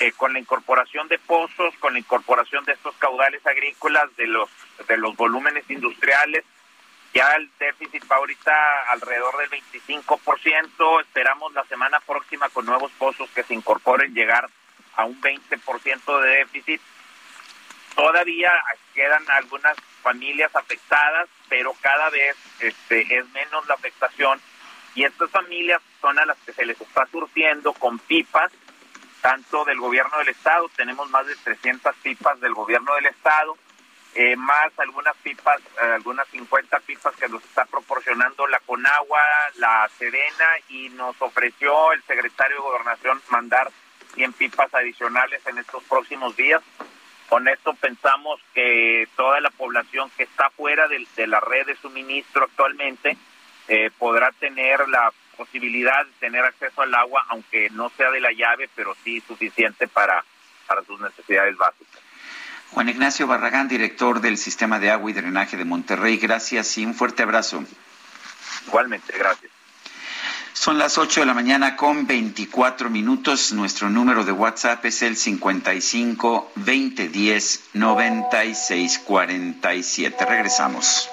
eh, 0.00 0.10
con 0.16 0.32
la 0.32 0.40
incorporación 0.40 1.06
de 1.06 1.20
pozos, 1.20 1.72
con 1.78 1.92
la 1.92 2.00
incorporación 2.00 2.64
de 2.64 2.72
estos 2.72 2.96
caudales 2.96 3.46
agrícolas, 3.46 4.14
de 4.16 4.26
los, 4.26 4.50
de 4.88 4.96
los 4.96 5.14
volúmenes 5.14 5.70
industriales, 5.70 6.44
ya 7.14 7.36
el 7.36 7.48
déficit 7.60 8.04
va 8.10 8.16
ahorita 8.16 8.52
alrededor 8.90 9.36
del 9.38 9.62
25%, 9.62 11.00
esperamos 11.00 11.54
la 11.54 11.64
semana 11.64 12.00
próxima 12.00 12.48
con 12.48 12.66
nuevos 12.66 12.90
pozos 12.98 13.30
que 13.30 13.44
se 13.44 13.54
incorporen 13.54 14.12
llegar 14.12 14.50
a 14.96 15.04
un 15.04 15.20
20% 15.20 16.20
de 16.20 16.28
déficit. 16.28 16.80
Todavía 17.94 18.50
quedan 18.94 19.22
algunas 19.30 19.76
familias 20.02 20.54
afectadas, 20.56 21.28
pero 21.48 21.72
cada 21.80 22.10
vez 22.10 22.36
este, 22.58 23.02
es 23.16 23.28
menos 23.30 23.64
la 23.68 23.74
afectación. 23.74 24.40
Y 24.96 25.04
estas 25.04 25.30
familias 25.30 25.80
son 26.00 26.18
a 26.18 26.26
las 26.26 26.36
que 26.38 26.52
se 26.52 26.66
les 26.66 26.80
está 26.80 27.06
surtiendo 27.06 27.72
con 27.74 28.00
pipas, 28.00 28.50
tanto 29.20 29.64
del 29.64 29.78
gobierno 29.78 30.18
del 30.18 30.28
estado, 30.28 30.68
tenemos 30.76 31.08
más 31.10 31.26
de 31.26 31.36
300 31.36 31.94
pipas 32.02 32.40
del 32.40 32.54
gobierno 32.54 32.94
del 32.96 33.06
estado, 33.06 33.56
eh, 34.14 34.36
más 34.36 34.70
algunas 34.78 35.16
pipas, 35.16 35.60
eh, 35.60 35.86
algunas 35.94 36.28
50 36.28 36.78
pipas 36.80 37.16
que 37.16 37.28
nos 37.28 37.42
está 37.44 37.64
proporcionando 37.64 38.46
la 38.46 38.60
Conagua, 38.60 39.20
la 39.56 39.90
Serena 39.98 40.46
y 40.68 40.88
nos 40.90 41.20
ofreció 41.20 41.92
el 41.92 42.02
secretario 42.04 42.56
de 42.56 42.62
Gobernación 42.62 43.20
mandar 43.30 43.72
100 44.14 44.32
pipas 44.34 44.72
adicionales 44.72 45.44
en 45.46 45.58
estos 45.58 45.82
próximos 45.84 46.36
días. 46.36 46.62
Con 47.28 47.48
esto 47.48 47.74
pensamos 47.74 48.40
que 48.52 49.08
toda 49.16 49.40
la 49.40 49.50
población 49.50 50.10
que 50.16 50.22
está 50.22 50.48
fuera 50.50 50.86
de, 50.86 51.26
la 51.26 51.40
red 51.40 51.66
de 51.66 51.76
suministro 51.76 52.44
actualmente 52.44 53.16
eh, 53.66 53.90
podrá 53.98 54.30
tener 54.38 54.88
la 54.88 55.12
posibilidad 55.36 56.06
de 56.06 56.12
tener 56.20 56.44
acceso 56.44 56.82
al 56.82 56.94
agua, 56.94 57.24
aunque 57.30 57.68
no 57.70 57.88
sea 57.96 58.12
de 58.12 58.20
la 58.20 58.30
llave, 58.30 58.68
pero 58.76 58.94
sí 59.02 59.20
suficiente 59.26 59.88
para, 59.88 60.24
para 60.68 60.84
sus 60.84 61.00
necesidades 61.00 61.56
básicas. 61.56 62.00
Juan 62.74 62.88
Ignacio 62.88 63.28
Barragán, 63.28 63.68
director 63.68 64.20
del 64.20 64.36
Sistema 64.36 64.80
de 64.80 64.90
Agua 64.90 65.08
y 65.08 65.14
Drenaje 65.14 65.56
de 65.56 65.64
Monterrey, 65.64 66.16
gracias 66.16 66.76
y 66.76 66.84
un 66.84 66.92
fuerte 66.92 67.22
abrazo. 67.22 67.62
Igualmente, 68.66 69.14
gracias. 69.16 69.52
Son 70.52 70.76
las 70.76 70.98
8 70.98 71.20
de 71.20 71.26
la 71.26 71.34
mañana 71.34 71.76
con 71.76 72.08
24 72.08 72.90
minutos. 72.90 73.52
Nuestro 73.52 73.90
número 73.90 74.24
de 74.24 74.32
WhatsApp 74.32 74.84
es 74.86 75.02
el 75.02 75.16
55 75.16 76.52
2010 76.56 77.70
96 77.74 78.98
47. 79.06 80.26
Regresamos. 80.26 81.08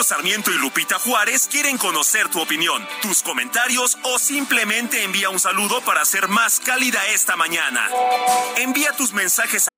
Sergio 0.00 0.16
Sarmiento 0.16 0.50
y 0.50 0.58
Lupita 0.58 0.98
Juárez 0.98 1.48
quieren 1.48 1.76
conocer 1.76 2.28
tu 2.30 2.40
opinión, 2.40 2.82
tus 3.02 3.22
comentarios 3.22 3.98
o 4.04 4.18
simplemente 4.18 5.04
envía 5.04 5.28
un 5.28 5.38
saludo 5.38 5.80
para 5.84 6.04
ser 6.04 6.28
más 6.28 6.60
cálida 6.60 7.00
esta 7.14 7.36
mañana. 7.36 7.80
Envía 8.56 8.92
tus 8.96 9.12
mensajes 9.12 9.66
a 9.66 9.70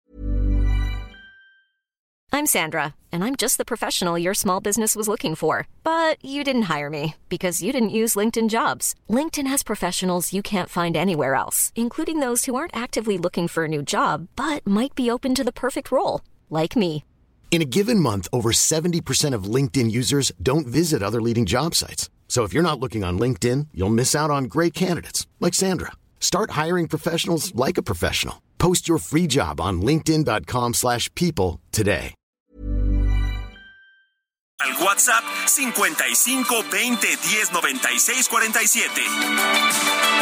I'm 2.34 2.46
Sandra, 2.46 2.94
and 3.10 3.22
I'm 3.24 3.36
just 3.36 3.58
the 3.58 3.64
professional 3.64 4.18
your 4.18 4.34
small 4.34 4.60
business 4.60 4.96
was 4.96 5.06
looking 5.06 5.34
for. 5.34 5.66
But 5.82 6.24
you 6.24 6.44
didn't 6.44 6.70
hire 6.70 6.88
me 6.88 7.14
because 7.28 7.62
you 7.62 7.72
didn't 7.72 7.90
use 7.90 8.14
LinkedIn 8.14 8.48
jobs. 8.48 8.94
LinkedIn 9.10 9.46
has 9.48 9.62
professionals 9.62 10.32
you 10.32 10.42
can't 10.42 10.70
find 10.70 10.96
anywhere 10.96 11.34
else, 11.34 11.72
including 11.74 12.20
those 12.20 12.44
who 12.44 12.54
aren't 12.54 12.76
actively 12.76 13.18
looking 13.18 13.48
for 13.48 13.64
a 13.64 13.68
new 13.68 13.82
job 13.82 14.28
but 14.36 14.66
might 14.66 14.94
be 14.94 15.10
open 15.10 15.34
to 15.34 15.44
the 15.44 15.52
perfect 15.52 15.90
role, 15.90 16.20
like 16.48 16.76
me. 16.76 17.04
In 17.52 17.60
a 17.60 17.66
given 17.66 18.00
month, 18.00 18.28
over 18.32 18.50
70% 18.50 19.34
of 19.34 19.44
LinkedIn 19.44 19.90
users 19.90 20.32
don't 20.42 20.66
visit 20.66 21.02
other 21.02 21.20
leading 21.20 21.44
job 21.44 21.74
sites. 21.74 22.08
So 22.26 22.44
if 22.44 22.54
you're 22.54 22.62
not 22.62 22.80
looking 22.80 23.04
on 23.04 23.18
LinkedIn, 23.18 23.68
you'll 23.74 23.90
miss 23.90 24.16
out 24.16 24.30
on 24.30 24.44
great 24.44 24.72
candidates 24.72 25.26
like 25.38 25.52
Sandra. 25.52 25.92
Start 26.18 26.52
hiring 26.52 26.88
professionals 26.88 27.54
like 27.54 27.76
a 27.76 27.82
professional. 27.82 28.40
Post 28.56 28.88
your 28.88 28.96
free 28.96 29.26
job 29.26 29.60
on 29.60 29.82
linkedin.com/people 29.82 31.60
today. 31.72 32.14
al 34.62 34.74
WhatsApp 34.78 35.24
55 35.48 36.46
20 36.46 36.96
10 36.96 37.52
96 37.52 38.28
47. 38.28 40.21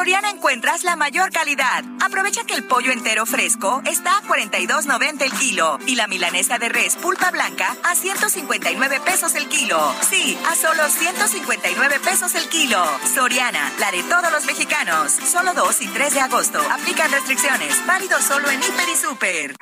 Soriana 0.00 0.30
encuentras 0.30 0.82
la 0.82 0.96
mayor 0.96 1.30
calidad. 1.30 1.84
Aprovecha 2.00 2.44
que 2.44 2.54
el 2.54 2.64
pollo 2.64 2.90
entero 2.90 3.26
fresco 3.26 3.82
está 3.84 4.16
a 4.16 4.22
42.90 4.22 5.24
el 5.24 5.32
kilo 5.32 5.78
y 5.86 5.94
la 5.94 6.06
milanesa 6.06 6.58
de 6.58 6.70
res 6.70 6.96
pulpa 6.96 7.30
blanca 7.30 7.76
a 7.82 7.94
159 7.94 9.00
pesos 9.04 9.34
el 9.34 9.46
kilo. 9.48 9.78
Sí, 10.08 10.38
a 10.48 10.54
solo 10.54 10.88
159 10.88 12.00
pesos 12.02 12.34
el 12.34 12.48
kilo. 12.48 12.82
Soriana, 13.14 13.70
la 13.78 13.90
de 13.90 14.02
todos 14.04 14.32
los 14.32 14.46
mexicanos. 14.46 15.12
Solo 15.12 15.52
2 15.52 15.82
y 15.82 15.88
3 15.88 16.14
de 16.14 16.20
agosto. 16.20 16.62
Aplican 16.70 17.12
restricciones. 17.12 17.86
Válido 17.86 18.18
solo 18.22 18.50
en 18.50 18.58
Hiper 18.58 18.88
y 18.88 18.96
Super. 18.96 19.54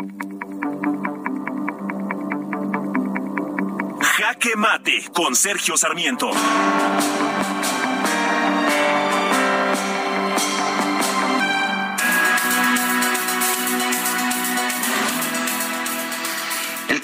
Jaque 4.01 4.55
Mate 4.55 5.09
con 5.12 5.35
Sergio 5.35 5.77
Sarmiento. 5.77 6.31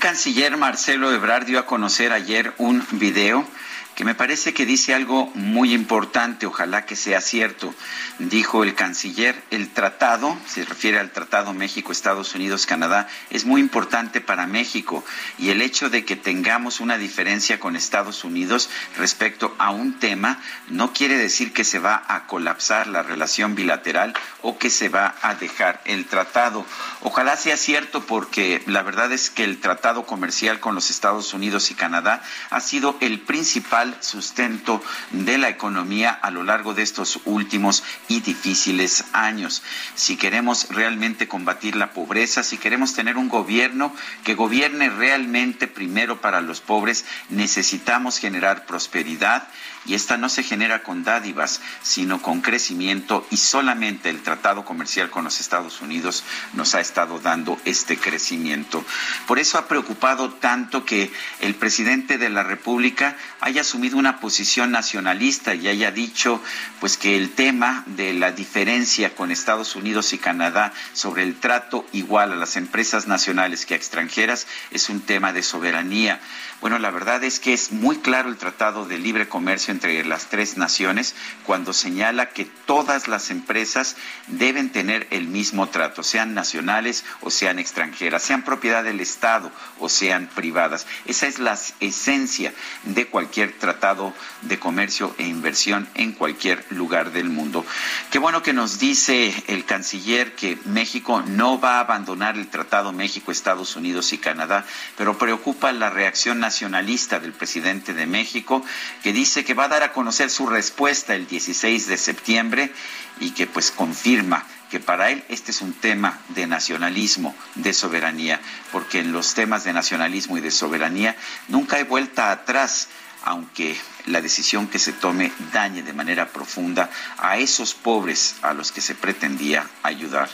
Canciller 0.05 0.59
Marcelo 0.59 1.11
Ebrard 1.15 1.47
dio 1.47 1.59
a 1.59 1.65
conocer 1.65 2.13
ayer 2.13 2.53
un 2.59 2.87
video 2.91 3.49
que 3.95 4.05
me 4.05 4.15
parece 4.15 4.53
que 4.53 4.67
dice 4.67 4.95
algo 4.95 5.31
muy 5.35 5.73
importante, 5.73 6.47
ojalá 6.47 6.85
que 6.85 6.97
sea 6.97 7.21
cierto. 7.21 7.75
Dijo 8.19 8.65
el 8.65 8.75
canciller, 8.75 9.41
el 9.51 9.71
tratado, 9.71 10.37
se 10.47 10.65
refiere 10.65 10.99
al 10.99 11.11
tratado 11.11 11.53
México, 11.53 11.93
Estados 11.93 12.35
Unidos, 12.35 12.67
Canadá, 12.67 13.09
es 13.31 13.45
muy 13.45 13.61
importante 13.61 14.21
para 14.21 14.47
México 14.47 15.05
y 15.39 15.51
el 15.51 15.63
hecho 15.63 15.91
de 15.91 16.05
que 16.05 16.17
tengamos 16.17 16.81
una 16.81 16.99
diferencia 16.99 17.61
con 17.61 17.77
Estados 17.77 18.25
Unidos 18.25 18.69
respecto 18.97 19.55
a 19.59 19.71
un 19.71 19.99
tema 19.99 20.41
no 20.69 20.93
quiere 20.93 21.17
decir 21.17 21.53
que 21.53 21.65
se 21.65 21.79
va 21.79 22.03
a 22.09 22.27
colapsar 22.27 22.87
la 22.87 23.03
relación 23.03 23.55
bilateral 23.55 24.15
o 24.43 24.59
que 24.59 24.71
se 24.71 24.89
va 24.89 25.15
a 25.23 25.35
dejar 25.35 25.81
el 25.85 26.07
tratado. 26.07 26.67
Ojalá 27.03 27.37
sea 27.37 27.57
cierto 27.57 28.05
porque 28.07 28.63
la 28.67 28.83
verdad 28.83 29.13
es 29.13 29.31
que 29.31 29.45
el 29.45 29.61
tratado 29.61 30.05
comercial 30.05 30.61
con 30.61 30.75
los 30.75 30.91
Estados 30.91 31.33
Unidos 31.35 31.71
y 31.71 31.75
Canadá 31.75 32.23
ha 32.51 32.61
sido 32.61 32.97
el 33.01 33.21
principal 33.21 33.84
sustento 34.01 34.83
de 35.11 35.39
la 35.39 35.49
economía 35.49 36.11
a 36.11 36.31
lo 36.31 36.43
largo 36.43 36.75
de 36.75 36.83
estos 36.83 37.21
últimos 37.25 37.83
y 38.09 38.21
difíciles 38.21 39.05
años. 39.13 39.63
Si 39.95 40.17
queremos 40.17 40.69
realmente 40.71 41.29
combatir 41.29 41.77
la 41.77 41.93
pobreza, 41.93 42.43
si 42.43 42.59
queremos 42.59 42.95
tener 42.95 43.17
un 43.17 43.29
gobierno 43.29 43.95
que 44.25 44.35
gobierne 44.35 44.89
realmente 44.91 45.67
primero 45.67 46.21
para 46.21 46.41
los 46.41 46.61
pobres, 46.61 47.05
necesitamos 47.29 48.19
generar 48.19 48.67
prosperidad 48.67 49.49
y 49.87 49.95
esta 49.95 50.17
no 50.17 50.29
se 50.29 50.43
genera 50.43 50.83
con 50.83 51.05
dádivas, 51.05 51.61
sino 51.83 52.23
con 52.23 52.41
crecimiento 52.41 53.27
y 53.31 53.37
solamente 53.37 54.11
el 54.11 54.23
tratado 54.23 54.65
comercial 54.65 55.11
con 55.11 55.25
los 55.25 55.41
Estados 55.41 55.81
Unidos 55.81 56.25
nos 56.53 56.75
ha 56.75 56.81
estado 56.81 57.21
dando 57.21 57.59
este 57.65 57.97
crecimiento. 57.97 58.85
Por 59.27 59.39
eso 59.39 59.59
ha 59.59 59.69
preocupado 59.69 60.31
tanto 60.31 60.85
que 60.85 61.13
el 61.41 61.55
presidente 61.55 62.19
de 62.19 62.31
la 62.31 62.43
República 62.43 63.17
haya 63.41 63.61
asumido 63.63 63.99
una 63.99 64.21
posición 64.21 64.71
nacionalista 64.71 65.55
y 65.55 65.69
haya 65.69 65.91
dicho 65.91 66.41
pues 66.81 66.97
que 66.97 67.17
el 67.17 67.31
tema 67.31 67.85
de 67.87 68.15
la 68.15 68.33
diferencia 68.33 69.15
con 69.15 69.31
Estados 69.31 69.77
Unidos 69.77 70.13
y 70.13 70.19
Canadá 70.19 70.73
sobre 70.93 71.23
el 71.23 71.37
trato 71.37 71.87
igual 71.93 72.33
a 72.33 72.37
las 72.37 72.57
empresas 72.57 73.07
nacionales 73.07 73.67
que 73.67 73.75
a 73.75 73.77
extranjeras 73.77 74.47
es 74.71 74.89
un 74.89 75.01
tema 75.01 75.33
de 75.33 75.43
soberanía. 75.43 76.21
Bueno, 76.65 76.79
la 76.79 76.91
verdad 76.91 77.23
es 77.25 77.41
que 77.41 77.53
es 77.53 77.73
muy 77.73 77.99
claro 77.99 78.31
el 78.31 78.39
Tratado 78.39 78.87
de 78.87 78.97
Libre 78.97 79.29
Comercio 79.29 79.71
entre 79.71 80.03
las 80.03 80.31
tres 80.31 80.57
naciones 80.57 81.15
cuando 81.45 81.75
señala 81.75 82.31
que 82.31 82.47
todas 82.47 83.07
las 83.07 83.31
empresas 83.31 83.97
deben 84.29 84.73
tener 84.73 85.07
el 85.11 85.29
mismo 85.29 85.69
trato, 85.69 86.03
sean 86.03 86.33
nacionales 86.33 87.05
o 87.21 87.31
sean 87.31 87.59
extranjeras, 87.59 88.23
sean 88.23 88.45
propiedad 88.45 88.83
del 88.83 89.01
Estado 89.01 89.53
o 89.79 89.91
sean 89.91 90.27
privadas. 90.35 90.87
Esa 91.05 91.27
es 91.27 91.39
la 91.39 91.59
esencia 91.81 92.55
de 92.85 93.09
cualquier 93.09 93.53
tratado 93.59 94.15
de 94.41 94.59
comercio 94.59 95.15
e 95.19 95.27
inversión 95.27 95.87
en 95.95 96.13
cualquier 96.13 96.65
lugar 96.71 97.13
del 97.13 97.29
mundo. 97.29 97.67
Qué 98.11 98.19
bueno 98.19 98.43
que 98.43 98.55
nos 98.55 98.79
dice 98.79 99.35
el 99.49 99.67
canciller 99.67 100.35
que 100.35 100.59
México 100.65 101.23
no 101.27 101.61
va 101.61 101.77
a 101.77 101.81
abandonar 101.81 102.37
el 102.39 102.49
Tratado 102.49 102.91
México, 102.95 103.33
Estados 103.33 103.77
Unidos 103.77 104.15
y 104.15 104.19
Canadá, 104.19 104.65
pero 104.97 105.19
preocupa 105.19 105.71
la 105.71 105.91
reacción 105.91 106.43
nacionalista 106.55 107.19
del 107.19 107.33
presidente 107.33 107.95
de 107.95 108.07
México, 108.07 108.65
que 109.03 109.13
dice 109.13 109.45
que 109.45 109.55
va 109.55 109.65
a 109.65 109.69
dar 109.69 109.83
a 109.83 109.93
conocer 109.93 110.31
su 110.31 110.47
respuesta 110.47 111.17
el 111.17 111.27
16 111.27 111.89
de 111.89 111.97
septiembre 111.97 112.73
y 113.19 113.33
que 113.33 113.49
pues 113.49 113.73
confirma 113.73 114.47
que 114.71 114.79
para 114.79 115.11
él 115.11 115.25
este 115.29 115.51
es 115.51 115.63
un 115.63 115.73
tema 115.73 116.21
de 116.29 116.47
nacionalismo, 116.47 117.35
de 117.57 117.75
soberanía, 117.75 118.41
porque 118.71 119.01
en 119.01 119.11
los 119.11 119.35
temas 119.35 119.65
de 119.65 119.73
nacionalismo 119.73 120.39
y 120.39 120.43
de 120.43 120.53
soberanía 120.53 121.17
nunca 121.49 121.77
hay 121.77 121.83
vuelta 121.83 122.31
atrás 122.31 122.89
aunque 123.25 123.75
la 124.07 124.21
decisión 124.21 124.69
que 124.69 124.79
se 124.79 124.93
tome 124.93 125.33
dañe 125.53 125.83
de 125.83 125.95
manera 125.95 126.29
profunda 126.29 126.89
a 127.19 127.39
esos 127.39 127.75
pobres 127.75 128.37
a 128.43 128.53
los 128.53 128.71
que 128.71 128.83
se 128.83 128.95
pretendía 128.95 129.67
ayudar. 129.83 130.29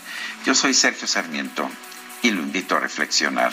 Yo 0.45 0.55
soy 0.55 0.75
Sergio 0.75 1.07
Sarmiento 1.07 1.71
y 2.21 2.31
lo 2.33 2.43
invito 2.43 2.77
a 2.77 2.81
reflexionar. 2.81 3.53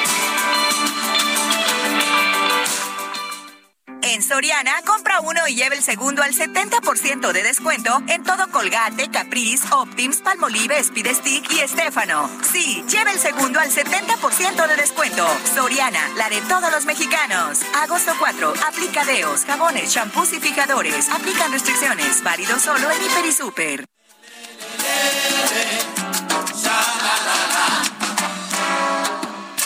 En 4.11 4.21
Soriana, 4.21 4.73
compra 4.85 5.21
uno 5.21 5.47
y 5.47 5.55
lleve 5.55 5.77
el 5.77 5.83
segundo 5.83 6.21
al 6.21 6.33
70% 6.33 7.31
de 7.31 7.43
descuento 7.43 8.03
en 8.07 8.25
todo 8.25 8.51
Colgate, 8.51 9.09
Caprice, 9.09 9.65
Optims, 9.71 10.17
Palmolive, 10.17 10.77
Speed 10.79 11.15
Stick 11.15 11.49
y 11.53 11.59
Estefano. 11.59 12.29
Sí, 12.51 12.83
lleve 12.89 13.11
el 13.11 13.19
segundo 13.19 13.61
al 13.61 13.71
70% 13.71 14.67
de 14.67 14.75
descuento. 14.75 15.25
Soriana, 15.55 16.09
la 16.17 16.27
de 16.27 16.41
todos 16.41 16.69
los 16.73 16.83
mexicanos. 16.83 17.59
Agosto 17.81 18.11
4, 18.19 18.53
aplica 18.67 19.05
deos, 19.05 19.45
jabones, 19.45 19.93
champús 19.93 20.33
y 20.33 20.41
fijadores. 20.41 21.07
Aplican 21.07 21.53
restricciones. 21.53 22.21
Válido 22.21 22.59
solo 22.59 22.91
en 22.91 23.01
Hiper 23.01 23.25
y 23.25 23.31
Super. 23.31 23.85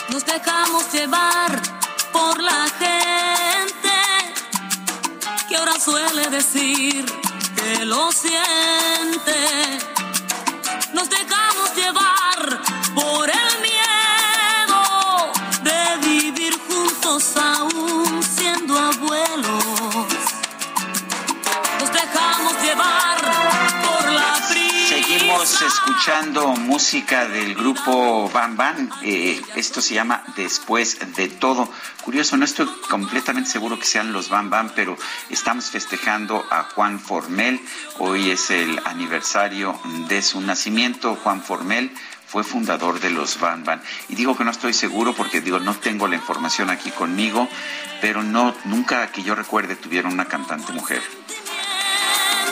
Nos 0.08 0.24
dejamos 0.24 0.92
llevar 0.92 1.60
por 2.12 2.40
la 2.40 2.68
gente 2.78 2.95
suele 5.86 6.28
decir 6.30 7.04
que 7.54 7.84
lo 7.84 8.10
siente. 8.10 9.36
Seguimos 25.36 25.74
escuchando 25.74 26.48
música 26.54 27.28
del 27.28 27.54
grupo 27.54 28.30
Bam 28.30 28.56
Bam. 28.56 28.90
Eh, 29.02 29.38
esto 29.54 29.82
se 29.82 29.92
llama 29.92 30.24
Después 30.34 30.98
de 31.14 31.28
todo. 31.28 31.70
Curioso, 32.02 32.38
no 32.38 32.46
estoy 32.46 32.66
completamente 32.88 33.50
seguro 33.50 33.78
que 33.78 33.84
sean 33.84 34.14
los 34.14 34.30
Bam 34.30 34.48
Bam, 34.48 34.70
pero 34.74 34.96
estamos 35.28 35.66
festejando 35.66 36.42
a 36.50 36.62
Juan 36.62 36.98
Formel. 36.98 37.60
Hoy 37.98 38.30
es 38.30 38.50
el 38.50 38.80
aniversario 38.86 39.78
de 40.08 40.22
su 40.22 40.40
nacimiento. 40.40 41.16
Juan 41.22 41.42
Formel 41.42 41.92
fue 42.26 42.42
fundador 42.42 42.98
de 43.00 43.10
los 43.10 43.38
Bam 43.38 43.62
Bam. 43.62 43.82
Y 44.08 44.14
digo 44.14 44.38
que 44.38 44.44
no 44.44 44.50
estoy 44.50 44.72
seguro 44.72 45.12
porque 45.12 45.42
digo 45.42 45.58
no 45.58 45.74
tengo 45.74 46.08
la 46.08 46.14
información 46.14 46.70
aquí 46.70 46.90
conmigo, 46.90 47.46
pero 48.00 48.22
no 48.22 48.54
nunca 48.64 49.12
que 49.12 49.22
yo 49.22 49.34
recuerde 49.34 49.76
tuvieron 49.76 50.14
una 50.14 50.24
cantante 50.24 50.72
mujer. 50.72 51.02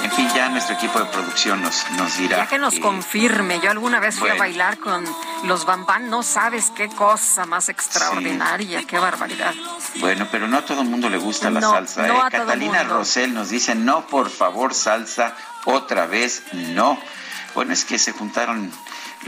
En 0.05 0.11
fin, 0.11 0.29
ya 0.35 0.51
nuestro 0.51 0.75
equipo 0.77 0.99
de 0.99 1.07
producción 1.07 1.63
nos, 1.63 1.91
nos 1.93 2.19
dirá. 2.19 2.37
Ya 2.37 2.47
que 2.47 2.59
nos 2.59 2.75
eh, 2.75 2.81
confirme, 2.81 3.59
yo 3.61 3.71
alguna 3.71 4.01
vez 4.01 4.17
fui 4.17 4.29
bueno. 4.29 4.37
a 4.37 4.47
bailar 4.47 4.79
con 4.79 5.03
los 5.45 5.65
Bambán, 5.65 6.11
no 6.11 6.23
sabes 6.23 6.71
qué 6.77 6.91
cosa 6.91 7.47
más 7.47 7.71
extraordinaria, 7.71 8.83
qué 8.87 8.99
barbaridad. 8.99 9.55
Bueno, 10.01 10.29
pero 10.31 10.47
no 10.47 10.59
a 10.59 10.63
todo 10.63 10.83
el 10.83 10.89
mundo 10.89 11.09
le 11.09 11.17
gusta 11.17 11.51
la 11.51 11.63
salsa. 11.63 12.07
no 12.07 12.17
¿eh? 12.17 12.21
a 12.23 12.31
todo 12.31 12.43
Catalina 12.43 12.81
mundo. 12.81 12.99
Rosell 12.99 13.33
nos 13.33 13.49
dice, 13.49 13.75
no, 13.75 14.07
por 14.07 14.29
favor, 14.29 14.75
salsa, 14.75 15.35
otra 15.65 16.05
vez, 16.05 16.43
no. 16.53 16.99
Bueno, 17.55 17.73
es 17.73 17.87
que 17.87 17.99
se 17.99 18.13
juntaron 18.13 18.71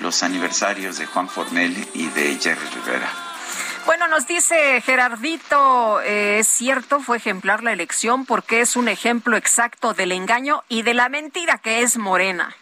los 0.00 0.22
aniversarios 0.22 0.98
de 0.98 1.06
Juan 1.06 1.30
Formel 1.30 1.88
y 1.94 2.08
de 2.08 2.38
Jerry 2.38 2.66
Rivera. 2.74 3.25
Bueno, 3.86 4.08
nos 4.08 4.26
dice 4.26 4.80
Gerardito, 4.80 6.00
eh, 6.00 6.40
es 6.40 6.48
cierto, 6.48 6.98
fue 6.98 7.18
ejemplar 7.18 7.62
la 7.62 7.72
elección 7.72 8.26
porque 8.26 8.60
es 8.60 8.74
un 8.74 8.88
ejemplo 8.88 9.36
exacto 9.36 9.94
del 9.94 10.10
engaño 10.10 10.64
y 10.68 10.82
de 10.82 10.92
la 10.92 11.08
mentira 11.08 11.58
que 11.58 11.82
es 11.82 11.96
Morena. 11.96 12.52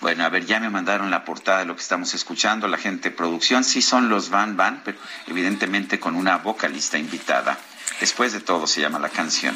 Bueno, 0.00 0.24
a 0.24 0.30
ver, 0.30 0.46
ya 0.46 0.60
me 0.60 0.70
mandaron 0.70 1.10
la 1.10 1.26
portada 1.26 1.58
de 1.58 1.66
lo 1.66 1.76
que 1.76 1.82
estamos 1.82 2.14
escuchando, 2.14 2.68
la 2.68 2.78
gente 2.78 3.10
de 3.10 3.16
producción, 3.16 3.64
sí 3.64 3.82
son 3.82 4.08
los 4.08 4.30
Van 4.30 4.56
Van, 4.56 4.80
pero 4.82 4.96
evidentemente 5.26 6.00
con 6.00 6.16
una 6.16 6.38
vocalista 6.38 6.96
invitada. 6.96 7.58
Después 8.00 8.32
de 8.32 8.40
todo 8.40 8.66
se 8.66 8.80
llama 8.80 8.98
la 8.98 9.10
canción. 9.10 9.54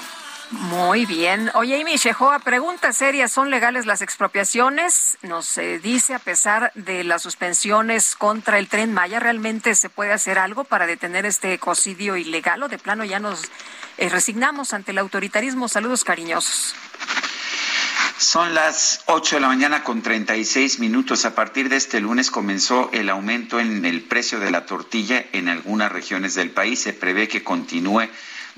Muy 0.51 1.05
bien. 1.05 1.51
Oye, 1.55 1.79
Amy 1.79 1.97
Shehoa, 1.97 2.39
pregunta 2.39 2.95
seria, 2.95 3.29
¿son 3.29 3.51
legales 3.51 3.85
las 3.85 4.01
expropiaciones? 4.01 5.19
Nos 5.21 5.59
eh, 5.59 5.79
dice, 5.79 6.15
a 6.15 6.19
pesar 6.19 6.73
de 6.75 7.05
las 7.05 7.21
suspensiones 7.21 8.17
contra 8.17 8.59
el 8.59 8.67
Tren 8.69 8.95
Maya, 8.95 9.21
¿realmente 9.21 9.75
se 9.75 9.91
puede 9.91 10.13
hacer 10.13 10.39
algo 10.39 10.65
para 10.65 10.87
detener 10.87 11.27
este 11.27 11.53
ecocidio 11.53 12.17
ilegal 12.17 12.63
o 12.63 12.69
de 12.69 12.79
plano 12.79 13.05
ya 13.05 13.19
nos 13.19 13.43
eh, 13.99 14.09
resignamos 14.09 14.73
ante 14.73 14.93
el 14.93 14.99
autoritarismo? 14.99 15.69
Saludos 15.69 16.03
cariñosos. 16.03 16.75
Son 18.17 18.55
las 18.55 19.03
8 19.07 19.37
de 19.37 19.41
la 19.41 19.49
mañana 19.49 19.85
con 19.85 20.03
36 20.03 20.81
minutos. 20.81 21.27
A 21.27 21.35
partir 21.35 21.69
de 21.69 21.77
este 21.77 22.01
lunes 22.01 22.31
comenzó 22.31 22.91
el 22.93 23.11
aumento 23.11 23.61
en 23.61 23.85
el 23.85 24.01
precio 24.03 24.41
de 24.41 24.51
la 24.51 24.65
tortilla 24.65 25.25
en 25.33 25.49
algunas 25.49 25.93
regiones 25.93 26.35
del 26.35 26.51
país. 26.51 26.81
Se 26.81 26.95
prevé 26.95 27.29
que 27.29 27.45
continúe 27.45 28.09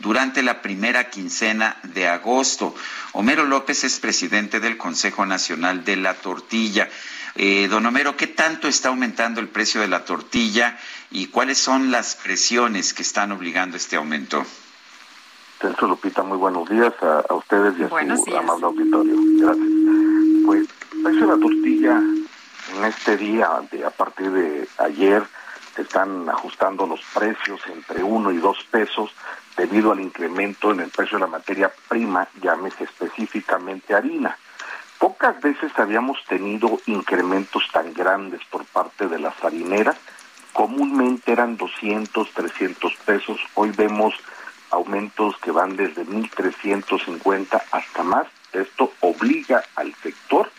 durante 0.00 0.42
la 0.42 0.62
primera 0.62 1.10
quincena 1.10 1.76
de 1.82 2.08
agosto. 2.08 2.74
Homero 3.12 3.44
López 3.44 3.84
es 3.84 4.00
presidente 4.00 4.60
del 4.60 4.76
Consejo 4.76 5.26
Nacional 5.26 5.84
de 5.84 5.96
la 5.96 6.14
Tortilla. 6.14 6.88
Eh, 7.36 7.68
don 7.68 7.86
Homero, 7.86 8.16
¿qué 8.16 8.26
tanto 8.26 8.66
está 8.66 8.88
aumentando 8.88 9.40
el 9.40 9.48
precio 9.48 9.80
de 9.80 9.88
la 9.88 10.04
tortilla 10.04 10.76
y 11.10 11.26
cuáles 11.26 11.58
son 11.58 11.90
las 11.90 12.16
presiones 12.16 12.92
que 12.92 13.02
están 13.02 13.30
obligando 13.32 13.76
este 13.76 13.96
aumento? 13.96 14.44
Celso 15.60 15.86
Lupita, 15.86 16.22
muy 16.22 16.38
buenos 16.38 16.68
días 16.68 16.92
a, 17.02 17.20
a 17.28 17.34
ustedes 17.34 17.78
y 17.78 17.82
a 17.84 17.86
Buenos 17.86 18.20
su 18.20 18.24
días. 18.26 18.38
amable 18.38 18.66
auditorio. 18.66 19.14
Gracias. 19.38 19.68
Pues, 20.46 20.68
el 20.92 21.02
precio 21.02 21.20
de 21.20 21.26
la 21.26 21.38
tortilla 21.38 22.02
en 22.76 22.84
este 22.84 23.16
día, 23.16 23.48
de, 23.70 23.84
a 23.84 23.90
partir 23.90 24.30
de 24.30 24.68
ayer, 24.78 25.22
se 25.76 25.82
están 25.82 26.28
ajustando 26.28 26.86
los 26.86 27.00
precios 27.14 27.60
entre 27.72 28.02
uno 28.02 28.32
y 28.32 28.38
dos 28.38 28.58
pesos 28.70 29.10
debido 29.60 29.92
al 29.92 30.00
incremento 30.00 30.72
en 30.72 30.80
el 30.80 30.88
precio 30.88 31.18
de 31.18 31.24
la 31.24 31.30
materia 31.30 31.70
prima, 31.86 32.26
llámese 32.40 32.84
específicamente 32.84 33.94
harina. 33.94 34.38
Pocas 34.98 35.38
veces 35.42 35.70
habíamos 35.76 36.24
tenido 36.24 36.80
incrementos 36.86 37.64
tan 37.70 37.92
grandes 37.92 38.40
por 38.50 38.64
parte 38.64 39.06
de 39.06 39.18
las 39.18 39.34
harineras. 39.44 39.98
Comúnmente 40.54 41.32
eran 41.32 41.58
200, 41.58 42.30
300 42.30 42.96
pesos. 43.04 43.38
Hoy 43.52 43.70
vemos 43.76 44.14
aumentos 44.70 45.36
que 45.42 45.50
van 45.50 45.76
desde 45.76 46.06
1.350 46.06 47.62
hasta 47.70 48.02
más. 48.02 48.28
Esto 48.54 48.94
obliga 49.00 49.62
al 49.76 49.94
sector 49.96 50.50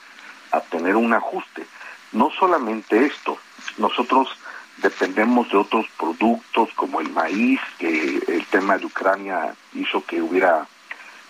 a 0.51 0.61
tener 0.61 0.95
un 0.95 1.13
ajuste. 1.13 1.65
No 2.11 2.29
solamente 2.29 3.03
esto, 3.03 3.39
nosotros 3.79 4.37
dependemos 4.81 5.49
de 5.51 5.57
otros 5.57 5.85
productos 5.97 6.69
como 6.75 6.99
el 7.01 7.09
maíz, 7.09 7.59
que 7.77 8.21
el 8.27 8.45
tema 8.47 8.77
de 8.77 8.85
Ucrania 8.85 9.53
hizo 9.73 10.03
que 10.05 10.21
hubiera 10.21 10.67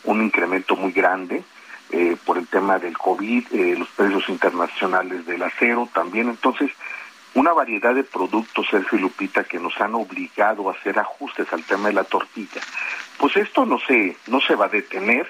un 0.03 0.23
incremento 0.23 0.75
muy 0.75 0.91
grande. 0.91 1.43
eh, 1.91 2.15
por 2.25 2.37
el 2.37 2.47
tema 2.47 2.79
del 2.79 2.97
COVID, 2.97 3.47
eh, 3.51 3.75
los 3.77 3.89
precios 3.89 4.27
internacionales 4.29 5.25
del 5.25 5.43
acero 5.43 5.89
también. 5.93 6.29
Entonces, 6.29 6.71
una 7.33 7.53
variedad 7.53 7.93
de 7.93 8.03
productos, 8.03 8.67
Sergio 8.69 8.97
y 8.97 9.01
Lupita, 9.01 9.43
que 9.43 9.59
nos 9.59 9.79
han 9.79 9.95
obligado 9.95 10.69
a 10.69 10.73
hacer 10.73 10.97
ajustes 10.99 11.51
al 11.51 11.63
tema 11.63 11.89
de 11.89 11.93
la 11.95 12.03
tortilla. 12.03 12.61
Pues 13.17 13.35
esto 13.37 13.65
no 13.65 13.79
se, 13.79 14.17
no 14.27 14.39
se 14.41 14.55
va 14.55 14.65
a 14.65 14.69
detener, 14.69 15.29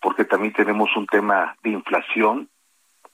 porque 0.00 0.24
también 0.24 0.52
tenemos 0.52 0.88
un 0.96 1.06
tema 1.06 1.56
de 1.62 1.70
inflación, 1.70 2.48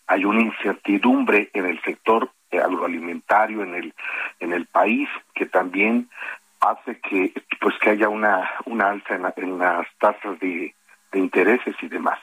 hay 0.06 0.24
una 0.24 0.42
incertidumbre 0.42 1.50
en 1.54 1.64
el 1.66 1.80
sector 1.82 2.30
agroalimentario 2.60 3.62
en 3.62 3.74
el 3.74 3.94
en 4.40 4.52
el 4.52 4.66
país 4.66 5.08
que 5.34 5.46
también 5.46 6.08
hace 6.60 6.98
que 7.00 7.32
pues 7.60 7.74
que 7.80 7.90
haya 7.90 8.08
una 8.08 8.50
una 8.66 8.90
alza 8.90 9.14
en, 9.14 9.58
las 9.58 9.86
tasas 9.98 10.38
de, 10.40 10.74
de 11.12 11.18
intereses 11.18 11.74
y 11.82 11.88
demás 11.88 12.18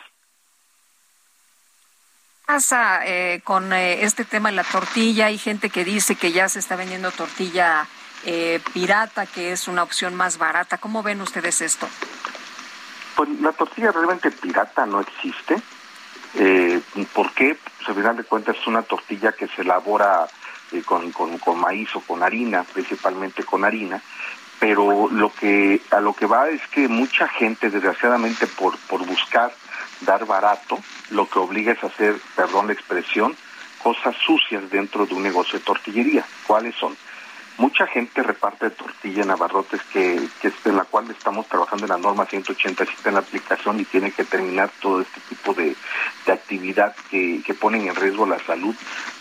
pasa 2.51 3.05
eh, 3.05 3.39
con 3.45 3.71
eh, 3.71 4.03
este 4.03 4.25
tema 4.25 4.49
de 4.49 4.57
la 4.57 4.65
tortilla? 4.65 5.27
Hay 5.27 5.37
gente 5.37 5.69
que 5.69 5.85
dice 5.85 6.15
que 6.15 6.33
ya 6.33 6.49
se 6.49 6.59
está 6.59 6.75
vendiendo 6.75 7.09
tortilla 7.11 7.87
eh, 8.25 8.59
pirata, 8.73 9.25
que 9.25 9.53
es 9.53 9.69
una 9.69 9.83
opción 9.83 10.15
más 10.15 10.37
barata. 10.37 10.77
¿Cómo 10.77 11.01
ven 11.01 11.21
ustedes 11.21 11.61
esto? 11.61 11.87
Pues 13.15 13.29
la 13.39 13.53
tortilla 13.53 13.93
realmente 13.93 14.31
pirata 14.31 14.85
no 14.85 14.99
existe. 14.99 15.61
Eh, 16.35 16.81
¿Por 17.13 17.31
qué? 17.33 17.57
Pues 17.81 17.97
al 17.97 18.03
final 18.03 18.17
de 18.17 18.23
cuentas 18.25 18.57
es 18.57 18.67
una 18.67 18.83
tortilla 18.83 19.31
que 19.31 19.47
se 19.47 19.63
elabora 19.63 20.27
con, 20.85 21.11
con, 21.11 21.39
con 21.39 21.59
maíz 21.59 21.89
o 21.95 22.01
con 22.01 22.21
harina, 22.21 22.63
principalmente 22.63 23.43
con 23.43 23.65
harina, 23.65 23.99
pero 24.59 25.09
lo 25.09 25.33
que 25.33 25.81
a 25.89 25.99
lo 25.99 26.13
que 26.13 26.27
va 26.27 26.47
es 26.49 26.61
que 26.67 26.87
mucha 26.87 27.27
gente 27.27 27.71
desgraciadamente 27.71 28.45
por 28.45 28.77
por 28.77 29.03
buscar 29.03 29.51
dar 30.01 30.25
barato 30.25 30.77
lo 31.09 31.27
que 31.27 31.39
obliga 31.39 31.73
es 31.73 31.83
a 31.83 31.87
hacer 31.87 32.17
perdón 32.35 32.67
la 32.67 32.73
expresión 32.73 33.35
cosas 33.81 34.15
sucias 34.23 34.69
dentro 34.69 35.07
de 35.07 35.15
un 35.15 35.23
negocio 35.23 35.57
de 35.57 35.65
tortillería. 35.65 36.23
Cuáles 36.45 36.75
son 36.75 36.95
mucha 37.61 37.85
gente 37.85 38.23
reparte 38.23 38.71
tortilla 38.71 39.21
en 39.21 39.29
abarrotes 39.29 39.79
que, 39.93 40.19
que 40.41 40.47
es 40.47 40.53
en 40.65 40.77
la 40.77 40.83
cual 40.83 41.11
estamos 41.11 41.45
trabajando 41.45 41.85
en 41.85 41.91
la 41.91 41.97
norma 41.99 42.25
187 42.25 43.07
en 43.07 43.13
la 43.13 43.19
aplicación 43.19 43.79
y 43.79 43.85
tiene 43.85 44.11
que 44.11 44.23
terminar 44.23 44.71
todo 44.81 45.01
este 45.01 45.21
tipo 45.29 45.53
de, 45.53 45.75
de 46.25 46.31
actividad 46.33 46.95
que, 47.11 47.43
que 47.45 47.53
ponen 47.53 47.87
en 47.87 47.95
riesgo 47.95 48.25
la 48.25 48.39
salud 48.39 48.75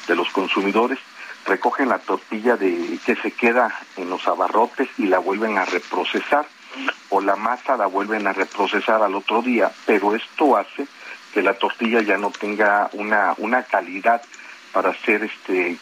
de 0.09 0.17
los 0.17 0.31
consumidores. 0.31 0.99
Recogen 1.45 1.91
la 1.91 1.99
tortilla 1.99 2.57
de 2.57 2.99
que 3.05 3.15
se 3.17 3.31
queda 3.31 3.79
en 3.99 4.09
los 4.09 4.27
abarrotes 4.27 4.89
y 4.97 5.07
la 5.07 5.19
vuelven 5.19 5.59
a 5.59 5.67
reprocesar 5.67 6.47
o 7.11 7.21
la 7.21 7.37
masa 7.37 7.77
la 7.77 7.87
vuelven 7.87 8.27
a 8.27 8.33
reprocesar 8.33 9.03
al 9.03 9.17
otro 9.17 9.43
día, 9.43 9.71
pero 9.85 10.15
esto 10.15 10.57
hace 10.57 10.87
que 11.35 11.43
la 11.43 11.55
tortilla 11.55 12.01
ya 12.01 12.17
no 12.17 12.31
tenga 12.31 12.89
una 12.95 13.35
una 13.37 13.65
calidad 13.65 14.23
para 14.73 14.95
ser 15.05 15.25
este 15.25 15.77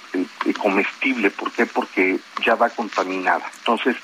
comestible, 0.60 1.31
¿por 1.31 1.52
qué? 1.52 1.66
Porque 1.66 2.19
ya 2.44 2.55
va 2.55 2.70
contaminada. 2.70 3.51
Entonces, 3.59 3.97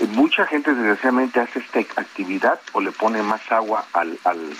eh, 0.00 0.06
mucha 0.06 0.46
gente 0.46 0.74
desgraciadamente 0.74 1.40
hace 1.40 1.60
esta 1.60 1.80
actividad 2.00 2.60
o 2.72 2.80
le 2.80 2.92
pone 2.92 3.22
más 3.22 3.40
agua 3.50 3.86
al, 3.92 4.18
al, 4.24 4.56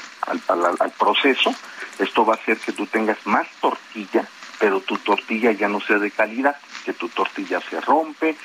al, 0.49 0.77
al 0.79 0.91
proceso. 0.93 1.55
Esto 1.99 2.25
va 2.25 2.35
a 2.35 2.37
hacer 2.37 2.59
que 2.59 2.73
tú 2.73 2.87
tengas 2.87 3.19
más 3.27 3.47
tortilla 3.61 4.27
pero 4.59 4.81
tu 4.81 4.97
tortilla 4.99 5.53
ya 5.53 5.69
no 5.69 5.81
sea 5.81 5.99
de 5.99 6.11
calidad, 6.11 6.57
que 6.85 6.93
tu 6.93 7.09
tortilla 7.09 7.61
se 7.61 7.81
rompe, 7.81 8.37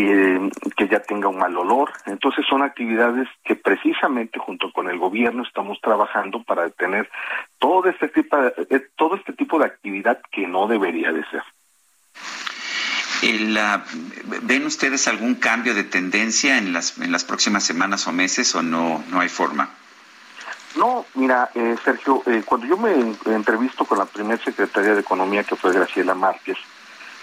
eh, 0.00 0.50
que 0.76 0.88
ya 0.88 1.00
tenga 1.00 1.28
un 1.28 1.38
mal 1.38 1.56
olor. 1.56 1.92
Entonces 2.06 2.44
son 2.48 2.62
actividades 2.62 3.28
que 3.44 3.56
precisamente 3.56 4.38
junto 4.38 4.70
con 4.72 4.88
el 4.88 4.98
gobierno 4.98 5.42
estamos 5.42 5.80
trabajando 5.80 6.42
para 6.42 6.62
detener 6.62 7.10
todo 7.58 7.88
este 7.88 8.08
tipo 8.08 8.36
de, 8.36 8.52
eh, 8.70 8.88
todo 8.96 9.16
este 9.16 9.32
tipo 9.32 9.58
de 9.58 9.66
actividad 9.66 10.20
que 10.30 10.46
no 10.46 10.66
debería 10.66 11.12
de 11.12 11.24
ser. 11.26 11.42
¿Ven 14.42 14.64
ustedes 14.64 15.08
algún 15.08 15.34
cambio 15.34 15.74
de 15.74 15.84
tendencia 15.84 16.56
en 16.58 16.72
las, 16.72 16.98
en 16.98 17.10
las 17.10 17.24
próximas 17.24 17.64
semanas 17.64 18.06
o 18.06 18.12
meses 18.12 18.54
o 18.54 18.62
no, 18.62 19.02
no 19.10 19.20
hay 19.20 19.28
forma? 19.28 19.70
No, 20.76 21.06
mira, 21.14 21.50
eh, 21.54 21.76
Sergio, 21.84 22.22
eh, 22.26 22.42
cuando 22.44 22.66
yo 22.66 22.76
me 22.76 22.92
entrevisto 23.34 23.84
con 23.84 23.98
la 23.98 24.04
primera 24.04 24.42
secretaria 24.42 24.94
de 24.94 25.00
Economía, 25.00 25.42
que 25.42 25.56
fue 25.56 25.72
Graciela 25.72 26.14
Márquez, 26.14 26.56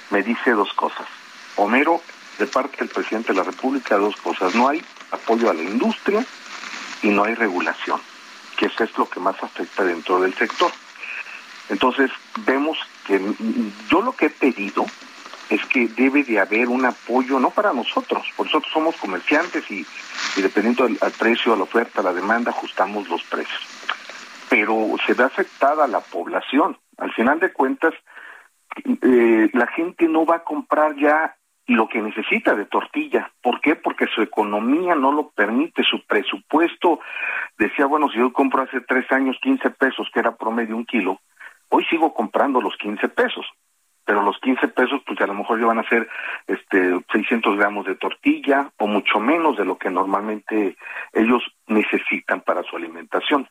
me 0.10 0.22
dice 0.24 0.52
dos 0.52 0.74
cosas. 0.74 1.08
Homero, 1.56 2.02
de 2.38 2.48
parte 2.48 2.78
del 2.78 2.90
presidente 2.90 3.34
de 3.34 3.40
la 3.40 3.44
República, 3.44 3.98
dos 3.98 4.16
cosas. 4.18 4.56
No 4.56 4.68
hay 4.68 4.84
apoyo 5.12 5.50
a 5.50 5.54
la 5.54 5.64
industria 5.64 6.26
y 7.02 7.10
no 7.10 7.24
hay 7.24 7.36
regulación, 7.36 8.00
que 8.58 8.68
eso 8.68 8.84
es 8.84 8.98
lo 8.98 9.10
que 9.10 9.20
más 9.20 9.42
afecta 9.42 9.84
dentro 9.84 10.20
del 10.22 10.34
sector. 10.34 10.72
Entonces, 11.70 12.12
vemos 12.46 12.78
que 13.08 13.20
yo 13.90 14.02
lo 14.02 14.14
que 14.14 14.28
he 14.28 14.30
pedido 14.30 14.86
es 15.50 15.64
que 15.68 15.88
debe 15.88 16.24
de 16.24 16.40
haber 16.40 16.68
un 16.68 16.86
apoyo, 16.86 17.40
no 17.40 17.52
para 17.52 17.74
nosotros, 17.74 18.26
por 18.36 18.48
nosotros 18.48 18.72
somos 18.74 18.96
comerciantes 18.98 19.70
y, 19.70 19.86
dependiendo 20.38 20.86
del 20.86 20.98
precio, 21.18 21.54
a 21.54 21.58
la 21.58 21.64
oferta, 21.64 22.02
a 22.02 22.04
la 22.04 22.14
demanda, 22.14 22.52
ajustamos 22.52 23.08
los 23.10 23.24
precios. 23.24 23.62
Pero 24.50 24.96
se 25.06 25.14
ve 25.14 25.24
afectada 25.24 25.88
la 25.88 26.00
población. 26.00 26.78
Al 26.98 27.12
final 27.14 27.40
de 27.40 27.52
cuentas, 27.52 27.94
eh, 29.02 29.50
la 29.54 29.68
gente 29.68 30.08
no 30.08 30.26
va 30.26 30.38
a 30.38 30.44
comprar 30.44 30.96
ya 30.96 31.36
lo 31.68 31.88
que 31.88 32.02
necesita 32.02 32.56
de 32.56 32.66
tortilla. 32.66 33.32
¿Por 33.42 33.62
qué? 33.62 33.76
Porque 33.76 34.08
su 34.08 34.22
economía 34.22 34.96
no 34.96 35.12
lo 35.12 35.30
permite, 35.30 35.84
su 35.84 36.06
presupuesto 36.06 37.00
decía, 37.58 37.86
bueno, 37.86 38.10
si 38.10 38.20
yo 38.20 38.32
compro 38.34 38.64
hace 38.64 38.82
tres 38.82 39.12
años 39.12 39.38
15 39.42 39.72
pesos, 39.72 40.10
que 40.14 40.20
era 40.20 40.36
promedio 40.36 40.76
un 40.76 40.86
kilo, 40.86 41.20
hoy 41.70 41.84
sigo 41.86 42.14
comprando 42.14 42.62
los 42.62 42.76
15 42.78 43.10
pesos 43.10 43.46
pero 44.06 44.22
los 44.22 44.38
15 44.40 44.68
pesos 44.70 45.02
pues 45.06 45.20
a 45.20 45.28
lo 45.28 45.34
mejor 45.34 45.60
ya 45.60 45.66
van 45.66 45.80
a 45.80 45.90
ser 45.90 46.08
este 46.48 47.00
600 47.12 47.58
gramos 47.58 47.86
de 47.86 47.96
tortilla 47.96 48.72
o 48.78 48.88
mucho 48.88 49.20
menos 49.20 49.58
de 49.58 49.66
lo 49.66 49.78
que 49.78 49.90
normalmente 49.90 50.78
ellos 51.12 51.44
necesitan 51.68 52.42
para 52.42 52.64
su 52.64 52.76
alimentación. 52.76 53.50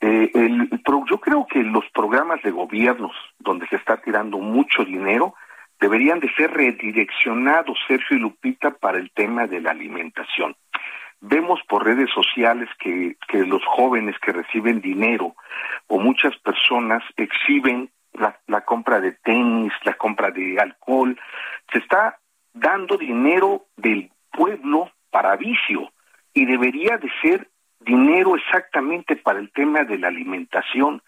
Eh, 0.00 0.30
el, 0.34 0.70
yo 1.08 1.20
creo 1.20 1.46
que 1.46 1.62
los 1.62 1.84
programas 1.92 2.42
de 2.42 2.50
gobiernos 2.50 3.12
donde 3.38 3.66
se 3.68 3.76
está 3.76 3.98
tirando 3.98 4.38
mucho 4.38 4.84
dinero 4.84 5.34
deberían 5.80 6.20
de 6.20 6.32
ser 6.34 6.50
redireccionados, 6.52 7.78
Sergio 7.86 8.16
y 8.16 8.20
Lupita, 8.20 8.70
para 8.70 8.98
el 8.98 9.10
tema 9.12 9.46
de 9.46 9.60
la 9.60 9.70
alimentación. 9.70 10.56
Vemos 11.20 11.60
por 11.68 11.84
redes 11.84 12.10
sociales 12.10 12.68
que, 12.78 13.16
los 13.32 13.64
jóvenes 13.64 14.16
que 14.18 14.32
reciben 14.32 14.80
dinero 14.80 15.34
o 15.86 15.98
muchas 15.98 16.36
personas 16.38 17.02
exhiben 17.16 17.90
la, 18.12 18.38
la 18.46 18.60
compra 18.60 19.00
de 19.00 19.12
tenis, 19.12 19.72
la 19.84 19.94
compra 19.94 20.30
de 20.30 20.58
alcohol, 20.60 21.18
se 21.72 21.78
está 21.78 22.18
dando 22.52 22.96
dinero 22.96 23.64
del 23.76 24.10
pueblo 24.30 24.90
para 25.10 25.36
vicio 25.36 25.92
y 26.32 26.44
debería 26.44 26.98
de 26.98 27.10
ser 27.22 27.48
dinero 27.80 28.36
exactamente 28.36 29.16
para 29.16 29.38
el 29.38 29.50
tema 29.52 29.84
de 29.84 29.98
la 29.98 30.08
alimentación. 30.08 31.02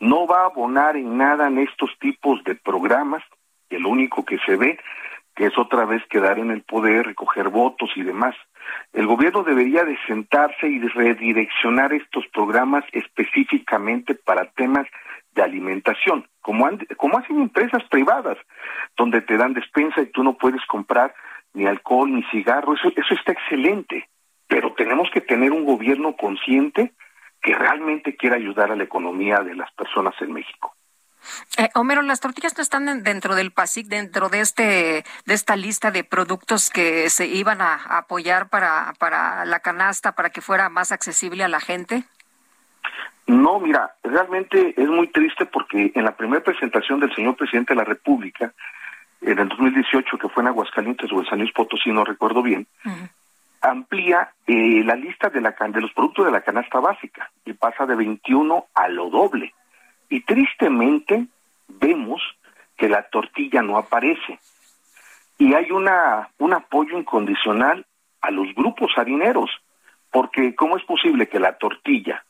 No 0.00 0.26
va 0.26 0.42
a 0.42 0.46
abonar 0.46 0.96
en 0.96 1.16
nada 1.16 1.48
en 1.48 1.58
estos 1.58 1.90
tipos 1.98 2.42
de 2.44 2.54
programas, 2.54 3.22
que 3.68 3.78
lo 3.78 3.88
único 3.88 4.24
que 4.24 4.38
se 4.46 4.56
ve 4.56 4.78
que 5.38 5.46
es 5.46 5.56
otra 5.56 5.84
vez 5.84 6.02
quedar 6.10 6.40
en 6.40 6.50
el 6.50 6.62
poder, 6.62 7.06
recoger 7.06 7.48
votos 7.48 7.88
y 7.94 8.02
demás. 8.02 8.34
El 8.92 9.06
gobierno 9.06 9.44
debería 9.44 9.84
de 9.84 9.96
sentarse 10.08 10.66
y 10.66 10.80
redireccionar 10.80 11.92
estos 11.92 12.26
programas 12.32 12.84
específicamente 12.90 14.16
para 14.16 14.50
temas 14.50 14.88
de 15.30 15.42
alimentación, 15.42 16.26
como, 16.40 16.68
como 16.96 17.18
hacen 17.18 17.40
empresas 17.40 17.84
privadas, 17.88 18.36
donde 18.96 19.20
te 19.20 19.36
dan 19.36 19.54
despensa 19.54 20.02
y 20.02 20.06
tú 20.06 20.24
no 20.24 20.36
puedes 20.36 20.64
comprar 20.66 21.14
ni 21.54 21.66
alcohol 21.66 22.12
ni 22.12 22.24
cigarro, 22.32 22.74
eso, 22.74 22.88
eso 22.88 23.14
está 23.14 23.30
excelente, 23.30 24.08
pero 24.48 24.72
tenemos 24.72 25.08
que 25.12 25.20
tener 25.20 25.52
un 25.52 25.64
gobierno 25.64 26.16
consciente 26.16 26.94
que 27.40 27.54
realmente 27.54 28.16
quiera 28.16 28.34
ayudar 28.34 28.72
a 28.72 28.76
la 28.76 28.82
economía 28.82 29.38
de 29.38 29.54
las 29.54 29.70
personas 29.74 30.14
en 30.20 30.32
México. 30.32 30.74
Eh, 31.56 31.68
Homero, 31.74 32.02
las 32.02 32.20
tortillas 32.20 32.56
no 32.56 32.62
están 32.62 33.02
dentro 33.02 33.34
del 33.34 33.52
PASIC, 33.52 33.86
dentro 33.86 34.28
de 34.28 34.40
este 34.40 35.04
de 35.26 35.34
esta 35.34 35.56
lista 35.56 35.90
de 35.90 36.04
productos 36.04 36.70
que 36.70 37.10
se 37.10 37.26
iban 37.26 37.60
a, 37.60 37.74
apoyar 37.98 38.48
para, 38.48 38.94
para 38.98 39.44
la 39.44 39.60
canasta, 39.60 40.12
para 40.12 40.30
que 40.30 40.40
fuera 40.40 40.68
más 40.68 40.92
accesible 40.92 41.44
a 41.44 41.48
la 41.48 41.60
gente. 41.60 42.04
No, 43.26 43.60
mira, 43.60 43.94
realmente 44.02 44.74
es 44.80 44.88
muy 44.88 45.08
triste 45.08 45.44
porque 45.44 45.92
en 45.94 46.04
la 46.04 46.16
primera 46.16 46.42
presentación 46.42 46.98
del 46.98 47.14
señor 47.14 47.36
presidente 47.36 47.74
de 47.74 47.78
la 47.78 47.84
República, 47.84 48.52
en 49.20 49.38
el 49.38 49.48
2018, 49.48 50.16
que 50.16 50.28
fue 50.30 50.42
en 50.42 50.48
Aguascalientes 50.48 51.12
o 51.12 51.20
en 51.20 51.26
San 51.26 51.38
Luis 51.38 51.52
Potosí, 51.52 51.90
no 51.90 52.04
recuerdo 52.04 52.42
bien, 52.42 52.66
amplía 53.60 54.30
eh, 54.46 54.82
la 54.84 54.94
lista 54.94 55.28
de, 55.28 55.40
la, 55.40 55.50
de 55.50 55.80
los 55.80 55.92
productos 55.92 56.24
de 56.24 56.32
la 56.32 56.40
canasta 56.40 56.80
básica 56.80 57.30
y 57.44 57.52
pasa 57.52 57.84
de 57.86 57.96
21 57.96 58.66
a 58.74 58.88
lo 58.88 59.10
doble. 59.10 59.52
Y 60.08 60.20
tristemente 60.22 61.26
vemos 61.68 62.22
que 62.76 62.88
la 62.88 63.02
tortilla 63.10 63.62
no 63.62 63.76
aparece. 63.76 64.38
Y 65.38 65.54
hay 65.54 65.70
una, 65.70 66.30
un 66.38 66.52
apoyo 66.52 66.98
incondicional 66.98 67.86
a 68.20 68.30
los 68.30 68.54
grupos 68.54 68.92
harineros, 68.96 69.50
porque 70.10 70.54
¿cómo 70.54 70.76
es 70.76 70.84
posible 70.84 71.28
que 71.28 71.38
la 71.38 71.58
tortilla, 71.58 72.24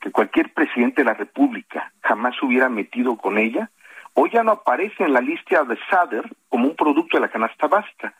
que 0.00 0.10
cualquier 0.10 0.52
presidente 0.52 1.02
de 1.02 1.06
la 1.06 1.14
República 1.14 1.92
jamás 2.02 2.40
hubiera 2.42 2.68
metido 2.68 3.16
con 3.16 3.38
ella, 3.38 3.70
hoy 4.14 4.30
ya 4.32 4.42
no 4.42 4.52
aparece 4.52 5.04
en 5.04 5.12
la 5.12 5.20
lista 5.20 5.64
de 5.64 5.78
SADER 5.90 6.30
como 6.48 6.68
un 6.68 6.76
producto 6.76 7.16
de 7.16 7.22
la 7.22 7.30
canasta 7.30 7.66
básica. 7.66 8.14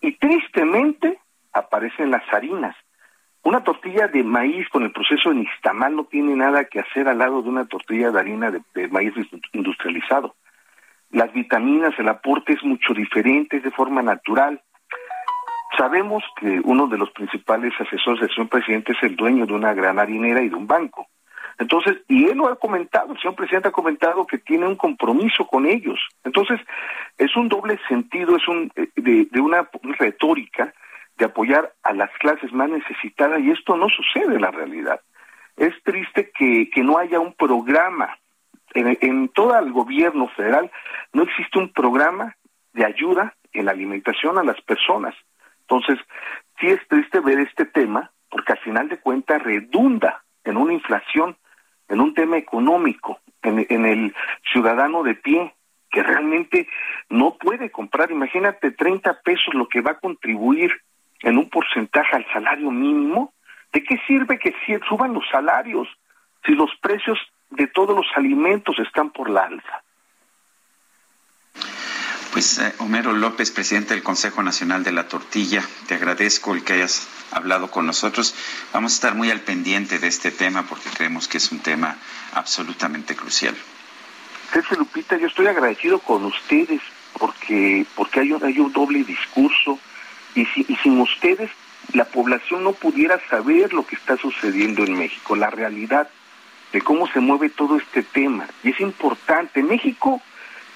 Y 0.00 0.12
tristemente 0.12 1.18
aparecen 1.52 2.10
las 2.10 2.24
harinas. 2.32 2.76
Una 3.44 3.64
tortilla 3.64 4.06
de 4.06 4.22
maíz 4.22 4.68
con 4.68 4.84
el 4.84 4.92
proceso 4.92 5.30
de 5.30 5.36
nixtamal 5.36 5.96
no 5.96 6.04
tiene 6.04 6.36
nada 6.36 6.64
que 6.64 6.78
hacer 6.78 7.08
al 7.08 7.18
lado 7.18 7.42
de 7.42 7.48
una 7.48 7.64
tortilla 7.66 8.10
de 8.10 8.20
harina 8.20 8.50
de, 8.50 8.88
maíz 8.88 9.14
industrializado. 9.52 10.36
Las 11.10 11.32
vitaminas, 11.32 11.92
el 11.98 12.08
aporte 12.08 12.52
es 12.52 12.62
mucho 12.62 12.94
diferente, 12.94 13.56
es 13.56 13.64
de 13.64 13.70
forma 13.72 14.00
natural. 14.00 14.62
Sabemos 15.76 16.22
que 16.36 16.60
uno 16.64 16.86
de 16.86 16.98
los 16.98 17.10
principales 17.10 17.72
asesores 17.80 18.20
del 18.20 18.30
señor 18.30 18.48
presidente 18.48 18.92
es 18.92 19.02
el 19.02 19.16
dueño 19.16 19.44
de 19.44 19.54
una 19.54 19.74
gran 19.74 19.98
harinera 19.98 20.40
y 20.40 20.48
de 20.48 20.54
un 20.54 20.66
banco. 20.66 21.08
Entonces, 21.58 21.98
y 22.08 22.26
él 22.26 22.38
lo 22.38 22.48
ha 22.48 22.56
comentado, 22.56 23.12
el 23.12 23.20
señor 23.20 23.34
presidente 23.34 23.68
ha 23.68 23.72
comentado 23.72 24.26
que 24.26 24.38
tiene 24.38 24.66
un 24.66 24.76
compromiso 24.76 25.46
con 25.46 25.66
ellos. 25.66 25.98
Entonces, 26.24 26.60
es 27.18 27.36
un 27.36 27.48
doble 27.48 27.78
sentido, 27.88 28.36
es 28.36 28.46
un 28.48 28.70
eh, 28.76 28.88
de, 28.96 29.40
una 29.40 29.68
retórica 29.98 30.72
de 31.22 31.26
apoyar 31.26 31.72
a 31.84 31.92
las 31.92 32.10
clases 32.18 32.52
más 32.52 32.68
necesitadas 32.68 33.40
y 33.40 33.52
esto 33.52 33.76
no 33.76 33.88
sucede 33.88 34.34
en 34.34 34.40
la 34.40 34.50
realidad. 34.50 35.00
Es 35.56 35.72
triste 35.84 36.32
que, 36.36 36.68
que 36.68 36.82
no 36.82 36.98
haya 36.98 37.20
un 37.20 37.32
programa. 37.34 38.18
En, 38.74 38.98
en 39.00 39.28
todo 39.28 39.56
el 39.56 39.70
gobierno 39.70 40.26
federal 40.28 40.68
no 41.12 41.22
existe 41.22 41.60
un 41.60 41.72
programa 41.72 42.34
de 42.72 42.84
ayuda 42.84 43.36
en 43.52 43.66
la 43.66 43.70
alimentación 43.70 44.36
a 44.36 44.42
las 44.42 44.60
personas. 44.62 45.14
Entonces, 45.60 45.98
sí 46.58 46.66
es 46.66 46.80
triste 46.88 47.20
ver 47.20 47.38
este 47.38 47.66
tema 47.66 48.10
porque 48.28 48.52
al 48.52 48.58
final 48.58 48.88
de 48.88 48.98
cuentas 48.98 49.40
redunda 49.40 50.24
en 50.42 50.56
una 50.56 50.72
inflación, 50.72 51.36
en 51.88 52.00
un 52.00 52.14
tema 52.14 52.36
económico, 52.36 53.20
en, 53.42 53.64
en 53.68 53.86
el 53.86 54.12
ciudadano 54.52 55.04
de 55.04 55.14
pie, 55.14 55.54
que 55.88 56.02
realmente 56.02 56.66
no 57.10 57.36
puede 57.36 57.70
comprar. 57.70 58.10
Imagínate 58.10 58.72
30 58.72 59.20
pesos 59.20 59.54
lo 59.54 59.68
que 59.68 59.82
va 59.82 59.92
a 59.92 60.00
contribuir 60.00 60.72
en 61.22 61.38
un 61.38 61.48
porcentaje 61.48 62.16
al 62.16 62.26
salario 62.32 62.70
mínimo, 62.70 63.32
¿de 63.72 63.82
qué 63.82 64.00
sirve 64.06 64.38
que 64.38 64.54
suban 64.88 65.14
los 65.14 65.24
salarios 65.30 65.88
si 66.44 66.52
los 66.52 66.70
precios 66.80 67.18
de 67.50 67.66
todos 67.66 67.96
los 67.96 68.06
alimentos 68.16 68.78
están 68.78 69.10
por 69.10 69.30
la 69.30 69.44
alza? 69.44 69.82
Pues 72.32 72.58
eh, 72.58 72.72
Homero 72.78 73.12
López, 73.12 73.50
presidente 73.50 73.92
del 73.92 74.02
Consejo 74.02 74.42
Nacional 74.42 74.82
de 74.82 74.92
la 74.92 75.06
Tortilla, 75.06 75.62
te 75.86 75.94
agradezco 75.94 76.54
el 76.54 76.64
que 76.64 76.72
hayas 76.72 77.06
hablado 77.30 77.70
con 77.70 77.84
nosotros. 77.84 78.34
Vamos 78.72 78.92
a 78.92 78.94
estar 78.94 79.14
muy 79.14 79.30
al 79.30 79.40
pendiente 79.40 79.98
de 79.98 80.06
este 80.06 80.30
tema 80.30 80.62
porque 80.62 80.88
creemos 80.96 81.28
que 81.28 81.36
es 81.36 81.52
un 81.52 81.60
tema 81.60 81.96
absolutamente 82.32 83.14
crucial. 83.14 83.54
Sergio 84.50 84.78
Lupita, 84.78 85.16
yo 85.18 85.26
estoy 85.26 85.46
agradecido 85.46 85.98
con 85.98 86.24
ustedes 86.24 86.80
porque 87.18 87.86
porque 87.94 88.20
hay 88.20 88.32
un, 88.32 88.42
hay 88.42 88.58
un 88.58 88.72
doble 88.72 89.04
discurso 89.04 89.78
y, 90.34 90.46
sin 90.82 91.00
ustedes 91.00 91.50
la 91.92 92.04
población 92.04 92.64
no 92.64 92.72
pudiera 92.72 93.20
saber 93.28 93.72
lo 93.72 93.86
que 93.86 93.96
está 93.96 94.16
sucediendo 94.16 94.84
en 94.84 94.98
México, 94.98 95.36
la 95.36 95.50
realidad 95.50 96.08
de 96.72 96.80
cómo 96.80 97.06
se 97.08 97.20
mueve 97.20 97.50
todo 97.50 97.76
este 97.76 98.02
tema. 98.02 98.46
Y 98.62 98.70
es 98.70 98.80
importante. 98.80 99.62
México, 99.62 100.22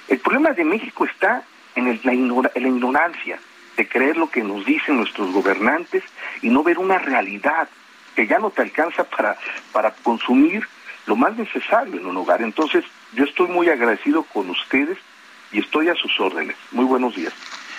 el 0.09 0.19
problema 0.19 0.51
de 0.51 0.65
México 0.65 1.07
está 1.07 1.43
en, 1.75 2.01
la, 2.03 2.13
la 2.55 2.69
ignorancia 2.69 3.39
de 3.77 3.89
creer 3.89 4.17
lo 4.17 4.29
que 4.29 4.43
nos 4.43 4.67
dicen 4.67 4.97
nuestros 4.97 5.33
gobernantes 5.33 6.03
y 6.43 6.49
no 6.49 6.63
ver 6.63 6.79
una 6.79 6.99
realidad 6.99 7.69
que 8.15 8.27
ya 8.27 8.39
no 8.39 8.51
te 8.51 8.63
alcanza 8.63 9.05
para, 9.05 9.37
para 9.73 9.93
consumir 9.93 10.67
lo 11.07 11.17
más 11.17 11.37
necesario 11.37 12.01
en 12.01 12.07
un 12.07 12.17
hogar. 12.17 12.43
Entonces, 12.43 12.85
yo 13.13 13.25
estoy 13.25 13.49
muy 13.49 13.69
agradecido 13.69 14.23
con 14.25 14.51
ustedes 14.51 14.99
y 15.53 15.61
estoy 15.61 15.89
a 15.89 15.95
sus 15.95 16.19
órdenes. 16.21 16.57
Muy 16.73 16.85
buenos 16.85 17.15
días. 17.15 17.33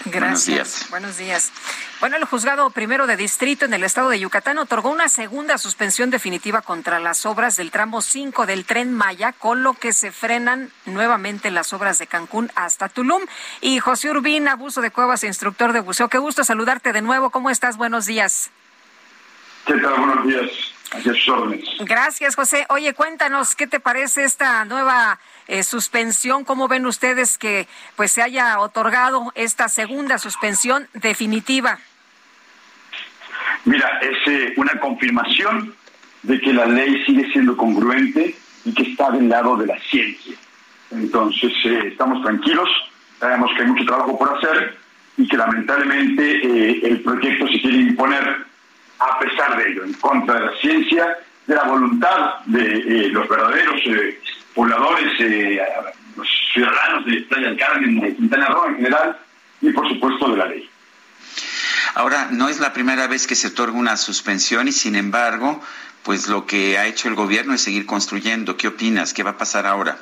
Gracias. 0.06 0.88
Buenos 0.90 1.18
días. 1.18 1.52
Bueno, 1.99 2.18
el 2.18 2.26
juzgado 2.26 2.69
primero 2.69 3.07
de 3.07 3.18
distrito 3.18 3.65
en 3.65 3.74
el 3.74 3.84
estado 3.84 4.10
de 4.10 4.19
Yucatán 4.19 4.57
otorgó 4.57 4.90
una 4.90 5.10
segunda 5.10 5.57
suspensión 5.57 6.10
definitiva 6.10 6.61
contra 6.61 6.99
las 6.99 7.26
obras 7.26 7.56
del 7.56 7.72
tramo 7.72 8.02
5 8.02 8.45
del 8.45 8.65
tren 8.65 8.94
Maya, 8.94 9.34
con 9.34 9.64
lo 9.64 9.74
que 9.74 9.94
se 9.94 10.11
frenan 10.11 10.72
nuevamente 10.86 11.52
las 11.52 11.74
obras 11.74 11.98
de 11.98 12.07
Cancún 12.07 12.52
hasta 12.56 12.90
Tulum. 12.90 13.24
Y 13.61 13.80
José 13.80 14.10
Urbín, 14.11 14.48
abuso 14.48 14.82
de 14.82 14.91
cuevas, 14.91 15.24
e 15.24 15.28
instructor 15.28 15.74
de 15.74 15.80
buceo. 15.80 16.10
Qué 16.10 16.19
gusto 16.19 16.44
saludarte 16.44 16.94
de 16.94 17.02
nuevo. 17.02 17.30
¿Cómo 17.30 17.49
estás? 17.49 17.78
Buenos 17.78 18.06
días. 18.06 18.52
¿Qué 19.65 19.74
tal? 19.74 19.95
Buenos 19.98 20.28
días. 20.28 20.52
Gracias, 21.80 22.36
José. 22.36 22.66
Oye, 22.70 22.94
cuéntanos, 22.94 23.56
¿qué 23.56 23.68
te 23.68 23.80
parece 23.80 24.24
esta 24.24 24.64
nueva 24.66 25.20
eh, 25.48 25.64
suspensión? 25.64 26.46
¿Cómo 26.46 26.68
ven 26.68 26.86
ustedes 26.86 27.38
que 27.38 27.68
pues 27.96 28.12
se 28.12 28.22
haya 28.22 28.60
otorgado 28.60 29.32
esta 29.36 29.68
segunda 29.68 30.18
suspensión 30.18 30.88
definitiva? 30.94 31.80
Mira, 33.66 34.00
es 34.02 34.28
eh, 34.28 34.54
una 34.56 34.80
confirmación 34.80 35.76
de 36.24 36.40
que 36.40 36.54
la 36.54 36.66
ley 36.66 37.04
sigue 37.06 37.30
siendo 37.32 37.58
congruente 37.58 38.36
y 38.64 38.74
que 38.74 38.84
está 38.84 39.12
del 39.12 39.28
lado 39.28 39.58
de 39.58 39.68
la 39.68 39.80
ciencia. 39.82 40.36
Entonces, 40.92 41.52
eh, 41.66 41.88
estamos 41.88 42.24
tranquilos, 42.24 42.70
sabemos 43.20 43.52
que 43.56 43.64
hay 43.64 43.68
mucho 43.70 43.86
trabajo 43.86 44.18
por 44.18 44.38
hacer 44.38 44.78
y 45.18 45.28
que 45.28 45.36
lamentablemente 45.36 46.88
el 46.88 47.02
proyecto 47.02 47.48
se 47.48 47.60
quiere 47.60 47.78
imponer 47.78 48.46
a 48.99 49.19
pesar 49.19 49.57
de 49.57 49.72
ello, 49.72 49.84
en 49.84 49.94
contra 49.94 50.36
de 50.36 50.45
la 50.48 50.52
ciencia, 50.60 51.18
de 51.48 51.56
la 51.56 51.64
voluntad 51.64 52.40
de 52.45 52.61
eh, 52.61 53.10
los 53.10 53.28
verdaderos 53.28 53.80
eh, 53.86 54.19
pobladores, 54.53 55.14
eh, 55.19 55.61
los 56.15 56.28
ciudadanos 56.53 57.06
de 57.06 57.22
Playa 57.22 57.48
del 57.48 57.57
Carmen, 57.57 57.99
de 57.99 58.15
Quintana 58.15 58.48
Roo 58.48 58.68
en 58.68 58.76
general, 58.76 59.18
y 59.61 59.72
por 59.72 59.88
supuesto 59.88 60.30
de 60.32 60.38
la 60.38 60.45
ley. 60.45 60.69
Ahora, 61.95 62.28
no 62.32 62.49
es 62.49 62.60
la 62.60 62.74
primera 62.74 63.07
vez 63.07 63.26
que 63.26 63.36
se 63.36 63.48
otorga 63.48 63.78
una 63.78 63.98
suspensión 63.98 64.68
y 64.68 64.72
sin 64.72 64.95
embargo, 64.95 65.61
pues 66.03 66.28
lo 66.28 66.45
que 66.45 66.78
ha 66.78 66.86
hecho 66.86 67.07
el 67.07 67.15
gobierno 67.15 67.53
es 67.53 67.61
seguir 67.61 67.86
construyendo. 67.86 68.57
¿Qué 68.57 68.68
opinas? 68.68 69.14
¿Qué 69.14 69.24
va 69.24 69.32
a 69.32 69.38
pasar 69.38 69.65
ahora? 69.65 69.98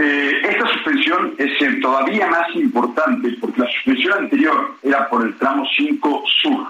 esta 0.00 0.64
suspensión 0.72 1.34
es 1.38 1.80
todavía 1.80 2.28
más 2.28 2.54
importante 2.54 3.36
porque 3.40 3.60
la 3.60 3.70
suspensión 3.72 4.12
anterior 4.12 4.76
era 4.82 5.08
por 5.08 5.26
el 5.26 5.36
tramo 5.36 5.66
5 5.76 6.24
sur. 6.40 6.68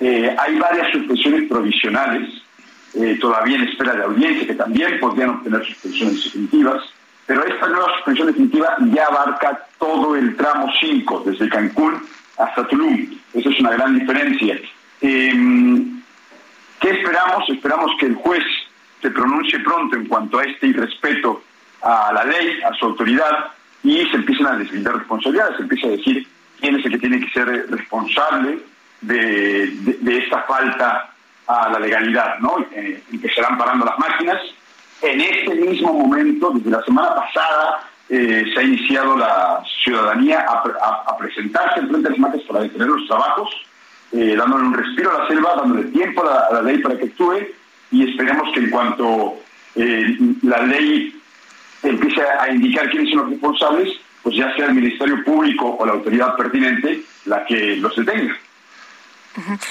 Eh, 0.00 0.34
hay 0.38 0.58
varias 0.58 0.90
suspensiones 0.92 1.48
provisionales, 1.48 2.42
eh, 2.94 3.16
todavía 3.20 3.56
en 3.56 3.64
espera 3.64 3.94
de 3.94 4.04
audiencia, 4.04 4.46
que 4.46 4.54
también 4.54 4.98
podrían 5.00 5.30
obtener 5.30 5.64
suspensiones 5.64 6.24
definitivas, 6.24 6.82
pero 7.26 7.44
esta 7.44 7.66
nueva 7.68 7.92
suspensión 7.96 8.26
definitiva 8.28 8.76
ya 8.92 9.06
abarca 9.06 9.66
todo 9.78 10.14
el 10.16 10.36
tramo 10.36 10.70
5, 10.78 11.24
desde 11.26 11.48
Cancún 11.48 12.02
hasta 12.38 12.66
Tulum. 12.68 13.18
Esa 13.32 13.48
es 13.48 13.60
una 13.60 13.70
gran 13.70 13.98
diferencia. 13.98 14.58
Em, 15.00 16.02
¿Qué 16.80 16.90
esperamos? 16.90 17.48
Esperamos 17.48 17.92
que 17.98 18.06
el 18.06 18.14
juez 18.16 18.44
se 19.00 19.10
pronuncie 19.10 19.58
pronto 19.60 19.96
en 19.96 20.06
cuanto 20.06 20.38
a 20.38 20.44
este 20.44 20.66
irrespeto 20.66 21.42
a 21.80 22.12
la 22.12 22.24
ley, 22.24 22.60
a 22.62 22.74
su 22.74 22.86
autoridad, 22.86 23.52
y 23.82 24.04
se 24.06 24.16
empiecen 24.16 24.46
a 24.46 24.56
deslindar 24.56 24.96
responsabilidades, 24.96 25.56
se 25.56 25.62
empieza 25.62 25.86
a 25.86 25.90
decir 25.90 26.26
quién 26.60 26.76
es 26.76 26.84
el 26.84 26.92
que 26.92 26.98
tiene 26.98 27.20
que 27.20 27.30
ser 27.30 27.46
responsable 27.70 28.58
de, 29.06 30.18
esta 30.18 30.42
falta 30.42 31.10
a 31.46 31.68
la 31.70 31.78
legalidad, 31.78 32.38
¿no? 32.40 32.56
Eh, 32.72 33.02
empezarán 33.12 33.58
parando 33.58 33.84
las 33.84 33.98
máquinas. 33.98 34.40
En 35.02 35.20
este 35.20 35.54
mismo 35.54 35.92
momento, 35.92 36.50
desde 36.50 36.70
la 36.70 36.82
semana 36.82 37.14
pasada, 37.14 37.88
eh, 38.08 38.44
se 38.52 38.60
ha 38.60 38.62
iniciado 38.62 39.16
la 39.16 39.62
ciudadanía 39.82 40.46
a, 40.48 41.16
presentarse 41.18 41.80
en 41.80 41.88
frente 41.88 42.08
a 42.08 42.10
las 42.10 42.18
máquinas 42.18 42.46
para 42.46 42.60
detener 42.60 42.88
los 42.88 43.06
trabajos, 43.06 43.50
eh, 44.12 44.34
dándole 44.36 44.64
un 44.64 44.74
respiro 44.74 45.10
a 45.10 45.22
la 45.22 45.28
selva, 45.28 45.54
dándole 45.56 45.84
tiempo 45.84 46.22
a 46.22 46.52
la, 46.52 46.62
ley 46.62 46.78
para 46.78 46.96
que 46.98 47.06
actúe 47.06 47.46
y 47.90 48.10
esperemos 48.10 48.52
que 48.52 48.60
en 48.60 48.70
cuanto 48.70 49.36
la 50.42 50.62
ley 50.62 51.20
empiece 51.82 52.22
a 52.22 52.48
indicar 52.48 52.88
quiénes 52.90 53.10
son 53.10 53.20
los 53.20 53.30
responsables, 53.30 53.98
pues 54.22 54.36
ya 54.36 54.54
sea 54.54 54.66
el 54.66 54.74
Ministerio 54.74 55.22
Público 55.24 55.76
o 55.78 55.84
la 55.84 55.92
autoridad 55.92 56.36
pertinente 56.36 57.02
la 57.26 57.44
que 57.44 57.76
los 57.76 57.94
detenga. 57.96 58.36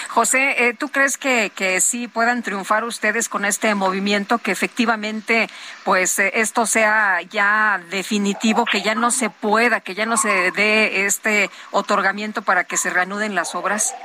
José, 0.10 0.68
eh, 0.68 0.74
¿tú 0.74 0.90
crees 0.90 1.18
que, 1.18 1.52
que 1.56 1.80
sí 1.80 2.08
puedan 2.08 2.44
triunfar 2.44 2.84
ustedes 2.84 3.30
con 3.30 3.46
este 3.46 3.74
movimiento, 3.76 4.38
que 4.38 4.52
efectivamente 4.52 5.48
pues 5.84 6.20
eh, 6.20 6.32
esto 6.36 6.66
sea 6.66 7.22
ya 7.22 7.82
definitivo, 7.90 8.66
que 8.66 8.82
ya 8.82 8.96
no 8.96 9.12
se 9.12 9.30
pueda, 9.30 9.80
que 9.80 9.96
ya 9.96 10.06
no 10.06 10.18
se 10.18 10.52
dé 10.52 11.06
este 11.06 11.50
otorgamiento 11.72 12.42
para 12.42 12.66
que 12.66 12.78
se 12.78 12.90
reanuden 12.90 13.36
las 13.36 13.56
obras? 13.56 13.96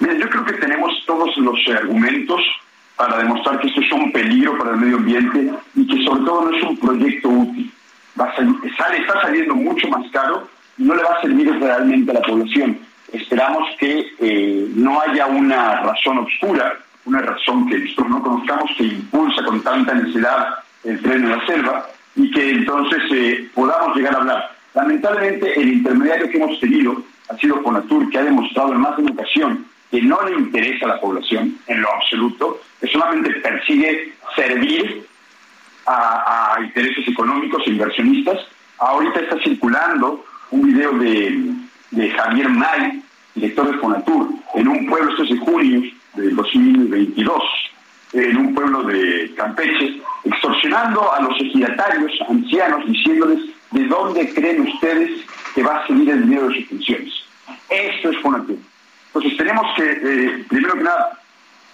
Mira, 0.00 0.14
yo 0.14 0.28
creo 0.30 0.44
que 0.44 0.54
tenemos 0.54 0.90
todos 1.06 1.36
los 1.36 1.58
argumentos 1.68 2.40
para 2.96 3.18
demostrar 3.18 3.60
que 3.60 3.68
esto 3.68 3.80
es 3.80 3.92
un 3.92 4.12
peligro 4.12 4.56
para 4.56 4.70
el 4.70 4.78
medio 4.78 4.96
ambiente 4.96 5.52
y 5.74 5.86
que 5.86 6.04
sobre 6.04 6.24
todo 6.24 6.50
no 6.50 6.56
es 6.56 6.62
un 6.62 6.76
proyecto 6.78 7.28
útil. 7.28 7.72
Va 8.18 8.34
sale, 8.34 8.98
está 8.98 9.22
saliendo 9.22 9.54
mucho 9.54 9.88
más 9.88 10.10
caro 10.10 10.48
y 10.78 10.84
no 10.84 10.94
le 10.94 11.02
va 11.02 11.16
a 11.16 11.20
servir 11.22 11.50
realmente 11.58 12.10
a 12.10 12.14
la 12.14 12.22
población 12.22 12.91
Esperamos 13.12 13.68
que 13.78 14.12
eh, 14.18 14.66
no 14.74 15.00
haya 15.00 15.26
una 15.26 15.82
razón 15.82 16.18
oscura, 16.18 16.78
una 17.04 17.20
razón 17.20 17.68
que 17.68 17.78
nosotros 17.78 18.08
no 18.08 18.22
conozcamos 18.22 18.70
que 18.76 18.84
impulsa 18.84 19.44
con 19.44 19.62
tanta 19.62 19.94
necesidad 19.94 20.54
el 20.84 21.00
tren 21.02 21.24
en 21.24 21.30
la 21.30 21.46
selva, 21.46 21.86
y 22.16 22.30
que 22.30 22.50
entonces 22.50 23.02
eh, 23.12 23.50
podamos 23.54 23.96
llegar 23.96 24.14
a 24.14 24.18
hablar. 24.18 24.56
Lamentablemente, 24.74 25.60
el 25.60 25.74
intermediario 25.74 26.28
que 26.30 26.38
hemos 26.38 26.58
tenido 26.58 27.02
ha 27.28 27.36
sido 27.36 27.62
Fonatur, 27.62 28.08
que 28.10 28.18
ha 28.18 28.24
demostrado 28.24 28.72
en 28.72 28.80
más 28.80 28.96
de 28.96 29.02
una 29.02 29.12
ocasión 29.12 29.66
que 29.90 30.00
no 30.00 30.22
le 30.22 30.32
interesa 30.36 30.86
a 30.86 30.88
la 30.88 31.00
población 31.00 31.58
en 31.66 31.82
lo 31.82 31.92
absoluto, 31.92 32.60
que 32.80 32.88
solamente 32.88 33.30
persigue 33.40 34.14
servir 34.34 35.06
a, 35.86 36.56
intereses 36.62 37.06
económicos 37.08 37.62
e 37.66 37.70
inversionistas. 37.70 38.38
Ahorita 38.78 39.20
está 39.20 39.38
circulando 39.42 40.24
un 40.50 40.62
video 40.62 40.92
de, 40.98 41.38
Javier 41.92 42.48
May, 42.48 43.02
director 43.34 43.70
de 43.70 43.78
Fonatur, 43.78 44.28
en 44.54 44.68
un 44.68 44.86
pueblo, 44.86 45.10
esto 45.10 45.24
es 45.24 45.30
de 45.30 45.38
junio 45.38 45.82
del 46.14 46.36
2022, 46.36 47.42
en 48.12 48.36
un 48.36 48.54
pueblo 48.54 48.82
de 48.84 49.32
Campeche, 49.36 50.00
extorsionando 50.24 51.12
a 51.12 51.20
los 51.22 51.40
ejidatarios, 51.40 52.12
ancianos, 52.28 52.86
diciéndoles 52.86 53.40
de 53.70 53.86
dónde 53.86 54.32
creen 54.34 54.62
ustedes 54.62 55.24
que 55.54 55.62
va 55.62 55.78
a 55.78 55.86
salir 55.86 56.10
el 56.10 56.22
dinero 56.24 56.48
de 56.48 56.56
sus 56.56 56.64
pensiones. 56.66 57.12
Esto 57.68 58.10
es 58.10 58.18
Fonatur. 58.18 58.56
Entonces 59.06 59.36
tenemos 59.36 59.66
que, 59.76 59.84
eh, 59.84 60.44
primero 60.48 60.74
que 60.74 60.84
nada, 60.84 61.18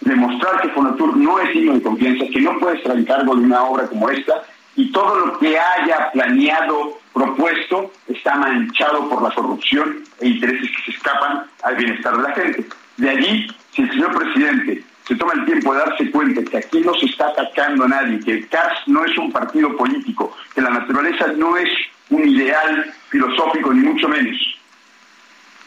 demostrar 0.00 0.60
que 0.60 0.68
Fonatur 0.70 1.16
no 1.16 1.40
es 1.40 1.52
digno 1.52 1.74
de 1.74 1.82
confianza, 1.82 2.24
que 2.32 2.40
no 2.40 2.58
puede 2.58 2.76
estar 2.76 2.96
en 2.96 3.04
cargo 3.04 3.34
de 3.34 3.42
una 3.42 3.62
obra 3.64 3.86
como 3.86 4.08
esta 4.10 4.42
y 4.76 4.90
todo 4.92 5.26
lo 5.26 5.38
que 5.38 5.58
haya 5.58 6.10
planeado, 6.12 6.97
propuesto, 7.12 7.92
está 8.08 8.36
manchado 8.36 9.08
por 9.08 9.22
la 9.22 9.30
corrupción 9.30 10.04
e 10.20 10.28
intereses 10.28 10.70
que 10.70 10.82
se 10.84 10.90
escapan 10.96 11.44
al 11.62 11.76
bienestar 11.76 12.16
de 12.16 12.22
la 12.22 12.34
gente. 12.34 12.64
De 12.96 13.10
allí, 13.10 13.46
si 13.72 13.82
el 13.82 13.90
señor 13.90 14.16
presidente 14.16 14.84
se 15.06 15.16
toma 15.16 15.32
el 15.34 15.44
tiempo 15.46 15.72
de 15.72 15.80
darse 15.80 16.10
cuenta 16.10 16.42
que 16.42 16.58
aquí 16.58 16.80
no 16.80 16.94
se 16.94 17.06
está 17.06 17.28
atacando 17.28 17.84
a 17.84 17.88
nadie, 17.88 18.20
que 18.20 18.32
el 18.32 18.48
CAS 18.48 18.86
no 18.86 19.04
es 19.04 19.16
un 19.16 19.32
partido 19.32 19.74
político, 19.76 20.36
que 20.54 20.60
la 20.60 20.70
naturaleza 20.70 21.28
no 21.36 21.56
es 21.56 21.70
un 22.10 22.28
ideal 22.28 22.92
filosófico, 23.08 23.72
ni 23.72 23.86
mucho 23.86 24.08
menos, 24.08 24.36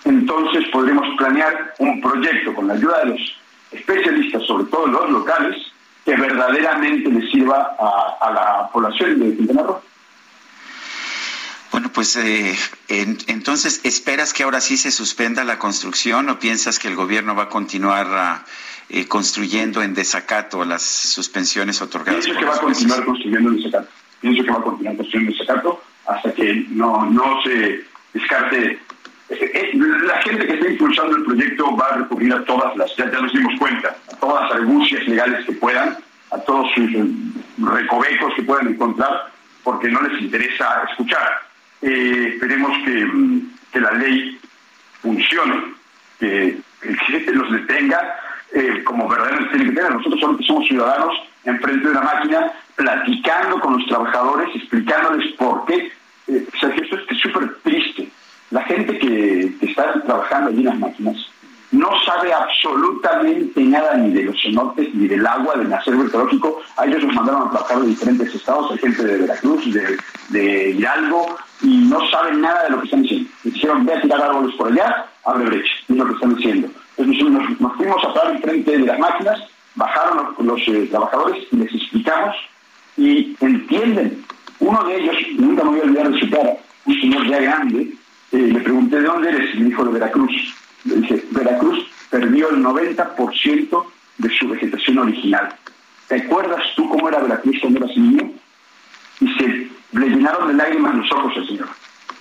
entonces 0.04 0.68
podremos 0.72 1.08
planear 1.18 1.74
un 1.80 2.02
proyecto 2.02 2.54
con 2.54 2.68
la 2.68 2.74
ayuda 2.74 3.00
de 3.00 3.06
los 3.12 3.42
especialistas, 3.72 4.44
sobre 4.44 4.66
todo 4.66 4.88
los 4.88 5.10
locales, 5.10 5.56
que 6.06 6.16
verdaderamente 6.16 7.10
le 7.10 7.30
sirva 7.30 7.76
a, 7.80 8.32
la 8.32 8.70
población 8.72 9.20
de 9.20 9.38
Quintana 9.38 9.64
Roo. 9.64 9.82
Bueno, 11.72 11.90
pues 11.94 12.18
eh, 12.18 12.54
entonces, 12.90 13.82
¿esperas 13.86 14.34
que 14.34 14.44
ahora 14.44 14.60
sí 14.60 14.76
se 14.76 14.92
suspenda 14.92 15.44
la 15.46 15.58
construcción 15.58 16.30
o 16.30 16.38
piensas 16.38 16.80
que 16.80 16.90
el 16.90 16.96
gobierno 16.96 17.34
va 17.34 17.44
a 17.44 17.50
continuar 17.50 18.08
ah, 18.12 18.46
eh, 18.90 19.08
construyendo 19.08 19.82
en 19.82 19.94
desacato 19.94 20.66
las 20.66 20.82
suspensiones 20.82 21.82
otorgadas? 21.82 22.26
Pienso 22.26 22.40
que 22.40 22.46
va 22.46 22.56
a 22.56 22.60
continuar 22.60 23.06
construyendo 23.06 23.50
en 23.52 23.56
desacato. 23.56 23.88
Pienso 24.20 24.44
que 24.44 24.52
va 24.52 24.58
a 24.58 24.64
continuar 24.64 24.98
construyendo 24.98 25.32
en 25.32 25.38
desacato 25.38 25.84
hasta 26.08 26.34
que 26.34 26.66
no, 26.70 27.06
no 27.06 27.42
se 27.44 27.86
descarte 28.14 28.80
eh, 29.30 29.72
la 29.74 30.22
gente 30.24 30.46
que 30.46 30.54
está 30.54 30.70
impulsando 30.70 31.16
el 31.16 31.24
proyecto 31.24 31.76
va 31.78 31.88
a 31.88 31.98
recurrir 32.00 32.34
a 32.34 32.44
todas 32.44 32.76
las, 32.76 32.94
ya, 32.98 33.06
nos 33.06 33.32
dimos 33.32 33.54
cuenta, 33.58 33.96
a 34.12 34.16
todas 34.18 34.44
las 34.44 34.60
argucias 34.60 35.08
legales 35.08 35.46
que 35.46 35.54
puedan, 35.54 35.98
a 36.32 36.38
todos 36.40 36.68
sus 36.76 36.94
eh, 36.94 37.06
recovecos 37.60 38.34
que 38.36 38.44
puedan 38.44 38.68
encontrar, 38.68 39.32
porque 39.64 39.88
no 39.88 40.02
les 40.02 40.22
interesa 40.22 40.84
escuchar. 40.90 41.51
Eh, 41.82 42.34
esperemos 42.34 42.72
mm, 42.80 43.40
que, 43.72 43.82
la 43.82 43.92
ley 43.94 44.40
funcione, 45.02 45.64
que 46.20 46.58
el 46.84 46.98
cliente 46.98 47.34
los 47.34 47.52
detenga 47.52 48.00
como 48.84 49.08
verdaderamente 49.08 49.56
tiene 49.56 49.70
que 49.70 49.76
tener. 49.78 49.94
Nosotros 49.94 50.20
solamente 50.20 50.46
somos 50.46 50.68
ciudadanos 50.68 51.16
enfrente 51.46 51.86
de 51.86 51.92
una 51.92 52.02
máquina, 52.02 52.52
platicando 52.76 53.60
con 53.62 53.78
los 53.78 53.88
trabajadores, 53.88 54.54
explicándoles 54.54 55.32
por 55.38 55.66
qué. 55.66 55.92
o 56.28 56.60
sea, 56.60 56.70
esto 56.70 56.98
es 57.10 57.18
súper 57.22 57.56
triste 57.64 58.10
la 58.52 58.64
gente 58.64 58.98
que, 59.00 59.56
está 59.62 59.94
trabajando 60.04 60.50
allí 60.50 60.60
en 60.60 60.66
las 60.66 60.80
máquinas 60.80 61.16
no 61.72 61.90
sabe 62.06 62.34
absolutamente 62.34 63.62
nada 63.62 63.96
ni 63.96 64.12
de 64.12 64.24
los 64.24 64.42
cenotes, 64.42 64.94
ni 64.94 65.08
del 65.08 65.26
agua, 65.26 65.56
del 65.56 65.72
acero 65.72 66.04
ecológico. 66.06 66.62
A 66.78 66.86
ellos 66.86 67.04
los 67.04 67.14
mandaron 67.14 67.48
a 67.48 67.52
trabajar 67.52 67.80
de 67.80 67.88
diferentes 67.88 68.36
estados, 68.36 68.72
hay 68.72 68.78
gente 68.78 69.04
de 69.04 69.18
Veracruz, 69.20 69.74
de, 69.74 69.98
de 70.30 70.70
Hidalgo, 70.72 71.38
y 71.62 71.78
no 71.90 72.06
saben 72.10 72.42
nada 72.42 72.64
de 72.64 72.72
lo 72.72 72.80
que 72.80 72.86
están 72.86 73.04
haciendo. 73.06 73.30
dijeron, 73.44 73.86
ve 73.86 73.94
a 73.94 74.02
tirar 74.02 74.22
árboles 74.22 74.56
por 74.56 74.72
allá, 74.72 75.06
abre 75.24 75.46
brecha, 75.46 75.72
es 75.88 75.96
lo 75.96 76.06
que 76.06 76.14
están 76.14 76.36
diciendo. 76.36 76.68
Entonces 76.98 77.24
nos, 77.60 77.78
fuimos 77.78 78.04
a 78.04 78.14
parar 78.14 78.36
enfrente 78.36 78.72
de 78.72 78.86
las 78.86 79.00
máquinas, 79.00 79.40
bajaron 79.76 80.36
los, 80.40 80.62
eh, 80.68 80.88
trabajadores 80.90 81.44
y 81.52 81.56
les 81.56 81.74
explicamos 81.74 82.36
y 82.98 83.36
entienden. 83.40 84.26
Uno 84.60 84.84
de 84.84 84.98
ellos, 84.98 85.16
nunca 85.38 85.64
me 85.64 85.70
voy 85.70 85.80
a 85.80 85.84
olvidar 85.84 86.12
de 86.12 86.20
su 86.20 86.30
cara, 86.30 86.58
un 86.86 87.02
señor 87.02 87.28
ya 87.28 87.40
grande, 87.40 87.94
eh, 88.32 88.38
le 88.38 88.60
pregunté 88.60 88.98
de 88.98 89.08
dónde 89.08 89.30
eres 89.30 89.56
y 89.56 89.60
me 89.60 89.66
dijo 89.66 89.86
de 89.86 89.92
Veracruz. 89.92 90.56
Le 90.86 90.96
dije, 90.96 91.26
Veracruz 91.32 91.88
perdió 92.10 92.50
el 92.50 92.64
90% 92.64 93.86
de 94.18 94.38
su 94.38 94.48
vegetación 94.50 94.98
original. 95.00 95.54
¿Te 96.08 96.16
acuerdas 96.16 96.62
tú 96.76 96.88
cómo 96.90 97.08
era 97.08 97.20
Veracruz 97.20 97.58
cuando 97.62 97.84
eras 97.84 97.98
niño? 97.98 98.32
Y 99.20 99.34
se 99.34 99.70
le 99.94 100.08
llenaron 100.08 100.48
de 100.48 100.54
lágrimas 100.56 100.96
los 100.96 101.12
ojos 101.12 101.34
al 101.38 101.48
Señor. 101.48 101.68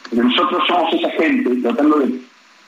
Porque 0.05 0.25
nosotros 0.25 0.63
somos 0.67 0.93
esa 0.95 1.11
gente 1.11 1.57
tratando 1.57 1.99
de 1.99 2.21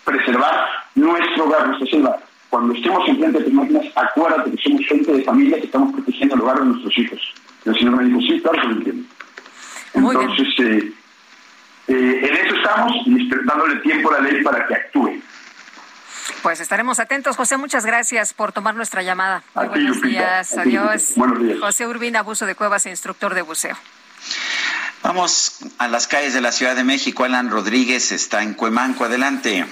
preservar 0.05 0.67
nuestro 0.95 1.45
hogar, 1.45 1.69
nuestra 1.69 1.89
selva. 1.89 2.19
Cuando 2.51 2.75
estemos 2.75 3.09
enfrente 3.09 3.39
de 3.39 3.45
tus 3.45 3.53
máquinas, 3.55 3.87
acuérdate 3.95 4.51
que 4.51 4.63
somos 4.63 4.87
gente 4.87 5.13
de 5.13 5.25
familia 5.25 5.59
que 5.59 5.67
estamos 5.67 5.93
protegiendo 5.95 6.35
el 6.35 6.41
hogar 6.43 6.59
de 6.59 6.67
nuestros 6.67 6.99
hijos. 6.99 7.21
Y 7.65 7.69
el 7.69 7.77
Señor 7.77 7.97
me 7.97 8.05
dijo, 8.05 8.21
sí, 8.21 8.41
claro 8.41 8.61
que 8.61 8.69
lo 8.69 8.75
entiendo. 8.75 9.09
Entonces, 9.95 10.49
eh, 10.59 10.93
eh, 11.89 12.21
en 12.29 12.47
eso 12.47 12.57
estamos 12.57 12.93
y 13.07 13.31
dándole 13.45 13.77
tiempo 13.77 14.11
a 14.11 14.21
la 14.21 14.31
ley 14.31 14.43
para 14.43 14.67
que 14.67 14.75
actúe. 14.75 15.21
Pues 16.43 16.59
estaremos 16.59 16.99
atentos. 16.99 17.37
José, 17.37 17.57
muchas 17.57 17.87
gracias 17.87 18.35
por 18.35 18.53
tomar 18.53 18.75
nuestra 18.75 19.03
llamada. 19.03 19.45
Muy 19.55 19.69
buenos 19.69 20.03
días. 20.03 20.59
Adiós. 20.59 21.13
Buenos 21.15 21.41
días. 21.41 21.59
José 21.61 21.87
Urbina, 21.87 22.19
abuso 22.19 22.47
de 22.47 22.57
cuevas 22.57 22.85
e 22.87 22.91
instructor 22.91 23.35
de 23.35 23.43
buceo. 23.43 23.77
Vamos 25.03 25.59
a 25.79 25.89
las 25.89 26.09
calles 26.09 26.35
de 26.35 26.41
la 26.41 26.51
Ciudad 26.53 26.75
de 26.75 26.85
México. 26.85 27.25
Alan 27.25 27.51
Rodríguez 27.51 28.11
está 28.13 28.43
en 28.43 28.55
Cuemanco. 28.55 29.05
Adelante. 29.05 29.67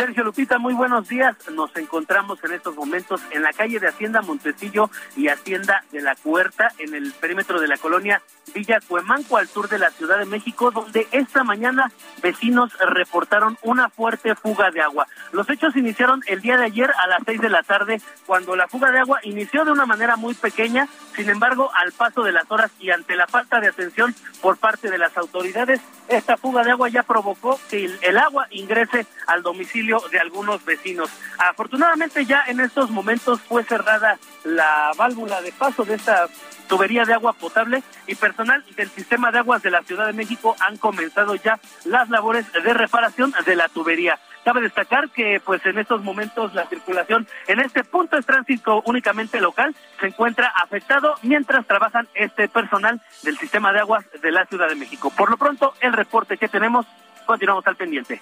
Sergio 0.00 0.24
Lupita, 0.24 0.58
muy 0.58 0.72
buenos 0.72 1.08
días. 1.08 1.36
Nos 1.52 1.76
encontramos 1.76 2.42
en 2.42 2.52
estos 2.52 2.74
momentos 2.74 3.20
en 3.32 3.42
la 3.42 3.52
calle 3.52 3.78
de 3.78 3.88
Hacienda 3.88 4.22
Montecillo 4.22 4.88
y 5.14 5.28
Hacienda 5.28 5.84
de 5.92 6.00
la 6.00 6.14
Cuerta, 6.14 6.72
en 6.78 6.94
el 6.94 7.12
perímetro 7.12 7.60
de 7.60 7.68
la 7.68 7.76
colonia 7.76 8.22
Villa 8.54 8.80
Cuemanco, 8.80 9.36
al 9.36 9.46
sur 9.46 9.68
de 9.68 9.78
la 9.78 9.90
Ciudad 9.90 10.18
de 10.18 10.24
México, 10.24 10.70
donde 10.70 11.06
esta 11.12 11.44
mañana 11.44 11.92
vecinos 12.22 12.72
reportaron 12.78 13.58
una 13.60 13.90
fuerte 13.90 14.34
fuga 14.36 14.70
de 14.70 14.80
agua. 14.80 15.06
Los 15.32 15.50
hechos 15.50 15.76
iniciaron 15.76 16.22
el 16.26 16.40
día 16.40 16.56
de 16.56 16.64
ayer 16.64 16.90
a 16.98 17.06
las 17.06 17.20
seis 17.26 17.38
de 17.38 17.50
la 17.50 17.62
tarde, 17.62 18.00
cuando 18.24 18.56
la 18.56 18.68
fuga 18.68 18.90
de 18.90 19.00
agua 19.00 19.20
inició 19.22 19.66
de 19.66 19.72
una 19.72 19.84
manera 19.84 20.16
muy 20.16 20.32
pequeña, 20.32 20.88
sin 21.14 21.28
embargo, 21.28 21.70
al 21.74 21.92
paso 21.92 22.22
de 22.22 22.32
las 22.32 22.50
horas 22.50 22.70
y 22.80 22.90
ante 22.90 23.16
la 23.16 23.26
falta 23.26 23.60
de 23.60 23.68
atención 23.68 24.14
por 24.40 24.56
parte 24.56 24.90
de 24.90 24.96
las 24.96 25.14
autoridades, 25.18 25.82
esta 26.08 26.38
fuga 26.38 26.64
de 26.64 26.70
agua 26.70 26.88
ya 26.88 27.02
provocó 27.02 27.60
que 27.68 27.84
el 28.00 28.18
agua 28.18 28.46
ingrese 28.50 29.06
al 29.26 29.42
domicilio 29.42 29.89
de 30.10 30.20
algunos 30.20 30.64
vecinos. 30.64 31.10
Afortunadamente 31.38 32.24
ya 32.24 32.44
en 32.46 32.60
estos 32.60 32.90
momentos 32.90 33.40
fue 33.40 33.64
cerrada 33.64 34.18
la 34.44 34.92
válvula 34.96 35.42
de 35.42 35.52
paso 35.52 35.84
de 35.84 35.94
esta 35.94 36.28
tubería 36.68 37.04
de 37.04 37.14
agua 37.14 37.32
potable 37.32 37.82
y 38.06 38.14
personal 38.14 38.64
del 38.76 38.88
sistema 38.90 39.32
de 39.32 39.38
aguas 39.38 39.62
de 39.62 39.72
la 39.72 39.82
Ciudad 39.82 40.06
de 40.06 40.12
México 40.12 40.54
han 40.60 40.76
comenzado 40.76 41.34
ya 41.34 41.58
las 41.84 42.08
labores 42.10 42.50
de 42.52 42.74
reparación 42.74 43.34
de 43.44 43.56
la 43.56 43.68
tubería. 43.68 44.18
Cabe 44.44 44.62
destacar 44.62 45.10
que 45.10 45.40
pues 45.44 45.64
en 45.66 45.78
estos 45.78 46.02
momentos 46.02 46.54
la 46.54 46.66
circulación 46.66 47.26
en 47.48 47.60
este 47.60 47.84
punto 47.84 48.16
de 48.16 48.22
tránsito 48.22 48.82
únicamente 48.86 49.40
local 49.40 49.74
se 49.98 50.06
encuentra 50.06 50.46
afectado 50.48 51.14
mientras 51.22 51.66
trabajan 51.66 52.08
este 52.14 52.48
personal 52.48 53.00
del 53.22 53.36
sistema 53.36 53.72
de 53.72 53.80
aguas 53.80 54.04
de 54.22 54.30
la 54.30 54.46
Ciudad 54.46 54.68
de 54.68 54.76
México. 54.76 55.10
Por 55.10 55.28
lo 55.28 55.36
pronto, 55.36 55.74
el 55.80 55.92
reporte 55.92 56.38
que 56.38 56.48
tenemos, 56.48 56.86
continuamos 57.26 57.66
al 57.66 57.76
pendiente. 57.76 58.20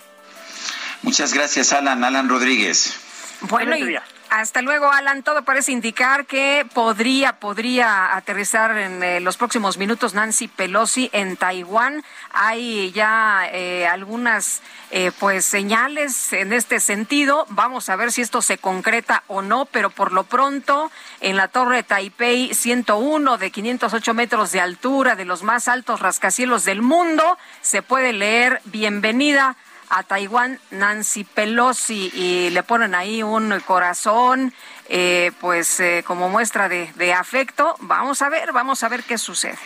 Muchas 1.02 1.32
gracias, 1.32 1.72
Alan. 1.72 2.04
Alan 2.04 2.28
Rodríguez. 2.28 2.98
Bueno, 3.42 3.76
y 3.76 3.96
hasta 4.30 4.60
luego, 4.60 4.90
Alan. 4.92 5.22
Todo 5.22 5.42
parece 5.42 5.72
indicar 5.72 6.26
que 6.26 6.66
podría, 6.74 7.34
podría 7.40 8.14
aterrizar 8.14 8.76
en 8.76 9.02
eh, 9.02 9.20
los 9.20 9.38
próximos 9.38 9.78
minutos 9.78 10.12
Nancy 10.12 10.48
Pelosi 10.48 11.08
en 11.12 11.36
Taiwán. 11.36 12.04
Hay 12.32 12.92
ya 12.92 13.48
eh, 13.50 13.86
algunas, 13.86 14.60
eh, 14.90 15.12
pues, 15.18 15.46
señales 15.46 16.32
en 16.34 16.52
este 16.52 16.78
sentido. 16.80 17.46
Vamos 17.48 17.88
a 17.88 17.96
ver 17.96 18.12
si 18.12 18.20
esto 18.20 18.42
se 18.42 18.58
concreta 18.58 19.22
o 19.28 19.40
no, 19.40 19.64
pero 19.64 19.88
por 19.88 20.12
lo 20.12 20.24
pronto, 20.24 20.90
en 21.20 21.36
la 21.36 21.48
Torre 21.48 21.82
Taipei 21.82 22.54
101 22.54 23.38
de 23.38 23.50
508 23.50 24.14
metros 24.14 24.52
de 24.52 24.60
altura, 24.60 25.14
de 25.16 25.24
los 25.24 25.42
más 25.42 25.68
altos 25.68 26.00
rascacielos 26.00 26.64
del 26.64 26.82
mundo, 26.82 27.38
se 27.62 27.80
puede 27.80 28.12
leer 28.12 28.60
bienvenida 28.66 29.56
a 29.90 30.02
Taiwán 30.02 30.60
Nancy 30.70 31.24
Pelosi 31.24 32.10
y 32.14 32.50
le 32.50 32.62
ponen 32.62 32.94
ahí 32.94 33.22
un 33.22 33.58
corazón, 33.60 34.52
eh, 34.88 35.32
pues 35.40 35.80
eh, 35.80 36.04
como 36.06 36.28
muestra 36.28 36.68
de, 36.68 36.92
de 36.96 37.12
afecto. 37.12 37.76
Vamos 37.80 38.22
a 38.22 38.28
ver, 38.28 38.52
vamos 38.52 38.82
a 38.82 38.88
ver 38.88 39.02
qué 39.04 39.18
sucede. 39.18 39.58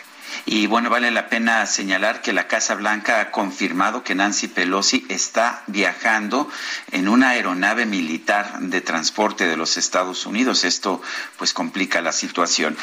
Y 0.47 0.67
bueno, 0.67 0.91
vale 0.91 1.11
la 1.11 1.29
pena 1.29 1.67
señalar 1.67 2.23
que 2.23 2.33
la 2.33 2.49
Casa 2.49 2.75
Blanca 2.75 3.21
ha 3.21 3.31
confirmado 3.31 4.03
que 4.03 4.15
Nancy 4.15 4.49
Pelosi 4.49 5.07
está 5.09 5.63
viajando 5.67 6.51
en 6.91 7.09
una 7.09 7.31
aeronave 7.31 7.87
militar 7.87 8.59
de 8.61 8.81
transporte 8.81 9.47
de 9.47 9.57
los 9.57 9.77
Estados 9.77 10.27
Unidos. 10.27 10.65
Esto 10.65 11.03
pues 11.37 11.53
complica 11.53 12.01
la 12.01 12.13
situación. 12.13 12.77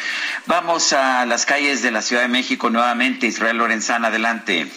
Vamos 0.46 0.94
a 0.94 1.26
las 1.26 1.46
calles 1.46 1.82
de 1.82 1.92
la 1.92 2.02
Ciudad 2.02 2.22
de 2.22 2.28
México 2.28 2.70
nuevamente. 2.70 3.28
Israel 3.28 3.58
Lorenzana, 3.58 4.08
adelante. 4.08 4.72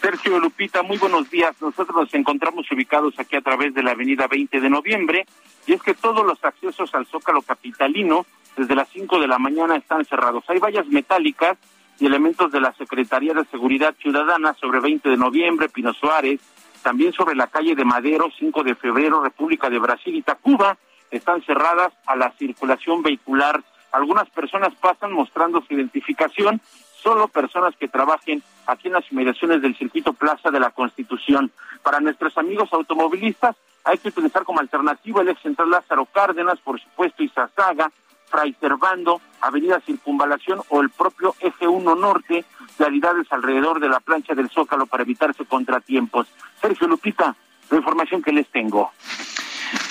Sergio 0.00 0.38
Lupita, 0.38 0.82
muy 0.82 0.96
buenos 0.96 1.28
días. 1.28 1.60
Nosotros 1.60 1.96
nos 1.96 2.14
encontramos 2.14 2.70
ubicados 2.70 3.18
aquí 3.18 3.34
a 3.36 3.40
través 3.40 3.74
de 3.74 3.82
la 3.82 3.92
avenida 3.92 4.28
20 4.28 4.60
de 4.60 4.70
noviembre 4.70 5.26
y 5.66 5.72
es 5.72 5.82
que 5.82 5.94
todos 5.94 6.24
los 6.24 6.42
accesos 6.44 6.94
al 6.94 7.06
Zócalo 7.06 7.42
Capitalino 7.42 8.24
desde 8.56 8.76
las 8.76 8.88
5 8.90 9.18
de 9.20 9.26
la 9.26 9.38
mañana 9.38 9.76
están 9.76 10.04
cerrados. 10.04 10.44
Hay 10.48 10.60
vallas 10.60 10.86
metálicas 10.86 11.58
y 11.98 12.06
elementos 12.06 12.52
de 12.52 12.60
la 12.60 12.72
Secretaría 12.74 13.34
de 13.34 13.44
Seguridad 13.46 13.94
Ciudadana 14.00 14.54
sobre 14.54 14.78
20 14.78 15.08
de 15.08 15.16
noviembre, 15.16 15.68
Pino 15.68 15.92
Suárez, 15.92 16.40
también 16.82 17.12
sobre 17.12 17.34
la 17.34 17.48
calle 17.48 17.74
de 17.74 17.84
Madero, 17.84 18.28
5 18.38 18.62
de 18.62 18.76
febrero, 18.76 19.22
República 19.22 19.68
de 19.68 19.80
Brasil 19.80 20.14
y 20.14 20.22
Tacuba, 20.22 20.78
están 21.10 21.42
cerradas 21.42 21.92
a 22.06 22.14
la 22.14 22.30
circulación 22.38 23.02
vehicular. 23.02 23.64
Algunas 23.90 24.30
personas 24.30 24.74
pasan 24.76 25.12
mostrando 25.12 25.60
su 25.62 25.74
identificación 25.74 26.60
solo 27.02 27.28
personas 27.28 27.74
que 27.76 27.88
trabajen 27.88 28.42
aquí 28.66 28.88
en 28.88 28.94
las 28.94 29.10
inmediaciones 29.10 29.62
del 29.62 29.76
circuito 29.76 30.12
Plaza 30.12 30.50
de 30.50 30.60
la 30.60 30.70
Constitución. 30.70 31.50
Para 31.82 32.00
nuestros 32.00 32.36
amigos 32.38 32.72
automovilistas 32.72 33.56
hay 33.84 33.98
que 33.98 34.08
utilizar 34.08 34.44
como 34.44 34.60
alternativa 34.60 35.22
el 35.22 35.28
ex 35.28 35.40
central 35.40 35.70
Lázaro 35.70 36.04
Cárdenas, 36.06 36.58
por 36.60 36.80
supuesto 36.80 37.22
Izazaga, 37.22 37.90
Fray 38.28 38.54
Servando, 38.60 39.20
Avenida 39.40 39.80
Circunvalación 39.80 40.60
o 40.68 40.80
el 40.82 40.90
propio 40.90 41.34
Eje 41.40 41.66
1 41.66 41.94
Norte, 41.94 42.44
claridades 42.76 43.26
alrededor 43.32 43.80
de 43.80 43.88
la 43.88 44.00
plancha 44.00 44.34
del 44.34 44.50
Zócalo 44.50 44.86
para 44.86 45.02
evitarse 45.02 45.46
contratiempos. 45.46 46.26
Sergio 46.60 46.86
Lupita, 46.86 47.34
la 47.70 47.76
información 47.76 48.22
que 48.22 48.32
les 48.32 48.48
tengo. 48.48 48.90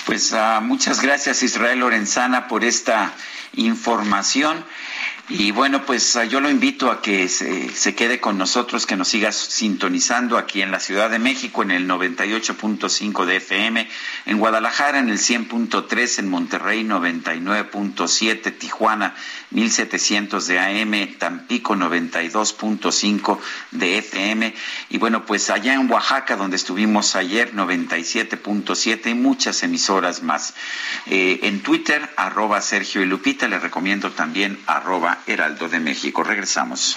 Pues 0.08 0.32
uh, 0.32 0.62
muchas 0.62 1.02
gracias 1.02 1.42
Israel 1.42 1.80
Lorenzana 1.80 2.48
por 2.48 2.64
esta 2.64 3.12
información. 3.56 4.64
Y 5.30 5.50
bueno, 5.50 5.84
pues 5.84 6.16
ah, 6.16 6.24
yo 6.24 6.40
lo 6.40 6.48
invito 6.48 6.90
a 6.90 7.02
que 7.02 7.28
se, 7.28 7.68
se, 7.68 7.94
quede 7.94 8.18
con 8.18 8.38
nosotros, 8.38 8.86
que 8.86 8.96
nos 8.96 9.08
siga 9.08 9.30
sintonizando 9.30 10.38
aquí 10.38 10.62
en 10.62 10.70
la 10.70 10.80
Ciudad 10.80 11.10
de 11.10 11.18
México 11.18 11.62
en 11.62 11.70
el 11.70 11.86
98.5 11.86 13.26
de 13.26 13.36
FM, 13.36 13.86
en 14.24 14.38
Guadalajara 14.38 14.98
en 15.00 15.10
el 15.10 15.18
100.3, 15.18 16.20
en 16.20 16.30
Monterrey 16.30 16.82
99.7, 16.82 18.56
Tijuana 18.56 19.14
1700 19.50 20.46
de 20.46 20.60
AM, 20.60 21.18
Tampico 21.18 21.76
92.5 21.76 23.38
de 23.72 23.98
FM. 23.98 24.54
Y 24.88 24.96
bueno, 24.96 25.26
pues 25.26 25.50
allá 25.50 25.74
en 25.74 25.90
Oaxaca, 25.90 26.36
donde 26.36 26.56
estuvimos 26.56 27.16
ayer, 27.16 27.52
97.7 27.52 29.10
y 29.10 29.14
muchas 29.14 29.62
emisoras 29.62 29.97
más. 30.22 30.54
Eh, 31.06 31.40
en 31.42 31.62
Twitter, 31.62 32.08
arroba 32.16 32.60
Sergio 32.60 33.02
y 33.02 33.06
Lupita, 33.06 33.48
les 33.48 33.62
recomiendo 33.62 34.10
también 34.10 34.58
arroba 34.66 35.18
Heraldo 35.26 35.68
de 35.68 35.80
México. 35.80 36.22
Regresamos. 36.22 36.96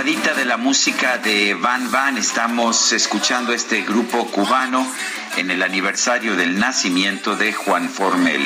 Probadita 0.00 0.32
de 0.32 0.46
la 0.46 0.56
música 0.56 1.18
de 1.18 1.52
Van 1.52 1.90
Van. 1.90 2.16
Estamos 2.16 2.90
escuchando 2.92 3.52
este 3.52 3.82
grupo 3.82 4.30
cubano 4.30 4.90
en 5.36 5.50
el 5.50 5.62
aniversario 5.62 6.36
del 6.36 6.58
nacimiento 6.58 7.36
de 7.36 7.52
Juan 7.52 7.86
Formel. 7.90 8.40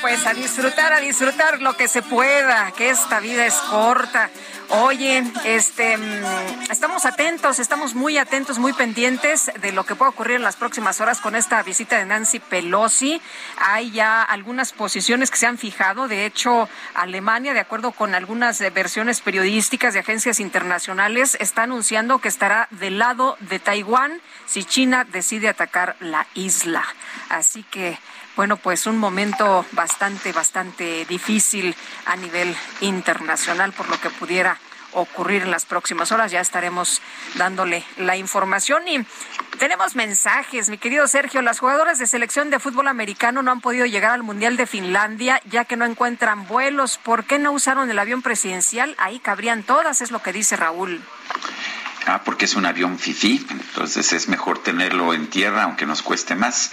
Pues 0.00 0.24
a 0.24 0.34
disfrutar, 0.34 0.92
a 0.92 1.00
disfrutar 1.00 1.60
lo 1.60 1.76
que 1.76 1.86
se 1.86 2.00
pueda, 2.00 2.72
que 2.72 2.90
esta 2.90 3.20
vida 3.20 3.44
es 3.44 3.54
corta. 3.54 4.30
Oye, 4.68 5.24
este, 5.44 5.98
mm, 5.98 6.70
estamos 6.70 7.04
atentos, 7.04 7.58
estamos 7.58 7.94
muy 7.94 8.16
atentos, 8.16 8.58
muy 8.58 8.72
pendientes 8.72 9.50
de 9.60 9.72
lo 9.72 9.84
que 9.84 9.96
pueda 9.96 10.10
ocurrir 10.10 10.36
en 10.36 10.42
las 10.42 10.56
próximas 10.56 11.00
horas 11.00 11.20
con 11.20 11.34
esta 11.34 11.62
visita 11.64 11.98
de 11.98 12.06
Nancy 12.06 12.38
Pelosi. 12.38 13.20
Hay 13.58 13.90
ya 13.90 14.22
algunas 14.22 14.72
posiciones 14.72 15.30
que 15.30 15.38
se 15.38 15.46
han 15.46 15.58
fijado. 15.58 16.08
De 16.08 16.24
hecho, 16.24 16.68
Alemania, 16.94 17.52
de 17.52 17.60
acuerdo 17.60 17.90
con 17.90 18.14
algunas 18.14 18.60
versiones 18.72 19.20
periodísticas 19.20 19.92
de 19.92 20.00
agencias 20.00 20.38
internacionales, 20.38 21.36
está 21.40 21.64
anunciando 21.64 22.20
que 22.20 22.28
estará 22.28 22.68
del 22.70 22.98
lado 22.98 23.36
de 23.40 23.58
Taiwán 23.58 24.22
si 24.46 24.64
China 24.64 25.04
decide 25.04 25.48
atacar 25.48 25.96
la 25.98 26.26
isla. 26.34 26.84
Así 27.28 27.64
que 27.64 27.98
bueno, 28.36 28.56
pues 28.56 28.86
un 28.86 28.98
momento 28.98 29.64
bastante, 29.72 30.32
bastante 30.32 31.04
difícil 31.06 31.74
a 32.06 32.16
nivel 32.16 32.54
internacional 32.80 33.72
por 33.72 33.88
lo 33.88 34.00
que 34.00 34.10
pudiera 34.10 34.58
ocurrir 34.92 35.42
en 35.42 35.50
las 35.50 35.66
próximas 35.66 36.12
horas. 36.12 36.30
Ya 36.30 36.40
estaremos 36.40 37.00
dándole 37.36 37.84
la 37.96 38.16
información 38.16 38.86
y 38.88 39.04
tenemos 39.58 39.94
mensajes, 39.94 40.68
mi 40.68 40.78
querido 40.78 41.06
Sergio. 41.06 41.42
Las 41.42 41.58
jugadoras 41.58 41.98
de 41.98 42.06
selección 42.06 42.50
de 42.50 42.58
fútbol 42.58 42.88
americano 42.88 43.42
no 43.42 43.50
han 43.50 43.60
podido 43.60 43.86
llegar 43.86 44.12
al 44.12 44.22
Mundial 44.22 44.56
de 44.56 44.66
Finlandia 44.66 45.40
ya 45.50 45.64
que 45.64 45.76
no 45.76 45.84
encuentran 45.84 46.46
vuelos. 46.46 46.98
¿Por 46.98 47.24
qué 47.24 47.38
no 47.38 47.52
usaron 47.52 47.90
el 47.90 47.98
avión 47.98 48.22
presidencial? 48.22 48.94
Ahí 48.98 49.18
cabrían 49.18 49.62
todas, 49.62 50.00
es 50.00 50.10
lo 50.10 50.22
que 50.22 50.32
dice 50.32 50.56
Raúl. 50.56 51.00
Ah, 52.12 52.22
porque 52.24 52.46
es 52.46 52.56
un 52.56 52.66
avión 52.66 52.98
FIFI, 52.98 53.46
entonces 53.50 54.12
es 54.12 54.26
mejor 54.26 54.60
tenerlo 54.64 55.14
en 55.14 55.28
tierra, 55.30 55.62
aunque 55.62 55.86
nos 55.86 56.02
cueste 56.02 56.34
más. 56.34 56.72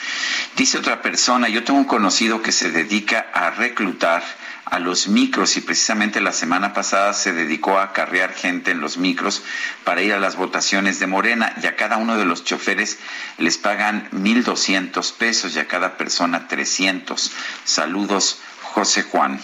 Dice 0.55 0.79
otra 0.79 1.03
persona, 1.03 1.47
yo 1.47 1.63
tengo 1.63 1.77
un 1.77 1.85
conocido 1.85 2.41
que 2.41 2.51
se 2.51 2.71
dedica 2.71 3.27
a 3.35 3.51
reclutar 3.51 4.23
a 4.65 4.79
los 4.79 5.07
micros 5.07 5.55
y 5.55 5.61
precisamente 5.61 6.21
la 6.21 6.31
semana 6.31 6.73
pasada 6.73 7.13
se 7.13 7.33
dedicó 7.33 7.77
a 7.77 7.83
acarrear 7.83 8.33
gente 8.33 8.71
en 8.71 8.81
los 8.81 8.97
micros 8.97 9.43
para 9.83 10.01
ir 10.01 10.11
a 10.11 10.19
las 10.19 10.37
votaciones 10.37 10.99
de 10.99 11.05
Morena 11.05 11.53
y 11.61 11.67
a 11.67 11.75
cada 11.75 11.97
uno 11.97 12.17
de 12.17 12.25
los 12.25 12.43
choferes 12.43 12.97
les 13.37 13.59
pagan 13.59 14.09
1.200 14.13 15.13
pesos 15.13 15.55
y 15.55 15.59
a 15.59 15.67
cada 15.67 15.97
persona 15.97 16.47
300. 16.47 17.31
Saludos, 17.63 18.39
José 18.73 19.03
Juan. 19.03 19.39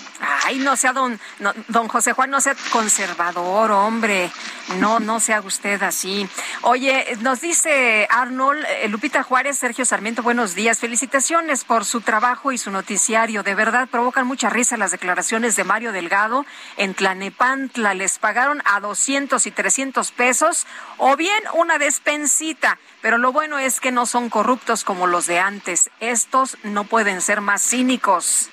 Ay, 0.46 0.60
no 0.60 0.76
sea 0.76 0.94
don, 0.94 1.20
don 1.68 1.88
José 1.88 2.14
Juan, 2.14 2.30
no 2.30 2.40
sea 2.40 2.56
conservador, 2.72 3.72
hombre. 3.72 4.32
No, 4.80 5.00
no 5.00 5.20
sea 5.20 5.42
usted 5.42 5.82
así. 5.84 6.28
Oye, 6.62 7.18
nos 7.20 7.42
dice 7.42 8.08
Arnold, 8.10 8.66
eh, 8.66 8.88
Lupita 8.88 9.24
Juárez, 9.24 9.58
Sergio 9.58 9.86
Sarmiento, 9.86 10.24
buenos 10.24 10.56
días. 10.56 10.80
Felicitaciones 10.80 11.66
por 11.66 11.84
su 11.84 12.02
trabajo 12.02 12.52
y 12.52 12.58
su 12.58 12.72
noticiario. 12.72 13.44
De 13.44 13.56
verdad, 13.56 13.90
provocan 13.90 14.26
mucha 14.26 14.50
risa 14.50 14.78
las 14.78 14.92
declaraciones 14.92 15.56
de 15.56 15.64
Mario 15.64 15.92
Delgado. 15.92 16.46
En 16.78 16.94
Tlanepantla 16.94 17.94
les 17.94 18.20
pagaron 18.20 18.62
a 18.66 18.80
200 18.80 19.46
y 19.46 19.52
300 19.52 20.12
pesos 20.12 20.66
o 20.98 21.16
bien 21.18 21.44
una 21.54 21.78
despensita. 21.78 22.80
Pero 23.02 23.18
lo 23.18 23.34
bueno 23.34 23.60
es 23.60 23.80
que 23.80 23.92
no 23.92 24.06
son 24.06 24.30
corruptos 24.30 24.84
como 24.84 25.08
los 25.08 25.28
de 25.28 25.40
antes. 25.40 25.90
Estos 26.00 26.58
no 26.64 26.86
pueden 26.86 27.22
ser 27.22 27.42
más 27.42 27.62
cínicos. 27.62 28.50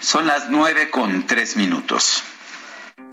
Son 0.00 0.26
las 0.26 0.48
nueve 0.50 0.90
con 0.90 1.26
tres 1.26 1.56
minutos. 1.56 2.24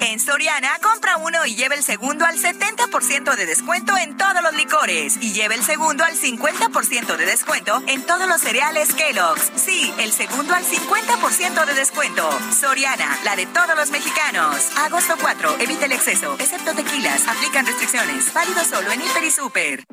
En 0.02 0.20
Soriana, 0.20 0.80
compra 0.82 1.18
uno 1.18 1.46
y 1.46 1.56
lleva 1.56 1.76
el 1.76 1.84
segundo 1.84 2.26
al 2.26 2.36
70% 2.36 3.36
de 3.36 3.46
descuento 3.46 3.96
en 3.96 4.18
todos 4.18 4.42
los 4.42 4.54
licores. 4.56 5.18
Y 5.22 5.32
lleva 5.32 5.54
el 5.54 5.64
segundo 5.64 6.04
al 6.04 6.16
50% 6.16 7.18
de 7.18 7.26
descuento 7.26 7.84
en 7.86 8.04
todos 8.08 8.28
los 8.28 8.42
cereales 8.42 8.96
Kellogg's. 8.96 9.52
Sí, 9.56 9.94
el 10.00 10.12
segundo 10.12 10.56
al 10.56 10.66
50% 10.66 11.66
de 11.66 11.74
descuento. 11.76 12.28
Soriana, 12.60 13.16
la 13.24 13.36
de 13.36 13.46
todos 13.46 13.76
los 13.76 13.92
mexicanos. 13.92 14.72
Agosto 14.78 15.16
4, 15.22 15.58
evita 15.60 15.86
el 15.86 15.92
exceso, 15.92 16.36
excepto 16.40 16.74
tequilas. 16.74 17.28
Aplican 17.28 17.68
restricciones. 17.68 18.34
Válido 18.34 18.64
solo 18.66 18.92
en 18.92 19.02
Hiper 19.02 19.24
y 19.24 19.32
Super. 19.32 19.84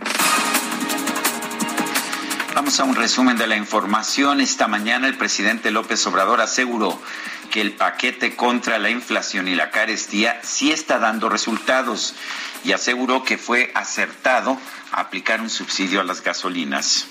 Vamos 2.55 2.81
a 2.81 2.85
un 2.85 2.95
resumen 2.95 3.37
de 3.37 3.47
la 3.47 3.57
información. 3.57 4.41
Esta 4.41 4.69
mañana 4.69 5.07
el 5.07 5.17
presidente 5.17 5.71
López 5.71 6.07
Obrador 6.07 6.41
aseguró 6.41 7.01
que 7.51 7.61
el 7.61 7.73
paquete 7.73 8.37
contra 8.37 8.79
la 8.79 8.91
inflación 8.91 9.49
y 9.49 9.55
la 9.55 9.71
carestía 9.71 10.41
sí 10.43 10.71
está 10.71 10.99
dando 10.99 11.29
resultados 11.29 12.15
y 12.65 12.73
aseguró 12.73 13.23
que 13.23 13.39
fue 13.39 13.71
acertado 13.75 14.59
aplicar 14.93 15.41
un 15.41 15.51
subsidio 15.51 16.01
a 16.01 16.05
las 16.05 16.23
gasolinas. 16.23 17.07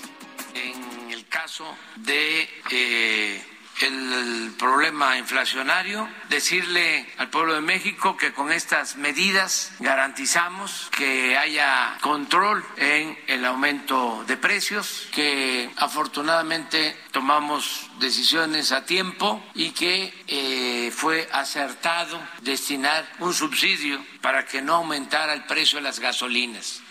En 0.54 1.10
el 1.10 1.26
caso 1.28 1.64
de 1.96 2.48
eh, 2.70 3.42
el 3.86 4.52
problema 4.58 5.18
inflacionario, 5.18 6.08
decirle 6.28 7.06
al 7.18 7.30
pueblo 7.30 7.54
de 7.54 7.60
México 7.60 8.16
que 8.16 8.32
con 8.32 8.52
estas 8.52 8.96
medidas 8.96 9.72
garantizamos 9.78 10.88
que 10.96 11.36
haya 11.36 11.96
control 12.00 12.64
en 12.76 13.18
el 13.26 13.44
aumento 13.44 14.24
de 14.26 14.36
precios, 14.36 15.08
que 15.12 15.70
afortunadamente 15.76 16.96
tomamos 17.12 17.90
decisiones 17.98 18.72
a 18.72 18.84
tiempo 18.84 19.42
y 19.54 19.70
que 19.70 20.12
eh, 20.26 20.90
fue 20.94 21.28
acertado 21.32 22.20
destinar 22.42 23.08
un 23.20 23.34
subsidio 23.34 24.04
para 24.20 24.46
que 24.46 24.62
no 24.62 24.74
aumentara 24.74 25.32
el 25.34 25.44
precio 25.44 25.78
de 25.78 25.82
las 25.82 26.00
gasolinas. 26.00 26.82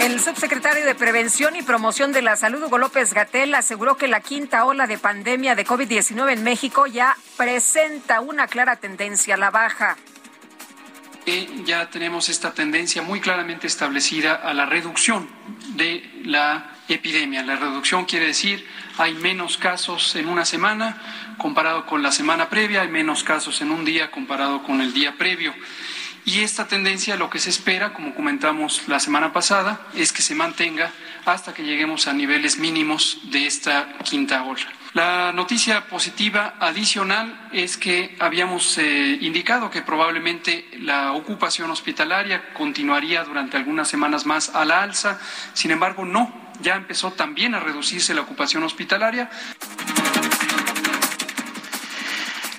El 0.00 0.20
subsecretario 0.20 0.84
de 0.84 0.94
Prevención 0.94 1.56
y 1.56 1.62
Promoción 1.62 2.12
de 2.12 2.22
la 2.22 2.36
Salud, 2.36 2.62
Hugo 2.62 2.78
López 2.78 3.14
Gatel, 3.14 3.54
aseguró 3.54 3.96
que 3.96 4.08
la 4.08 4.20
quinta 4.20 4.64
ola 4.64 4.86
de 4.86 4.98
pandemia 4.98 5.54
de 5.54 5.64
COVID-19 5.66 6.32
en 6.32 6.42
México 6.42 6.86
ya 6.86 7.16
presenta 7.36 8.20
una 8.20 8.46
clara 8.46 8.76
tendencia 8.76 9.34
a 9.34 9.38
la 9.38 9.50
baja. 9.50 9.96
ya 11.64 11.88
tenemos 11.90 12.28
esta 12.28 12.52
tendencia 12.52 13.00
muy 13.02 13.20
claramente 13.20 13.66
establecida 13.66 14.34
a 14.34 14.52
la 14.52 14.66
reducción 14.66 15.28
de 15.76 16.08
la 16.24 16.74
epidemia. 16.88 17.42
La 17.42 17.56
reducción 17.56 18.04
quiere 18.04 18.26
decir 18.26 18.66
hay 18.98 19.14
menos 19.14 19.56
casos 19.56 20.14
en 20.16 20.28
una 20.28 20.44
semana 20.44 21.00
comparado 21.38 21.86
con 21.86 22.02
la 22.02 22.12
semana 22.12 22.48
previa, 22.48 22.82
hay 22.82 22.88
menos 22.88 23.24
casos 23.24 23.60
en 23.60 23.70
un 23.70 23.84
día 23.84 24.10
comparado 24.10 24.62
con 24.62 24.80
el 24.80 24.92
día 24.92 25.16
previo. 25.16 25.54
Y 26.24 26.40
esta 26.40 26.66
tendencia, 26.66 27.16
lo 27.16 27.28
que 27.28 27.38
se 27.38 27.50
espera, 27.50 27.92
como 27.92 28.14
comentamos 28.14 28.88
la 28.88 28.98
semana 28.98 29.32
pasada, 29.32 29.80
es 29.94 30.12
que 30.12 30.22
se 30.22 30.34
mantenga 30.34 30.90
hasta 31.26 31.52
que 31.52 31.64
lleguemos 31.64 32.06
a 32.06 32.12
niveles 32.14 32.58
mínimos 32.58 33.18
de 33.24 33.46
esta 33.46 33.98
quinta 34.04 34.42
ola. 34.42 34.66
La 34.94 35.32
noticia 35.32 35.88
positiva 35.88 36.54
adicional 36.60 37.48
es 37.52 37.76
que 37.76 38.16
habíamos 38.20 38.78
eh, 38.78 39.18
indicado 39.20 39.68
que 39.68 39.82
probablemente 39.82 40.68
la 40.78 41.12
ocupación 41.12 41.70
hospitalaria 41.70 42.52
continuaría 42.54 43.24
durante 43.24 43.56
algunas 43.56 43.88
semanas 43.88 44.24
más 44.24 44.50
a 44.50 44.64
la 44.64 44.82
alza. 44.82 45.18
Sin 45.52 45.72
embargo, 45.72 46.04
no, 46.04 46.32
ya 46.60 46.76
empezó 46.76 47.10
también 47.10 47.54
a 47.54 47.60
reducirse 47.60 48.14
la 48.14 48.20
ocupación 48.20 48.62
hospitalaria. 48.62 49.28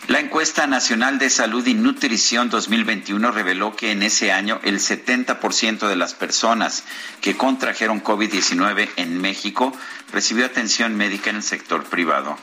La 0.07 0.19
encuesta 0.19 0.67
nacional 0.67 1.17
de 1.17 1.31
salud 1.31 1.65
y 1.65 1.73
nutrición 1.73 2.51
2021 2.51 3.31
reveló 3.31 3.75
que 3.75 3.91
en 3.91 4.03
ese 4.03 4.31
año 4.31 4.59
el 4.63 4.79
70% 4.79 5.87
de 5.87 5.95
las 5.95 6.13
personas 6.13 6.83
que 7.21 7.35
contrajeron 7.35 8.03
COVID-19 8.03 8.89
en 8.97 9.19
México 9.19 9.73
recibió 10.11 10.45
atención 10.45 10.95
médica 10.95 11.31
en 11.31 11.37
el 11.37 11.43
sector 11.43 11.83
privado. 11.85 12.37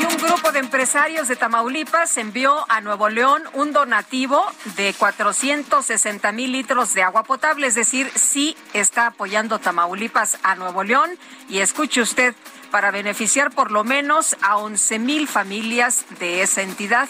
Y 0.00 0.04
un 0.04 0.16
grupo 0.16 0.52
de 0.52 0.60
empresarios 0.60 1.28
de 1.28 1.36
Tamaulipas 1.36 2.16
envió 2.18 2.64
a 2.68 2.80
Nuevo 2.80 3.08
León 3.08 3.42
un 3.52 3.72
donativo 3.72 4.44
de 4.76 4.92
460 4.92 6.32
mil 6.32 6.52
litros 6.52 6.94
de 6.94 7.02
agua 7.02 7.24
potable, 7.24 7.66
es 7.66 7.74
decir, 7.74 8.10
sí 8.14 8.56
está 8.72 9.06
apoyando 9.06 9.58
Tamaulipas 9.58 10.38
a 10.42 10.54
Nuevo 10.56 10.82
León. 10.82 11.10
Y 11.48 11.58
escuche 11.58 12.00
usted, 12.00 12.34
para 12.74 12.90
beneficiar 12.90 13.52
por 13.52 13.70
lo 13.70 13.84
menos 13.84 14.36
a 14.42 14.56
11 14.56 14.98
mil 14.98 15.28
familias 15.28 16.06
de 16.18 16.42
esa 16.42 16.60
entidad. 16.60 17.08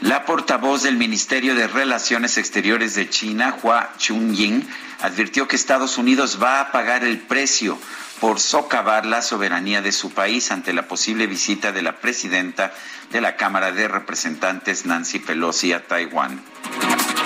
La 0.00 0.24
portavoz 0.24 0.82
del 0.82 0.96
Ministerio 0.96 1.54
de 1.54 1.66
Relaciones 1.66 2.38
Exteriores 2.38 2.94
de 2.94 3.10
China, 3.10 3.54
Hua 3.62 3.92
Chunying, 3.98 4.66
advirtió 5.02 5.46
que 5.46 5.56
Estados 5.56 5.98
Unidos 5.98 6.38
va 6.42 6.62
a 6.62 6.72
pagar 6.72 7.04
el 7.04 7.18
precio 7.18 7.78
por 8.18 8.40
socavar 8.40 9.04
la 9.04 9.20
soberanía 9.20 9.82
de 9.82 9.92
su 9.92 10.10
país 10.10 10.50
ante 10.50 10.72
la 10.72 10.88
posible 10.88 11.26
visita 11.26 11.70
de 11.70 11.82
la 11.82 12.00
presidenta 12.00 12.72
de 13.12 13.20
la 13.20 13.36
Cámara 13.36 13.72
de 13.72 13.88
Representantes, 13.88 14.86
Nancy 14.86 15.18
Pelosi, 15.18 15.74
a 15.74 15.86
Taiwán. 15.86 16.40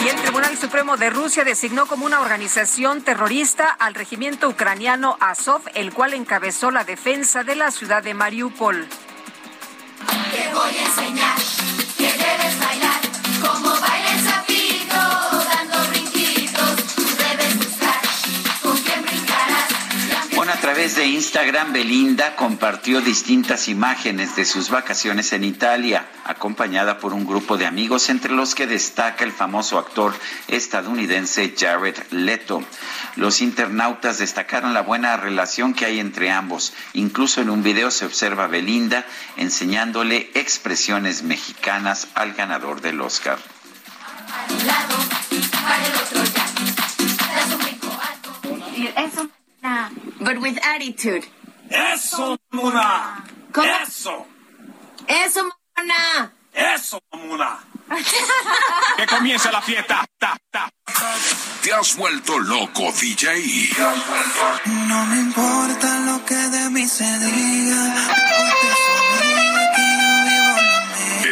Y 0.05 0.09
el 0.09 0.17
Tribunal 0.17 0.59
Supremo 0.59 0.97
de 0.97 1.11
Rusia 1.11 1.45
designó 1.45 1.87
como 1.87 2.05
una 2.05 2.21
organización 2.21 3.03
terrorista 3.03 3.71
al 3.71 3.95
regimiento 3.95 4.49
ucraniano 4.49 5.17
Azov, 5.21 5.63
el 5.75 5.93
cual 5.93 6.15
encabezó 6.15 6.73
la 6.73 6.83
defensa 6.83 7.45
de 7.45 7.55
la 7.55 7.71
ciudad 7.71 8.03
de 8.03 8.13
Mariupol. 8.13 8.89
Te 10.33 10.55
voy 10.55 10.77
a 10.77 10.85
enseñar 10.87 11.37
que 11.97 12.13
debes 12.13 12.59
través 20.83 20.97
de 20.97 21.07
Instagram, 21.07 21.73
Belinda 21.73 22.35
compartió 22.35 23.01
distintas 23.01 23.69
imágenes 23.69 24.35
de 24.35 24.45
sus 24.45 24.69
vacaciones 24.69 25.33
en 25.33 25.45
Italia, 25.45 26.09
acompañada 26.25 26.99
por 26.99 27.13
un 27.13 27.25
grupo 27.25 27.57
de 27.57 27.67
amigos, 27.67 28.09
entre 28.09 28.33
los 28.33 28.57
que 28.57 28.67
destaca 28.67 29.23
el 29.23 29.31
famoso 29.31 29.79
actor 29.79 30.13
estadounidense 30.49 31.55
Jared 31.57 31.95
Leto. 32.11 32.65
Los 33.15 33.43
internautas 33.43 34.19
destacaron 34.19 34.75
la 34.75 34.83
buena 34.83 35.17
relación 35.17 35.73
que 35.73 35.85
hay 35.85 36.01
entre 36.01 36.33
ambos. 36.33 36.73
Incluso 36.95 37.41
en 37.41 37.51
un 37.51 37.63
video 37.63 37.93
se 37.93 38.05
observa 38.05 38.47
a 38.47 38.49
Belinda 38.49 39.07
enseñándole 39.37 40.33
expresiones 40.35 41.23
mexicanas 41.23 42.09
al 42.17 42.33
ganador 42.33 42.81
del 42.81 43.01
Oscar. 43.03 43.39
A 43.39 44.53
un 44.53 44.67
lado, 44.67 44.97
para 45.65 45.87
el 45.87 45.95
otro 45.95 46.25
ya. 46.25 46.43
But 49.63 50.41
with 50.41 50.59
attitude. 50.63 51.27
¡Eso, 51.71 52.37
mona! 52.51 53.25
¿Cómo? 53.53 53.67
¡Eso! 53.67 54.27
Eso, 55.09 55.49
mona. 55.77 56.33
Eso, 56.53 57.01
mula. 57.13 57.61
que 58.97 59.07
comience 59.07 59.51
la 59.51 59.63
fiesta. 59.63 60.05
Ta, 60.19 60.37
ta. 60.51 60.69
Te 61.63 61.73
has 61.73 61.97
vuelto 61.97 62.39
loco, 62.39 62.93
DJ. 62.93 63.71
No 64.89 65.07
me 65.07 65.17
importa 65.21 66.01
lo 66.01 66.25
que 66.25 66.35
de 66.35 66.71
mí 66.71 66.87
se 66.87 67.05
diga. 67.19 67.95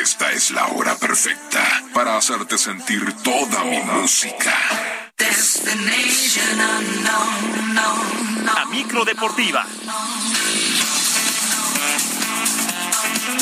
Esta 0.01 0.33
es 0.33 0.51
la 0.51 0.67
hora 0.69 0.97
perfecta 0.97 1.61
para 1.93 2.17
hacerte 2.17 2.57
sentir 2.57 3.13
toda 3.23 3.65
mi 3.65 3.79
música. 3.81 5.10
Destination 5.21 6.59
unknown, 6.59 7.75
no, 7.75 8.43
no. 8.43 8.55
La 8.55 8.65
micro 8.65 9.05
deportiva. 9.05 9.67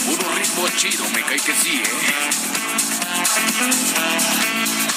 Puro 0.05 0.35
ritmo 0.35 0.69
chido, 0.77 1.09
me 1.11 1.23
cae 1.23 1.39
que 1.39 1.55
sí, 1.55 1.81
¿eh? 1.81 2.39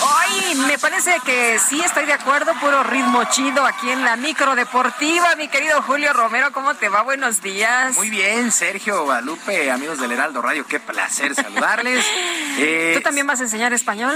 Ay, 0.03 0.55
me 0.55 0.77
parece 0.79 1.15
que 1.25 1.59
sí 1.59 1.79
estoy 1.81 2.05
de 2.05 2.13
acuerdo, 2.13 2.53
puro 2.59 2.81
ritmo 2.83 3.23
chido 3.25 3.65
aquí 3.65 3.89
en 3.91 4.03
la 4.03 4.15
micro 4.15 4.55
deportiva, 4.55 5.35
mi 5.35 5.47
querido 5.47 5.81
Julio 5.83 6.11
Romero, 6.13 6.51
¿cómo 6.51 6.73
te 6.75 6.89
va? 6.89 7.01
Buenos 7.03 7.41
días. 7.41 7.95
Muy 7.95 8.09
bien, 8.09 8.51
Sergio 8.51 9.03
Guadalupe, 9.03 9.69
amigos 9.71 9.99
del 9.99 10.11
Heraldo 10.11 10.41
Radio, 10.41 10.65
qué 10.67 10.79
placer 10.79 11.35
saludarles. 11.35 12.05
Eh, 12.63 12.91
¿Tú 12.97 13.01
también 13.01 13.25
vas 13.25 13.39
a 13.39 13.43
enseñar 13.43 13.71
español? 13.73 14.13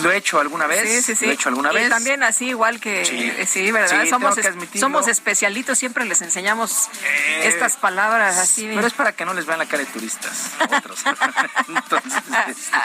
Lo 0.00 0.10
he 0.12 0.16
hecho 0.16 0.38
alguna 0.40 0.66
vez. 0.68 0.88
Sí, 0.88 1.02
sí, 1.02 1.16
sí. 1.16 1.24
Lo 1.26 1.32
he 1.32 1.34
hecho 1.34 1.48
alguna 1.48 1.72
Y 1.72 1.74
vez. 1.74 1.90
también 1.90 2.22
así, 2.22 2.46
igual 2.46 2.78
que. 2.80 3.04
Sí. 3.04 3.46
Sí, 3.46 3.72
¿verdad? 3.72 4.06
Somos, 4.08 4.38
es- 4.38 4.48
somos 4.78 5.08
especialitos, 5.08 5.76
siempre 5.76 6.04
les 6.04 6.22
enseñamos 6.22 6.88
Eh, 7.02 7.48
estas 7.48 7.76
palabras 7.76 8.38
así. 8.38 8.70
Pero 8.72 8.86
es 8.86 8.92
para 8.94 9.12
que 9.12 9.24
no 9.24 9.34
les 9.34 9.44
vean 9.44 9.58
la 9.58 9.66
cara 9.66 9.78
de 9.82 9.86
turistas, 9.86 10.50
otros. 10.78 11.02
Entonces, 11.68 12.12
este, 12.48 12.76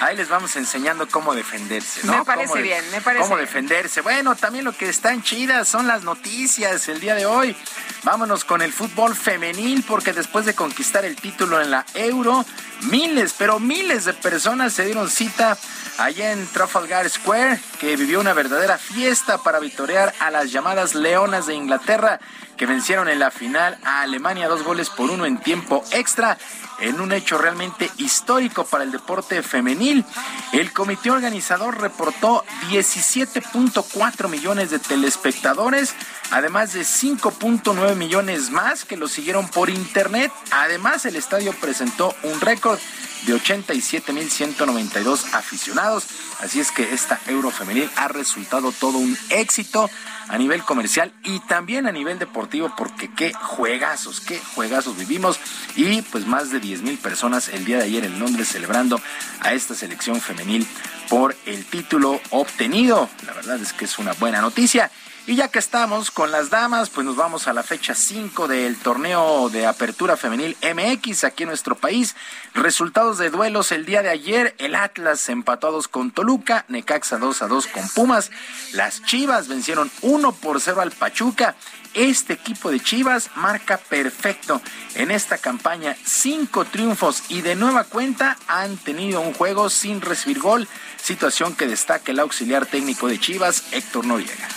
ahí 0.00 0.16
les 0.16 0.28
vamos 0.30 0.56
enseñando 0.56 1.06
cómo 1.08 1.34
defenderse, 1.80 2.06
¿no? 2.06 2.18
Me 2.18 2.24
parece 2.24 2.54
de- 2.56 2.62
bien, 2.62 2.84
me 2.92 3.00
parece 3.00 3.24
Cómo 3.24 3.36
defenderse. 3.36 4.00
Bueno, 4.00 4.34
también 4.36 4.64
lo 4.64 4.72
que 4.72 4.88
están 4.88 5.22
chidas 5.22 5.68
son 5.68 5.86
las 5.86 6.02
noticias 6.04 6.88
el 6.88 7.00
día 7.00 7.14
de 7.14 7.26
hoy. 7.26 7.56
Vámonos 8.02 8.44
con 8.44 8.62
el 8.62 8.72
fútbol 8.72 9.14
femenil, 9.14 9.84
porque 9.86 10.12
después 10.12 10.46
de 10.46 10.54
conquistar 10.54 11.04
el 11.04 11.16
título 11.16 11.60
en 11.60 11.70
la 11.70 11.84
Euro, 11.94 12.44
miles, 12.82 13.34
pero 13.36 13.58
miles 13.60 14.04
de 14.04 14.14
personas 14.14 14.72
se 14.72 14.84
dieron 14.84 15.10
cita 15.10 15.58
allá 15.98 16.32
en 16.32 16.46
Trafalgar 16.46 17.08
Square, 17.10 17.60
que 17.78 17.96
vivió 17.96 18.20
una 18.20 18.32
verdadera 18.32 18.78
fiesta 18.78 19.38
para 19.38 19.58
victoriar 19.58 20.14
a 20.20 20.30
las 20.30 20.50
llamadas 20.50 20.94
Leonas 20.94 21.46
de 21.46 21.54
Inglaterra, 21.54 22.20
que 22.56 22.64
vencieron 22.66 23.08
en 23.08 23.18
la 23.18 23.30
final 23.30 23.78
a 23.84 24.02
Alemania 24.02 24.48
dos 24.48 24.62
goles 24.62 24.88
por 24.90 25.10
uno 25.10 25.26
en 25.26 25.38
tiempo 25.38 25.84
extra 25.92 26.38
en 26.80 27.00
un 27.00 27.12
hecho 27.12 27.38
realmente 27.38 27.90
histórico 27.98 28.64
para 28.64 28.84
el 28.84 28.92
deporte 28.92 29.42
femenil. 29.42 30.04
El 30.52 30.72
comité 30.72 31.10
organizador 31.10 31.80
reportó 31.80 32.44
17.4 32.70 34.28
millones 34.28 34.70
de 34.70 34.78
telespectadores, 34.78 35.94
además 36.30 36.72
de 36.72 36.82
5.9 36.82 37.96
millones 37.96 38.50
más 38.50 38.84
que 38.84 38.96
lo 38.96 39.08
siguieron 39.08 39.48
por 39.48 39.70
internet. 39.70 40.32
Además, 40.50 41.04
el 41.06 41.16
estadio 41.16 41.52
presentó 41.60 42.14
un 42.22 42.40
récord 42.40 42.78
de 43.26 43.34
87.192 43.34 45.34
aficionados. 45.34 46.06
Así 46.40 46.60
es 46.60 46.70
que 46.70 46.94
esta 46.94 47.20
Euro 47.26 47.50
femenil 47.50 47.90
ha 47.96 48.08
resultado 48.08 48.72
todo 48.72 48.98
un 48.98 49.16
éxito 49.28 49.90
a 50.30 50.38
nivel 50.38 50.62
comercial 50.62 51.12
y 51.24 51.40
también 51.40 51.86
a 51.86 51.92
nivel 51.92 52.20
deportivo 52.20 52.72
porque 52.76 53.10
qué 53.12 53.32
juegazos, 53.32 54.20
qué 54.20 54.38
juegazos 54.54 54.96
vivimos 54.96 55.40
y 55.74 56.02
pues 56.02 56.24
más 56.24 56.50
de 56.50 56.60
10 56.60 56.82
mil 56.82 56.98
personas 56.98 57.48
el 57.48 57.64
día 57.64 57.78
de 57.78 57.84
ayer 57.84 58.04
en 58.04 58.20
Londres 58.20 58.48
celebrando 58.48 59.00
a 59.40 59.52
esta 59.54 59.74
selección 59.74 60.20
femenil 60.20 60.66
por 61.08 61.36
el 61.46 61.64
título 61.64 62.20
obtenido. 62.30 63.08
La 63.26 63.32
verdad 63.32 63.60
es 63.60 63.72
que 63.72 63.86
es 63.86 63.98
una 63.98 64.12
buena 64.12 64.40
noticia. 64.40 64.92
Y 65.30 65.36
ya 65.36 65.46
que 65.46 65.60
estamos 65.60 66.10
con 66.10 66.32
las 66.32 66.50
damas, 66.50 66.90
pues 66.90 67.06
nos 67.06 67.14
vamos 67.14 67.46
a 67.46 67.52
la 67.52 67.62
fecha 67.62 67.94
5 67.94 68.48
del 68.48 68.76
torneo 68.76 69.48
de 69.48 69.64
apertura 69.64 70.16
femenil 70.16 70.56
MX 70.60 71.22
aquí 71.22 71.44
en 71.44 71.50
nuestro 71.50 71.76
país. 71.76 72.16
Resultados 72.52 73.16
de 73.18 73.30
duelos 73.30 73.70
el 73.70 73.86
día 73.86 74.02
de 74.02 74.08
ayer, 74.08 74.56
el 74.58 74.74
Atlas 74.74 75.30
2 75.30 75.86
con 75.86 76.10
Toluca, 76.10 76.64
Necaxa 76.66 77.18
2 77.18 77.42
a 77.42 77.46
2 77.46 77.66
con 77.68 77.88
Pumas, 77.90 78.32
las 78.72 79.04
Chivas 79.04 79.46
vencieron 79.46 79.88
1 80.02 80.32
por 80.32 80.60
0 80.60 80.80
al 80.80 80.90
Pachuca. 80.90 81.54
Este 81.94 82.32
equipo 82.32 82.72
de 82.72 82.80
Chivas 82.80 83.30
marca 83.36 83.76
perfecto 83.76 84.60
en 84.96 85.12
esta 85.12 85.38
campaña, 85.38 85.96
cinco 86.04 86.64
triunfos 86.64 87.22
y 87.28 87.42
de 87.42 87.54
nueva 87.54 87.84
cuenta 87.84 88.36
han 88.48 88.76
tenido 88.78 89.20
un 89.20 89.32
juego 89.32 89.70
sin 89.70 90.00
recibir 90.00 90.40
gol, 90.40 90.66
situación 91.00 91.54
que 91.54 91.68
destaca 91.68 92.10
el 92.10 92.18
auxiliar 92.18 92.66
técnico 92.66 93.06
de 93.06 93.20
Chivas, 93.20 93.62
Héctor 93.70 94.06
Noriega. 94.06 94.48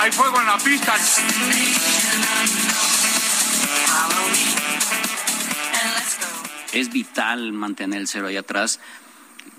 Hay 0.00 0.12
fuego 0.12 0.40
en 0.40 0.46
la 0.46 0.58
pista. 0.58 0.94
es 6.72 6.92
vital 6.92 7.52
mantener 7.52 8.00
el 8.00 8.08
cero 8.08 8.28
ahí 8.28 8.36
atrás. 8.36 8.80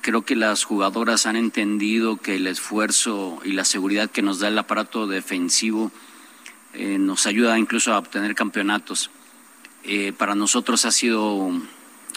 Creo 0.01 0.23
que 0.23 0.35
las 0.35 0.63
jugadoras 0.63 1.25
han 1.25 1.35
entendido 1.35 2.17
que 2.17 2.37
el 2.37 2.47
esfuerzo 2.47 3.39
y 3.43 3.51
la 3.51 3.65
seguridad 3.65 4.09
que 4.09 4.21
nos 4.21 4.39
da 4.39 4.47
el 4.47 4.57
aparato 4.57 5.07
defensivo 5.07 5.91
eh, 6.73 6.97
nos 6.97 7.27
ayuda 7.27 7.59
incluso 7.59 7.93
a 7.93 7.99
obtener 7.99 8.33
campeonatos. 8.33 9.11
Eh, 9.83 10.13
para 10.13 10.35
nosotros 10.35 10.85
ha 10.85 10.91
sido 10.91 11.51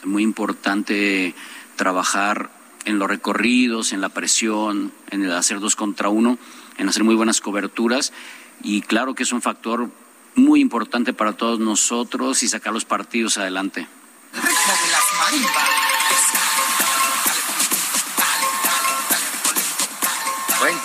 muy 0.05 0.23
importante 0.23 1.35
trabajar 1.77 2.51
en 2.85 2.99
los 2.99 3.09
recorridos, 3.09 3.93
en 3.93 4.01
la 4.01 4.09
presión, 4.09 4.93
en 5.11 5.25
el 5.25 5.33
hacer 5.33 5.61
dos 5.61 5.77
contra 5.77 6.09
uno, 6.09 6.39
en 6.77 6.89
hacer 6.89 7.05
muy 7.05 7.15
buenas 7.15 7.41
coberturas 7.41 8.13
y 8.63 8.83
claro 8.83 9.15
que 9.15 9.23
es 9.23 9.33
un 9.33 9.43
factor 9.43 9.91
muy 10.35 10.61
importante 10.61 11.13
para 11.13 11.33
todos 11.33 11.61
nosotros 11.61 12.43
y 12.43 12.49
sacar 12.49 12.73
los 12.73 12.85
partidos 12.85 13.39
adelante. 13.39 13.87
Ritmo 14.33 14.43
de 14.43 14.91
las 14.91 15.05
marimbas. 15.19 16.84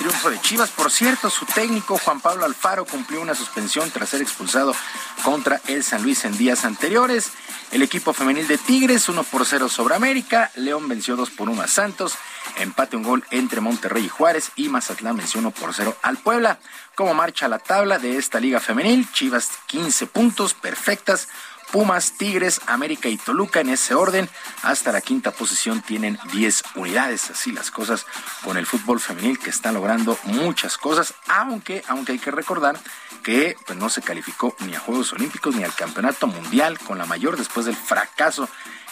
Triunfo 0.10 0.30
de 0.31 0.41
Chivas. 0.41 0.72
Por 0.72 0.90
cierto, 0.90 1.30
su 1.30 1.45
técnico 1.45 1.99
Juan 1.99 2.19
Pablo 2.19 2.44
Alfaro 2.44 2.84
cumplió 2.84 3.22
una 3.22 3.36
suspensión 3.36 3.91
tras 3.91 4.10
ser 4.10 4.22
expulsado 4.22 4.76
contra 5.23 5.61
el 5.68 5.84
San 5.84 6.02
Luis 6.02 6.26
en 6.26 6.36
días 6.36 6.65
anteriores. 6.65 7.31
El 7.72 7.84
equipo 7.84 8.11
femenil 8.14 8.48
de 8.48 8.57
Tigres 8.57 9.07
1 9.07 9.23
por 9.26 9.45
0 9.45 9.69
sobre 9.69 9.94
América. 9.94 10.49
León 10.56 10.88
venció 10.88 11.15
2 11.15 11.30
por 11.30 11.48
1 11.49 11.61
a 11.61 11.68
Santos. 11.68 12.15
Empate 12.57 12.98
un 12.98 13.03
gol 13.03 13.23
entre 13.30 13.61
Monterrey 13.61 14.06
y 14.06 14.10
Juárez. 14.10 14.52
Y 14.56 14.69
Mazatlán 14.69 15.18
venció 15.18 15.40
1 15.41 15.52
por 15.52 15.76
0 15.76 15.95
al 16.02 16.18
Puebla. 16.18 16.57
¿Cómo 16.95 17.14
marcha 17.14 17.48
la 17.48 17.60
tabla 17.60 17.99
de 17.99 18.18
esta 18.18 18.40
liga 18.40 18.60
femenil? 18.60 19.07
Chivas 19.14 19.52
15 19.68 20.07
puntos 20.07 20.56
perfectas. 20.56 21.27
Pumas, 21.72 22.14
Tigres, 22.18 22.62
América 22.68 23.10
y 23.10 23.18
Toluca 23.18 23.62
en 23.62 23.70
ese 23.70 23.94
orden. 23.94 24.30
Hasta 24.64 24.91
la 24.91 25.02
quinta 25.02 25.32
posición 25.32 25.82
tienen 25.82 26.20
10 26.32 26.64
unidades. 26.76 27.30
Así 27.32 27.52
las 27.52 27.72
cosas 27.72 28.06
con 28.44 28.58
el 28.58 28.66
fútbol 28.66 29.00
femenil 29.00 29.40
que 29.40 29.50
está 29.50 29.72
logrando 29.72 30.18
muchas 30.24 30.78
cosas, 30.78 31.14
aunque, 31.28 31.84
aunque 31.88 32.14
hay 32.14 32.20
que 32.20 32.32
recordar 32.32 32.80
que 33.24 33.56
pues, 33.66 33.78
no 33.78 33.90
se 33.90 34.02
calificó 34.02 34.56
ni 34.60 34.76
a 34.76 34.80
Juegos 34.80 35.14
Olímpicos 35.14 35.56
ni 35.56 35.64
al 35.64 35.76
Campeonato 35.76 36.28
Mundial 36.28 36.80
con 36.80 36.98
la 36.98 37.06
mayor 37.06 37.38
después 37.38 37.66
del 37.66 37.76
fracaso 37.76 38.50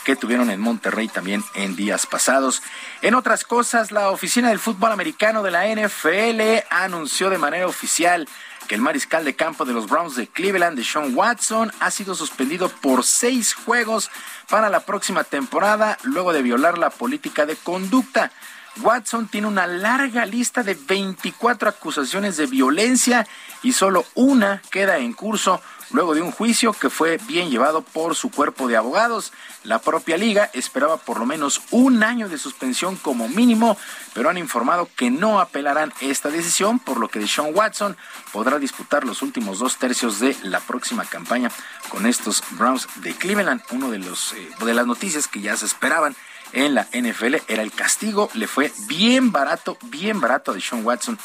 que 0.07 0.15
tuvieron 0.15 0.49
en 0.51 0.61
Monterrey 0.61 1.09
también 1.09 1.43
en 1.53 1.75
días 1.75 2.05
pasados. 2.05 2.61
En 3.01 3.13
otras 3.13 3.43
cosas, 3.43 3.91
la 3.91 4.09
oficina 4.09 4.49
del 4.49 4.59
fútbol 4.59 4.93
americano 4.93 5.43
de 5.43 5.51
la 5.51 5.67
NFL 5.67 6.65
anunció 6.69 7.29
de 7.29 7.37
manera 7.37 7.67
oficial 7.67 8.25
que 8.67 8.75
el 8.75 8.81
mariscal 8.81 9.25
de 9.25 9.35
campo 9.35 9.65
de 9.65 9.73
los 9.73 9.87
Browns 9.87 10.15
de 10.15 10.27
Cleveland, 10.27 10.77
Deshaun 10.77 11.15
Watson, 11.15 11.71
ha 11.79 11.89
sido 11.89 12.15
suspendido 12.15 12.69
por 12.69 13.03
seis 13.03 13.53
juegos 13.53 14.11
para 14.49 14.69
la 14.69 14.81
próxima 14.81 15.23
temporada 15.23 15.97
luego 16.03 16.33
de 16.33 16.41
violar 16.41 16.77
la 16.77 16.89
política 16.89 17.45
de 17.45 17.55
conducta. 17.55 18.31
Watson 18.81 19.27
tiene 19.27 19.47
una 19.47 19.67
larga 19.67 20.25
lista 20.25 20.63
de 20.63 20.75
24 20.75 21.69
acusaciones 21.69 22.37
de 22.37 22.45
violencia 22.45 23.27
y 23.63 23.73
solo 23.73 24.05
una 24.15 24.61
queda 24.69 24.97
en 24.97 25.13
curso 25.13 25.61
luego 25.91 26.13
de 26.13 26.21
un 26.21 26.31
juicio 26.31 26.73
que 26.73 26.89
fue 26.89 27.17
bien 27.27 27.49
llevado 27.49 27.81
por 27.81 28.15
su 28.15 28.29
cuerpo 28.29 28.67
de 28.67 28.77
abogados. 28.77 29.31
La 29.63 29.79
propia 29.79 30.17
liga 30.17 30.49
esperaba 30.53 30.97
por 30.97 31.19
lo 31.19 31.25
menos 31.25 31.61
un 31.71 32.03
año 32.03 32.29
de 32.29 32.37
suspensión 32.37 32.95
como 32.97 33.27
mínimo, 33.29 33.77
pero 34.13 34.29
han 34.29 34.37
informado 34.37 34.89
que 34.95 35.09
no 35.11 35.39
apelarán 35.39 35.93
esta 36.01 36.29
decisión, 36.29 36.79
por 36.79 36.99
lo 36.99 37.07
que 37.07 37.19
Deshaun 37.19 37.55
Watson 37.55 37.97
podrá 38.31 38.59
disputar 38.59 39.05
los 39.05 39.21
últimos 39.21 39.59
dos 39.59 39.77
tercios 39.77 40.19
de 40.19 40.35
la 40.43 40.59
próxima 40.59 41.05
campaña 41.05 41.51
con 41.89 42.05
estos 42.05 42.43
Browns 42.51 42.87
de 42.95 43.13
Cleveland. 43.13 43.61
Uno 43.71 43.89
de 43.89 43.99
los 43.99 44.33
eh, 44.33 44.49
de 44.65 44.73
las 44.73 44.87
noticias 44.87 45.27
que 45.27 45.41
ya 45.41 45.55
se 45.55 45.65
esperaban 45.65 46.15
en 46.53 46.75
la 46.75 46.87
NFL 46.93 47.35
era 47.47 47.61
el 47.61 47.71
castigo. 47.71 48.29
Le 48.33 48.47
fue 48.47 48.71
bien 48.87 49.31
barato, 49.31 49.77
bien 49.83 50.19
barato 50.19 50.51
a 50.51 50.53
Deshaun 50.55 50.85
Watson 50.85 51.17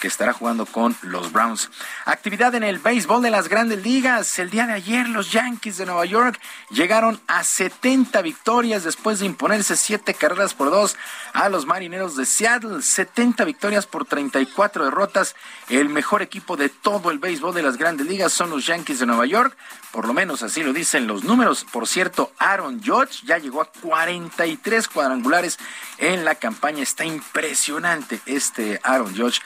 que 0.00 0.08
estará 0.08 0.32
jugando 0.32 0.66
con 0.66 0.96
los 1.02 1.30
Browns. 1.30 1.70
Actividad 2.06 2.54
en 2.54 2.64
el 2.64 2.78
béisbol 2.78 3.22
de 3.22 3.30
las 3.30 3.48
grandes 3.48 3.82
ligas. 3.82 4.38
El 4.38 4.50
día 4.50 4.66
de 4.66 4.72
ayer 4.72 5.08
los 5.08 5.30
Yankees 5.30 5.76
de 5.76 5.86
Nueva 5.86 6.04
York 6.06 6.40
llegaron 6.70 7.20
a 7.26 7.44
70 7.44 8.22
victorias 8.22 8.82
después 8.82 9.20
de 9.20 9.26
imponerse 9.26 9.76
7 9.76 10.14
carreras 10.14 10.54
por 10.54 10.70
2 10.70 10.96
a 11.34 11.48
los 11.48 11.66
Marineros 11.66 12.16
de 12.16 12.26
Seattle. 12.26 12.82
70 12.82 13.44
victorias 13.44 13.86
por 13.86 14.06
34 14.06 14.84
derrotas. 14.84 15.36
El 15.68 15.88
mejor 15.88 16.22
equipo 16.22 16.56
de 16.56 16.68
todo 16.68 17.10
el 17.10 17.18
béisbol 17.18 17.54
de 17.54 17.62
las 17.62 17.76
grandes 17.76 18.06
ligas 18.06 18.32
son 18.32 18.50
los 18.50 18.66
Yankees 18.66 18.98
de 18.98 19.06
Nueva 19.06 19.26
York. 19.26 19.56
Por 19.92 20.06
lo 20.06 20.14
menos 20.14 20.42
así 20.42 20.62
lo 20.62 20.72
dicen 20.72 21.06
los 21.06 21.24
números. 21.24 21.66
Por 21.70 21.86
cierto, 21.86 22.32
Aaron 22.38 22.80
Judge 22.82 23.22
ya 23.24 23.38
llegó 23.38 23.60
a 23.60 23.70
43 23.70 24.88
cuadrangulares 24.88 25.58
en 25.98 26.24
la 26.24 26.36
campaña. 26.36 26.82
Está 26.82 27.04
impresionante 27.04 28.20
este 28.26 28.80
Aaron 28.82 29.16
Judge. 29.16 29.40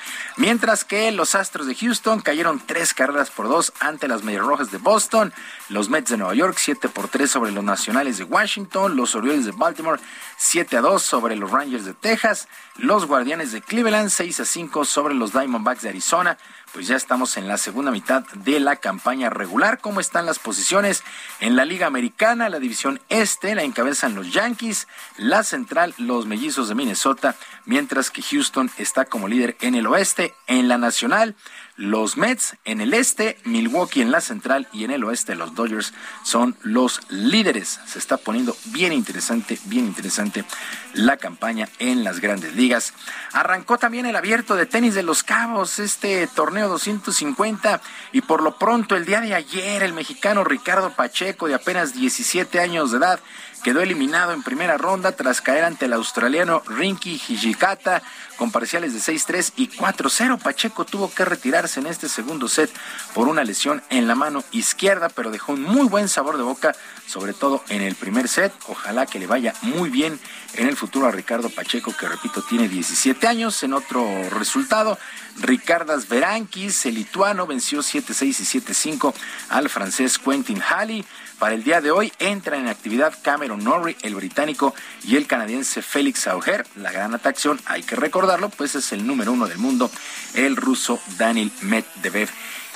Mientras 0.44 0.84
que 0.84 1.10
los 1.10 1.34
Astros 1.34 1.66
de 1.66 1.74
Houston 1.74 2.20
cayeron 2.20 2.60
tres 2.60 2.92
carreras 2.92 3.30
por 3.30 3.48
dos 3.48 3.72
ante 3.80 4.08
las 4.08 4.24
Medias 4.24 4.44
Rojas 4.44 4.70
de 4.70 4.76
Boston. 4.76 5.32
Los 5.70 5.88
Mets 5.88 6.10
de 6.10 6.18
Nueva 6.18 6.34
York 6.34 6.58
7 6.60 6.90
por 6.90 7.08
3 7.08 7.30
sobre 7.30 7.50
los 7.50 7.64
Nacionales 7.64 8.18
de 8.18 8.24
Washington. 8.24 8.94
Los 8.94 9.14
Orioles 9.14 9.46
de 9.46 9.52
Baltimore 9.52 9.98
7 10.36 10.76
a 10.76 10.80
2 10.82 11.02
sobre 11.02 11.36
los 11.36 11.50
Rangers 11.50 11.86
de 11.86 11.94
Texas. 11.94 12.46
Los 12.76 13.06
Guardianes 13.06 13.52
de 13.52 13.62
Cleveland 13.62 14.10
6 14.10 14.40
a 14.40 14.44
5 14.44 14.84
sobre 14.84 15.14
los 15.14 15.32
Diamondbacks 15.32 15.80
de 15.80 15.88
Arizona 15.88 16.36
pues 16.74 16.88
ya 16.88 16.96
estamos 16.96 17.36
en 17.36 17.46
la 17.46 17.56
segunda 17.56 17.92
mitad 17.92 18.24
de 18.34 18.58
la 18.58 18.74
campaña 18.74 19.30
regular. 19.30 19.78
¿Cómo 19.78 20.00
están 20.00 20.26
las 20.26 20.40
posiciones 20.40 21.04
en 21.38 21.54
la 21.54 21.64
Liga 21.64 21.86
Americana? 21.86 22.48
La 22.48 22.58
división 22.58 23.00
este 23.08 23.54
la 23.54 23.62
encabezan 23.62 24.16
los 24.16 24.32
Yankees, 24.32 24.88
la 25.16 25.44
central 25.44 25.94
los 25.98 26.26
Mellizos 26.26 26.68
de 26.68 26.74
Minnesota, 26.74 27.36
mientras 27.66 28.10
que 28.10 28.22
Houston 28.22 28.70
está 28.78 29.04
como 29.04 29.28
líder 29.28 29.56
en 29.60 29.74
el 29.74 29.86
oeste. 29.86 30.34
En 30.46 30.68
la 30.68 30.78
nacional, 30.78 31.34
los 31.76 32.16
Mets 32.16 32.56
en 32.64 32.80
el 32.80 32.94
este, 32.94 33.38
Milwaukee 33.44 34.00
en 34.00 34.12
la 34.12 34.20
central 34.20 34.68
y 34.72 34.84
en 34.84 34.90
el 34.90 35.02
oeste 35.04 35.34
los 35.34 35.54
Dodgers 35.54 35.92
son 36.22 36.56
los 36.62 37.00
líderes. 37.08 37.80
Se 37.86 37.98
está 37.98 38.16
poniendo 38.16 38.56
bien 38.66 38.92
interesante, 38.92 39.58
bien 39.64 39.86
interesante 39.86 40.44
la 40.92 41.16
campaña 41.16 41.68
en 41.78 42.04
las 42.04 42.20
grandes 42.20 42.54
ligas. 42.54 42.94
Arrancó 43.32 43.78
también 43.78 44.06
el 44.06 44.16
abierto 44.16 44.54
de 44.54 44.66
tenis 44.66 44.94
de 44.94 45.02
los 45.02 45.22
Cabos, 45.22 45.78
este 45.78 46.26
torneo 46.28 46.68
250 46.68 47.80
y 48.12 48.20
por 48.20 48.42
lo 48.42 48.56
pronto 48.56 48.94
el 48.94 49.04
día 49.04 49.20
de 49.20 49.34
ayer 49.34 49.82
el 49.82 49.92
mexicano 49.92 50.44
Ricardo 50.44 50.90
Pacheco 50.90 51.48
de 51.48 51.54
apenas 51.54 51.94
17 51.94 52.60
años 52.60 52.92
de 52.92 52.98
edad 52.98 53.20
quedó 53.64 53.80
eliminado 53.80 54.32
en 54.34 54.42
primera 54.42 54.76
ronda 54.76 55.12
tras 55.12 55.40
caer 55.40 55.64
ante 55.64 55.86
el 55.86 55.94
australiano 55.94 56.62
Rinky 56.68 57.14
Hijikata 57.28 58.02
con 58.36 58.52
parciales 58.52 58.92
de 58.92 59.00
6-3 59.00 59.52
y 59.56 59.70
4-0. 59.70 60.38
Pacheco 60.38 60.84
tuvo 60.84 61.10
que 61.10 61.24
retirarse 61.24 61.80
en 61.80 61.86
este 61.86 62.10
segundo 62.10 62.46
set 62.46 62.70
por 63.14 63.26
una 63.26 63.42
lesión 63.42 63.82
en 63.88 64.06
la 64.06 64.14
mano 64.14 64.44
izquierda, 64.52 65.08
pero 65.08 65.30
dejó 65.30 65.52
un 65.52 65.62
muy 65.62 65.88
buen 65.88 66.08
sabor 66.10 66.36
de 66.36 66.42
boca, 66.42 66.76
sobre 67.06 67.32
todo 67.32 67.64
en 67.70 67.80
el 67.80 67.94
primer 67.94 68.28
set. 68.28 68.52
Ojalá 68.68 69.06
que 69.06 69.18
le 69.18 69.26
vaya 69.26 69.54
muy 69.62 69.88
bien 69.88 70.20
en 70.56 70.68
el 70.68 70.76
futuro 70.76 71.06
a 71.06 71.10
Ricardo 71.10 71.48
Pacheco, 71.48 71.96
que 71.96 72.06
repito, 72.06 72.42
tiene 72.42 72.68
17 72.68 73.26
años. 73.26 73.62
En 73.62 73.72
otro 73.72 74.04
resultado, 74.28 74.98
Ricardas 75.40 76.06
Berankis, 76.08 76.84
el 76.84 76.96
lituano, 76.96 77.46
venció 77.46 77.80
7-6 77.80 78.24
y 78.24 78.60
7-5 78.60 79.14
al 79.48 79.70
francés 79.70 80.18
Quentin 80.18 80.60
Halley. 80.62 81.04
Para 81.38 81.54
el 81.54 81.64
día 81.64 81.80
de 81.80 81.90
hoy 81.90 82.12
entra 82.18 82.56
en 82.56 82.68
actividad 82.68 83.12
Cameron 83.22 83.62
Norrie, 83.62 83.96
el 84.02 84.14
británico, 84.14 84.74
y 85.02 85.16
el 85.16 85.26
canadiense 85.26 85.82
Félix 85.82 86.26
Auger. 86.26 86.66
La 86.76 86.92
gran 86.92 87.14
atracción, 87.14 87.60
hay 87.66 87.82
que 87.82 87.96
recordarlo, 87.96 88.48
pues 88.50 88.74
es 88.74 88.92
el 88.92 89.06
número 89.06 89.32
uno 89.32 89.46
del 89.46 89.58
mundo, 89.58 89.90
el 90.34 90.56
ruso 90.56 91.00
Daniel 91.18 91.50
Medvedev. 91.62 92.30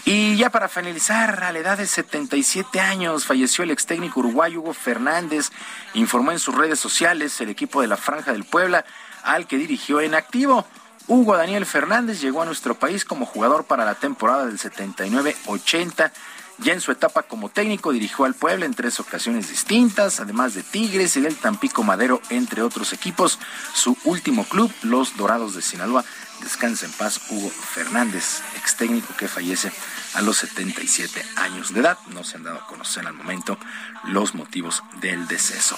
Y 0.04 0.36
ya 0.36 0.50
para 0.50 0.68
finalizar, 0.68 1.44
a 1.44 1.52
la 1.52 1.58
edad 1.58 1.78
de 1.78 1.86
77 1.86 2.80
años, 2.80 3.26
falleció 3.26 3.64
el 3.64 3.70
ex 3.70 3.86
técnico 3.86 4.20
uruguayo 4.20 4.60
Hugo 4.60 4.74
Fernández. 4.74 5.50
Informó 5.94 6.32
en 6.32 6.38
sus 6.38 6.54
redes 6.54 6.80
sociales 6.80 7.40
el 7.40 7.50
equipo 7.50 7.80
de 7.80 7.88
la 7.88 7.96
Franja 7.96 8.32
del 8.32 8.44
Puebla, 8.44 8.84
al 9.22 9.46
que 9.46 9.58
dirigió 9.58 10.00
en 10.00 10.14
activo. 10.14 10.66
Hugo 11.06 11.36
Daniel 11.36 11.64
Fernández 11.64 12.20
llegó 12.20 12.42
a 12.42 12.46
nuestro 12.46 12.74
país 12.74 13.04
como 13.04 13.26
jugador 13.26 13.64
para 13.64 13.84
la 13.84 13.94
temporada 13.94 14.46
del 14.46 14.58
79-80 14.58 16.10
ya 16.58 16.72
en 16.72 16.80
su 16.80 16.90
etapa 16.90 17.22
como 17.22 17.48
técnico 17.48 17.92
dirigió 17.92 18.24
al 18.24 18.34
Puebla 18.34 18.66
en 18.66 18.74
tres 18.74 18.98
ocasiones 18.98 19.48
distintas, 19.48 20.18
además 20.18 20.54
de 20.54 20.62
Tigres 20.62 21.16
y 21.16 21.20
del 21.20 21.36
Tampico 21.36 21.84
Madero, 21.84 22.20
entre 22.30 22.62
otros 22.62 22.92
equipos. 22.92 23.38
Su 23.74 23.96
último 24.04 24.44
club, 24.44 24.72
los 24.82 25.16
Dorados 25.16 25.54
de 25.54 25.62
Sinaloa. 25.62 26.04
Descansa 26.42 26.86
en 26.86 26.92
paz 26.92 27.20
Hugo 27.30 27.50
Fernández, 27.50 28.42
ex 28.56 28.76
técnico 28.76 29.14
que 29.16 29.28
fallece 29.28 29.72
a 30.14 30.22
los 30.22 30.38
77 30.38 31.24
años 31.36 31.74
de 31.74 31.80
edad. 31.80 31.98
No 32.08 32.24
se 32.24 32.36
han 32.36 32.44
dado 32.44 32.58
a 32.58 32.66
conocer 32.66 33.06
al 33.06 33.14
momento 33.14 33.58
los 34.04 34.34
motivos 34.34 34.82
del 35.00 35.26
deceso. 35.26 35.76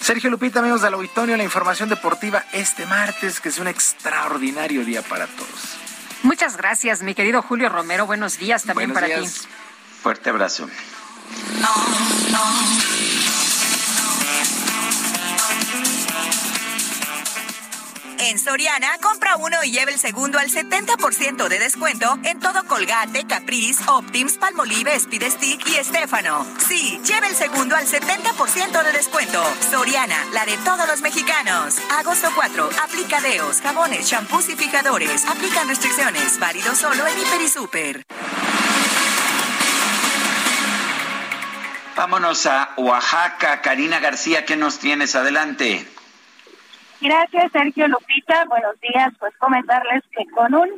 Sergio 0.00 0.30
Lupita, 0.30 0.60
amigos 0.60 0.82
del 0.82 0.94
auditorio, 0.94 1.36
la 1.36 1.44
información 1.44 1.88
deportiva 1.88 2.44
este 2.52 2.86
martes, 2.86 3.40
que 3.40 3.48
es 3.48 3.58
un 3.58 3.66
extraordinario 3.66 4.84
día 4.84 5.02
para 5.02 5.26
todos. 5.26 5.76
Muchas 6.22 6.56
gracias, 6.56 7.02
mi 7.02 7.14
querido 7.14 7.42
Julio 7.42 7.68
Romero. 7.68 8.06
Buenos 8.06 8.38
días 8.38 8.64
también 8.64 8.92
para 8.92 9.06
ti. 9.06 9.26
Fuerte 10.06 10.30
abrazo. 10.30 10.68
En 18.20 18.38
Soriana, 18.38 18.98
compra 19.02 19.34
uno 19.34 19.64
y 19.64 19.72
lleve 19.72 19.94
el 19.94 19.98
segundo 19.98 20.38
al 20.38 20.48
70% 20.48 21.48
de 21.48 21.58
descuento 21.58 22.20
en 22.22 22.38
todo 22.38 22.64
Colgate, 22.68 23.26
Caprice, 23.26 23.82
Optims, 23.88 24.38
Palmolive, 24.38 24.94
Speed 24.94 25.28
Stick 25.28 25.68
y 25.70 25.74
Estefano. 25.74 26.46
Sí, 26.68 27.00
lleve 27.04 27.26
el 27.26 27.34
segundo 27.34 27.74
al 27.74 27.88
70% 27.88 28.84
de 28.84 28.92
descuento. 28.92 29.42
Soriana, 29.72 30.24
la 30.32 30.46
de 30.46 30.56
todos 30.58 30.86
los 30.86 31.00
mexicanos. 31.00 31.78
Agosto 31.98 32.28
4, 32.32 32.70
aplica 32.80 33.20
deos, 33.22 33.60
jabones, 33.60 34.08
champús 34.08 34.48
y 34.50 34.54
fijadores. 34.54 35.26
Aplican 35.26 35.66
restricciones. 35.66 36.38
Válido 36.38 36.76
solo 36.76 37.04
en 37.08 37.18
Hiper 37.18 37.40
y 37.40 37.48
Super. 37.48 38.65
Vámonos 41.96 42.44
a 42.46 42.70
Oaxaca. 42.76 43.62
Karina 43.62 44.00
García, 44.00 44.44
¿qué 44.44 44.56
nos 44.56 44.78
tienes? 44.78 45.16
Adelante. 45.16 45.86
Gracias, 47.00 47.52
Sergio 47.52 47.88
Lupita. 47.88 48.44
Buenos 48.44 48.78
días. 48.80 49.12
Pues 49.18 49.34
comentarles 49.38 50.02
que 50.16 50.26
con 50.26 50.54
un 50.54 50.68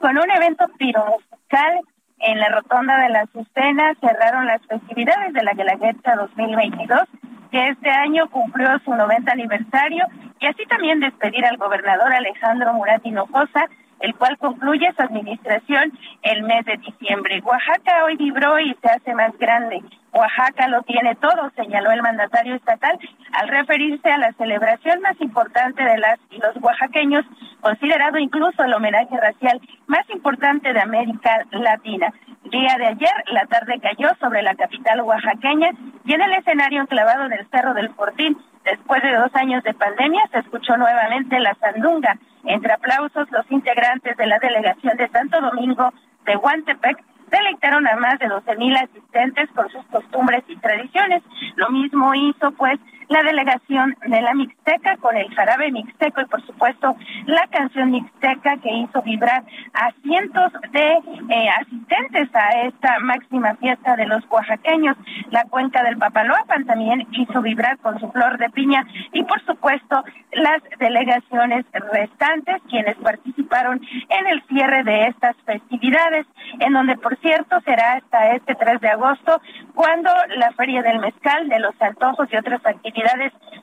con 0.00 0.18
un 0.18 0.30
evento 0.30 0.66
piromusical 0.76 1.80
en 2.18 2.40
la 2.40 2.48
rotonda 2.48 2.98
de 2.98 3.08
la 3.10 3.20
Azucena 3.20 3.94
cerraron 4.00 4.46
las 4.46 4.60
festividades 4.66 5.32
de 5.32 5.42
la 5.42 5.54
Guelaguetza 5.54 6.16
2022, 6.16 7.02
que 7.50 7.68
este 7.68 7.90
año 7.90 8.28
cumplió 8.30 8.78
su 8.84 8.94
90 8.94 9.30
aniversario, 9.30 10.06
y 10.40 10.46
así 10.46 10.66
también 10.66 11.00
despedir 11.00 11.44
al 11.46 11.56
gobernador 11.56 12.12
Alejandro 12.12 12.74
Murat 12.74 13.06
Hinojosa, 13.06 13.66
el 14.04 14.14
cual 14.16 14.36
concluye 14.36 14.92
su 14.94 15.02
administración 15.02 15.92
el 16.22 16.42
mes 16.42 16.66
de 16.66 16.76
diciembre. 16.76 17.40
Oaxaca 17.42 18.04
hoy 18.04 18.16
vibró 18.16 18.60
y 18.60 18.76
se 18.82 18.88
hace 18.90 19.14
más 19.14 19.32
grande. 19.38 19.82
Oaxaca 20.12 20.68
lo 20.68 20.82
tiene 20.82 21.14
todo, 21.14 21.50
señaló 21.56 21.90
el 21.90 22.02
mandatario 22.02 22.54
estatal 22.54 22.98
al 23.32 23.48
referirse 23.48 24.10
a 24.10 24.18
la 24.18 24.32
celebración 24.34 25.00
más 25.00 25.18
importante 25.20 25.82
de 25.82 25.96
las 25.96 26.18
y 26.30 26.36
los 26.36 26.54
oaxaqueños, 26.62 27.24
considerado 27.62 28.18
incluso 28.18 28.62
el 28.62 28.74
homenaje 28.74 29.16
racial 29.16 29.58
más 29.86 30.08
importante 30.10 30.74
de 30.74 30.80
América 30.80 31.46
Latina. 31.52 32.12
Día 32.44 32.76
de 32.76 32.86
ayer, 32.86 33.24
la 33.32 33.46
tarde 33.46 33.80
cayó 33.80 34.10
sobre 34.20 34.42
la 34.42 34.54
capital 34.54 35.00
oaxaqueña 35.00 35.70
y 36.04 36.12
en 36.12 36.20
el 36.20 36.32
escenario 36.34 36.82
enclavado 36.82 37.30
del 37.30 37.46
Cerro 37.48 37.72
del 37.72 37.88
Fortín, 37.94 38.36
después 38.64 39.02
de 39.02 39.14
dos 39.14 39.34
años 39.34 39.62
de 39.64 39.74
pandemia, 39.74 40.22
se 40.32 40.38
escuchó 40.38 40.76
nuevamente 40.76 41.38
la 41.40 41.54
sandunga. 41.54 42.18
Entre 42.44 42.72
aplausos, 42.72 43.30
los 43.30 43.50
integrantes 43.50 44.16
de 44.16 44.26
la 44.26 44.38
delegación 44.38 44.96
de 44.96 45.08
Santo 45.08 45.40
Domingo 45.40 45.92
de 46.26 46.36
Huantepec 46.36 47.02
deleitaron 47.30 47.86
a 47.86 47.96
más 47.96 48.18
de 48.18 48.28
12 48.28 48.56
mil 48.56 48.76
asistentes 48.76 49.48
por 49.54 49.70
sus 49.72 49.84
costumbres 49.86 50.44
y 50.48 50.56
tradiciones. 50.56 51.22
Lo 51.56 51.70
mismo 51.70 52.14
hizo, 52.14 52.52
pues, 52.52 52.78
la 53.08 53.22
delegación 53.22 53.96
de 54.06 54.20
la 54.20 54.34
Mixteca 54.34 54.96
con 54.98 55.16
el 55.16 55.32
jarabe 55.34 55.70
mixteco 55.72 56.20
y, 56.20 56.26
por 56.26 56.44
supuesto, 56.46 56.96
la 57.26 57.46
canción 57.48 57.90
mixteca 57.90 58.56
que 58.58 58.72
hizo 58.72 59.02
vibrar 59.02 59.44
a 59.74 59.90
cientos 60.02 60.52
de 60.72 60.98
eh, 61.28 61.48
asistentes 61.60 62.34
a 62.34 62.66
esta 62.66 62.98
máxima 63.00 63.54
fiesta 63.56 63.96
de 63.96 64.06
los 64.06 64.24
oaxaqueños. 64.30 64.96
La 65.30 65.44
cuenca 65.44 65.82
del 65.82 65.98
Papaloapan 65.98 66.64
también 66.66 67.06
hizo 67.12 67.42
vibrar 67.42 67.78
con 67.78 67.98
su 68.00 68.10
flor 68.10 68.38
de 68.38 68.50
piña 68.50 68.86
y, 69.12 69.22
por 69.24 69.44
supuesto, 69.44 70.04
las 70.32 70.62
delegaciones 70.78 71.66
restantes 71.92 72.62
quienes 72.68 72.96
participaron 72.96 73.80
en 74.08 74.26
el 74.26 74.42
cierre 74.48 74.82
de 74.84 75.06
estas 75.08 75.36
festividades, 75.44 76.26
en 76.60 76.72
donde, 76.72 76.96
por 76.96 77.16
cierto, 77.18 77.60
será 77.64 77.94
hasta 77.94 78.34
este 78.34 78.54
3 78.54 78.80
de 78.80 78.88
agosto 78.88 79.40
cuando 79.74 80.10
la 80.36 80.52
Feria 80.52 80.82
del 80.82 81.00
Mezcal, 81.00 81.48
de 81.48 81.58
los 81.60 81.74
Antojos 81.80 82.28
y 82.32 82.36
otras 82.36 82.64
actividades 82.64 82.93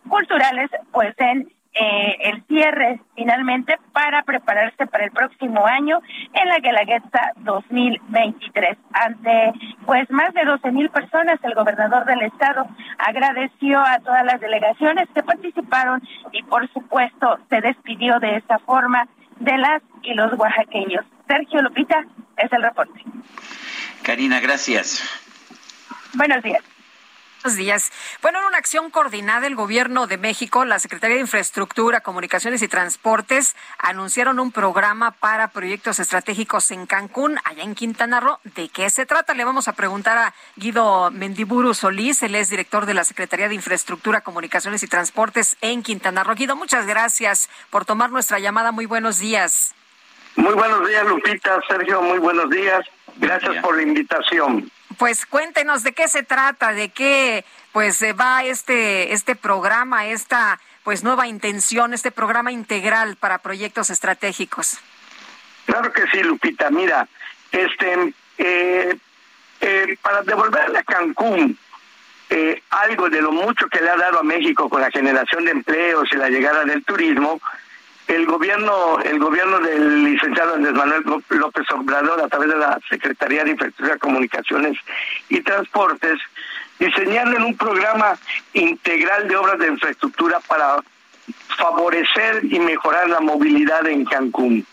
culturales 0.08 0.70
pues 0.92 1.14
en 1.18 1.52
eh, 1.74 2.18
el 2.26 2.44
cierre 2.48 3.00
finalmente 3.16 3.78
para 3.94 4.24
prepararse 4.24 4.88
para 4.88 5.06
el 5.06 5.12
próximo 5.12 5.66
año 5.66 6.02
en 6.34 6.50
la 6.50 6.60
Guelaguetza 6.60 7.32
2023. 7.38 8.78
Ante 8.92 9.54
pues 9.86 10.10
más 10.12 10.34
de 10.34 10.44
12 10.44 10.72
mil 10.72 10.90
personas, 10.90 11.40
el 11.44 11.54
gobernador 11.54 12.06
del 12.06 12.24
estado 12.24 12.68
agradeció 12.98 13.80
a 13.80 14.00
todas 14.00 14.26
las 14.26 14.42
delegaciones 14.42 15.08
que 15.16 15.24
participaron 15.24 16.02
y 16.34 16.44
por 16.44 16.70
supuesto 16.74 17.40
se 17.50 17.62
despidió 17.62 18.20
de 18.20 18.36
esta 18.36 18.60
forma 18.60 19.08
de 19.40 19.58
las 19.58 19.82
y 20.04 20.14
los 20.14 20.34
oaxaqueños. 20.34 21.06
Sergio 21.26 21.62
Lupita 21.62 22.06
es 22.36 22.52
el 22.52 22.64
reporte. 22.64 23.02
Karina, 24.04 24.42
gracias. 24.42 25.04
Buenos 26.16 26.44
días. 26.44 26.71
Buenos 27.44 27.58
días. 27.58 27.92
Bueno, 28.22 28.38
en 28.40 28.46
una 28.46 28.58
acción 28.58 28.92
coordinada 28.92 29.42
del 29.42 29.56
Gobierno 29.56 30.06
de 30.06 30.20
México, 30.20 30.64
la 30.64 30.78
Secretaría 30.78 31.16
de 31.16 31.22
Infraestructura, 31.22 32.02
Comunicaciones 32.02 32.62
y 32.62 32.68
Transportes 32.68 33.56
anunciaron 33.80 34.40
un 34.40 34.52
programa 34.52 35.10
para 35.10 35.48
proyectos 35.48 36.00
estratégicos 36.00 36.70
en 36.70 36.86
Cancún, 36.86 37.40
allá 37.44 37.64
en 37.64 37.74
Quintana 37.74 38.20
Roo. 38.20 38.38
¿De 38.44 38.70
qué 38.70 38.92
se 38.92 39.08
trata? 39.08 39.34
Le 39.34 39.44
vamos 39.44 39.68
a 39.68 39.74
preguntar 39.74 40.20
a 40.20 40.36
Guido 40.56 41.10
Mendiburu 41.10 41.74
Solís, 41.74 42.22
él 42.22 42.36
es 42.36 42.52
director 42.52 42.86
de 42.86 42.94
la 42.94 43.04
Secretaría 43.06 43.50
de 43.50 43.56
Infraestructura, 43.56 44.22
Comunicaciones 44.22 44.84
y 44.84 44.88
Transportes 44.88 45.58
en 45.62 45.82
Quintana 45.82 46.24
Roo. 46.24 46.36
Guido, 46.36 46.56
muchas 46.56 46.86
gracias 46.86 47.50
por 47.72 47.86
tomar 47.86 48.12
nuestra 48.12 48.38
llamada. 48.38 48.72
Muy 48.72 48.86
buenos 48.86 49.18
días. 49.18 49.74
Muy 50.36 50.54
buenos 50.54 50.88
días, 50.88 51.08
Lupita. 51.08 51.60
Sergio, 51.68 52.04
muy 52.04 52.20
buenos 52.20 52.52
días. 52.52 52.86
Gracias 53.18 53.64
por 53.64 53.76
la 53.76 53.82
invitación. 53.82 54.70
Pues 55.02 55.26
cuéntenos 55.26 55.82
de 55.82 55.94
qué 55.94 56.08
se 56.08 56.22
trata, 56.22 56.74
de 56.74 56.90
qué 56.90 57.44
pues 57.72 58.00
eh, 58.04 58.14
va 58.14 58.44
este 58.44 59.14
este 59.14 59.36
programa, 59.36 60.06
esta 60.06 60.60
pues 60.84 61.04
nueva 61.04 61.26
intención, 61.26 61.96
este 61.96 62.12
programa 62.12 62.52
integral 62.52 63.16
para 63.16 63.40
proyectos 63.40 63.90
estratégicos. 63.90 64.78
Claro 65.66 65.92
que 65.92 66.04
sí, 66.12 66.22
Lupita. 66.22 66.70
Mira, 66.70 67.08
este 67.52 68.14
eh, 68.38 68.96
eh, 69.62 69.98
para 70.04 70.22
devolverle 70.22 70.78
a 70.78 70.84
Cancún 70.84 71.58
algo 72.70 73.10
de 73.10 73.24
lo 73.24 73.32
mucho 73.32 73.68
que 73.70 73.82
le 73.82 73.90
ha 73.90 73.98
dado 73.98 74.20
a 74.20 74.24
México 74.24 74.70
con 74.70 74.82
la 74.82 74.92
generación 74.92 75.46
de 75.46 75.52
empleos 75.52 76.08
y 76.12 76.16
la 76.16 76.30
llegada 76.30 76.64
del 76.64 76.86
turismo, 76.86 77.42
el 78.12 78.26
gobierno 78.26 79.00
el 79.00 79.20
gobierno 79.20 79.60
del 79.60 80.04
licenciado 80.04 80.56
Andrés 80.56 80.74
Manuel 80.74 81.04
López 81.30 81.66
Obrador 81.72 82.22
a 82.22 82.28
través 82.28 82.50
de 82.50 82.58
la 82.58 82.80
Secretaría 82.90 83.44
de 83.44 83.52
Infraestructura, 83.52 83.98
Comunicaciones 83.98 84.78
y 85.30 85.40
Transportes 85.42 86.20
diseñaron 86.78 87.42
un 87.44 87.56
programa 87.56 88.18
integral 88.54 89.28
de 89.28 89.36
obras 89.36 89.60
de 89.60 89.68
infraestructura 89.68 90.40
para 90.42 90.84
favorecer 91.58 92.44
y 92.44 92.60
mejorar 92.60 93.10
la 93.10 93.20
movilidad 93.20 93.86
en 93.88 94.04
Cancún. 94.06 94.66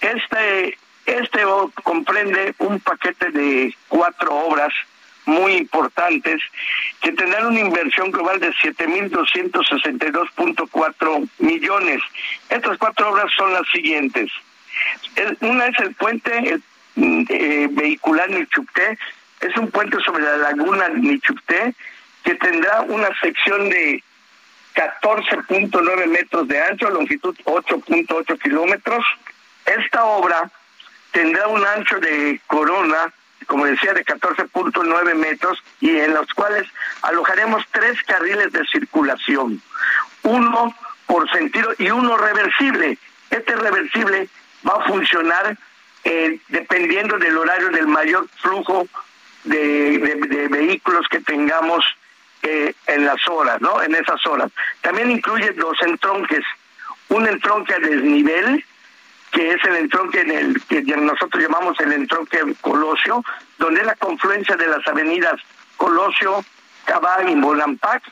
Este 0.00 0.78
este 1.06 1.40
comprende 1.82 2.54
un 2.58 2.78
paquete 2.80 3.30
de 3.30 3.74
cuatro 3.88 4.34
obras 4.34 4.72
muy 5.28 5.52
importantes 5.52 6.42
que 7.02 7.12
tendrán 7.12 7.46
una 7.46 7.60
inversión 7.60 8.10
global 8.10 8.40
de 8.40 8.50
7.262.4 8.54 11.28
millones. 11.38 12.02
Estas 12.48 12.76
cuatro 12.78 13.10
obras 13.10 13.30
son 13.36 13.52
las 13.52 13.68
siguientes. 13.68 14.32
una 15.40 15.66
es 15.66 15.78
el 15.80 15.94
puente 15.94 16.58
eh, 16.96 17.68
vehicular 17.70 18.30
Nichupté, 18.30 18.98
es 19.40 19.54
un 19.56 19.70
puente 19.70 20.00
sobre 20.00 20.24
la 20.24 20.38
laguna 20.38 20.88
Nichupté 20.88 21.74
que 22.24 22.34
tendrá 22.34 22.80
una 22.80 23.08
sección 23.20 23.68
de 23.68 24.02
14.9 24.74 26.06
metros 26.06 26.48
de 26.48 26.62
ancho, 26.62 26.88
longitud 26.88 27.36
8.8 27.44 28.40
kilómetros. 28.40 29.04
Esta 29.66 30.04
obra 30.04 30.50
tendrá 31.12 31.48
un 31.48 31.62
ancho 31.66 32.00
de 32.00 32.40
corona 32.46 33.12
como 33.48 33.64
decía, 33.64 33.94
de 33.94 34.04
14.9 34.04 35.14
metros 35.14 35.64
y 35.80 35.98
en 35.98 36.14
los 36.14 36.32
cuales 36.34 36.68
alojaremos 37.02 37.64
tres 37.72 38.00
carriles 38.04 38.52
de 38.52 38.64
circulación, 38.66 39.60
uno 40.22 40.74
por 41.06 41.28
sentido 41.30 41.72
y 41.78 41.90
uno 41.90 42.16
reversible. 42.18 42.98
Este 43.30 43.56
reversible 43.56 44.28
va 44.68 44.74
a 44.74 44.86
funcionar 44.86 45.56
eh, 46.04 46.38
dependiendo 46.48 47.18
del 47.18 47.38
horario 47.38 47.70
del 47.70 47.88
mayor 47.88 48.28
flujo 48.36 48.86
de, 49.44 50.48
vehículos 50.50 51.06
que 51.08 51.20
tengamos 51.20 51.82
eh, 52.42 52.74
en 52.86 53.06
las 53.06 53.26
horas, 53.28 53.62
¿no? 53.62 53.82
En 53.82 53.94
esas 53.94 54.24
horas. 54.26 54.52
También 54.82 55.10
incluye 55.10 55.52
dos 55.52 55.80
entronques, 55.80 56.44
un 57.08 57.26
entronque 57.26 57.72
a 57.72 57.78
desnivel 57.78 58.62
que 59.32 59.50
es 59.52 59.64
el 59.64 59.76
entronque 59.76 60.20
en 60.20 60.30
el 60.30 60.62
que 60.64 60.82
nosotros 60.82 61.42
llamamos 61.42 61.78
el 61.80 61.92
entronque 61.92 62.40
Colosio, 62.60 63.24
donde 63.58 63.80
es 63.80 63.86
la 63.86 63.96
confluencia 63.96 64.56
de 64.56 64.66
las 64.66 64.86
avenidas 64.86 65.40
Colosio, 65.76 66.44
Cabal 66.84 67.28
y 67.28 67.34
Molampac, 67.34 68.02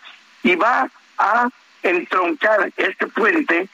y 0.42 0.54
va 0.54 0.88
a 1.18 1.48
entroncar 1.82 2.70
este 2.76 3.06
puente 3.08 3.68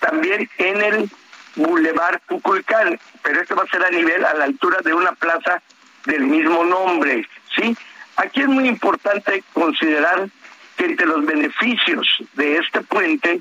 también 0.00 0.48
en 0.58 0.82
el 0.82 1.10
Boulevard 1.56 2.20
Cuculcán, 2.26 2.98
pero 3.22 3.40
esto 3.40 3.54
va 3.54 3.64
a 3.64 3.66
ser 3.66 3.84
a 3.84 3.90
nivel, 3.90 4.24
a 4.24 4.34
la 4.34 4.44
altura 4.44 4.78
de 4.82 4.94
una 4.94 5.12
plaza 5.12 5.62
del 6.06 6.22
mismo 6.22 6.64
nombre, 6.64 7.28
¿sí? 7.54 7.76
Aquí 8.16 8.40
es 8.40 8.48
muy 8.48 8.68
importante 8.68 9.42
considerar 9.52 10.28
que 10.76 10.84
entre 10.86 11.06
los 11.06 11.24
beneficios 11.24 12.06
de 12.34 12.58
este 12.58 12.80
puente 12.82 13.40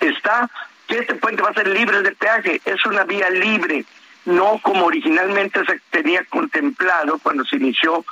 está 0.00 0.50
que 0.88 0.98
este 0.98 1.14
puente 1.14 1.42
va 1.42 1.50
a 1.50 1.54
ser 1.54 1.68
libre 1.68 2.02
de 2.02 2.12
peaje, 2.12 2.60
es 2.64 2.84
una 2.86 3.04
vía 3.04 3.30
libre, 3.30 3.84
no 4.24 4.58
como 4.62 4.86
originalmente 4.86 5.64
se 5.64 5.80
tenía 5.90 6.24
contemplado 6.24 7.18
cuando 7.18 7.44
se 7.44 7.56
inició 7.56 8.04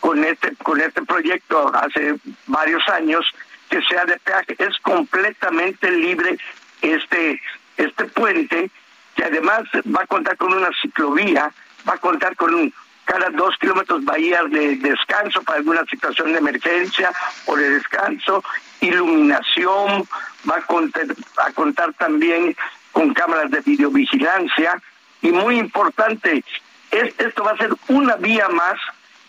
con 0.00 0.22
este 0.22 0.54
con 0.56 0.80
este 0.80 1.02
proyecto 1.02 1.72
hace 1.74 2.16
varios 2.46 2.86
años 2.88 3.24
que 3.70 3.80
sea 3.82 4.04
de 4.04 4.18
peaje, 4.18 4.56
es 4.58 4.76
completamente 4.82 5.90
libre 5.90 6.36
este 6.82 7.40
este 7.76 8.04
puente 8.06 8.70
que 9.14 9.24
además 9.24 9.62
va 9.96 10.02
a 10.02 10.06
contar 10.06 10.36
con 10.36 10.52
una 10.52 10.70
ciclovía, 10.82 11.50
va 11.88 11.94
a 11.94 11.98
contar 11.98 12.36
con 12.36 12.52
un 12.52 12.74
cada 13.04 13.30
dos 13.30 13.56
kilómetros 13.58 14.04
bahías 14.04 14.50
de 14.50 14.76
descanso 14.76 15.42
para 15.42 15.58
alguna 15.58 15.84
situación 15.84 16.32
de 16.32 16.38
emergencia 16.38 17.12
o 17.46 17.56
de 17.56 17.70
descanso, 17.70 18.42
iluminación, 18.86 20.06
va 20.48 20.56
a 20.56 20.62
contar, 20.62 21.06
a 21.38 21.52
contar 21.52 21.92
también 21.94 22.56
con 22.92 23.12
cámaras 23.12 23.50
de 23.50 23.60
videovigilancia 23.60 24.80
y 25.22 25.32
muy 25.32 25.58
importante, 25.58 26.44
esto 26.90 27.42
va 27.42 27.52
a 27.52 27.56
ser 27.56 27.70
una 27.88 28.16
vía 28.16 28.48
más 28.48 28.78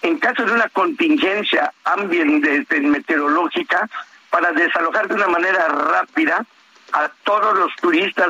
en 0.02 0.20
caso 0.20 0.46
de 0.46 0.52
una 0.52 0.70
contingencia 0.70 1.74
ambiental 1.84 2.84
meteorológica 2.84 3.90
para 4.30 4.52
desalojar 4.52 5.08
de 5.08 5.16
una 5.16 5.28
manera 5.28 5.68
rápida 5.68 6.46
a 6.92 7.10
todos 7.24 7.58
los 7.58 7.76
turistas 7.78 8.30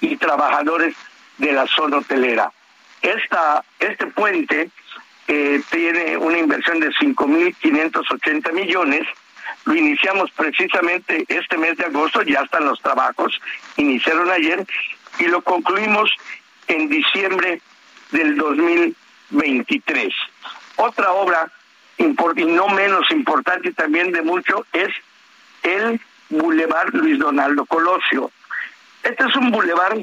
y 0.00 0.16
trabajadores 0.16 0.96
de 1.38 1.52
la 1.52 1.66
zona 1.66 1.98
hotelera. 1.98 2.50
Esta, 3.02 3.62
este 3.78 4.06
puente 4.06 4.70
eh, 5.28 5.62
tiene 5.70 6.16
una 6.16 6.38
inversión 6.38 6.80
de 6.80 6.90
5.580 6.90 8.52
millones. 8.52 9.06
Lo 9.64 9.74
iniciamos 9.74 10.30
precisamente 10.32 11.24
este 11.28 11.56
mes 11.56 11.76
de 11.76 11.84
agosto, 11.84 12.22
ya 12.22 12.40
están 12.40 12.64
los 12.64 12.80
trabajos, 12.80 13.40
iniciaron 13.76 14.30
ayer 14.30 14.66
y 15.18 15.24
lo 15.24 15.42
concluimos 15.42 16.10
en 16.68 16.88
diciembre 16.88 17.60
del 18.10 18.36
2023. 18.36 20.14
Otra 20.76 21.12
obra 21.12 21.50
y 21.98 22.44
no 22.44 22.68
menos 22.68 23.10
importante 23.10 23.72
también 23.72 24.12
de 24.12 24.22
mucho 24.22 24.66
es 24.72 24.88
el 25.62 26.00
Boulevard 26.30 26.92
Luis 26.94 27.18
Donaldo 27.18 27.64
Colosio. 27.66 28.30
Este 29.02 29.24
es 29.24 29.36
un 29.36 29.50
bulevar 29.50 29.94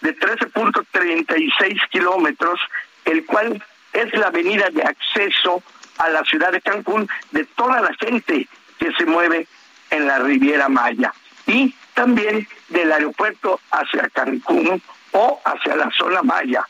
de 0.00 0.18
13.36 0.18 1.88
kilómetros, 1.90 2.60
el 3.04 3.24
cual 3.24 3.62
es 3.92 4.12
la 4.14 4.26
avenida 4.26 4.68
de 4.70 4.82
acceso 4.82 5.62
a 5.98 6.10
la 6.10 6.24
ciudad 6.24 6.52
de 6.52 6.60
Cancún 6.60 7.08
de 7.30 7.44
toda 7.44 7.80
la 7.80 7.94
gente 7.94 8.48
que 8.78 8.92
se 8.92 9.06
mueve 9.06 9.46
en 9.90 10.06
la 10.06 10.18
Riviera 10.18 10.68
Maya 10.68 11.12
y 11.46 11.74
también 11.94 12.46
del 12.68 12.92
aeropuerto 12.92 13.60
hacia 13.70 14.08
Cancún 14.10 14.82
o 15.12 15.40
hacia 15.44 15.76
la 15.76 15.90
zona 15.96 16.22
Maya. 16.22 16.66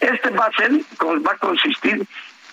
Este 0.00 0.30
va 0.30 0.46
a 0.46 0.52
ser, 0.52 0.72
va 0.72 1.32
a 1.32 1.38
consistir 1.38 2.06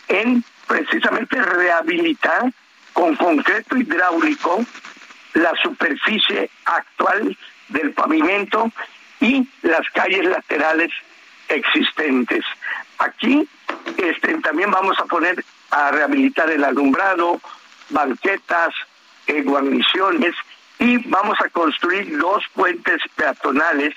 en 0.07 0.43
precisamente 0.67 1.41
rehabilitar 1.41 2.51
con 2.93 3.15
concreto 3.15 3.77
hidráulico 3.77 4.65
la 5.33 5.53
superficie 5.61 6.49
actual 6.65 7.37
del 7.69 7.91
pavimento 7.91 8.71
y 9.19 9.47
las 9.61 9.87
calles 9.93 10.25
laterales 10.25 10.91
existentes. 11.49 12.43
Aquí 12.97 13.47
este, 13.97 14.33
también 14.39 14.71
vamos 14.71 14.97
a 14.99 15.05
poner 15.05 15.43
a 15.71 15.91
rehabilitar 15.91 16.49
el 16.49 16.63
alumbrado, 16.63 17.39
banquetas, 17.89 18.73
eh, 19.27 19.41
guarniciones 19.41 20.33
y 20.79 20.97
vamos 21.09 21.37
a 21.43 21.49
construir 21.49 22.17
dos 22.17 22.43
puentes 22.53 23.01
peatonales 23.15 23.93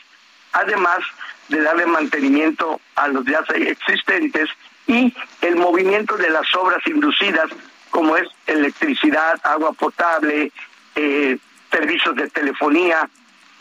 además 0.52 1.00
de 1.48 1.62
darle 1.62 1.86
mantenimiento 1.86 2.80
a 2.96 3.06
los 3.08 3.24
ya 3.24 3.42
existentes 3.54 4.50
y 4.86 5.14
el 5.42 5.56
movimiento 5.56 6.16
de 6.16 6.30
las 6.30 6.54
obras 6.54 6.80
inducidas, 6.86 7.50
como 7.90 8.16
es 8.16 8.26
electricidad, 8.46 9.38
agua 9.44 9.72
potable, 9.72 10.50
eh, 10.94 11.36
servicios 11.70 12.16
de 12.16 12.30
telefonía, 12.30 13.06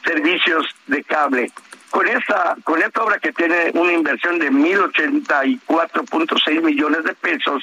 servicios 0.03 0.65
de 0.87 1.03
cable. 1.03 1.51
Con 1.89 2.07
esta, 2.07 2.55
con 2.63 2.81
esta 2.81 3.03
obra 3.03 3.19
que 3.19 3.33
tiene 3.33 3.71
una 3.73 3.91
inversión 3.93 4.39
de 4.39 4.49
1.084.6 4.51 6.61
millones 6.61 7.03
de 7.03 7.13
pesos, 7.15 7.61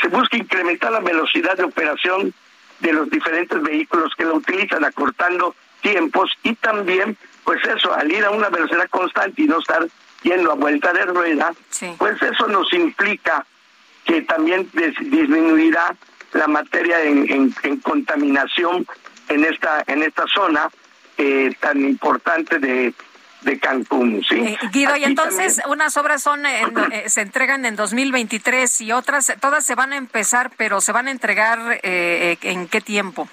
se 0.00 0.08
busca 0.08 0.36
incrementar 0.36 0.92
la 0.92 1.00
velocidad 1.00 1.56
de 1.56 1.64
operación 1.64 2.32
de 2.80 2.92
los 2.92 3.10
diferentes 3.10 3.60
vehículos 3.62 4.12
que 4.16 4.24
la 4.24 4.32
utilizan, 4.32 4.84
acortando 4.84 5.54
tiempos 5.80 6.30
y 6.42 6.54
también, 6.54 7.16
pues 7.44 7.60
eso, 7.64 7.92
al 7.94 8.10
ir 8.10 8.24
a 8.24 8.30
una 8.30 8.48
velocidad 8.48 8.88
constante 8.90 9.42
y 9.42 9.46
no 9.46 9.58
estar 9.58 9.86
yendo 10.22 10.52
a 10.52 10.54
vuelta 10.54 10.92
de 10.92 11.04
rueda, 11.06 11.52
pues 11.98 12.20
eso 12.22 12.46
nos 12.48 12.72
implica 12.72 13.44
que 14.04 14.22
también 14.22 14.68
disminuirá 15.00 15.94
la 16.32 16.46
materia 16.46 17.02
en, 17.02 17.52
contaminación 17.82 18.86
en 19.28 19.44
esta 19.44 19.84
en 19.86 20.02
esta 20.02 20.24
zona 20.26 20.68
eh, 21.16 21.52
tan 21.60 21.80
importante 21.80 22.58
de 22.58 22.94
de 23.42 23.58
Cancún, 23.58 24.22
¿sí? 24.28 24.36
Eh, 24.36 24.58
Guido, 24.72 24.96
y 24.96 25.04
entonces 25.04 25.60
unas 25.66 25.96
obras 25.96 26.22
son 26.22 26.44
eh, 26.44 27.04
se 27.06 27.22
entregan 27.22 27.64
en 27.64 27.76
2023 27.76 28.80
y 28.82 28.92
otras 28.92 29.32
todas 29.40 29.64
se 29.64 29.74
van 29.74 29.92
a 29.92 29.96
empezar, 29.96 30.50
pero 30.56 30.80
se 30.80 30.92
van 30.92 31.08
a 31.08 31.10
entregar 31.10 31.80
en 31.82 32.68
qué 32.68 32.80
tiempo? 32.80 33.28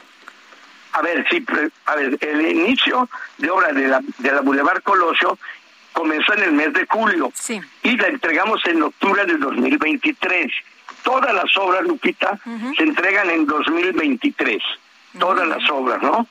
A 0.93 1.01
ver, 1.01 1.25
sí, 1.29 1.45
a 1.85 1.95
ver, 1.95 2.17
el 2.21 2.47
inicio 2.47 3.09
de 3.37 3.49
obra 3.49 3.71
de 3.73 3.87
la 3.87 4.01
de 4.17 4.31
la 4.31 4.41
Boulevard 4.41 4.81
Colosio 4.81 5.37
comenzó 5.97 6.33
en 6.33 6.43
el 6.43 6.51
mes 6.51 6.73
de 6.73 6.85
julio 6.85 7.31
y 7.81 7.97
la 7.97 8.07
entregamos 8.07 8.63
en 8.65 8.83
octubre 8.83 9.25
de 9.25 9.37
2023. 9.37 10.51
Todas 11.03 11.33
las 11.33 11.57
obras, 11.57 11.83
Lupita, 11.83 12.39
se 12.77 12.83
entregan 12.83 13.29
en 13.31 13.47
2023. 13.47 14.61
Todas 15.17 15.47
las 15.47 15.67
obras, 15.71 16.01
¿no? 16.03 16.27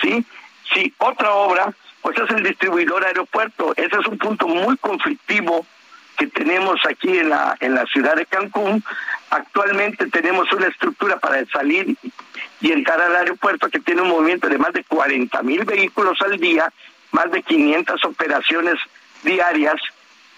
Sí, 0.00 0.24
sí, 0.72 0.94
otra 0.98 1.32
obra 1.32 1.74
pues 2.02 2.18
es 2.18 2.30
el 2.30 2.42
distribuidor 2.42 3.04
aeropuerto. 3.04 3.72
Ese 3.76 3.96
es 4.00 4.06
un 4.06 4.18
punto 4.18 4.46
muy 4.48 4.76
conflictivo 4.78 5.66
que 6.16 6.26
tenemos 6.26 6.78
aquí 6.88 7.18
en 7.18 7.30
la, 7.30 7.56
en 7.60 7.74
la 7.74 7.86
ciudad 7.86 8.14
de 8.14 8.26
Cancún. 8.26 8.84
Actualmente 9.30 10.06
tenemos 10.08 10.52
una 10.52 10.66
estructura 10.66 11.18
para 11.18 11.44
salir 11.46 11.96
y 12.60 12.72
entrar 12.72 13.00
al 13.00 13.16
aeropuerto 13.16 13.70
que 13.70 13.80
tiene 13.80 14.02
un 14.02 14.08
movimiento 14.08 14.48
de 14.48 14.58
más 14.58 14.72
de 14.72 14.84
40 14.84 15.42
mil 15.42 15.64
vehículos 15.64 16.20
al 16.20 16.38
día, 16.38 16.72
más 17.12 17.30
de 17.30 17.42
500 17.42 18.04
operaciones 18.04 18.74
diarias. 19.22 19.80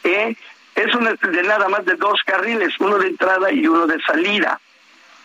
Eh, 0.05 0.37
es 0.75 0.95
una 0.95 1.13
de 1.15 1.43
nada 1.43 1.69
más 1.69 1.85
de 1.85 1.95
dos 1.97 2.21
carriles, 2.25 2.75
uno 2.81 2.99
de 2.99 3.09
entrada 3.09 3.53
y 3.53 3.67
uno 3.67 3.87
de 3.87 4.01
salida. 4.03 4.61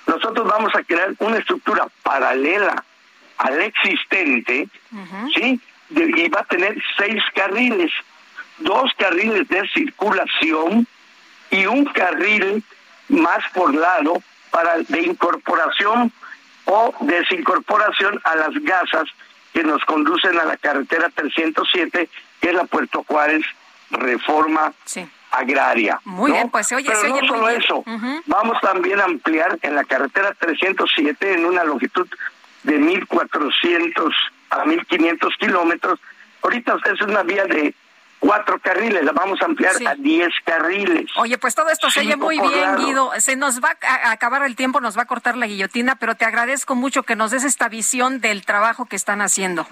Nosotros 0.05 0.47
vamos 0.47 0.73
a 0.75 0.83
crear 0.83 1.13
una 1.19 1.37
estructura 1.37 1.87
paralela 2.03 2.83
al 3.37 3.61
existente, 3.61 4.67
¿sí? 5.35 5.59
Y 5.89 6.27
va 6.29 6.41
a 6.41 6.45
tener 6.45 6.81
seis 6.97 7.21
carriles, 7.33 7.91
dos 8.59 8.91
carriles 8.97 9.47
de 9.47 9.67
circulación 9.69 10.87
y 11.49 11.65
un 11.65 11.85
carril 11.85 12.63
más 13.09 13.43
por 13.53 13.73
lado 13.73 14.21
para 14.51 14.77
de 14.79 15.01
incorporación 15.01 16.11
o 16.65 16.93
desincorporación 17.01 18.19
a 18.23 18.35
las 18.35 18.53
gasas 18.63 19.07
que 19.53 19.63
nos 19.63 19.83
conducen 19.85 20.37
a 20.39 20.45
la 20.45 20.57
carretera 20.57 21.09
307, 21.13 22.09
que 22.41 22.49
es 22.49 22.53
la 22.53 22.65
Puerto 22.65 23.03
Juárez 23.07 23.43
Reforma 23.89 24.73
Agraria. 25.31 25.99
Muy 26.03 26.31
bien, 26.31 26.49
pues 26.49 26.71
oye, 26.73 26.89
Pero 26.89 27.15
no 27.15 27.27
solo 27.27 27.49
eso, 27.49 27.83
vamos 28.25 28.59
también 28.61 28.99
a 28.99 29.05
ampliar 29.05 29.57
en 29.61 29.75
la 29.75 29.83
carretera 29.85 30.33
307 30.37 31.33
en 31.33 31.45
una 31.45 31.63
longitud 31.63 32.07
de 32.63 32.79
1.400 32.79 34.13
a 34.49 34.63
1.500 34.63 35.37
kilómetros. 35.37 35.99
Ahorita 36.41 36.77
es 36.85 37.01
una 37.01 37.23
vía 37.23 37.45
de 37.45 37.73
cuatro 38.19 38.59
carriles, 38.59 39.03
la 39.03 39.11
vamos 39.11 39.41
a 39.41 39.45
ampliar 39.45 39.75
a 39.85 39.95
10 39.95 40.29
carriles. 40.43 41.09
Oye, 41.17 41.37
pues 41.37 41.55
todo 41.55 41.69
esto 41.69 41.89
se 41.89 42.01
oye 42.01 42.15
muy 42.15 42.39
bien, 42.39 42.75
Guido. 42.77 43.11
Se 43.19 43.35
nos 43.35 43.61
va 43.61 43.77
a 43.81 44.11
acabar 44.11 44.43
el 44.43 44.55
tiempo, 44.55 44.81
nos 44.81 44.97
va 44.97 45.03
a 45.03 45.05
cortar 45.05 45.37
la 45.37 45.47
guillotina, 45.47 45.95
pero 45.95 46.15
te 46.15 46.25
agradezco 46.25 46.75
mucho 46.75 47.03
que 47.03 47.15
nos 47.15 47.31
des 47.31 47.43
esta 47.43 47.69
visión 47.69 48.19
del 48.19 48.45
trabajo 48.45 48.85
que 48.85 48.95
están 48.95 49.21
haciendo. 49.21 49.67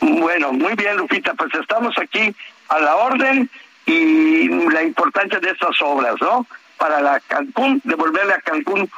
Bueno, 0.00 0.52
muy 0.52 0.74
bien, 0.74 0.96
Lupita, 0.96 1.34
pues 1.34 1.52
estamos 1.54 1.96
aquí 1.98 2.34
a 2.68 2.78
la 2.78 2.96
orden 2.96 3.50
y 3.86 4.48
la 4.70 4.82
importancia 4.82 5.40
de 5.40 5.50
estas 5.50 5.80
obras, 5.82 6.14
¿no? 6.20 6.46
Para 6.76 7.00
la 7.00 7.20
Cancún, 7.20 7.80
devolverle 7.84 8.34
a 8.34 8.40
Cancún 8.40 8.90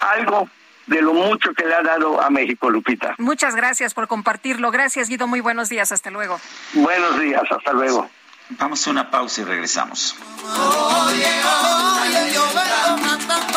algo 0.00 0.48
de 0.86 1.02
lo 1.02 1.14
mucho 1.14 1.52
que 1.54 1.64
le 1.64 1.74
ha 1.74 1.82
dado 1.82 2.20
a 2.20 2.30
México, 2.30 2.70
Lupita. 2.70 3.14
Muchas 3.18 3.54
gracias 3.54 3.94
por 3.94 4.08
compartirlo. 4.08 4.70
Gracias, 4.70 5.08
Guido. 5.08 5.26
Muy 5.26 5.40
buenos 5.40 5.68
días. 5.68 5.92
Hasta 5.92 6.10
luego. 6.10 6.40
Buenos 6.74 7.18
días. 7.20 7.42
Hasta 7.50 7.72
luego. 7.72 8.08
Vamos 8.50 8.86
a 8.86 8.90
una 8.90 9.10
pausa 9.10 9.40
y 9.40 9.44
regresamos. 9.44 10.16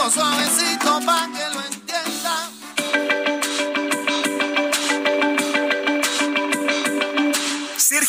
suavecito 0.09 0.99
que 1.33 1.54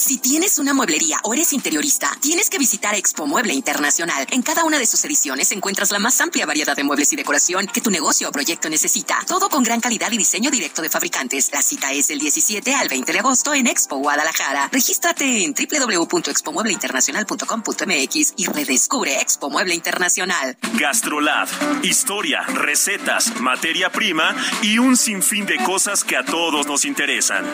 Si 0.00 0.16
tienes 0.16 0.58
una 0.58 0.72
mueblería 0.72 1.18
o 1.24 1.34
eres 1.34 1.52
interiorista, 1.52 2.10
tienes 2.22 2.48
que 2.48 2.56
visitar 2.56 2.94
Expo 2.94 3.26
Mueble 3.26 3.52
Internacional. 3.52 4.26
En 4.30 4.40
cada 4.40 4.64
una 4.64 4.78
de 4.78 4.86
sus 4.86 5.04
ediciones 5.04 5.52
encuentras 5.52 5.90
la 5.90 5.98
más 5.98 6.18
amplia 6.22 6.46
variedad 6.46 6.74
de 6.74 6.84
muebles 6.84 7.12
y 7.12 7.16
decoración 7.16 7.66
que 7.66 7.82
tu 7.82 7.90
negocio 7.90 8.30
o 8.30 8.32
proyecto 8.32 8.70
necesita. 8.70 9.18
Todo 9.26 9.50
con 9.50 9.62
gran 9.62 9.82
calidad 9.82 10.10
y 10.10 10.16
diseño 10.16 10.50
directo 10.50 10.80
de 10.80 10.88
fabricantes. 10.88 11.52
La 11.52 11.60
cita 11.60 11.92
es 11.92 12.08
del 12.08 12.18
17 12.18 12.74
al 12.74 12.88
20 12.88 13.12
de 13.12 13.18
agosto 13.18 13.52
en 13.52 13.66
Expo 13.66 13.98
Guadalajara. 13.98 14.70
Regístrate 14.72 15.44
en 15.44 15.52
www.expomuebleinternacional.com.mx 15.52 18.32
y 18.38 18.46
redescubre 18.46 19.20
Expo 19.20 19.50
Mueble 19.50 19.74
Internacional. 19.74 20.56
Gastrolab, 20.78 21.46
historia, 21.82 22.40
recetas, 22.46 23.38
materia 23.38 23.92
prima 23.92 24.34
y 24.62 24.78
un 24.78 24.96
sinfín 24.96 25.44
de 25.44 25.58
cosas 25.58 26.04
que 26.04 26.16
a 26.16 26.24
todos 26.24 26.66
nos 26.66 26.86
interesan. 26.86 27.44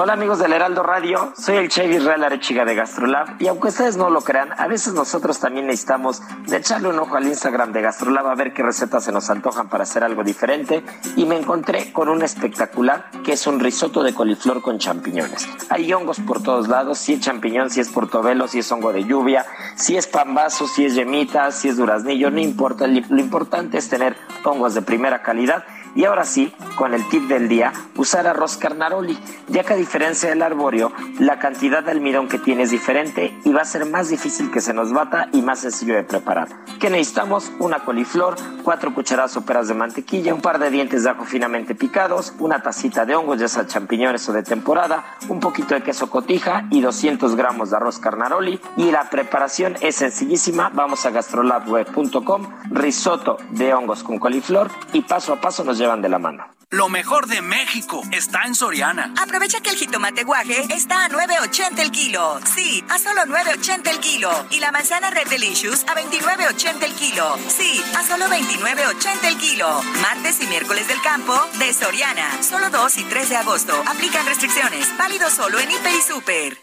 Hola 0.00 0.12
amigos 0.12 0.38
del 0.38 0.52
Heraldo 0.52 0.84
Radio, 0.84 1.32
soy 1.36 1.56
el 1.56 1.68
Chevy 1.68 1.96
Israel 1.96 2.22
Arechiga 2.22 2.64
de 2.64 2.76
Gastrolab 2.76 3.42
y 3.42 3.48
aunque 3.48 3.66
ustedes 3.66 3.96
no 3.96 4.10
lo 4.10 4.20
crean, 4.20 4.50
a 4.56 4.68
veces 4.68 4.94
nosotros 4.94 5.40
también 5.40 5.66
necesitamos 5.66 6.22
de 6.46 6.56
echarle 6.56 6.86
un 6.86 7.00
ojo 7.00 7.16
al 7.16 7.26
Instagram 7.26 7.72
de 7.72 7.82
Gastrolab 7.82 8.28
a 8.28 8.36
ver 8.36 8.52
qué 8.52 8.62
recetas 8.62 9.02
se 9.02 9.10
nos 9.10 9.28
antojan 9.28 9.68
para 9.68 9.82
hacer 9.82 10.04
algo 10.04 10.22
diferente. 10.22 10.84
Y 11.16 11.24
me 11.24 11.36
encontré 11.36 11.92
con 11.92 12.08
un 12.08 12.22
espectacular 12.22 13.10
que 13.24 13.32
es 13.32 13.44
un 13.48 13.58
risotto 13.58 14.04
de 14.04 14.14
coliflor 14.14 14.62
con 14.62 14.78
champiñones. 14.78 15.48
Hay 15.68 15.92
hongos 15.92 16.20
por 16.20 16.44
todos 16.44 16.68
lados, 16.68 16.98
si 16.98 17.14
es 17.14 17.20
champiñón, 17.20 17.68
si 17.68 17.80
es 17.80 17.88
portobelo, 17.88 18.46
si 18.46 18.60
es 18.60 18.70
hongo 18.70 18.92
de 18.92 19.02
lluvia, 19.02 19.46
si 19.74 19.96
es 19.96 20.06
pambazo, 20.06 20.68
si 20.68 20.84
es 20.84 20.94
yemita, 20.94 21.50
si 21.50 21.70
es 21.70 21.76
duraznillo, 21.76 22.30
no 22.30 22.38
importa, 22.38 22.86
lo 22.86 23.18
importante 23.18 23.78
es 23.78 23.88
tener 23.88 24.16
hongos 24.44 24.74
de 24.74 24.82
primera 24.82 25.22
calidad 25.22 25.64
Y 25.94 26.04
ahora 26.04 26.24
sí, 26.24 26.52
con 26.76 26.94
el 26.94 27.08
tip 27.08 27.24
del 27.24 27.48
día, 27.48 27.72
usar 27.96 28.26
arroz 28.26 28.56
carnaroli, 28.56 29.18
ya 29.48 29.64
que 29.64 29.72
a 29.72 29.76
diferencia 29.76 30.28
del 30.28 30.42
arbóreo, 30.42 30.92
la 31.18 31.38
cantidad 31.38 31.82
de 31.82 31.90
almidón 31.90 32.28
que 32.28 32.38
tiene 32.38 32.62
es 32.64 32.70
diferente 32.70 33.36
y 33.44 33.52
va 33.52 33.62
a 33.62 33.64
ser 33.64 33.86
más 33.86 34.08
difícil 34.08 34.50
que 34.50 34.60
se 34.60 34.72
nos 34.74 34.92
bata 34.92 35.28
y 35.32 35.42
más 35.42 35.60
sencillo 35.60 35.94
de 35.94 36.04
preparar. 36.04 36.48
¿Qué 36.78 36.90
necesitamos? 36.90 37.50
Una 37.58 37.80
coliflor, 37.80 38.36
cuatro 38.62 38.94
cucharadas 38.94 39.32
soperas 39.32 39.68
de 39.68 39.74
mantequilla, 39.74 40.34
un 40.34 40.40
par 40.40 40.58
de 40.58 40.70
dientes 40.70 41.04
de 41.04 41.10
ajo 41.10 41.24
finamente 41.24 41.74
picados, 41.74 42.34
una 42.38 42.62
tacita 42.62 43.04
de 43.04 43.16
hongos, 43.16 43.40
ya 43.40 43.48
sea 43.48 43.66
champiñones 43.66 44.28
o 44.28 44.32
de 44.32 44.42
temporada, 44.42 45.16
un 45.28 45.40
poquito 45.40 45.74
de 45.74 45.82
queso 45.82 46.10
cotija 46.10 46.66
y 46.70 46.80
200 46.80 47.34
gramos 47.34 47.70
de 47.70 47.76
arroz 47.76 47.98
carnaroli. 47.98 48.60
Y 48.76 48.90
la 48.90 49.10
preparación 49.10 49.76
es 49.80 49.96
sencillísima. 49.96 50.70
Vamos 50.72 51.04
a 51.06 51.10
gastrolabweb.com, 51.10 52.46
risotto 52.70 53.38
de 53.50 53.74
hongos 53.74 54.02
con 54.02 54.18
coliflor 54.18 54.70
y 54.92 55.02
paso 55.02 55.32
a 55.32 55.40
paso 55.40 55.64
nos 55.64 55.77
llevan 55.78 56.02
de 56.02 56.08
la 56.08 56.18
mano. 56.18 56.44
Lo 56.70 56.90
mejor 56.90 57.28
de 57.28 57.40
México 57.40 58.02
está 58.12 58.42
en 58.42 58.54
Soriana. 58.54 59.14
Aprovecha 59.18 59.62
que 59.62 59.70
el 59.70 59.76
jitomate 59.76 60.24
guaje 60.24 60.66
está 60.68 61.06
a 61.06 61.08
9.80 61.08 61.78
el 61.78 61.90
kilo. 61.90 62.38
Sí, 62.44 62.84
a 62.90 62.98
solo 62.98 63.22
9.80 63.22 63.88
el 63.88 64.00
kilo. 64.00 64.30
Y 64.50 64.60
la 64.60 64.70
manzana 64.70 65.08
Red 65.08 65.28
Delicious 65.28 65.84
a 65.84 65.94
29.80 65.94 66.82
el 66.82 66.92
kilo. 66.92 67.38
Sí, 67.48 67.82
a 67.96 68.02
solo 68.02 68.26
29.80 68.26 69.24
el 69.28 69.38
kilo. 69.38 69.80
Martes 70.02 70.42
y 70.42 70.46
miércoles 70.46 70.86
del 70.88 71.00
campo 71.00 71.32
de 71.58 71.72
Soriana. 71.72 72.42
Solo 72.42 72.68
2 72.68 72.98
y 72.98 73.04
3 73.04 73.28
de 73.30 73.36
agosto. 73.36 73.72
Aplican 73.86 74.26
restricciones. 74.26 74.94
Válido 74.98 75.30
solo 75.30 75.58
en 75.58 75.70
Hiper 75.70 75.94
y 75.94 76.02
Super. 76.02 76.58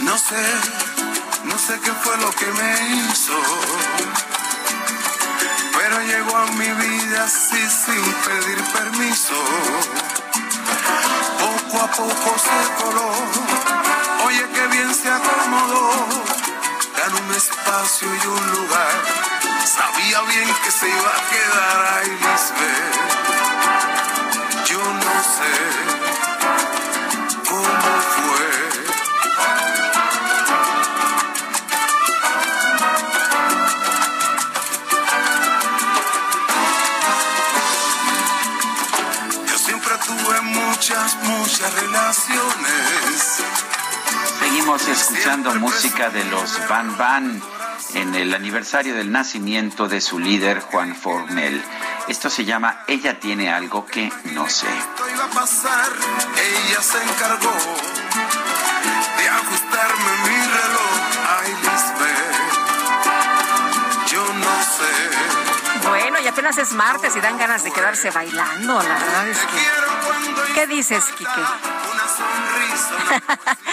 No 0.00 0.18
sé, 0.18 0.89
sé 1.60 1.78
qué 1.80 1.92
fue 1.92 2.16
lo 2.16 2.30
que 2.30 2.46
me 2.46 2.70
hizo. 2.96 3.38
Pero 5.76 6.00
llegó 6.02 6.36
a 6.36 6.46
mi 6.52 6.70
vida 6.70 7.24
así 7.24 7.62
sin 7.68 8.02
pedir 8.24 8.64
permiso. 8.72 9.34
Poco 11.38 11.84
a 11.84 11.90
poco 11.90 12.36
se 12.46 12.58
coló. 12.82 13.10
Oye, 14.26 14.44
qué 14.54 14.66
bien 14.68 14.94
se 14.94 15.10
acomodó. 15.10 15.90
Ganó 16.96 17.18
un 17.26 17.34
espacio 17.34 18.08
y 18.08 18.26
un 18.26 18.50
lugar. 18.52 18.94
Sabía 19.64 20.20
bien 20.22 20.48
que 20.64 20.70
se 20.70 20.88
iba 20.88 21.12
a 21.18 21.22
quedar 21.30 21.78
ahí, 21.94 22.10
Lisbeth. 22.24 22.96
Yo 24.66 24.78
no 24.78 25.14
sé 25.36 25.89
Seguimos 44.78 45.02
escuchando 45.02 45.52
música 45.56 46.10
de 46.10 46.24
los 46.26 46.68
Van 46.68 46.96
Van 46.96 47.42
en 47.94 48.14
el 48.14 48.32
aniversario 48.32 48.94
del 48.94 49.10
nacimiento 49.10 49.88
de 49.88 50.00
su 50.00 50.20
líder 50.20 50.60
Juan 50.60 50.94
Fornel. 50.94 51.60
Esto 52.06 52.30
se 52.30 52.44
llama 52.44 52.84
Ella 52.86 53.18
tiene 53.18 53.50
algo 53.50 53.84
que 53.84 54.12
no 54.26 54.48
sé. 54.48 54.68
Esto 54.68 55.10
iba 55.12 55.24
a 55.24 55.30
pasar, 55.30 55.88
ella 56.36 56.82
se 56.82 57.02
encargó 57.02 57.52
de 59.18 59.28
ajustarme 59.28 60.12
mi 60.22 60.36
reloj. 60.36 61.00
Ay, 61.40 61.50
Lisbeth, 61.64 62.36
yo 64.12 64.22
no 64.22 64.62
sé. 64.62 65.10
Bueno, 65.88 66.20
y 66.20 66.28
apenas 66.28 66.58
es 66.58 66.70
martes 66.74 67.16
y 67.16 67.20
dan 67.20 67.38
ganas 67.38 67.64
de 67.64 67.72
quedarse 67.72 68.12
bailando, 68.12 68.80
la 68.80 68.98
verdad 68.98 69.28
es 69.28 69.38
que... 69.38 69.58
¿Qué 70.54 70.68
dices, 70.68 71.04
Quique? 71.18 71.28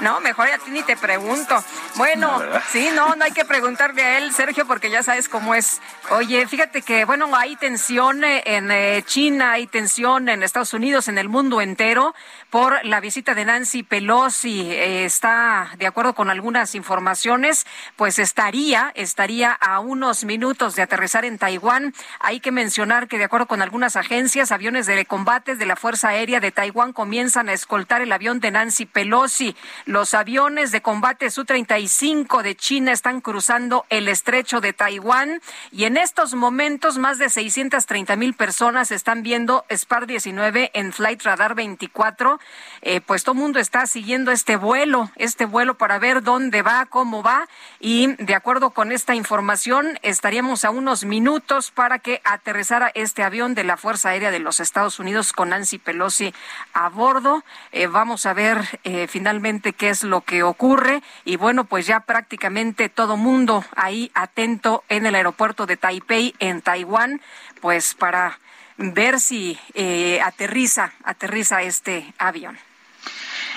no, 0.00 0.20
mejor 0.20 0.48
a 0.48 0.58
ti 0.58 0.70
ni 0.70 0.82
te 0.82 0.96
pregunto. 0.96 1.62
Bueno, 1.96 2.38
No, 2.38 2.60
sí, 2.70 2.88
no, 2.94 3.16
no 3.16 3.24
hay 3.24 3.32
que 3.32 3.44
preguntarle 3.44 4.02
a 4.02 4.18
él, 4.18 4.32
Sergio, 4.32 4.66
porque 4.66 4.90
ya 4.90 5.02
sabes 5.02 5.28
cómo 5.28 5.54
es. 5.54 5.80
Oye, 6.10 6.46
fíjate 6.46 6.82
que, 6.82 7.04
bueno, 7.04 7.34
hay 7.34 7.56
tensión 7.56 8.24
eh, 8.24 8.42
en 8.46 8.70
eh, 8.70 9.02
China, 9.06 9.52
hay 9.52 9.66
tensión 9.66 10.28
en 10.28 10.42
Estados 10.42 10.72
Unidos, 10.74 11.08
en 11.08 11.18
el 11.18 11.28
mundo 11.28 11.60
entero, 11.60 12.14
por 12.50 12.84
la 12.84 13.00
visita 13.00 13.34
de 13.34 13.44
Nancy 13.44 13.82
Pelosi. 13.82 14.70
Eh, 14.70 15.04
está, 15.04 15.70
de 15.78 15.86
acuerdo 15.86 16.14
con 16.14 16.30
algunas 16.30 16.74
informaciones, 16.74 17.66
pues 17.96 18.18
estaría, 18.18 18.92
estaría 18.94 19.52
a 19.52 19.80
unos 19.80 20.24
minutos 20.24 20.74
de 20.74 20.82
aterrizar 20.82 21.24
en 21.24 21.38
Taiwán. 21.38 21.94
Hay 22.20 22.40
que 22.40 22.52
mencionar 22.52 23.08
que, 23.08 23.18
de 23.18 23.24
acuerdo 23.24 23.46
con 23.46 23.62
algunas 23.62 23.96
agencias, 23.96 24.52
aviones 24.52 24.86
de 24.86 25.04
combates 25.04 25.58
de 25.58 25.66
la 25.66 25.76
Fuerza 25.76 26.08
Aérea 26.08 26.40
de 26.40 26.52
Taiwán 26.52 26.92
comienzan 26.92 27.48
a 27.48 27.52
escoltar 27.52 28.02
el 28.02 28.12
avión 28.12 28.40
de 28.40 28.50
Nancy 28.50 28.86
Pelosi. 28.86 29.56
Los 29.84 30.14
aviones 30.14 30.72
de 30.72 30.82
combate 30.82 31.30
Su-35 31.30 32.42
de 32.42 32.56
China 32.56 32.92
están 32.92 33.20
cruzando 33.20 33.86
el 33.90 34.08
estrecho 34.08 34.60
de 34.60 34.72
Taiwán 34.72 35.40
y 35.72 35.84
en 35.84 35.96
estos 35.96 36.34
momentos 36.34 36.98
más 36.98 37.18
de 37.18 37.28
630 37.28 38.16
mil 38.16 38.34
personas 38.34 38.90
están 38.90 39.22
viendo 39.22 39.64
Spar 39.70 40.06
19 40.06 40.70
en 40.74 40.92
Flight 40.92 41.22
Radar 41.22 41.54
24. 41.54 42.37
Eh, 42.82 43.00
pues 43.00 43.24
todo 43.24 43.34
mundo 43.34 43.58
está 43.58 43.86
siguiendo 43.86 44.30
este 44.30 44.56
vuelo, 44.56 45.10
este 45.16 45.46
vuelo 45.46 45.76
para 45.76 45.98
ver 45.98 46.22
dónde 46.22 46.62
va, 46.62 46.86
cómo 46.86 47.22
va 47.22 47.48
y 47.80 48.14
de 48.22 48.34
acuerdo 48.34 48.70
con 48.70 48.92
esta 48.92 49.14
información 49.14 49.98
estaríamos 50.02 50.64
a 50.64 50.70
unos 50.70 51.04
minutos 51.04 51.70
para 51.70 51.98
que 51.98 52.20
aterrizara 52.24 52.90
este 52.94 53.22
avión 53.22 53.54
de 53.54 53.64
la 53.64 53.76
Fuerza 53.76 54.10
Aérea 54.10 54.30
de 54.30 54.38
los 54.38 54.60
Estados 54.60 54.98
Unidos 54.98 55.32
con 55.32 55.48
Nancy 55.50 55.78
Pelosi 55.78 56.32
a 56.72 56.88
bordo. 56.88 57.44
Eh, 57.72 57.86
vamos 57.86 58.26
a 58.26 58.32
ver 58.32 58.80
eh, 58.84 59.06
finalmente 59.08 59.72
qué 59.72 59.88
es 59.88 60.04
lo 60.04 60.20
que 60.20 60.42
ocurre 60.42 61.02
y 61.24 61.36
bueno, 61.36 61.64
pues 61.64 61.86
ya 61.86 62.00
prácticamente 62.00 62.88
todo 62.88 63.16
mundo 63.16 63.64
ahí 63.76 64.10
atento 64.14 64.84
en 64.88 65.06
el 65.06 65.14
aeropuerto 65.14 65.66
de 65.66 65.76
Taipei 65.76 66.34
en 66.38 66.62
Taiwán, 66.62 67.20
pues 67.60 67.94
para 67.94 68.38
ver 68.78 69.20
si 69.20 69.58
eh, 69.74 70.20
aterriza, 70.22 70.92
aterriza 71.04 71.62
este 71.62 72.14
avión. 72.18 72.58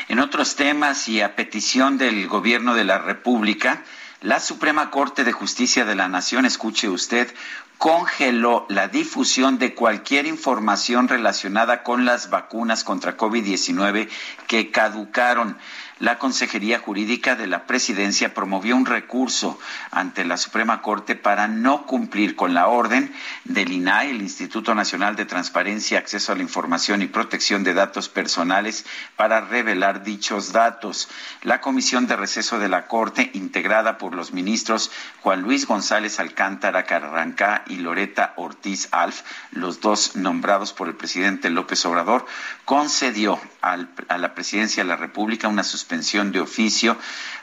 En 0.08 0.20
otros 0.20 0.56
temas 0.56 1.08
y 1.08 1.22
a 1.22 1.36
petición 1.36 1.98
del 1.98 2.28
gobierno 2.28 2.74
de 2.74 2.84
la 2.84 2.98
República, 2.98 3.84
la 4.22 4.40
Suprema 4.40 4.92
Corte 4.92 5.24
de 5.24 5.32
Justicia 5.32 5.86
de 5.86 5.96
la 5.96 6.08
Nación, 6.08 6.46
escuche 6.46 6.90
usted, 6.90 7.34
congeló 7.78 8.66
la 8.70 8.88
difusión 8.88 9.58
de 9.58 9.74
cualquier 9.74 10.28
información 10.28 11.08
relacionada 11.08 11.82
con 11.82 12.06
las 12.06 12.30
vacunas 12.30 12.84
contra 12.84 13.18
COVID-19 13.18 14.10
que 14.48 14.70
caducaron. 14.70 15.58
La 16.02 16.18
Consejería 16.18 16.80
Jurídica 16.80 17.36
de 17.36 17.46
la 17.46 17.68
Presidencia 17.68 18.34
promovió 18.34 18.76
un 18.76 18.88
recurso 18.88 19.60
ante 19.92 20.26
la 20.26 20.38
Suprema 20.38 20.82
Corte 20.82 21.16
para 21.16 21.48
no 21.48 21.86
cumplir 21.86 22.36
con 22.36 22.56
la 22.56 22.70
orden 22.70 23.14
del 23.44 23.72
INAI, 23.72 24.10
el 24.10 24.24
Instituto 24.24 24.74
Nacional 24.74 25.16
de 25.16 25.26
Transparencia, 25.26 26.00
Acceso 26.00 26.32
a 26.32 26.36
la 26.36 26.42
Información 26.42 27.04
y 27.04 27.06
Protección 27.06 27.64
de 27.64 27.76
Datos 27.76 28.10
Personales, 28.10 28.84
para 29.16 29.42
revelar 29.42 30.04
dichos 30.04 30.52
datos. 30.52 31.08
La 31.44 31.62
Comisión 31.62 32.08
de 32.08 32.16
Receso 32.16 32.58
de 32.58 32.68
la 32.68 32.88
Corte, 32.88 33.30
integrada 33.36 34.00
por 34.00 34.16
los 34.16 34.34
ministros 34.34 34.90
Juan 35.22 35.44
Luis 35.44 35.68
González 35.68 36.20
Alcántara 36.20 36.84
Carrancá 36.84 37.64
y 37.68 37.76
Loreta 37.76 38.34
Ortiz 38.38 38.88
Alf, 38.90 39.22
los 39.52 39.82
dos 39.82 40.16
nombrados 40.16 40.74
por 40.74 40.88
el 40.88 40.96
presidente 40.96 41.52
López 41.52 41.86
Obrador, 41.86 42.26
concedió 42.66 43.40
a 43.62 43.78
la 44.18 44.34
Presidencia 44.34 44.82
de 44.82 44.90
la 44.90 44.96
República 44.96 45.48
una 45.48 45.64
suspensión 45.64 45.91
de 45.92 46.40
oficio 46.40 46.98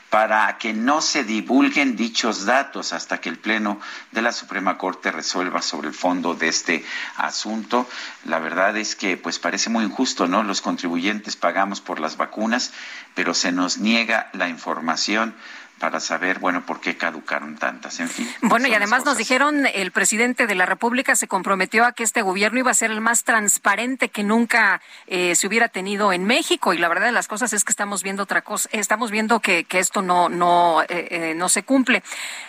para 0.09 0.57
que 0.57 0.73
no 0.73 1.01
se 1.01 1.23
divulguen 1.23 1.95
dichos 1.95 2.45
datos 2.45 2.93
hasta 2.93 3.21
que 3.21 3.29
el 3.29 3.37
Pleno 3.37 3.79
de 4.11 4.23
la 4.23 4.31
Suprema 4.31 4.79
Corte 4.79 5.11
resuelva 5.11 5.61
sobre 5.61 5.89
el 5.89 5.93
fondo 5.93 6.33
de 6.33 6.47
este 6.47 6.83
asunto. 7.15 7.87
La 8.25 8.39
verdad 8.39 8.75
es 8.75 8.95
que 8.95 9.17
pues 9.17 9.37
parece 9.37 9.69
muy 9.69 9.83
injusto, 9.83 10.25
¿no? 10.25 10.41
Los 10.41 10.61
contribuyentes 10.61 11.35
pagamos 11.35 11.79
por 11.79 11.99
las 11.99 12.17
vacunas, 12.17 12.73
pero 13.13 13.35
se 13.35 13.51
nos 13.51 13.77
niega 13.77 14.31
la 14.33 14.49
información 14.49 15.35
para 15.79 15.99
saber, 15.99 16.39
bueno, 16.39 16.65
por 16.65 16.81
qué 16.81 16.97
caducaron 16.97 17.55
tantas, 17.55 17.99
en 17.99 18.09
fin. 18.09 18.29
Bueno, 18.41 18.67
y 18.67 18.73
además 18.73 19.05
nos 19.05 19.17
dijeron, 19.17 19.65
el 19.65 19.91
presidente 19.91 20.45
de 20.45 20.55
la 20.55 20.65
República 20.65 21.15
se 21.15 21.27
comprometió 21.27 21.85
a 21.85 21.93
que 21.93 22.03
este 22.03 22.21
gobierno 22.21 22.59
iba 22.59 22.71
a 22.71 22.73
ser 22.73 22.91
el 22.91 23.01
más 23.01 23.23
transparente 23.23 24.09
que 24.09 24.23
nunca 24.23 24.81
eh, 25.07 25.35
se 25.35 25.47
hubiera 25.47 25.69
tenido 25.69 26.13
en 26.13 26.25
México. 26.25 26.73
Y 26.73 26.77
la 26.77 26.89
verdad 26.89 27.07
de 27.07 27.11
las 27.11 27.27
cosas 27.27 27.53
es 27.53 27.63
que 27.63 27.71
estamos 27.71 28.03
viendo 28.03 28.23
otra 28.23 28.41
cosa, 28.41 28.69
estamos 28.71 29.11
viendo 29.11 29.39
que, 29.39 29.63
que 29.63 29.79
esto 29.79 30.01
no, 30.01 30.29
no, 30.29 30.81
eh, 30.83 30.87
eh, 30.89 31.33
no 31.35 31.49
se 31.49 31.63
cumple. 31.63 32.03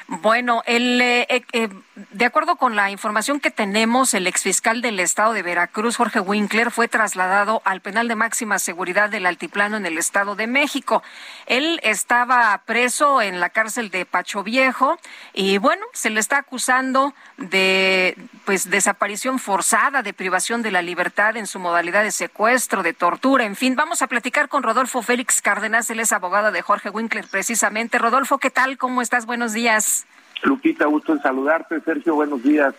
Bueno, 0.08 0.64
el, 0.66 1.00
eh, 1.00 1.44
de 1.94 2.24
acuerdo 2.24 2.56
con 2.56 2.74
la 2.74 2.90
información 2.90 3.38
que 3.38 3.52
tenemos, 3.52 4.12
el 4.14 4.26
exfiscal 4.26 4.82
del 4.82 4.98
estado 4.98 5.32
de 5.32 5.42
Veracruz, 5.42 5.96
Jorge 5.96 6.18
Winkler, 6.18 6.72
fue 6.72 6.88
trasladado 6.88 7.62
al 7.64 7.80
penal 7.80 8.08
de 8.08 8.16
máxima 8.16 8.58
seguridad 8.58 9.08
del 9.08 9.26
Altiplano 9.26 9.76
en 9.76 9.86
el 9.86 9.98
estado 9.98 10.34
de 10.34 10.48
México. 10.48 11.04
Él 11.46 11.78
estaba 11.84 12.60
preso 12.66 13.19
en 13.22 13.40
la 13.40 13.50
cárcel 13.50 13.90
de 13.90 14.06
Pacho 14.06 14.42
Viejo 14.42 14.98
y 15.32 15.58
bueno, 15.58 15.84
se 15.92 16.10
le 16.10 16.20
está 16.20 16.38
acusando 16.38 17.14
de 17.36 18.16
pues 18.44 18.70
desaparición 18.70 19.38
forzada, 19.38 20.02
de 20.02 20.12
privación 20.12 20.62
de 20.62 20.70
la 20.70 20.82
libertad 20.82 21.36
en 21.36 21.46
su 21.46 21.58
modalidad 21.58 22.02
de 22.02 22.10
secuestro, 22.10 22.82
de 22.82 22.92
tortura, 22.92 23.44
en 23.44 23.56
fin, 23.56 23.76
vamos 23.76 24.02
a 24.02 24.06
platicar 24.06 24.48
con 24.48 24.62
Rodolfo 24.62 25.02
Félix 25.02 25.42
Cárdenas, 25.42 25.90
él 25.90 26.00
es 26.00 26.12
abogado 26.12 26.52
de 26.52 26.62
Jorge 26.62 26.90
Winkler 26.90 27.26
precisamente. 27.30 27.98
Rodolfo, 27.98 28.38
¿qué 28.38 28.50
tal? 28.50 28.78
¿Cómo 28.78 29.02
estás? 29.02 29.26
Buenos 29.26 29.52
días. 29.52 30.06
Lupita, 30.42 30.86
gusto 30.86 31.12
en 31.12 31.22
saludarte. 31.22 31.80
Sergio, 31.80 32.14
buenos 32.14 32.42
días. 32.42 32.74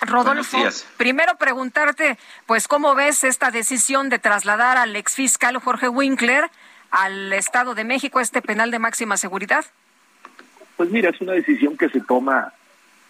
Rodolfo, 0.00 0.58
primero 0.96 1.36
preguntarte, 1.36 2.18
pues, 2.46 2.68
¿cómo 2.68 2.94
ves 2.94 3.24
esta 3.24 3.50
decisión 3.50 4.08
de 4.08 4.18
trasladar 4.18 4.76
al 4.76 4.96
exfiscal 4.96 5.56
Jorge 5.58 5.88
Winkler 5.88 6.50
al 6.90 7.32
Estado 7.32 7.74
de 7.74 7.84
México, 7.84 8.20
este 8.20 8.42
penal 8.42 8.70
de 8.70 8.78
máxima 8.78 9.16
seguridad? 9.16 9.64
Pues 10.76 10.90
mira, 10.90 11.10
es 11.10 11.20
una 11.20 11.32
decisión 11.32 11.76
que 11.76 11.88
se 11.88 12.00
toma, 12.00 12.52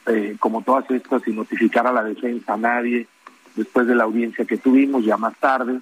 eh, 0.06 0.36
como 0.38 0.62
todas 0.62 0.90
estas, 0.90 1.22
sin 1.22 1.36
notificar 1.36 1.86
a 1.86 1.92
la 1.92 2.04
defensa 2.04 2.54
a 2.54 2.56
nadie, 2.56 3.06
después 3.54 3.86
de 3.86 3.94
la 3.94 4.04
audiencia 4.04 4.44
que 4.44 4.56
tuvimos, 4.56 5.04
ya 5.04 5.16
más 5.16 5.36
tarde. 5.38 5.80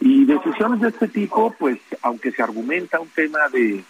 Y 0.00 0.24
decisiones 0.24 0.80
de 0.80 0.88
este 0.88 1.08
tipo, 1.08 1.54
pues, 1.58 1.78
aunque 2.02 2.32
se 2.32 2.42
argumenta 2.42 3.00
un 3.00 3.08
tema 3.08 3.48
de 3.52 3.84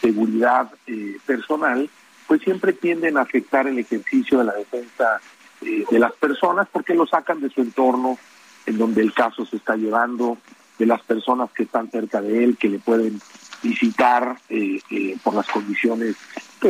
seguridad 0.00 0.70
eh, 0.86 1.16
personal, 1.24 1.88
pues 2.26 2.42
siempre 2.42 2.72
tienden 2.72 3.16
a 3.16 3.22
afectar 3.22 3.66
el 3.66 3.78
ejercicio 3.78 4.38
de 4.38 4.44
la 4.44 4.54
defensa 4.54 5.20
eh, 5.60 5.84
de 5.90 5.98
las 5.98 6.12
personas 6.14 6.68
porque 6.72 6.94
lo 6.94 7.06
sacan 7.06 7.40
de 7.40 7.50
su 7.50 7.60
entorno 7.60 8.18
en 8.66 8.78
donde 8.78 9.02
el 9.02 9.12
caso 9.12 9.44
se 9.44 9.56
está 9.56 9.76
llevando, 9.76 10.38
de 10.78 10.86
las 10.86 11.02
personas 11.02 11.50
que 11.52 11.64
están 11.64 11.90
cerca 11.90 12.20
de 12.20 12.44
él, 12.44 12.56
que 12.56 12.68
le 12.68 12.78
pueden 12.78 13.20
visitar 13.62 14.36
eh, 14.48 14.80
eh, 14.90 15.16
por 15.22 15.34
las 15.34 15.46
condiciones 15.48 16.16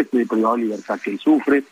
pues, 0.02 0.10
de 0.10 0.26
privado 0.26 0.56
de 0.56 0.62
libertad 0.62 1.00
que 1.00 1.10
él 1.10 1.18
sufre, 1.18 1.64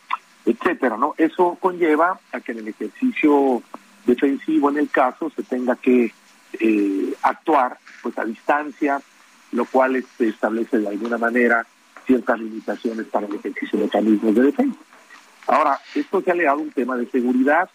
etcétera, 0.44 0.96
¿no? 0.96 1.14
Eso 1.18 1.56
conlleva 1.60 2.18
a 2.32 2.40
que 2.40 2.52
en 2.52 2.58
el 2.58 2.68
ejercicio 2.68 3.62
defensivo 4.06 4.70
en 4.70 4.78
el 4.78 4.90
caso 4.90 5.30
se 5.30 5.42
tenga 5.42 5.76
que 5.76 6.12
actuar 7.22 7.78
pues 8.02 8.16
a 8.18 8.24
distancia, 8.24 9.00
lo 9.52 9.64
cual 9.64 9.96
este, 9.96 10.28
establece 10.28 10.78
de 10.78 10.88
alguna 10.88 11.18
manera 11.18 11.66
ciertas 12.06 12.38
limitaciones 12.38 13.06
para 13.06 13.26
el 13.26 13.34
ejercicio 13.34 13.78
de 13.78 13.84
mecanismos 13.86 14.34
de 14.34 14.42
defensa. 14.42 14.78
Ahora, 15.46 15.80
esto 15.94 16.20
se 16.20 16.30
ha 16.30 16.34
legado 16.34 16.58
un 16.58 16.70
tema 16.70 16.96
de 16.96 17.06
seguridad. 17.06 17.68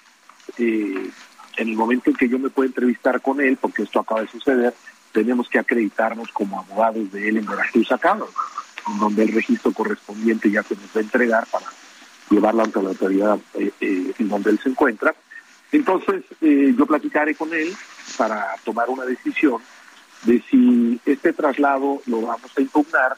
Eh, 0.57 1.09
en 1.57 1.69
el 1.69 1.75
momento 1.75 2.09
en 2.09 2.15
que 2.15 2.29
yo 2.29 2.37
me 2.37 2.49
pueda 2.49 2.67
entrevistar 2.67 3.19
con 3.21 3.41
él, 3.41 3.57
porque 3.59 3.83
esto 3.83 3.99
acaba 3.99 4.21
de 4.21 4.27
suceder, 4.27 4.73
tenemos 5.11 5.49
que 5.49 5.59
acreditarnos 5.59 6.31
como 6.31 6.59
abogados 6.59 7.11
de 7.11 7.29
él 7.29 7.37
en 7.37 7.45
Veracruz 7.45 7.91
acá, 7.91 8.15
donde 8.99 9.23
el 9.23 9.33
registro 9.33 9.71
correspondiente 9.71 10.49
ya 10.49 10.63
se 10.63 10.75
nos 10.75 10.85
va 10.85 10.99
a 10.99 11.01
entregar 11.01 11.47
para 11.47 11.65
llevarlo 12.29 12.63
ante 12.63 12.81
la 12.81 12.89
autoridad 12.89 13.39
eh, 13.53 13.71
eh, 13.79 14.13
en 14.17 14.29
donde 14.29 14.51
él 14.51 14.59
se 14.61 14.69
encuentra. 14.69 15.13
Entonces, 15.71 16.23
yo 16.39 16.85
platicaré 16.85 17.35
con 17.35 17.53
él 17.53 17.75
para 18.17 18.55
tomar 18.63 18.89
una 18.89 19.03
decisión 19.03 19.61
de 20.23 20.41
si 20.49 20.99
este 21.05 21.33
traslado 21.33 22.01
lo 22.05 22.21
vamos 22.21 22.51
a 22.55 22.61
impugnar 22.61 23.17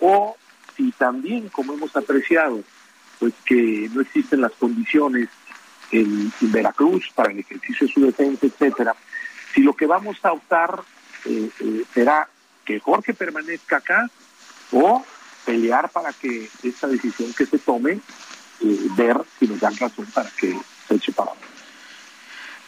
o 0.00 0.36
si 0.76 0.92
también, 0.92 1.48
como 1.48 1.72
hemos 1.72 1.96
apreciado, 1.96 2.62
pues 3.18 3.32
que 3.44 3.88
no 3.92 4.02
existen 4.02 4.42
las 4.42 4.52
condiciones 4.52 5.28
en, 5.90 6.32
Veracruz 6.40 7.10
para 7.14 7.32
el 7.32 7.38
ejercicio 7.38 7.86
de 7.86 7.92
su 7.92 8.00
defensa, 8.00 8.46
etcétera, 8.46 8.94
si 9.54 9.62
lo 9.62 9.74
que 9.74 9.86
vamos 9.86 10.18
a 10.22 10.32
optar 10.32 10.80
eh, 11.24 11.50
eh, 11.60 11.84
será 11.92 12.28
que 12.64 12.80
Jorge 12.80 13.14
permanezca 13.14 13.78
acá 13.78 14.10
o 14.72 15.04
pelear 15.44 15.90
para 15.90 16.12
que 16.12 16.50
esta 16.62 16.86
decisión 16.88 17.32
que 17.32 17.46
se 17.46 17.58
tome, 17.58 17.92
eh, 18.60 18.78
ver 18.96 19.18
si 19.38 19.46
nos 19.46 19.60
dan 19.60 19.76
razón 19.76 20.06
para 20.06 20.30
que 20.30 20.58
se 20.88 20.94
eche 20.94 21.12
para 21.12 21.32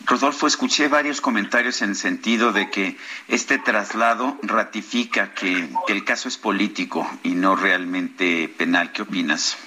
Rodolfo, 0.07 0.47
escuché 0.47 0.89
varios 0.89 1.21
comentarios 1.21 1.83
en 1.83 1.91
el 1.91 1.97
sentido 1.97 2.53
de 2.53 2.71
que 2.71 2.97
este 3.27 3.59
traslado 3.59 4.39
ratifica 4.43 5.35
que, 5.35 5.69
el 5.89 6.05
caso 6.05 6.29
es 6.29 6.39
político 6.39 7.07
y 7.23 7.31
no 7.31 7.57
realmente 7.57 8.49
penal. 8.49 8.93
¿Qué 8.93 9.03
opinas? 9.03 9.59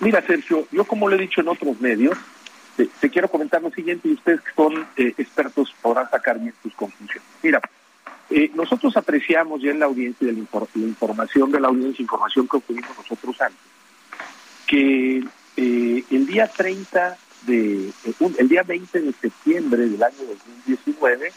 Mira, 0.00 0.20
Sergio, 0.20 0.66
yo 0.72 0.84
como 0.84 1.08
lo 1.08 1.14
he 1.14 1.18
dicho 1.18 1.40
en 1.40 1.48
otros 1.48 1.80
medios, 1.80 2.18
te, 2.76 3.10
quiero 3.10 3.28
comentar 3.28 3.62
lo 3.62 3.70
siguiente 3.70 4.08
y 4.08 4.12
ustedes 4.12 4.40
que 4.40 4.52
son 4.54 4.86
eh, 4.96 5.14
expertos 5.16 5.74
podrán 5.80 6.10
sacar 6.10 6.38
bien 6.38 6.54
sus 6.62 6.74
conclusiones. 6.74 7.22
Mira, 7.42 7.60
eh, 8.34 8.50
nosotros 8.54 8.96
apreciamos 8.96 9.60
ya 9.62 9.70
en 9.70 9.78
la 9.78 9.86
audiencia 9.86 10.26
de 10.26 10.32
la, 10.32 10.38
información 10.38 11.52
de 11.52 11.60
la 11.60 11.68
audiencia, 11.68 12.02
información 12.02 12.48
que 12.48 12.56
obtuvimos 12.56 12.90
nosotros 12.96 13.40
antes, 13.40 13.60
que 14.66 15.24
eh, 15.56 16.04
el 16.10 16.26
día 16.26 16.48
30 16.48 17.16
de, 17.46 17.90
el 18.38 18.48
día 18.48 18.62
20 18.62 19.00
de 19.00 19.12
septiembre 19.12 19.88
del 19.88 20.02
año 20.02 20.16
2019, 20.66 21.32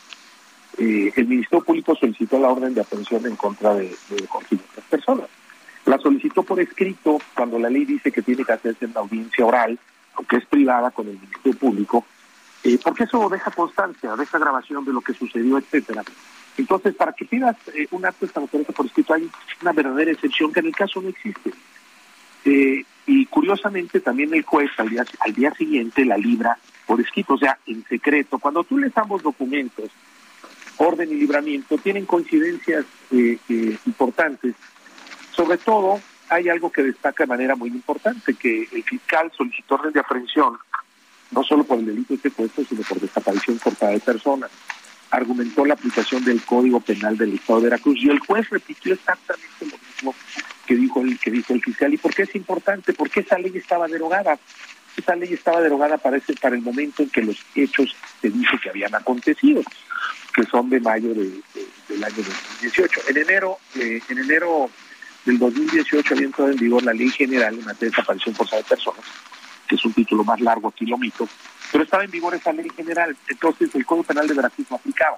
eh, 0.77 1.13
el 1.15 1.27
Ministerio 1.27 1.63
Público 1.63 1.95
solicitó 1.95 2.39
la 2.39 2.49
orden 2.49 2.73
de 2.73 2.81
aprehensión 2.81 3.25
en 3.25 3.35
contra 3.35 3.73
de, 3.75 3.95
de 4.09 4.27
Jorge 4.27 4.55
otras 4.55 4.85
personas. 4.89 5.27
La 5.85 5.97
solicitó 5.99 6.43
por 6.43 6.59
escrito 6.59 7.19
cuando 7.35 7.59
la 7.59 7.69
ley 7.69 7.85
dice 7.85 8.11
que 8.11 8.21
tiene 8.21 8.43
que 8.43 8.53
hacerse 8.53 8.85
una 8.85 9.01
audiencia 9.01 9.45
oral, 9.45 9.77
aunque 10.15 10.37
es 10.37 10.45
privada 10.45 10.91
con 10.91 11.07
el 11.07 11.19
Ministerio 11.19 11.59
Público, 11.59 12.05
eh, 12.63 12.79
porque 12.83 13.03
eso 13.03 13.29
deja 13.29 13.51
constancia, 13.51 14.15
deja 14.15 14.39
grabación 14.39 14.83
de 14.85 14.93
lo 14.93 15.01
que 15.01 15.13
sucedió, 15.13 15.57
etcétera. 15.59 16.03
Entonces, 16.57 16.95
para 16.95 17.13
que 17.13 17.25
pidas 17.25 17.55
eh, 17.73 17.87
un 17.91 18.05
acto 18.05 18.25
esta 18.25 18.41
por 18.41 18.85
escrito 18.85 19.13
hay 19.13 19.29
una 19.61 19.73
verdadera 19.73 20.11
excepción 20.11 20.53
que 20.53 20.61
en 20.61 20.67
el 20.67 20.75
caso 20.75 21.01
no 21.01 21.09
existe. 21.09 21.51
Eh, 22.45 22.83
y 23.07 23.25
curiosamente 23.25 23.99
también 23.99 24.33
el 24.33 24.43
juez 24.43 24.71
al 24.77 24.89
día, 24.89 25.05
al 25.19 25.33
día 25.33 25.53
siguiente 25.53 26.05
la 26.05 26.17
libra 26.17 26.57
por 26.85 27.01
escrito, 27.01 27.33
o 27.33 27.37
sea, 27.37 27.57
en 27.65 27.83
secreto. 27.85 28.39
Cuando 28.39 28.63
tú 28.63 28.77
lees 28.77 28.97
ambos 28.97 29.23
documentos, 29.23 29.89
orden 30.77 31.11
y 31.11 31.15
libramiento, 31.15 31.77
tienen 31.77 32.05
coincidencias 32.05 32.85
eh, 33.11 33.37
eh, 33.49 33.77
importantes. 33.85 34.55
Sobre 35.31 35.57
todo, 35.57 35.99
hay 36.29 36.49
algo 36.49 36.71
que 36.71 36.83
destaca 36.83 37.23
de 37.23 37.27
manera 37.27 37.55
muy 37.55 37.69
importante, 37.69 38.33
que 38.35 38.67
el 38.71 38.83
fiscal 38.83 39.31
solicitó 39.35 39.75
orden 39.75 39.93
de 39.93 39.99
aprehensión, 39.99 40.57
no 41.31 41.43
solo 41.43 41.63
por 41.63 41.79
el 41.79 41.85
delito 41.85 42.15
de 42.15 42.21
secuestro, 42.21 42.63
sino 42.65 42.81
por 42.81 42.99
desaparición 42.99 43.57
cortada 43.57 43.91
de 43.91 43.99
personas. 43.99 44.51
Argumentó 45.11 45.65
la 45.65 45.75
aplicación 45.75 46.23
del 46.23 46.41
Código 46.43 46.79
Penal 46.79 47.17
del 47.17 47.33
Estado 47.33 47.59
de 47.59 47.65
Veracruz 47.65 47.97
y 48.01 48.09
el 48.09 48.19
juez 48.19 48.49
repitió 48.49 48.93
exactamente 48.93 49.47
lo 49.61 49.77
mismo 49.77 50.15
que 50.65 50.75
dijo 50.75 51.01
el 51.01 51.19
que 51.19 51.31
dijo 51.31 51.53
el 51.53 51.61
fiscal. 51.61 51.93
Y 51.93 51.97
por 51.97 52.13
qué 52.13 52.23
es 52.23 52.35
importante 52.35 52.93
porque 52.93 53.21
esa 53.21 53.37
ley 53.37 53.51
estaba 53.55 53.87
derogada 53.87 54.37
esa 54.97 55.15
ley 55.15 55.33
estaba 55.33 55.61
derogada 55.61 55.97
para 55.97 56.17
ese 56.17 56.33
para 56.35 56.55
el 56.55 56.61
momento 56.61 57.03
en 57.03 57.09
que 57.09 57.21
los 57.21 57.37
hechos 57.55 57.95
se 58.21 58.29
dice 58.29 58.57
que 58.61 58.69
habían 58.69 58.95
acontecido 58.95 59.61
que 60.33 60.43
son 60.43 60.69
de 60.69 60.79
mayo 60.79 61.13
de, 61.13 61.31
del 61.89 62.03
año 62.03 62.15
2018 62.15 63.01
en 63.09 63.17
enero 63.17 63.57
eh, 63.75 64.01
en 64.09 64.17
enero 64.17 64.69
del 65.25 65.39
2018 65.39 66.13
había 66.13 66.25
entrado 66.25 66.51
en 66.51 66.57
vigor 66.57 66.83
la 66.83 66.93
ley 66.93 67.09
general 67.09 67.55
en 67.55 67.65
materia 67.65 67.89
de 67.89 67.89
desaparición 67.89 68.35
forzada 68.35 68.61
de 68.61 68.69
personas 68.69 69.03
que 69.67 69.75
es 69.75 69.85
un 69.85 69.93
título 69.93 70.23
más 70.23 70.39
largo 70.41 70.69
aquí 70.69 70.85
lo 70.85 70.97
mito 70.97 71.27
pero 71.71 71.83
estaba 71.83 72.03
en 72.03 72.11
vigor 72.11 72.35
esa 72.35 72.53
ley 72.53 72.69
general 72.75 73.15
entonces 73.27 73.73
el 73.75 73.85
Código 73.85 74.03
Penal 74.03 74.27
de 74.27 74.33
Veracruz 74.33 74.67
no 74.69 74.77
aplicaba 74.77 75.17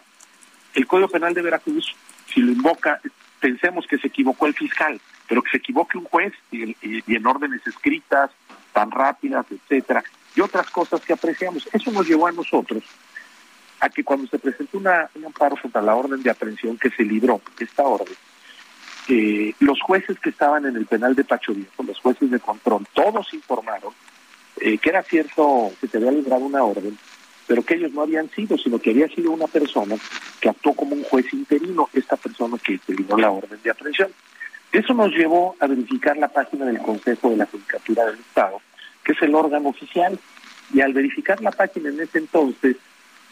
el 0.73 0.87
Código 0.87 1.07
Penal 1.09 1.33
de 1.33 1.41
Veracruz 1.41 1.95
si 2.33 2.41
lo 2.41 2.51
invoca 2.51 2.99
pensemos 3.39 3.85
que 3.87 3.97
se 3.97 4.07
equivocó 4.07 4.47
el 4.47 4.53
fiscal 4.53 4.99
pero 5.27 5.41
que 5.41 5.51
se 5.51 5.57
equivoque 5.57 5.97
un 5.97 6.05
juez 6.05 6.33
y, 6.51 6.75
en 6.81 7.27
órdenes 7.27 7.65
escritas 7.67 8.31
tan 8.73 8.91
rápidas, 8.91 9.45
etcétera, 9.51 10.03
y 10.35 10.41
otras 10.41 10.69
cosas 10.69 11.01
que 11.01 11.13
apreciamos. 11.13 11.67
Eso 11.73 11.91
nos 11.91 12.07
llevó 12.07 12.27
a 12.27 12.31
nosotros 12.31 12.83
a 13.79 13.89
que 13.89 14.03
cuando 14.03 14.27
se 14.27 14.39
presentó 14.39 14.77
una, 14.77 15.09
un 15.15 15.25
amparo 15.25 15.55
contra 15.61 15.81
la 15.81 15.95
orden 15.95 16.23
de 16.23 16.29
aprehensión 16.29 16.77
que 16.77 16.89
se 16.89 17.03
libró, 17.03 17.41
esta 17.59 17.83
orden, 17.83 18.15
eh, 19.09 19.53
los 19.59 19.81
jueces 19.81 20.19
que 20.19 20.29
estaban 20.29 20.65
en 20.65 20.75
el 20.75 20.85
penal 20.85 21.15
de 21.15 21.23
Pacho 21.23 21.53
Viejo, 21.53 21.83
los 21.83 21.99
jueces 21.99 22.31
de 22.31 22.39
control, 22.39 22.87
todos 22.93 23.33
informaron 23.33 23.93
eh, 24.61 24.77
que 24.77 24.89
era 24.89 25.03
cierto 25.03 25.71
que 25.79 25.87
se 25.87 25.97
había 25.97 26.11
librado 26.11 26.45
una 26.45 26.63
orden, 26.63 26.97
pero 27.47 27.63
que 27.63 27.75
ellos 27.75 27.93
no 27.93 28.01
habían 28.01 28.29
sido, 28.31 28.57
sino 28.57 28.79
que 28.79 28.91
había 28.91 29.07
sido 29.07 29.31
una 29.31 29.47
persona 29.47 29.95
que 30.39 30.49
actuó 30.49 30.73
como 30.73 30.95
un 30.95 31.03
juez 31.03 31.31
interino, 31.33 31.89
esta 31.93 32.17
persona 32.17 32.57
que 32.57 32.79
libró 32.87 33.17
la 33.17 33.31
orden 33.31 33.59
de 33.63 33.71
aprehensión. 33.71 34.11
Eso 34.71 34.93
nos 34.93 35.11
llevó 35.11 35.55
a 35.59 35.67
verificar 35.67 36.17
la 36.17 36.27
página 36.27 36.65
del 36.65 36.79
Consejo 36.79 37.29
de 37.29 37.37
la 37.37 37.45
Judicatura 37.45 38.05
del 38.05 38.19
Estado, 38.19 38.61
que 39.03 39.13
es 39.13 39.21
el 39.21 39.33
órgano 39.33 39.69
oficial, 39.69 40.19
y 40.73 40.81
al 40.81 40.93
verificar 40.93 41.41
la 41.41 41.51
página 41.51 41.89
en 41.89 42.01
ese 42.01 42.17
entonces 42.17 42.75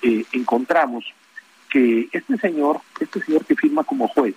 eh, 0.01 0.23
encontramos 0.31 1.03
que 1.69 2.07
este 2.13 2.37
señor, 2.37 2.79
este 3.01 3.21
señor 3.21 3.43
que 3.45 3.55
firma 3.55 3.83
como 3.83 4.07
juez, 4.07 4.35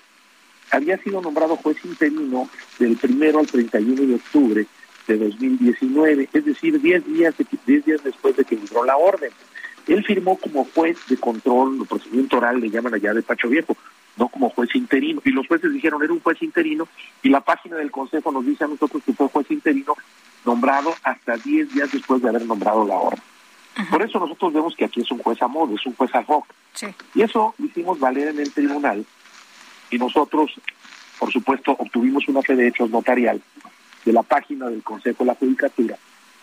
había 0.70 0.98
sido 0.98 1.20
nombrado 1.20 1.56
juez 1.56 1.76
interino 1.84 2.48
del 2.78 2.96
primero 2.96 3.38
al 3.38 3.46
31 3.46 4.02
de 4.02 4.14
octubre 4.16 4.66
de 5.08 5.16
2019, 5.16 6.28
es 6.32 6.44
decir, 6.44 6.80
10 6.80 7.06
días, 7.06 7.34
diez 7.66 7.84
días 7.84 8.04
después 8.04 8.36
de 8.36 8.44
que 8.44 8.56
libró 8.56 8.84
la 8.84 8.96
orden. 8.96 9.30
Él 9.86 10.04
firmó 10.04 10.36
como 10.36 10.66
juez 10.74 10.98
de 11.08 11.16
control, 11.16 11.86
procedimiento 11.88 12.36
oral 12.36 12.60
le 12.60 12.68
llaman 12.68 12.94
allá 12.94 13.14
de 13.14 13.22
Pacho 13.22 13.48
Viejo, 13.48 13.74
no 14.18 14.28
como 14.28 14.50
juez 14.50 14.74
interino. 14.74 15.22
Y 15.24 15.30
los 15.30 15.46
jueces 15.48 15.72
dijeron, 15.72 16.02
era 16.02 16.12
un 16.12 16.20
juez 16.20 16.42
interino, 16.42 16.86
y 17.22 17.30
la 17.30 17.40
página 17.40 17.76
del 17.76 17.90
Consejo 17.90 18.30
nos 18.30 18.44
dice 18.44 18.64
a 18.64 18.68
nosotros 18.68 19.02
que 19.04 19.14
fue 19.14 19.28
juez 19.28 19.50
interino 19.50 19.94
nombrado 20.44 20.94
hasta 21.02 21.36
10 21.36 21.74
días 21.74 21.90
después 21.90 22.20
de 22.22 22.28
haber 22.28 22.44
nombrado 22.44 22.86
la 22.86 22.96
orden. 22.96 23.22
Por 23.90 24.02
eso 24.02 24.18
nosotros 24.18 24.52
vemos 24.52 24.76
que 24.76 24.84
aquí 24.84 25.00
es 25.00 25.10
un 25.10 25.18
juez 25.18 25.40
a 25.40 25.48
modo, 25.48 25.74
es 25.74 25.86
un 25.86 25.94
juez 25.94 26.14
ad 26.14 26.24
hoc. 26.26 26.46
Y 27.14 27.22
eso 27.22 27.54
lo 27.58 27.66
hicimos 27.66 27.98
valer 27.98 28.28
en 28.28 28.40
el 28.40 28.52
tribunal, 28.52 29.06
y 29.90 29.98
nosotros, 29.98 30.52
por 31.18 31.32
supuesto, 31.32 31.74
obtuvimos 31.78 32.28
una 32.28 32.42
fe 32.42 32.54
de 32.54 32.68
hechos 32.68 32.90
notarial 32.90 33.40
de 34.04 34.12
la 34.12 34.22
página 34.22 34.68
del 34.68 34.82
Consejo 34.82 35.24
de 35.24 35.28
la 35.28 35.34
Judicatura. 35.34 35.96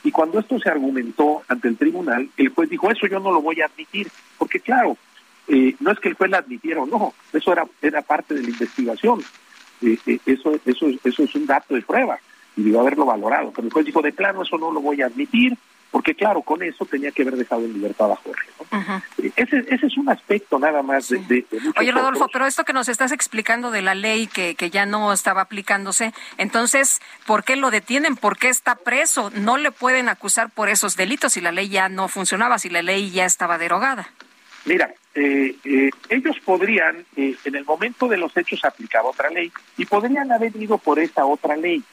Y 0.03 0.11
cuando 0.11 0.39
esto 0.39 0.59
se 0.59 0.69
argumentó 0.69 1.41
ante 1.47 1.67
el 1.67 1.77
tribunal, 1.77 2.29
el 2.37 2.49
juez 2.49 2.69
dijo, 2.69 2.91
eso 2.91 3.07
yo 3.07 3.19
no 3.19 3.31
lo 3.31 3.41
voy 3.41 3.61
a 3.61 3.65
admitir, 3.65 4.07
porque 4.37 4.59
claro, 4.59 4.97
eh, 5.47 5.75
no 5.79 5.91
es 5.91 5.99
que 5.99 6.09
el 6.09 6.15
juez 6.15 6.29
la 6.29 6.37
admitiera 6.37 6.81
o 6.81 6.85
no, 6.85 7.13
eso 7.33 7.51
era, 7.51 7.65
era 7.81 8.01
parte 8.01 8.35
de 8.35 8.43
la 8.43 8.49
investigación, 8.49 9.23
eh, 9.81 9.97
eh, 10.05 10.19
eso, 10.25 10.59
eso, 10.65 10.87
eso 11.03 11.23
es 11.23 11.35
un 11.35 11.45
dato 11.45 11.73
de 11.73 11.81
prueba 11.81 12.19
y 12.55 12.63
debió 12.63 12.81
haberlo 12.81 13.05
valorado. 13.05 13.51
Pero 13.51 13.67
el 13.67 13.73
juez 13.73 13.85
dijo, 13.85 14.01
de 14.01 14.13
plano, 14.13 14.43
eso 14.43 14.57
no 14.57 14.71
lo 14.71 14.79
voy 14.79 15.01
a 15.01 15.07
admitir, 15.07 15.57
porque 15.91 16.15
claro, 16.15 16.41
con 16.41 16.61
eso 16.63 16.85
tenía 16.85 17.11
que 17.11 17.21
haber 17.21 17.35
dejado 17.35 17.63
en 17.63 17.73
libertad 17.73 18.11
a 18.11 18.15
Jorge. 18.15 18.49
ese, 19.35 19.65
ese 19.69 19.85
es 19.85 19.97
un 19.97 20.09
aspecto 20.09 20.59
nada 20.59 20.81
más 20.81 21.09
de, 21.09 21.17
de, 21.19 21.45
Oye, 21.79 21.91
Rodolfo, 21.91 22.27
pero 22.31 22.45
esto 22.45 22.65
que 22.65 22.73
nos 22.73 22.89
estás 22.89 23.11
explicando 23.11 23.71
de 23.71 23.81
la 23.81 23.95
ley 23.95 24.27
que, 24.27 24.55
que 24.55 24.69
ya 24.69 24.85
no 24.85 25.13
estaba 25.13 25.41
aplicándose, 25.41 26.13
entonces, 26.37 27.01
¿por 27.25 27.43
qué 27.43 27.55
lo 27.55 27.71
detienen? 27.71 28.15
¿Por 28.15 28.37
qué 28.37 28.49
está 28.49 28.75
preso? 28.75 29.31
No 29.35 29.57
le 29.57 29.71
pueden 29.71 30.09
acusar 30.09 30.49
por 30.49 30.69
esos 30.69 30.95
delitos 30.95 31.33
si 31.33 31.41
la 31.41 31.51
ley 31.51 31.69
ya 31.69 31.89
no 31.89 32.07
funcionaba, 32.07 32.59
si 32.59 32.69
la 32.69 32.81
ley 32.81 33.11
ya 33.11 33.25
estaba 33.25 33.57
derogada. 33.57 34.09
Mira, 34.65 34.91
eh, 35.13 35.55
eh, 35.63 35.91
ellos 36.09 36.37
podrían, 36.43 37.05
eh, 37.15 37.35
en 37.45 37.55
el 37.55 37.63
momento 37.63 38.07
de 38.07 38.17
los 38.17 38.35
hechos, 38.35 38.65
aplicar 38.65 39.03
otra 39.05 39.29
ley 39.29 39.51
y 39.77 39.85
podrían 39.85 40.31
haber 40.31 40.55
ido 40.55 40.77
por 40.77 40.99
esa 40.99 41.25
otra 41.25 41.55
ley. 41.55 41.83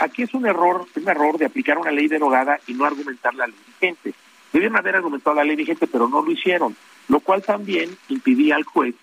Aquí 0.00 0.22
es 0.22 0.32
un 0.32 0.46
error, 0.46 0.86
un 0.96 1.08
error 1.08 1.36
de 1.38 1.44
aplicar 1.44 1.76
una 1.78 1.90
ley 1.90 2.08
derogada 2.08 2.58
y 2.66 2.72
no 2.72 2.86
argumentar 2.86 3.34
la 3.34 3.46
ley 3.46 3.56
vigente. 3.66 4.14
Debieron 4.50 4.76
haber 4.76 4.96
argumentado 4.96 5.36
la 5.36 5.44
ley 5.44 5.56
vigente, 5.56 5.86
pero 5.86 6.08
no 6.08 6.22
lo 6.22 6.32
hicieron, 6.32 6.74
lo 7.08 7.20
cual 7.20 7.42
también 7.42 7.96
impidía 8.08 8.56
al 8.56 8.64
juez 8.64 8.94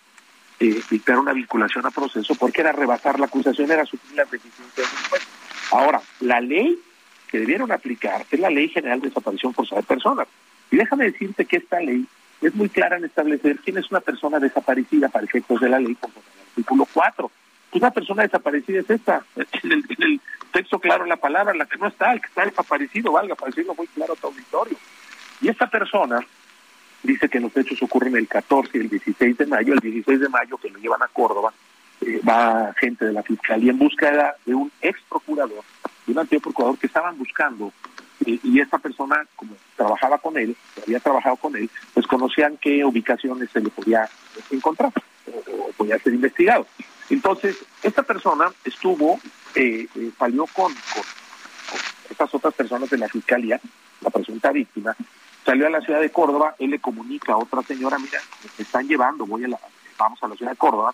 eh, 0.59 0.81
dictar 0.89 1.19
una 1.19 1.33
vinculación 1.33 1.85
a 1.85 1.91
proceso 1.91 2.33
porque 2.33 2.61
era 2.61 2.71
rebasar 2.71 3.19
la 3.19 3.27
acusación, 3.27 3.71
era 3.71 3.85
suplir 3.85 4.15
las 4.15 4.29
deficiencias 4.31 4.75
del 4.75 5.09
juez. 5.09 5.21
Ahora, 5.71 6.01
la 6.19 6.41
ley 6.41 6.79
que 7.27 7.39
debieron 7.39 7.71
aplicar 7.71 8.25
es 8.31 8.39
la 8.39 8.49
Ley 8.49 8.69
General 8.69 8.99
de 8.99 9.09
Desaparición 9.09 9.53
Forzada 9.53 9.81
de 9.81 9.87
Personas. 9.87 10.27
Y 10.71 10.77
déjame 10.77 11.05
decirte 11.05 11.45
que 11.45 11.57
esta 11.57 11.79
ley 11.79 12.07
es 12.41 12.55
muy 12.55 12.69
clara 12.69 12.97
en 12.97 13.05
establecer 13.05 13.59
quién 13.59 13.77
es 13.77 13.91
una 13.91 13.99
persona 13.99 14.39
desaparecida 14.39 15.09
para 15.09 15.25
efectos 15.25 15.59
de 15.61 15.69
la 15.69 15.79
ley, 15.79 15.95
como 15.95 16.13
el 16.15 16.47
artículo 16.49 16.87
4. 16.91 17.31
Una 17.73 17.91
persona 17.91 18.23
desaparecida 18.23 18.79
es 18.79 18.89
esta, 18.89 19.23
en 19.35 19.71
el, 19.71 20.21
texto 20.51 20.79
claro 20.79 21.05
la 21.05 21.17
palabra, 21.17 21.53
la 21.53 21.65
que 21.65 21.77
no 21.77 21.87
está, 21.87 22.13
el 22.13 22.21
que 22.21 22.27
está 22.27 22.45
desaparecido, 22.45 23.11
valga, 23.11 23.35
para 23.35 23.49
decirlo 23.49 23.75
muy 23.75 23.87
claro 23.87 24.13
a 24.13 24.15
tu 24.15 24.27
auditorio. 24.27 24.77
Y 25.41 25.49
esta 25.49 25.69
persona 25.69 26.19
dice 27.03 27.29
que 27.29 27.39
los 27.39 27.55
hechos 27.55 27.81
ocurren 27.83 28.15
el 28.15 28.27
14 28.27 28.71
y 28.73 28.81
el 28.81 28.89
16 28.89 29.37
de 29.37 29.45
mayo, 29.45 29.73
el 29.73 29.79
16 29.79 30.19
de 30.19 30.29
mayo 30.29 30.57
que 30.57 30.69
lo 30.69 30.79
llevan 30.79 31.03
a 31.03 31.07
Córdoba, 31.09 31.53
eh, 32.01 32.21
va 32.27 32.73
gente 32.79 33.05
de 33.05 33.13
la 33.13 33.23
Fiscalía 33.23 33.71
en 33.71 33.77
búsqueda 33.77 34.35
de 34.45 34.55
un 34.55 34.71
ex 34.81 34.99
procurador, 35.09 35.63
de 36.05 36.13
un 36.13 36.19
antiguo 36.19 36.41
procurador 36.41 36.77
que 36.79 36.87
estaban 36.87 37.17
buscando 37.17 37.71
eh, 38.25 38.39
y 38.43 38.59
esta 38.59 38.77
persona, 38.77 39.25
como 39.35 39.53
trabajaba 39.75 40.17
con 40.17 40.37
él, 40.37 40.55
había 40.81 40.99
trabajado 40.99 41.35
con 41.35 41.55
él, 41.55 41.69
pues 41.93 42.07
conocían 42.07 42.57
qué 42.57 42.83
ubicaciones 42.83 43.49
se 43.51 43.59
le 43.59 43.69
podía 43.69 44.09
encontrar 44.49 44.91
o 45.27 45.71
podía 45.73 45.99
ser 45.99 46.13
investigado. 46.13 46.65
Entonces, 47.09 47.57
esta 47.83 48.03
persona 48.03 48.51
estuvo, 48.65 49.19
eh, 49.55 49.87
eh, 49.95 50.11
salió 50.17 50.45
con, 50.47 50.73
con, 50.73 51.03
con, 51.71 51.79
estas 52.09 52.33
otras 52.33 52.53
personas 52.53 52.89
de 52.89 52.97
la 52.97 53.07
fiscalía, 53.07 53.59
la 54.01 54.09
presunta 54.09 54.51
víctima, 54.51 54.95
salió 55.45 55.67
a 55.67 55.69
la 55.69 55.81
ciudad 55.81 56.01
de 56.01 56.11
Córdoba, 56.11 56.55
él 56.59 56.71
le 56.71 56.79
comunica 56.79 57.33
a 57.33 57.37
otra 57.37 57.61
señora, 57.63 57.97
mira, 57.97 58.19
me 58.57 58.63
están 58.63 58.87
llevando, 58.87 59.25
voy 59.25 59.45
a 59.45 59.47
la, 59.47 59.59
vamos 59.97 60.21
a 60.21 60.27
la 60.27 60.35
ciudad 60.35 60.51
de 60.51 60.57
Córdoba, 60.57 60.93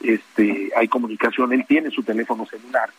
este, 0.00 0.70
hay 0.76 0.88
comunicación, 0.88 1.52
él 1.52 1.64
tiene 1.66 1.90
su 1.90 2.02
teléfono 2.02 2.46
celular. 2.46 2.90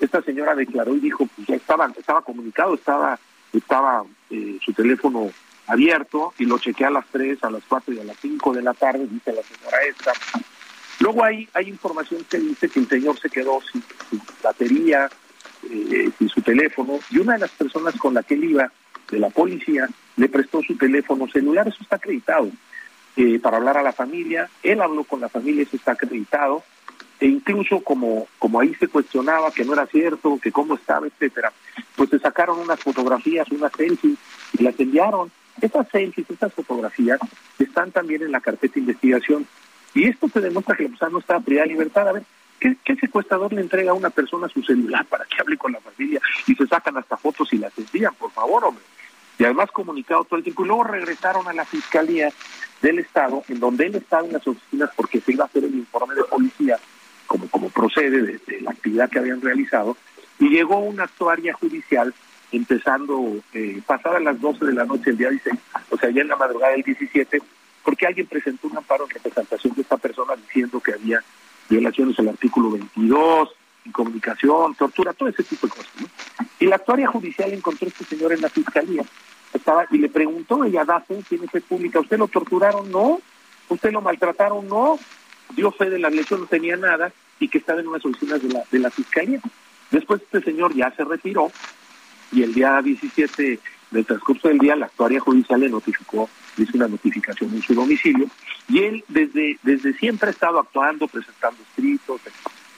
Esta 0.00 0.22
señora 0.22 0.54
declaró 0.54 0.94
y 0.94 1.00
dijo, 1.00 1.26
pues 1.34 1.46
ya 1.46 1.56
estaba, 1.56 1.90
estaba 1.96 2.22
comunicado, 2.22 2.74
estaba, 2.74 3.18
estaba 3.52 4.04
eh, 4.30 4.58
su 4.62 4.72
teléfono 4.72 5.30
abierto 5.66 6.34
y 6.38 6.44
lo 6.44 6.58
chequeé 6.58 6.86
a 6.86 6.90
las 6.90 7.06
3, 7.06 7.42
a 7.44 7.50
las 7.50 7.62
4 7.68 7.94
y 7.94 8.00
a 8.00 8.04
las 8.04 8.16
5 8.18 8.52
de 8.52 8.62
la 8.62 8.74
tarde, 8.74 9.06
dice 9.06 9.32
la 9.32 9.42
señora 9.42 9.78
esta. 9.88 10.12
Luego 11.04 11.22
hay, 11.22 11.46
hay 11.52 11.68
información 11.68 12.24
que 12.30 12.38
dice 12.38 12.66
que 12.66 12.80
el 12.80 12.88
señor 12.88 13.20
se 13.20 13.28
quedó 13.28 13.60
sin 13.70 13.82
batería, 14.42 15.10
eh, 15.70 16.10
sin 16.16 16.28
su 16.30 16.40
teléfono, 16.40 16.98
y 17.10 17.18
una 17.18 17.34
de 17.34 17.40
las 17.40 17.50
personas 17.50 17.94
con 17.98 18.14
la 18.14 18.22
que 18.22 18.32
él 18.32 18.44
iba, 18.44 18.72
de 19.10 19.18
la 19.18 19.28
policía, 19.28 19.86
le 20.16 20.30
prestó 20.30 20.62
su 20.62 20.78
teléfono 20.78 21.28
celular, 21.28 21.68
eso 21.68 21.76
está 21.82 21.96
acreditado, 21.96 22.50
eh, 23.16 23.38
para 23.38 23.58
hablar 23.58 23.76
a 23.76 23.82
la 23.82 23.92
familia, 23.92 24.48
él 24.62 24.80
habló 24.80 25.04
con 25.04 25.20
la 25.20 25.28
familia, 25.28 25.64
eso 25.64 25.76
está 25.76 25.92
acreditado, 25.92 26.64
e 27.20 27.26
incluso 27.26 27.80
como, 27.80 28.26
como 28.38 28.60
ahí 28.60 28.74
se 28.76 28.88
cuestionaba 28.88 29.52
que 29.52 29.66
no 29.66 29.74
era 29.74 29.84
cierto, 29.84 30.38
que 30.42 30.52
cómo 30.52 30.74
estaba, 30.74 31.06
etcétera, 31.06 31.52
pues 31.96 32.08
se 32.08 32.18
sacaron 32.18 32.60
unas 32.60 32.80
fotografías, 32.80 33.46
unas 33.50 33.72
selfies, 33.76 34.16
y 34.58 34.62
las 34.62 34.80
enviaron. 34.80 35.30
Estas 35.60 35.86
selfies, 35.90 36.30
estas 36.30 36.54
fotografías, 36.54 37.20
están 37.58 37.90
también 37.92 38.22
en 38.22 38.32
la 38.32 38.40
carpeta 38.40 38.76
de 38.76 38.80
investigación. 38.80 39.46
Y 39.94 40.08
esto 40.08 40.28
te 40.28 40.40
demuestra 40.40 40.76
que 40.76 40.84
la 40.84 40.88
persona 40.90 41.12
no 41.12 41.18
está 41.20 41.40
privada 41.40 41.66
de 41.66 41.72
libertad. 41.72 42.08
A 42.08 42.12
ver, 42.12 42.24
¿qué, 42.58 42.76
¿qué, 42.84 42.96
secuestrador 42.96 43.52
le 43.52 43.60
entrega 43.60 43.92
a 43.92 43.94
una 43.94 44.10
persona 44.10 44.48
su 44.48 44.62
celular 44.62 45.06
para 45.06 45.24
que 45.24 45.40
hable 45.40 45.56
con 45.56 45.72
la 45.72 45.80
familia 45.80 46.20
y 46.46 46.54
se 46.54 46.66
sacan 46.66 46.96
hasta 46.96 47.16
fotos 47.16 47.52
y 47.52 47.58
las 47.58 47.76
envían? 47.78 48.14
Por 48.14 48.30
favor, 48.32 48.64
hombre. 48.64 48.84
Y 49.38 49.44
además 49.44 49.70
comunicado 49.70 50.24
todo 50.24 50.38
el 50.38 50.44
tiempo. 50.44 50.64
Y 50.64 50.68
luego 50.68 50.84
regresaron 50.84 51.46
a 51.48 51.52
la 51.52 51.64
fiscalía 51.64 52.32
del 52.82 52.98
Estado, 52.98 53.42
en 53.48 53.60
donde 53.60 53.86
él 53.86 53.94
estaba 53.94 54.26
en 54.26 54.32
las 54.32 54.46
oficinas 54.46 54.90
porque 54.96 55.20
se 55.20 55.32
iba 55.32 55.44
a 55.44 55.46
hacer 55.46 55.64
el 55.64 55.74
informe 55.74 56.14
de 56.14 56.24
policía, 56.24 56.78
como, 57.26 57.48
como 57.48 57.70
procede 57.70 58.38
de, 58.46 58.60
la 58.60 58.72
actividad 58.72 59.08
que 59.08 59.18
habían 59.18 59.40
realizado, 59.40 59.96
y 60.38 60.48
llegó 60.50 60.78
una 60.78 61.04
actuaria 61.04 61.54
judicial 61.54 62.12
empezando 62.52 63.36
eh, 63.52 63.80
las 64.22 64.40
12 64.40 64.64
de 64.66 64.72
la 64.72 64.84
noche 64.84 65.10
el 65.10 65.16
día 65.16 65.30
16, 65.30 65.58
o 65.90 65.96
sea, 65.96 66.10
ya 66.10 66.22
en 66.22 66.28
la 66.28 66.36
madrugada 66.36 66.72
del 66.72 66.82
17, 66.82 67.40
porque 67.84 68.06
alguien 68.06 68.26
presentó 68.26 68.66
un 68.68 68.78
amparo 68.78 69.04
en 69.04 69.10
representación 69.10 69.74
de 69.74 69.82
esta 69.82 69.96
persona 69.96 70.34
diciendo 70.36 70.80
que 70.80 70.94
había 70.94 71.22
violaciones 71.68 72.18
al 72.18 72.28
artículo 72.28 72.70
22, 72.72 73.50
incomunicación, 73.84 74.74
tortura, 74.74 75.12
todo 75.12 75.28
ese 75.28 75.44
tipo 75.44 75.66
de 75.66 75.72
cosas. 75.72 75.92
¿no? 76.00 76.08
Y 76.58 76.66
la 76.66 76.76
actuaria 76.76 77.06
judicial 77.06 77.52
encontró 77.52 77.86
a 77.86 77.90
este 77.90 78.04
señor 78.04 78.32
en 78.32 78.40
la 78.40 78.48
fiscalía 78.48 79.04
estaba 79.56 79.86
y 79.90 79.98
le 79.98 80.08
preguntó, 80.08 80.64
ella 80.64 80.84
da 80.84 81.00
fe, 81.00 81.22
tiene 81.28 81.46
fe 81.46 81.60
pública, 81.60 82.00
¿usted 82.00 82.18
lo 82.18 82.28
torturaron? 82.28 82.90
No. 82.90 83.20
¿Usted 83.68 83.92
lo 83.92 84.02
maltrataron? 84.02 84.68
No. 84.68 84.98
Dio 85.54 85.70
fe 85.70 85.88
de 85.90 85.98
la 85.98 86.10
lesión, 86.10 86.40
no 86.40 86.46
tenía 86.46 86.76
nada 86.76 87.12
y 87.38 87.48
que 87.48 87.58
estaba 87.58 87.80
en 87.80 87.88
unas 87.88 88.04
oficinas 88.04 88.42
de 88.42 88.48
la, 88.48 88.62
de 88.70 88.78
la 88.78 88.90
fiscalía. 88.90 89.40
Después 89.90 90.22
este 90.22 90.42
señor 90.42 90.74
ya 90.74 90.90
se 90.96 91.04
retiró 91.04 91.50
y 92.32 92.42
el 92.42 92.52
día 92.52 92.80
17 92.82 93.60
del 93.90 94.06
transcurso 94.06 94.48
del 94.48 94.58
día 94.58 94.76
la 94.76 94.86
actuaria 94.86 95.20
judicial 95.20 95.60
le 95.60 95.68
notificó, 95.68 96.28
le 96.56 96.64
hizo 96.64 96.76
una 96.76 96.88
notificación 96.88 97.54
en 97.54 97.62
su 97.62 97.74
domicilio 97.74 98.28
y 98.68 98.78
él 98.80 99.04
desde, 99.08 99.58
desde 99.62 99.92
siempre 99.94 100.28
ha 100.28 100.32
estado 100.32 100.58
actuando, 100.58 101.06
presentando 101.08 101.60
escritos 101.62 102.20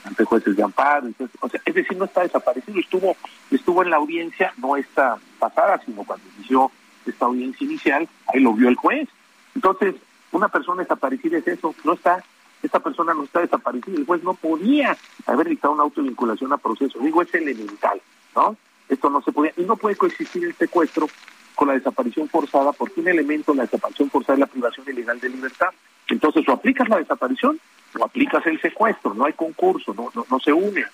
ante 0.04 0.24
jueces 0.24 0.56
de 0.56 0.62
amparo, 0.62 1.06
entonces, 1.06 1.60
es 1.64 1.74
decir, 1.74 1.96
no 1.96 2.04
está 2.04 2.22
desaparecido, 2.22 2.78
estuvo, 2.78 3.16
estuvo 3.50 3.82
en 3.82 3.90
la 3.90 3.96
audiencia, 3.96 4.52
no 4.58 4.76
esta 4.76 5.18
pasada, 5.38 5.80
sino 5.84 6.04
cuando 6.04 6.24
inició 6.36 6.70
esta 7.04 7.26
audiencia 7.26 7.64
inicial, 7.64 8.08
ahí 8.32 8.40
lo 8.40 8.52
vio 8.52 8.68
el 8.68 8.76
juez. 8.76 9.08
Entonces, 9.54 9.96
una 10.32 10.48
persona 10.48 10.82
desaparecida 10.82 11.38
es 11.38 11.48
eso, 11.48 11.74
no 11.84 11.94
está, 11.94 12.22
esta 12.62 12.78
persona 12.80 13.14
no 13.14 13.24
está 13.24 13.40
desaparecida, 13.40 13.96
el 13.96 14.06
juez 14.06 14.22
no 14.22 14.34
podía 14.34 14.96
haber 15.26 15.48
dictado 15.48 15.74
una 15.74 15.82
autovinculación 15.82 16.52
a 16.52 16.58
proceso, 16.58 16.98
digo, 17.00 17.22
es 17.22 17.34
elemental, 17.34 18.00
¿no? 18.34 18.56
Esto 18.88 19.10
no 19.10 19.20
se 19.22 19.32
podía, 19.32 19.52
y 19.56 19.62
no 19.62 19.76
puede 19.76 19.96
coexistir 19.96 20.44
el 20.44 20.54
secuestro 20.54 21.08
con 21.54 21.68
la 21.68 21.74
desaparición 21.74 22.28
forzada, 22.28 22.72
porque 22.72 23.00
un 23.00 23.08
elemento 23.08 23.52
de 23.52 23.58
la 23.58 23.64
desaparición 23.64 24.10
forzada 24.10 24.34
es 24.34 24.40
la 24.40 24.46
privación 24.46 24.86
ilegal 24.88 25.18
de 25.18 25.28
libertad. 25.28 25.68
Entonces, 26.08 26.48
o 26.48 26.52
aplicas 26.52 26.88
la 26.88 26.98
desaparición 26.98 27.58
o 27.98 28.04
aplicas 28.04 28.46
el 28.46 28.60
secuestro, 28.60 29.14
no 29.14 29.24
hay 29.24 29.32
concurso, 29.32 29.94
no, 29.94 30.10
no, 30.14 30.26
no 30.30 30.38
se 30.38 30.52
une. 30.52 30.84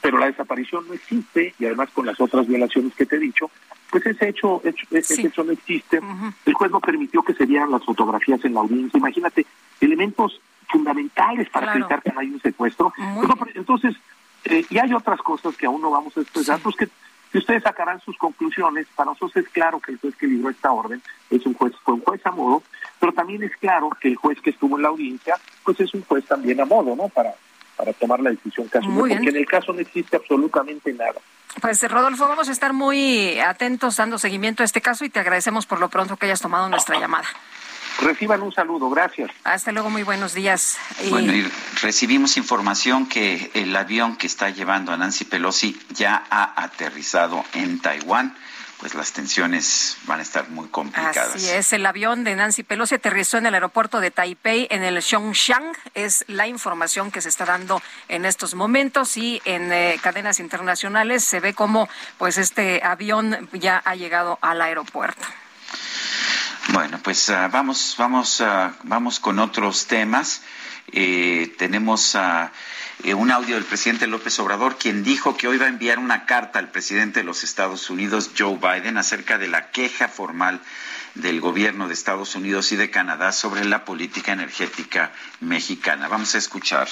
Pero 0.00 0.18
la 0.18 0.26
desaparición 0.26 0.86
no 0.86 0.94
existe, 0.94 1.54
y 1.58 1.64
además 1.64 1.90
con 1.90 2.06
las 2.06 2.20
otras 2.20 2.46
violaciones 2.46 2.94
que 2.94 3.06
te 3.06 3.16
he 3.16 3.18
dicho, 3.18 3.50
pues 3.90 4.06
ese 4.06 4.28
hecho, 4.28 4.60
hecho 4.64 4.86
ese 4.90 5.16
sí. 5.16 5.26
hecho 5.26 5.42
no 5.44 5.52
existe. 5.52 5.98
Uh 5.98 6.02
-huh. 6.02 6.32
El 6.44 6.54
juez 6.54 6.70
no 6.70 6.80
permitió 6.80 7.22
que 7.22 7.34
se 7.34 7.46
vieran 7.46 7.70
las 7.70 7.84
fotografías 7.84 8.44
en 8.44 8.54
la 8.54 8.60
audiencia. 8.60 8.98
Imagínate, 8.98 9.46
elementos 9.80 10.40
fundamentales 10.68 11.48
para 11.48 11.66
claro. 11.66 11.84
acreditar 11.84 12.02
que 12.02 12.12
no 12.12 12.20
hay 12.20 12.30
un 12.30 12.40
secuestro. 12.40 12.92
Entonces, 13.54 13.96
eh, 14.44 14.64
y 14.68 14.78
hay 14.78 14.92
otras 14.92 15.20
cosas 15.20 15.56
que 15.56 15.66
aún 15.66 15.80
no 15.80 15.90
vamos 15.90 16.16
a 16.16 16.20
expresar, 16.20 16.56
sí. 16.58 16.62
pues 16.64 16.76
que 16.76 16.88
y 17.34 17.38
ustedes 17.38 17.64
sacarán 17.64 18.00
sus 18.00 18.16
conclusiones. 18.16 18.86
Para 18.94 19.10
nosotros 19.10 19.36
es 19.44 19.48
claro 19.50 19.80
que 19.80 19.92
el 19.92 19.98
juez 19.98 20.14
que 20.16 20.26
libró 20.26 20.50
esta 20.50 20.70
orden 20.70 21.02
es 21.30 21.44
un 21.44 21.54
juez, 21.54 21.74
fue 21.84 21.94
un 21.94 22.00
juez 22.00 22.24
a 22.24 22.30
modo, 22.30 22.62
pero 23.00 23.12
también 23.12 23.42
es 23.42 23.54
claro 23.56 23.90
que 24.00 24.08
el 24.08 24.16
juez 24.16 24.40
que 24.40 24.50
estuvo 24.50 24.76
en 24.76 24.82
la 24.82 24.88
audiencia, 24.88 25.34
pues 25.64 25.80
es 25.80 25.92
un 25.92 26.02
juez 26.04 26.24
también 26.24 26.60
a 26.60 26.64
modo, 26.64 26.94
¿no? 26.94 27.08
Para, 27.08 27.34
para 27.76 27.92
tomar 27.92 28.20
la 28.20 28.30
decisión 28.30 28.68
que 28.68 28.78
asume, 28.78 29.16
porque 29.16 29.30
en 29.30 29.36
el 29.36 29.46
caso 29.46 29.72
no 29.72 29.80
existe 29.80 30.16
absolutamente 30.16 30.92
nada. 30.92 31.20
Pues 31.60 31.82
Rodolfo, 31.90 32.28
vamos 32.28 32.48
a 32.48 32.52
estar 32.52 32.72
muy 32.72 33.38
atentos 33.40 33.96
dando 33.96 34.18
seguimiento 34.18 34.62
a 34.62 34.66
este 34.66 34.80
caso 34.80 35.04
y 35.04 35.10
te 35.10 35.18
agradecemos 35.18 35.66
por 35.66 35.80
lo 35.80 35.88
pronto 35.88 36.16
que 36.16 36.26
hayas 36.26 36.40
tomado 36.40 36.68
nuestra 36.68 37.00
llamada. 37.00 37.26
Reciban 38.00 38.42
un 38.42 38.52
saludo, 38.52 38.90
gracias. 38.90 39.30
Hasta 39.44 39.72
luego, 39.72 39.90
muy 39.90 40.02
buenos 40.02 40.34
días. 40.34 40.76
Bueno, 41.10 41.32
y 41.32 41.50
recibimos 41.80 42.36
información 42.36 43.06
que 43.06 43.50
el 43.54 43.74
avión 43.74 44.16
que 44.16 44.26
está 44.26 44.50
llevando 44.50 44.92
a 44.92 44.96
Nancy 44.96 45.24
Pelosi 45.24 45.78
ya 45.90 46.24
ha 46.30 46.62
aterrizado 46.62 47.44
en 47.54 47.80
Taiwán 47.80 48.36
pues 48.84 48.94
las 48.94 49.12
tensiones 49.12 49.96
van 50.04 50.18
a 50.18 50.22
estar 50.22 50.50
muy 50.50 50.68
complicadas. 50.68 51.36
Así 51.36 51.48
es, 51.48 51.72
el 51.72 51.86
avión 51.86 52.22
de 52.22 52.36
Nancy 52.36 52.64
Pelosi 52.64 52.96
aterrizó 52.96 53.38
en 53.38 53.46
el 53.46 53.54
aeropuerto 53.54 53.98
de 53.98 54.10
Taipei, 54.10 54.66
en 54.70 54.82
el 54.82 55.02
Zhongshan, 55.02 55.72
es 55.94 56.24
la 56.28 56.46
información 56.48 57.10
que 57.10 57.22
se 57.22 57.30
está 57.30 57.46
dando 57.46 57.80
en 58.08 58.26
estos 58.26 58.54
momentos 58.54 59.16
y 59.16 59.40
en 59.46 59.72
eh, 59.72 59.98
cadenas 60.02 60.38
internacionales 60.38 61.24
se 61.24 61.40
ve 61.40 61.54
como 61.54 61.88
pues 62.18 62.36
este 62.36 62.82
avión 62.84 63.48
ya 63.54 63.80
ha 63.82 63.94
llegado 63.94 64.38
al 64.42 64.60
aeropuerto. 64.60 65.24
Bueno, 66.68 66.98
pues 67.02 67.28
uh, 67.28 67.50
vamos, 67.50 67.94
vamos, 67.98 68.40
uh, 68.40 68.72
vamos 68.84 69.20
con 69.20 69.38
otros 69.38 69.86
temas. 69.86 70.42
Eh, 70.92 71.54
tenemos 71.58 72.14
uh, 72.14 72.48
un 73.14 73.30
audio 73.30 73.56
del 73.56 73.64
presidente 73.64 74.06
López 74.06 74.38
Obrador, 74.38 74.78
quien 74.78 75.04
dijo 75.04 75.36
que 75.36 75.46
hoy 75.46 75.58
va 75.58 75.66
a 75.66 75.68
enviar 75.68 75.98
una 75.98 76.24
carta 76.24 76.58
al 76.58 76.70
presidente 76.70 77.20
de 77.20 77.24
los 77.24 77.44
Estados 77.44 77.90
Unidos, 77.90 78.30
Joe 78.36 78.56
Biden, 78.56 78.96
acerca 78.96 79.36
de 79.36 79.48
la 79.48 79.70
queja 79.70 80.08
formal 80.08 80.60
del 81.14 81.40
gobierno 81.40 81.86
de 81.86 81.94
Estados 81.94 82.34
Unidos 82.34 82.72
y 82.72 82.76
de 82.76 82.90
Canadá 82.90 83.32
sobre 83.32 83.64
la 83.66 83.84
política 83.84 84.32
energética 84.32 85.12
mexicana. 85.40 86.08
Vamos 86.08 86.34
a 86.34 86.38
escuchar. 86.38 86.88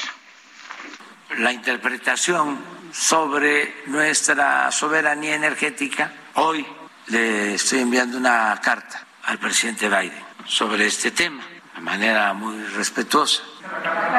La 1.38 1.50
interpretación 1.50 2.58
sobre 2.92 3.74
nuestra 3.86 4.70
soberanía 4.70 5.34
energética, 5.34 6.12
hoy 6.34 6.64
le 7.06 7.54
estoy 7.54 7.80
enviando 7.80 8.18
una 8.18 8.60
carta 8.62 9.06
al 9.24 9.38
presidente 9.38 9.88
Biden 9.88 10.24
sobre 10.46 10.86
este 10.86 11.10
tema 11.10 11.42
de 11.74 11.80
manera 11.80 12.32
muy 12.32 12.62
respetuosa. 12.64 13.42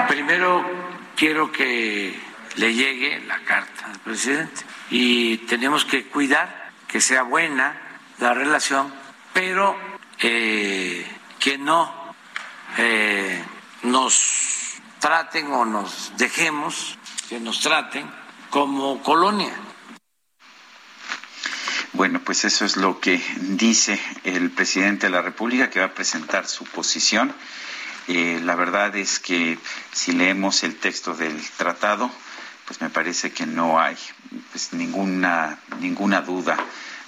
Primero 0.07 0.65
quiero 1.15 1.51
que 1.51 2.19
le 2.55 2.73
llegue 2.73 3.19
la 3.25 3.39
carta 3.39 3.85
al 3.87 3.99
presidente 3.99 4.61
y 4.89 5.37
tenemos 5.39 5.85
que 5.85 6.07
cuidar 6.07 6.71
que 6.87 7.01
sea 7.01 7.23
buena 7.23 7.79
la 8.19 8.33
relación, 8.33 8.93
pero 9.33 9.75
eh, 10.19 11.05
que 11.39 11.57
no 11.57 11.91
eh, 12.77 13.43
nos 13.83 14.79
traten 14.99 15.51
o 15.51 15.65
nos 15.65 16.13
dejemos 16.17 16.97
que 17.27 17.39
nos 17.39 17.59
traten 17.59 18.09
como 18.49 19.01
colonia. 19.01 19.53
Bueno, 21.93 22.21
pues 22.25 22.43
eso 22.43 22.65
es 22.65 22.75
lo 22.75 22.99
que 22.99 23.21
dice 23.37 23.99
el 24.23 24.49
presidente 24.49 25.05
de 25.05 25.11
la 25.11 25.21
República, 25.21 25.69
que 25.69 25.79
va 25.79 25.85
a 25.85 25.93
presentar 25.93 26.47
su 26.47 26.63
posición. 26.65 27.31
Eh, 28.07 28.41
la 28.43 28.55
verdad 28.55 28.95
es 28.95 29.19
que 29.19 29.59
si 29.91 30.11
leemos 30.11 30.63
el 30.63 30.75
texto 30.75 31.13
del 31.13 31.39
tratado, 31.55 32.11
pues 32.65 32.81
me 32.81 32.89
parece 32.89 33.31
que 33.31 33.45
no 33.45 33.79
hay 33.79 33.95
pues, 34.51 34.73
ninguna, 34.73 35.59
ninguna 35.79 36.21
duda 36.21 36.57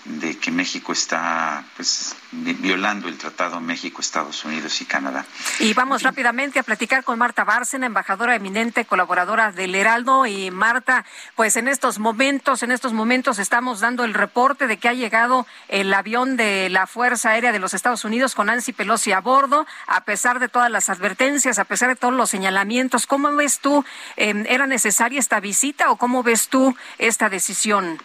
de 0.06 0.38
que 0.38 0.51
México 0.51 0.93
está 0.93 1.66
pues 1.75 2.16
violando 2.32 3.08
el 3.08 3.17
Tratado 3.17 3.59
México, 3.59 4.01
Estados 4.01 4.45
Unidos 4.45 4.80
y 4.82 4.85
Canadá. 4.85 5.25
Y 5.59 5.74
vamos 5.74 6.03
rápidamente 6.03 6.59
a 6.59 6.64
platicar 6.64 7.03
con 7.03 7.17
Marta 7.17 7.43
Bárcena, 7.43 7.88
embajadora 7.88 8.35
eminente, 8.35 8.85
colaboradora 8.85 9.51
del 9.51 9.74
Heraldo. 9.74 10.27
Y 10.27 10.51
Marta, 10.51 11.06
pues 11.35 11.56
en 11.56 11.67
estos 11.67 11.98
momentos, 11.98 12.61
en 12.61 12.72
estos 12.72 12.93
momentos 12.93 13.40
estamos 13.40 13.80
dando 13.80 14.03
el 14.03 14.14
reporte 14.14 14.67
de 14.67 14.77
que 14.77 14.90
ha 14.90 14.93
llegado 14.93 15.48
el 15.69 15.92
avión 15.92 16.38
de 16.38 16.69
la 16.69 16.85
Fuerza 16.85 17.32
Aérea 17.32 17.51
de 17.51 17.59
los 17.59 17.74
Estados 17.74 18.06
Unidos 18.06 18.35
con 18.35 18.48
Nancy 18.48 18.74
Pelosi 18.74 19.11
a 19.11 19.22
bordo, 19.22 19.66
a 19.88 20.01
pesar 20.06 20.40
de 20.40 20.50
todas 20.50 20.69
las 20.69 20.90
advertencias, 20.90 21.58
a 21.58 21.66
pesar 21.66 21.90
de 21.90 21.95
todos 21.95 22.14
los 22.14 22.30
señalamientos. 22.30 23.08
¿Cómo 23.08 23.32
ves 23.35 23.59
tú? 23.59 23.84
Eh, 24.17 24.45
¿Era 24.48 24.67
necesaria 24.67 25.19
esta 25.19 25.40
visita 25.40 25.90
o 25.90 25.95
cómo 25.95 26.22
ves 26.22 26.48
tú 26.50 26.75
esta 27.00 27.30
decisión 27.30 28.00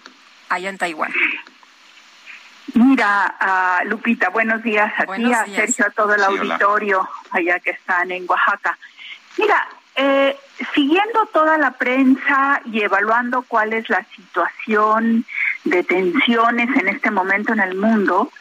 allá 0.48 0.70
en 0.70 0.78
Taiwán? 0.78 1.12
Mira, 2.80 3.34
uh, 3.84 3.88
Lupita, 3.88 4.30
buenos 4.30 4.62
días 4.62 4.90
a 4.96 5.04
ti, 5.14 5.30
a 5.30 5.44
Sergio, 5.44 5.86
a 5.86 5.90
todo 5.90 6.14
el 6.14 6.20
Sí, 6.20 6.26
auditorio 6.26 7.06
allá 7.30 7.60
que 7.60 7.70
están 7.72 8.10
en 8.10 8.24
Oaxaca. 8.26 8.78
Mira, 9.36 9.68
eh, 9.96 10.34
siguiendo 10.74 11.26
toda 11.26 11.58
la 11.58 11.72
prensa 11.72 12.62
y 12.64 12.80
evaluando 12.80 13.42
cuál 13.42 13.74
es 13.74 13.90
la 13.90 14.02
situación 14.16 15.26
de 15.64 15.82
tensiones 15.82 16.74
en 16.74 16.88
este 16.88 17.10
momento 17.10 17.52
en 17.52 17.60
el 17.60 17.76
mundo, 17.76 18.32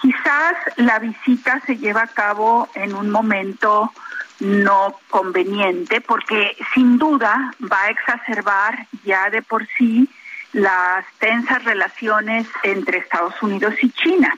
quizás 0.00 0.54
la 0.76 0.98
visita 0.98 1.60
se 1.66 1.76
lleva 1.76 2.04
a 2.04 2.06
cabo 2.06 2.70
en 2.74 2.94
un 2.94 3.10
momento 3.10 3.92
no 4.40 4.98
conveniente 5.10 6.00
porque 6.00 6.56
sin 6.72 6.96
duda 6.96 7.52
va 7.70 7.82
a 7.82 7.90
exacerbar 7.90 8.86
ya 9.04 9.28
de 9.28 9.42
por 9.42 9.66
sí 9.76 10.08
las 10.52 11.04
tensas 11.18 11.64
relaciones 11.64 12.46
entre 12.62 12.98
Estados 12.98 13.34
Unidos 13.42 13.74
y 13.82 13.90
China. 13.90 14.36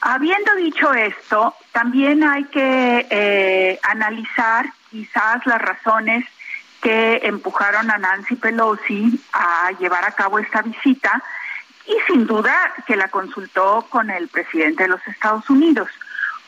Habiendo 0.00 0.54
dicho 0.56 0.92
esto, 0.92 1.54
también 1.72 2.24
hay 2.24 2.44
que 2.44 3.06
eh, 3.08 3.78
analizar 3.82 4.66
quizás 4.90 5.46
las 5.46 5.60
razones 5.60 6.24
que 6.82 7.20
empujaron 7.22 7.90
a 7.90 7.96
Nancy 7.96 8.36
Pelosi 8.36 9.18
a 9.32 9.70
llevar 9.80 10.04
a 10.04 10.12
cabo 10.12 10.38
esta 10.38 10.60
visita 10.60 11.22
y 11.86 11.94
sin 12.06 12.26
duda 12.26 12.54
que 12.86 12.96
la 12.96 13.08
consultó 13.08 13.86
con 13.88 14.10
el 14.10 14.28
presidente 14.28 14.82
de 14.82 14.90
los 14.90 15.06
Estados 15.06 15.48
Unidos. 15.48 15.88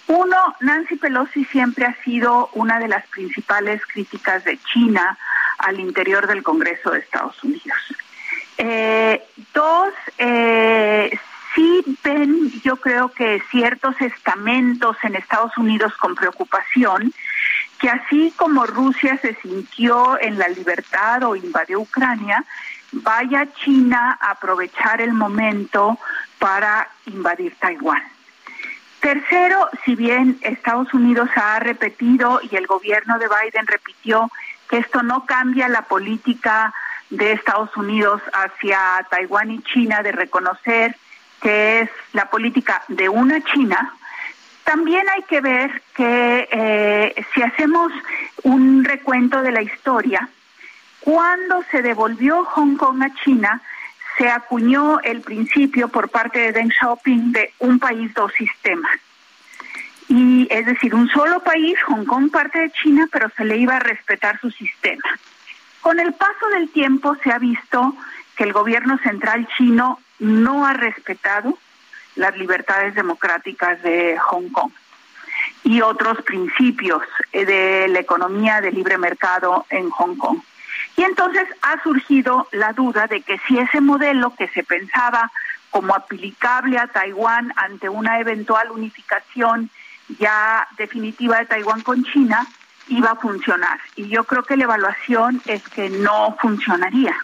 Uno, 0.09 0.37
Nancy 0.61 0.97
Pelosi 0.97 1.45
siempre 1.47 1.87
ha 1.87 1.95
sido 2.05 2.51
una 2.53 2.79
de 2.79 2.89
las 2.89 3.07
principales 3.07 3.81
críticas 3.87 4.45
de 4.45 4.59
China 4.59 5.19
al 5.59 5.81
interior 5.81 6.27
del 6.27 6.43
Congreso 6.43 6.91
de 6.91 7.01
Estados 7.01 7.43
Unidos. 7.43 7.77
Eh, 8.59 9.23
dos, 9.53 9.93
eh, 10.19 11.19
sí 11.55 11.99
ven, 12.03 12.51
yo 12.63 12.77
creo 12.77 13.11
que 13.11 13.43
ciertos 13.51 14.01
estamentos 14.01 14.97
en 15.03 15.17
Estados 15.17 15.57
Unidos 15.57 15.93
con 15.97 16.15
preocupación, 16.15 17.13
que 17.79 17.91
así 17.91 18.33
como 18.37 18.67
Rusia 18.67 19.19
se 19.21 19.35
sintió 19.37 20.19
en 20.21 20.39
la 20.39 20.49
libertad 20.49 21.23
o 21.25 21.37
invadió 21.37 21.81
Ucrania, 21.81 22.45
vaya 22.93 23.47
China 23.65 24.19
a 24.21 24.31
aprovechar 24.33 25.01
el 25.01 25.13
momento 25.13 25.99
para 26.39 26.89
invadir 27.07 27.55
Taiwán. 27.59 28.03
Tercero, 29.01 29.69
si 29.85 29.95
bien 29.95 30.39
Estados 30.41 30.93
Unidos 30.95 31.29
ha 31.37 31.59
repetido 31.61 32.41
y 32.51 32.57
el 32.57 32.67
gobierno 32.67 33.19
de 33.19 33.29
Biden 33.29 33.67
repitió 33.67 34.31
que 34.69 34.79
esto 34.79 35.03
no 35.03 35.27
cambia 35.27 35.69
la 35.69 35.83
política 35.83 36.75
de 37.11 37.33
Estados 37.33 37.77
Unidos 37.77 38.21
hacia 38.33 39.07
Taiwán 39.11 39.51
y 39.51 39.63
China 39.63 40.03
de 40.03 40.13
reconocer 40.13 40.97
que 41.41 41.81
es 41.81 41.91
la 42.13 42.29
política 42.31 42.83
de 42.89 43.09
una 43.09 43.43
China, 43.45 43.95
también 44.65 45.09
hay 45.09 45.23
que 45.23 45.41
ver 45.41 45.83
que 45.95 46.49
eh, 46.51 47.25
si 47.33 47.43
hacemos 47.43 47.93
un 48.43 48.85
recuento 48.85 49.43
de 49.43 49.53
la 49.53 49.63
historia, 49.63 50.29
cuando 51.01 51.63
se 51.71 51.83
devolvió 51.83 52.45
Hong 52.45 52.77
Kong 52.77 53.03
a 53.03 53.15
China, 53.23 53.63
se 54.19 54.29
acuñó 54.29 54.99
el 55.01 55.21
principio 55.21 55.89
por 55.89 56.09
parte 56.09 56.41
de 56.41 56.53
Deng 56.53 56.73
Xiaoping 56.73 57.33
de 57.33 57.53
un 57.61 57.79
país, 57.79 58.13
dos 58.15 58.33
sistemas. 58.33 58.91
Y 60.09 60.49
es 60.51 60.67
decir, 60.67 60.95
un 60.95 61.09
solo 61.09 61.41
país, 61.41 61.77
Hong 61.87 62.05
Kong 62.05 62.31
parte 62.31 62.59
de 62.59 62.71
China, 62.71 63.09
pero 63.13 63.31
se 63.37 63.45
le 63.45 63.57
iba 63.59 63.77
a 63.77 63.81
respetar 63.81 64.41
su 64.41 64.51
sistema. 64.51 65.05
Con 65.87 66.01
el 66.01 66.15
paso 66.15 66.49
del 66.49 66.69
tiempo 66.71 67.15
se 67.23 67.31
ha 67.31 67.39
visto 67.39 67.95
que 68.37 68.43
el 68.43 68.53
gobierno 68.53 68.99
central 69.05 69.47
chino 69.57 70.01
no 70.19 70.67
ha 70.67 70.73
respetado 70.73 71.57
las 72.17 72.37
libertades 72.37 72.97
democráticas 72.97 73.81
de 73.85 74.19
Hong 74.19 74.49
Kong 74.49 74.73
y 75.63 75.83
otros 75.83 76.21
principios 76.23 77.03
eh, 77.33 77.45
de 77.45 77.87
la 77.87 78.01
economía 78.01 78.61
de 78.61 78.73
libre 78.73 78.99
mercado 78.99 79.65
en 79.71 79.89
Hong 79.91 80.17
Kong. 80.17 80.41
Y 80.97 81.05
entonces 81.05 81.47
ha 81.63 81.81
surgido 81.85 82.49
la 82.51 82.73
duda 82.73 83.07
de 83.07 83.21
que 83.21 83.39
si 83.47 83.57
ese 83.57 83.81
modelo 83.81 84.35
que 84.35 84.49
se 84.49 84.65
pensaba 84.65 85.31
como 85.71 85.95
aplicable 85.95 86.81
a 86.81 86.89
Taiwán 86.89 87.53
ante 87.55 87.89
una 87.89 88.19
eventual 88.19 88.73
unificación 88.73 89.71
ya 90.19 90.67
definitiva 90.79 91.39
de 91.39 91.47
Taiwán 91.47 91.83
con 91.83 92.03
China 92.07 92.45
iba 92.89 93.13
a 93.13 93.17
funcionar. 93.17 93.79
Y 93.97 94.09
yo 94.09 94.25
creo 94.25 94.43
que 94.43 94.57
la 94.57 94.65
evaluación 94.65 95.41
es 95.47 95.63
que 95.69 95.89
no 95.89 96.37
funcionaría. 96.41 97.17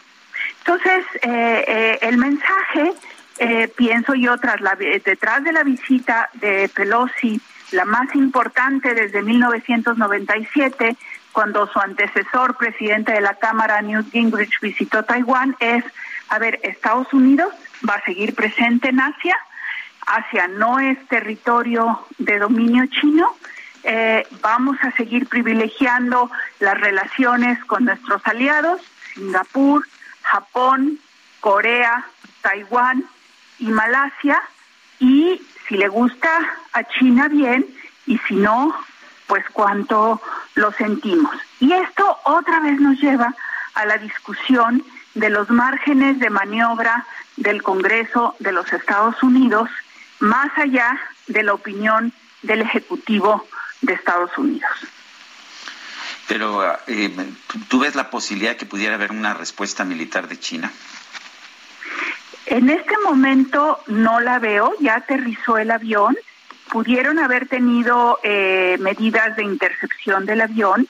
Entonces, 0.58 1.04
eh, 1.22 1.64
eh, 1.66 1.98
el 2.02 2.18
mensaje, 2.18 2.92
eh, 3.38 3.68
pienso 3.68 4.14
yo, 4.14 4.36
tras 4.38 4.60
la, 4.60 4.76
detrás 4.76 5.42
de 5.44 5.52
la 5.52 5.64
visita 5.64 6.30
de 6.34 6.68
Pelosi 6.68 7.40
la 7.72 7.84
más 7.84 8.14
importante 8.14 8.94
desde 8.94 9.22
1997, 9.22 10.96
cuando 11.32 11.66
su 11.66 11.78
antecesor, 11.80 12.56
presidente 12.56 13.12
de 13.12 13.20
la 13.20 13.34
Cámara, 13.34 13.80
Newt 13.80 14.10
Gingrich, 14.12 14.60
visitó 14.60 15.02
Taiwán, 15.04 15.56
es, 15.58 15.82
a 16.28 16.38
ver, 16.38 16.60
Estados 16.62 17.12
Unidos 17.12 17.52
va 17.88 17.94
a 17.94 18.04
seguir 18.04 18.34
presente 18.34 18.90
en 18.90 19.00
Asia, 19.00 19.36
Asia 20.06 20.48
no 20.48 20.78
es 20.78 20.98
territorio 21.08 22.06
de 22.18 22.38
dominio 22.38 22.84
chino, 22.86 23.34
eh, 23.84 24.26
vamos 24.40 24.76
a 24.82 24.92
seguir 24.92 25.28
privilegiando 25.28 26.30
las 26.60 26.80
relaciones 26.80 27.62
con 27.64 27.84
nuestros 27.84 28.20
aliados, 28.24 28.80
Singapur, 29.14 29.86
Japón, 30.22 30.98
Corea, 31.40 32.06
Taiwán 32.42 33.04
y 33.58 33.66
Malasia, 33.66 34.40
y 35.00 35.40
si 35.66 35.76
le 35.76 35.88
gusta 35.88 36.30
a 36.72 36.84
China 36.84 37.28
bien, 37.28 37.66
y 38.06 38.18
si 38.18 38.34
no, 38.34 38.74
pues 39.26 39.44
cuánto 39.52 40.20
lo 40.54 40.72
sentimos. 40.72 41.34
Y 41.60 41.72
esto 41.72 42.18
otra 42.24 42.60
vez 42.60 42.80
nos 42.80 43.00
lleva 43.00 43.34
a 43.74 43.86
la 43.86 43.98
discusión 43.98 44.84
de 45.14 45.30
los 45.30 45.50
márgenes 45.50 46.18
de 46.18 46.30
maniobra 46.30 47.04
del 47.36 47.62
Congreso 47.62 48.36
de 48.38 48.52
los 48.52 48.72
Estados 48.72 49.22
Unidos, 49.22 49.68
más 50.20 50.50
allá 50.56 50.98
de 51.26 51.42
la 51.42 51.54
opinión 51.54 52.12
del 52.42 52.62
Ejecutivo 52.62 53.46
de 53.82 53.92
Estados 53.92 54.30
Unidos. 54.38 54.70
Pero, 56.28 56.64
eh, 56.86 57.14
¿tú 57.68 57.80
ves 57.80 57.94
la 57.94 58.08
posibilidad 58.08 58.52
de 58.52 58.56
que 58.56 58.66
pudiera 58.66 58.94
haber 58.94 59.10
una 59.10 59.34
respuesta 59.34 59.84
militar 59.84 60.28
de 60.28 60.38
China? 60.38 60.72
En 62.46 62.70
este 62.70 62.96
momento 63.04 63.80
no 63.86 64.20
la 64.20 64.38
veo, 64.38 64.72
ya 64.80 64.96
aterrizó 64.96 65.58
el 65.58 65.70
avión, 65.70 66.16
pudieron 66.70 67.18
haber 67.18 67.48
tenido 67.48 68.18
eh, 68.22 68.76
medidas 68.80 69.36
de 69.36 69.44
intercepción 69.44 70.26
del 70.26 70.40
avión. 70.40 70.86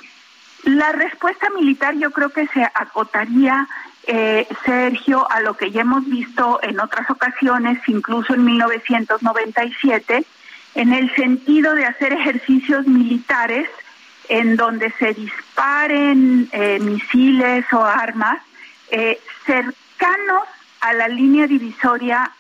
La 0.65 0.93
respuesta 0.93 1.51
militar 1.51 1.95
yo 1.97 2.11
creo 2.13 2.31
que 2.31 2.47
se 2.49 2.63
acotaría, 2.63 3.67
eh, 4.07 4.47
Sergio, 4.65 5.29
a 5.31 5.41
lo 5.41 5.57
que 5.57 5.71
ya 5.73 5.81
hemos 5.81 6.05
visto 6.07 6.61
en 6.63 6.79
otras 6.79 7.11
ocasiones, 7.11 7.79
incluso 7.89 8.35
en 8.35 8.45
1997, 8.45 10.25
en 10.75 10.93
el 10.93 11.15
sentido 11.15 11.75
de 11.75 11.85
hacer 11.85 12.13
ejercicios 12.13 12.87
militares 12.87 13.69
en 14.29 14.57
donde 14.57 14.91
se 14.99 15.13
disparen 15.15 16.49
eh, 16.53 16.79
misiles 16.81 17.65
o 17.73 17.85
armas 17.85 18.39
cercanos 19.47 20.43
a 20.81 20.93
la 20.93 21.09
línea 21.09 21.47
divisoria 21.47 22.31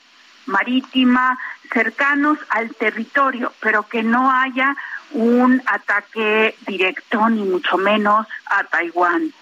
marítima, 0.46 1.38
cercanos 1.72 2.38
al 2.50 2.74
territorio, 2.74 3.52
pero 3.60 3.84
que 3.84 4.02
no 4.02 4.30
haya 4.30 4.76
un 5.12 5.62
ataque 5.66 6.56
directo, 6.66 7.28
ni 7.28 7.44
mucho 7.44 7.78
menos 7.78 8.26
a 8.46 8.64
Taiwán. 8.64 9.32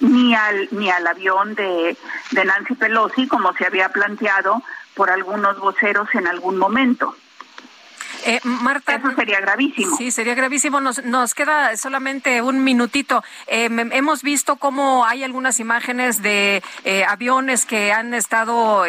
Ni 0.00 0.34
al, 0.34 0.68
ni 0.72 0.90
al 0.90 1.06
avión 1.06 1.54
de, 1.54 1.96
de 2.32 2.44
Nancy 2.44 2.74
Pelosi, 2.74 3.26
como 3.26 3.52
se 3.54 3.66
había 3.66 3.88
planteado 3.90 4.62
por 4.94 5.10
algunos 5.10 5.58
voceros 5.58 6.08
en 6.14 6.26
algún 6.26 6.58
momento. 6.58 7.16
Eh, 8.26 8.40
Marta. 8.44 8.94
Eso 8.94 9.12
sería 9.14 9.38
gravísimo. 9.40 9.96
Sí, 9.98 10.10
sería 10.10 10.34
gravísimo. 10.34 10.80
Nos, 10.80 11.04
nos 11.04 11.34
queda 11.34 11.76
solamente 11.76 12.40
un 12.40 12.64
minutito. 12.64 13.22
Eh, 13.46 13.68
hemos 13.92 14.22
visto 14.22 14.56
cómo 14.56 15.04
hay 15.04 15.22
algunas 15.24 15.60
imágenes 15.60 16.22
de 16.22 16.62
eh, 16.84 17.04
aviones 17.04 17.66
que 17.66 17.92
han 17.92 18.14
estado 18.14 18.84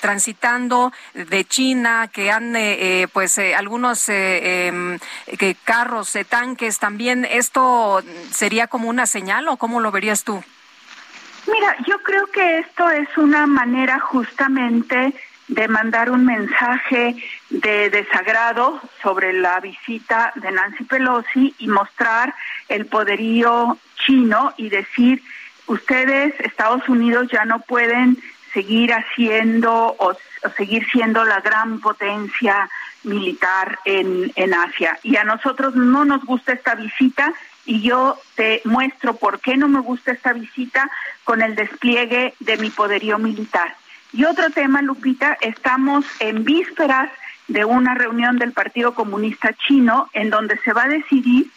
transitando 0.00 0.92
de 1.14 1.44
China, 1.46 2.10
que 2.12 2.30
han, 2.30 2.54
pues, 3.12 3.38
algunos 3.38 4.08
em, 4.08 4.98
carros, 5.64 6.16
tanques 6.28 6.78
también. 6.78 7.24
¿Esto 7.24 8.02
sería 8.30 8.66
como 8.66 8.90
una 8.90 9.06
señal 9.06 9.48
o 9.48 9.56
cómo 9.56 9.80
lo 9.80 9.90
verías 9.90 10.24
tú? 10.24 10.42
Mira, 11.50 11.76
yo 11.86 12.02
creo 12.02 12.26
que 12.26 12.58
esto 12.58 12.90
es 12.90 13.08
una 13.16 13.46
manera 13.46 13.98
justamente 14.00 15.14
de 15.48 15.66
mandar 15.66 16.10
un 16.10 16.24
mensaje 16.24 17.16
de 17.50 17.90
desagrado 17.90 18.80
sobre 19.02 19.32
la 19.32 19.60
visita 19.60 20.32
de 20.36 20.52
Nancy 20.52 20.84
Pelosi 20.84 21.54
y 21.58 21.68
mostrar 21.68 22.34
el 22.68 22.86
poderío 22.86 23.78
chino 23.96 24.52
y 24.58 24.68
decir, 24.68 25.22
ustedes, 25.66 26.38
Estados 26.40 26.86
Unidos, 26.88 27.28
ya 27.32 27.44
no 27.44 27.60
pueden 27.60 28.18
seguir 28.52 28.92
haciendo 28.92 29.96
o, 29.98 30.16
seguir 30.56 30.86
siendo 30.90 31.24
la 31.24 31.40
gran 31.40 31.80
potencia 31.80 32.68
militar 33.04 33.78
en, 33.84 34.30
en 34.36 34.54
Asia. 34.54 34.98
Y 35.02 35.16
a 35.16 35.24
nosotros 35.24 35.74
no 35.74 36.04
nos 36.04 36.24
gusta 36.24 36.52
esta 36.52 36.74
visita 36.74 37.32
y 37.64 37.82
yo 37.82 38.18
te 38.34 38.60
muestro 38.64 39.16
por 39.16 39.40
qué 39.40 39.56
no 39.56 39.68
me 39.68 39.80
gusta 39.80 40.12
esta 40.12 40.32
visita 40.32 40.90
con 41.24 41.42
el 41.42 41.54
despliegue 41.54 42.34
de 42.40 42.56
mi 42.56 42.70
poderío 42.70 43.18
militar. 43.18 43.74
Y 44.12 44.24
otro 44.24 44.50
tema, 44.50 44.82
Lupita, 44.82 45.36
estamos 45.40 46.04
en 46.20 46.44
vísperas 46.44 47.10
de 47.46 47.64
una 47.64 47.94
reunión 47.94 48.38
del 48.38 48.52
Partido 48.52 48.94
Comunista 48.94 49.54
Chino 49.54 50.08
en 50.12 50.30
donde 50.30 50.58
se 50.58 50.72
va 50.72 50.84
a 50.84 50.88
decidir 50.88 51.50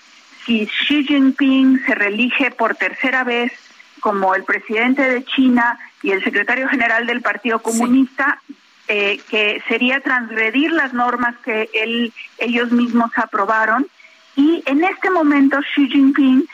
si 0.45 0.67
Xi 0.67 1.05
Jinping 1.05 1.85
se 1.85 1.95
reelige 1.95 2.51
por 2.51 2.75
tercera 2.75 3.23
vez 3.23 3.51
como 3.99 4.33
el 4.35 4.43
presidente 4.43 5.03
de 5.03 5.23
China 5.23 5.77
y 6.01 6.11
el 6.11 6.23
secretario 6.23 6.67
general 6.67 7.05
del 7.05 7.21
Partido 7.21 7.61
Comunista, 7.61 8.41
eh, 8.87 9.19
que 9.29 9.61
sería 9.67 9.99
transgredir 9.99 10.71
las 10.71 10.93
normas 10.93 11.35
que 11.43 11.69
él, 11.73 12.11
ellos 12.39 12.71
mismos 12.71 13.11
aprobaron. 13.15 13.87
Y 14.35 14.63
en 14.65 14.83
este 14.83 15.09
momento 15.11 15.59
Xi 15.75 15.87
Jinping 15.89 16.47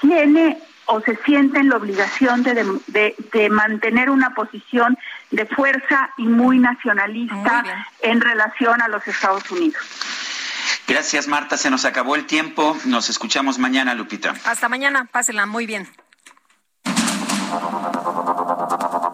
tiene 0.00 0.58
o 0.86 1.00
se 1.00 1.16
siente 1.24 1.60
en 1.60 1.68
la 1.68 1.76
obligación 1.76 2.42
de, 2.42 3.14
de 3.32 3.50
mantener 3.50 4.10
una 4.10 4.34
posición 4.34 4.98
de 5.30 5.46
fuerza 5.46 6.10
y 6.16 6.24
muy 6.24 6.58
nacionalista 6.58 7.64
en 8.02 8.20
relación 8.20 8.82
a 8.82 8.88
los 8.88 9.06
Estados 9.06 9.50
Unidos. 9.50 9.82
Gracias, 10.86 11.28
Marta. 11.28 11.56
Se 11.56 11.70
nos 11.70 11.84
acabó 11.84 12.16
el 12.16 12.26
tiempo. 12.26 12.76
Nos 12.84 13.10
escuchamos 13.10 13.58
mañana, 13.58 13.94
Lupita. 13.94 14.34
Hasta 14.44 14.68
mañana. 14.68 15.08
Pásenla 15.10 15.46
muy 15.46 15.66
bien. 15.66 15.88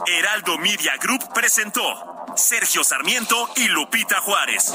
Heraldo 0.06 0.58
Media 0.58 0.96
Group 1.00 1.32
presentó 1.34 2.26
Sergio 2.36 2.82
Sarmiento 2.84 3.50
y 3.56 3.68
Lupita 3.68 4.20
Juárez. 4.20 4.74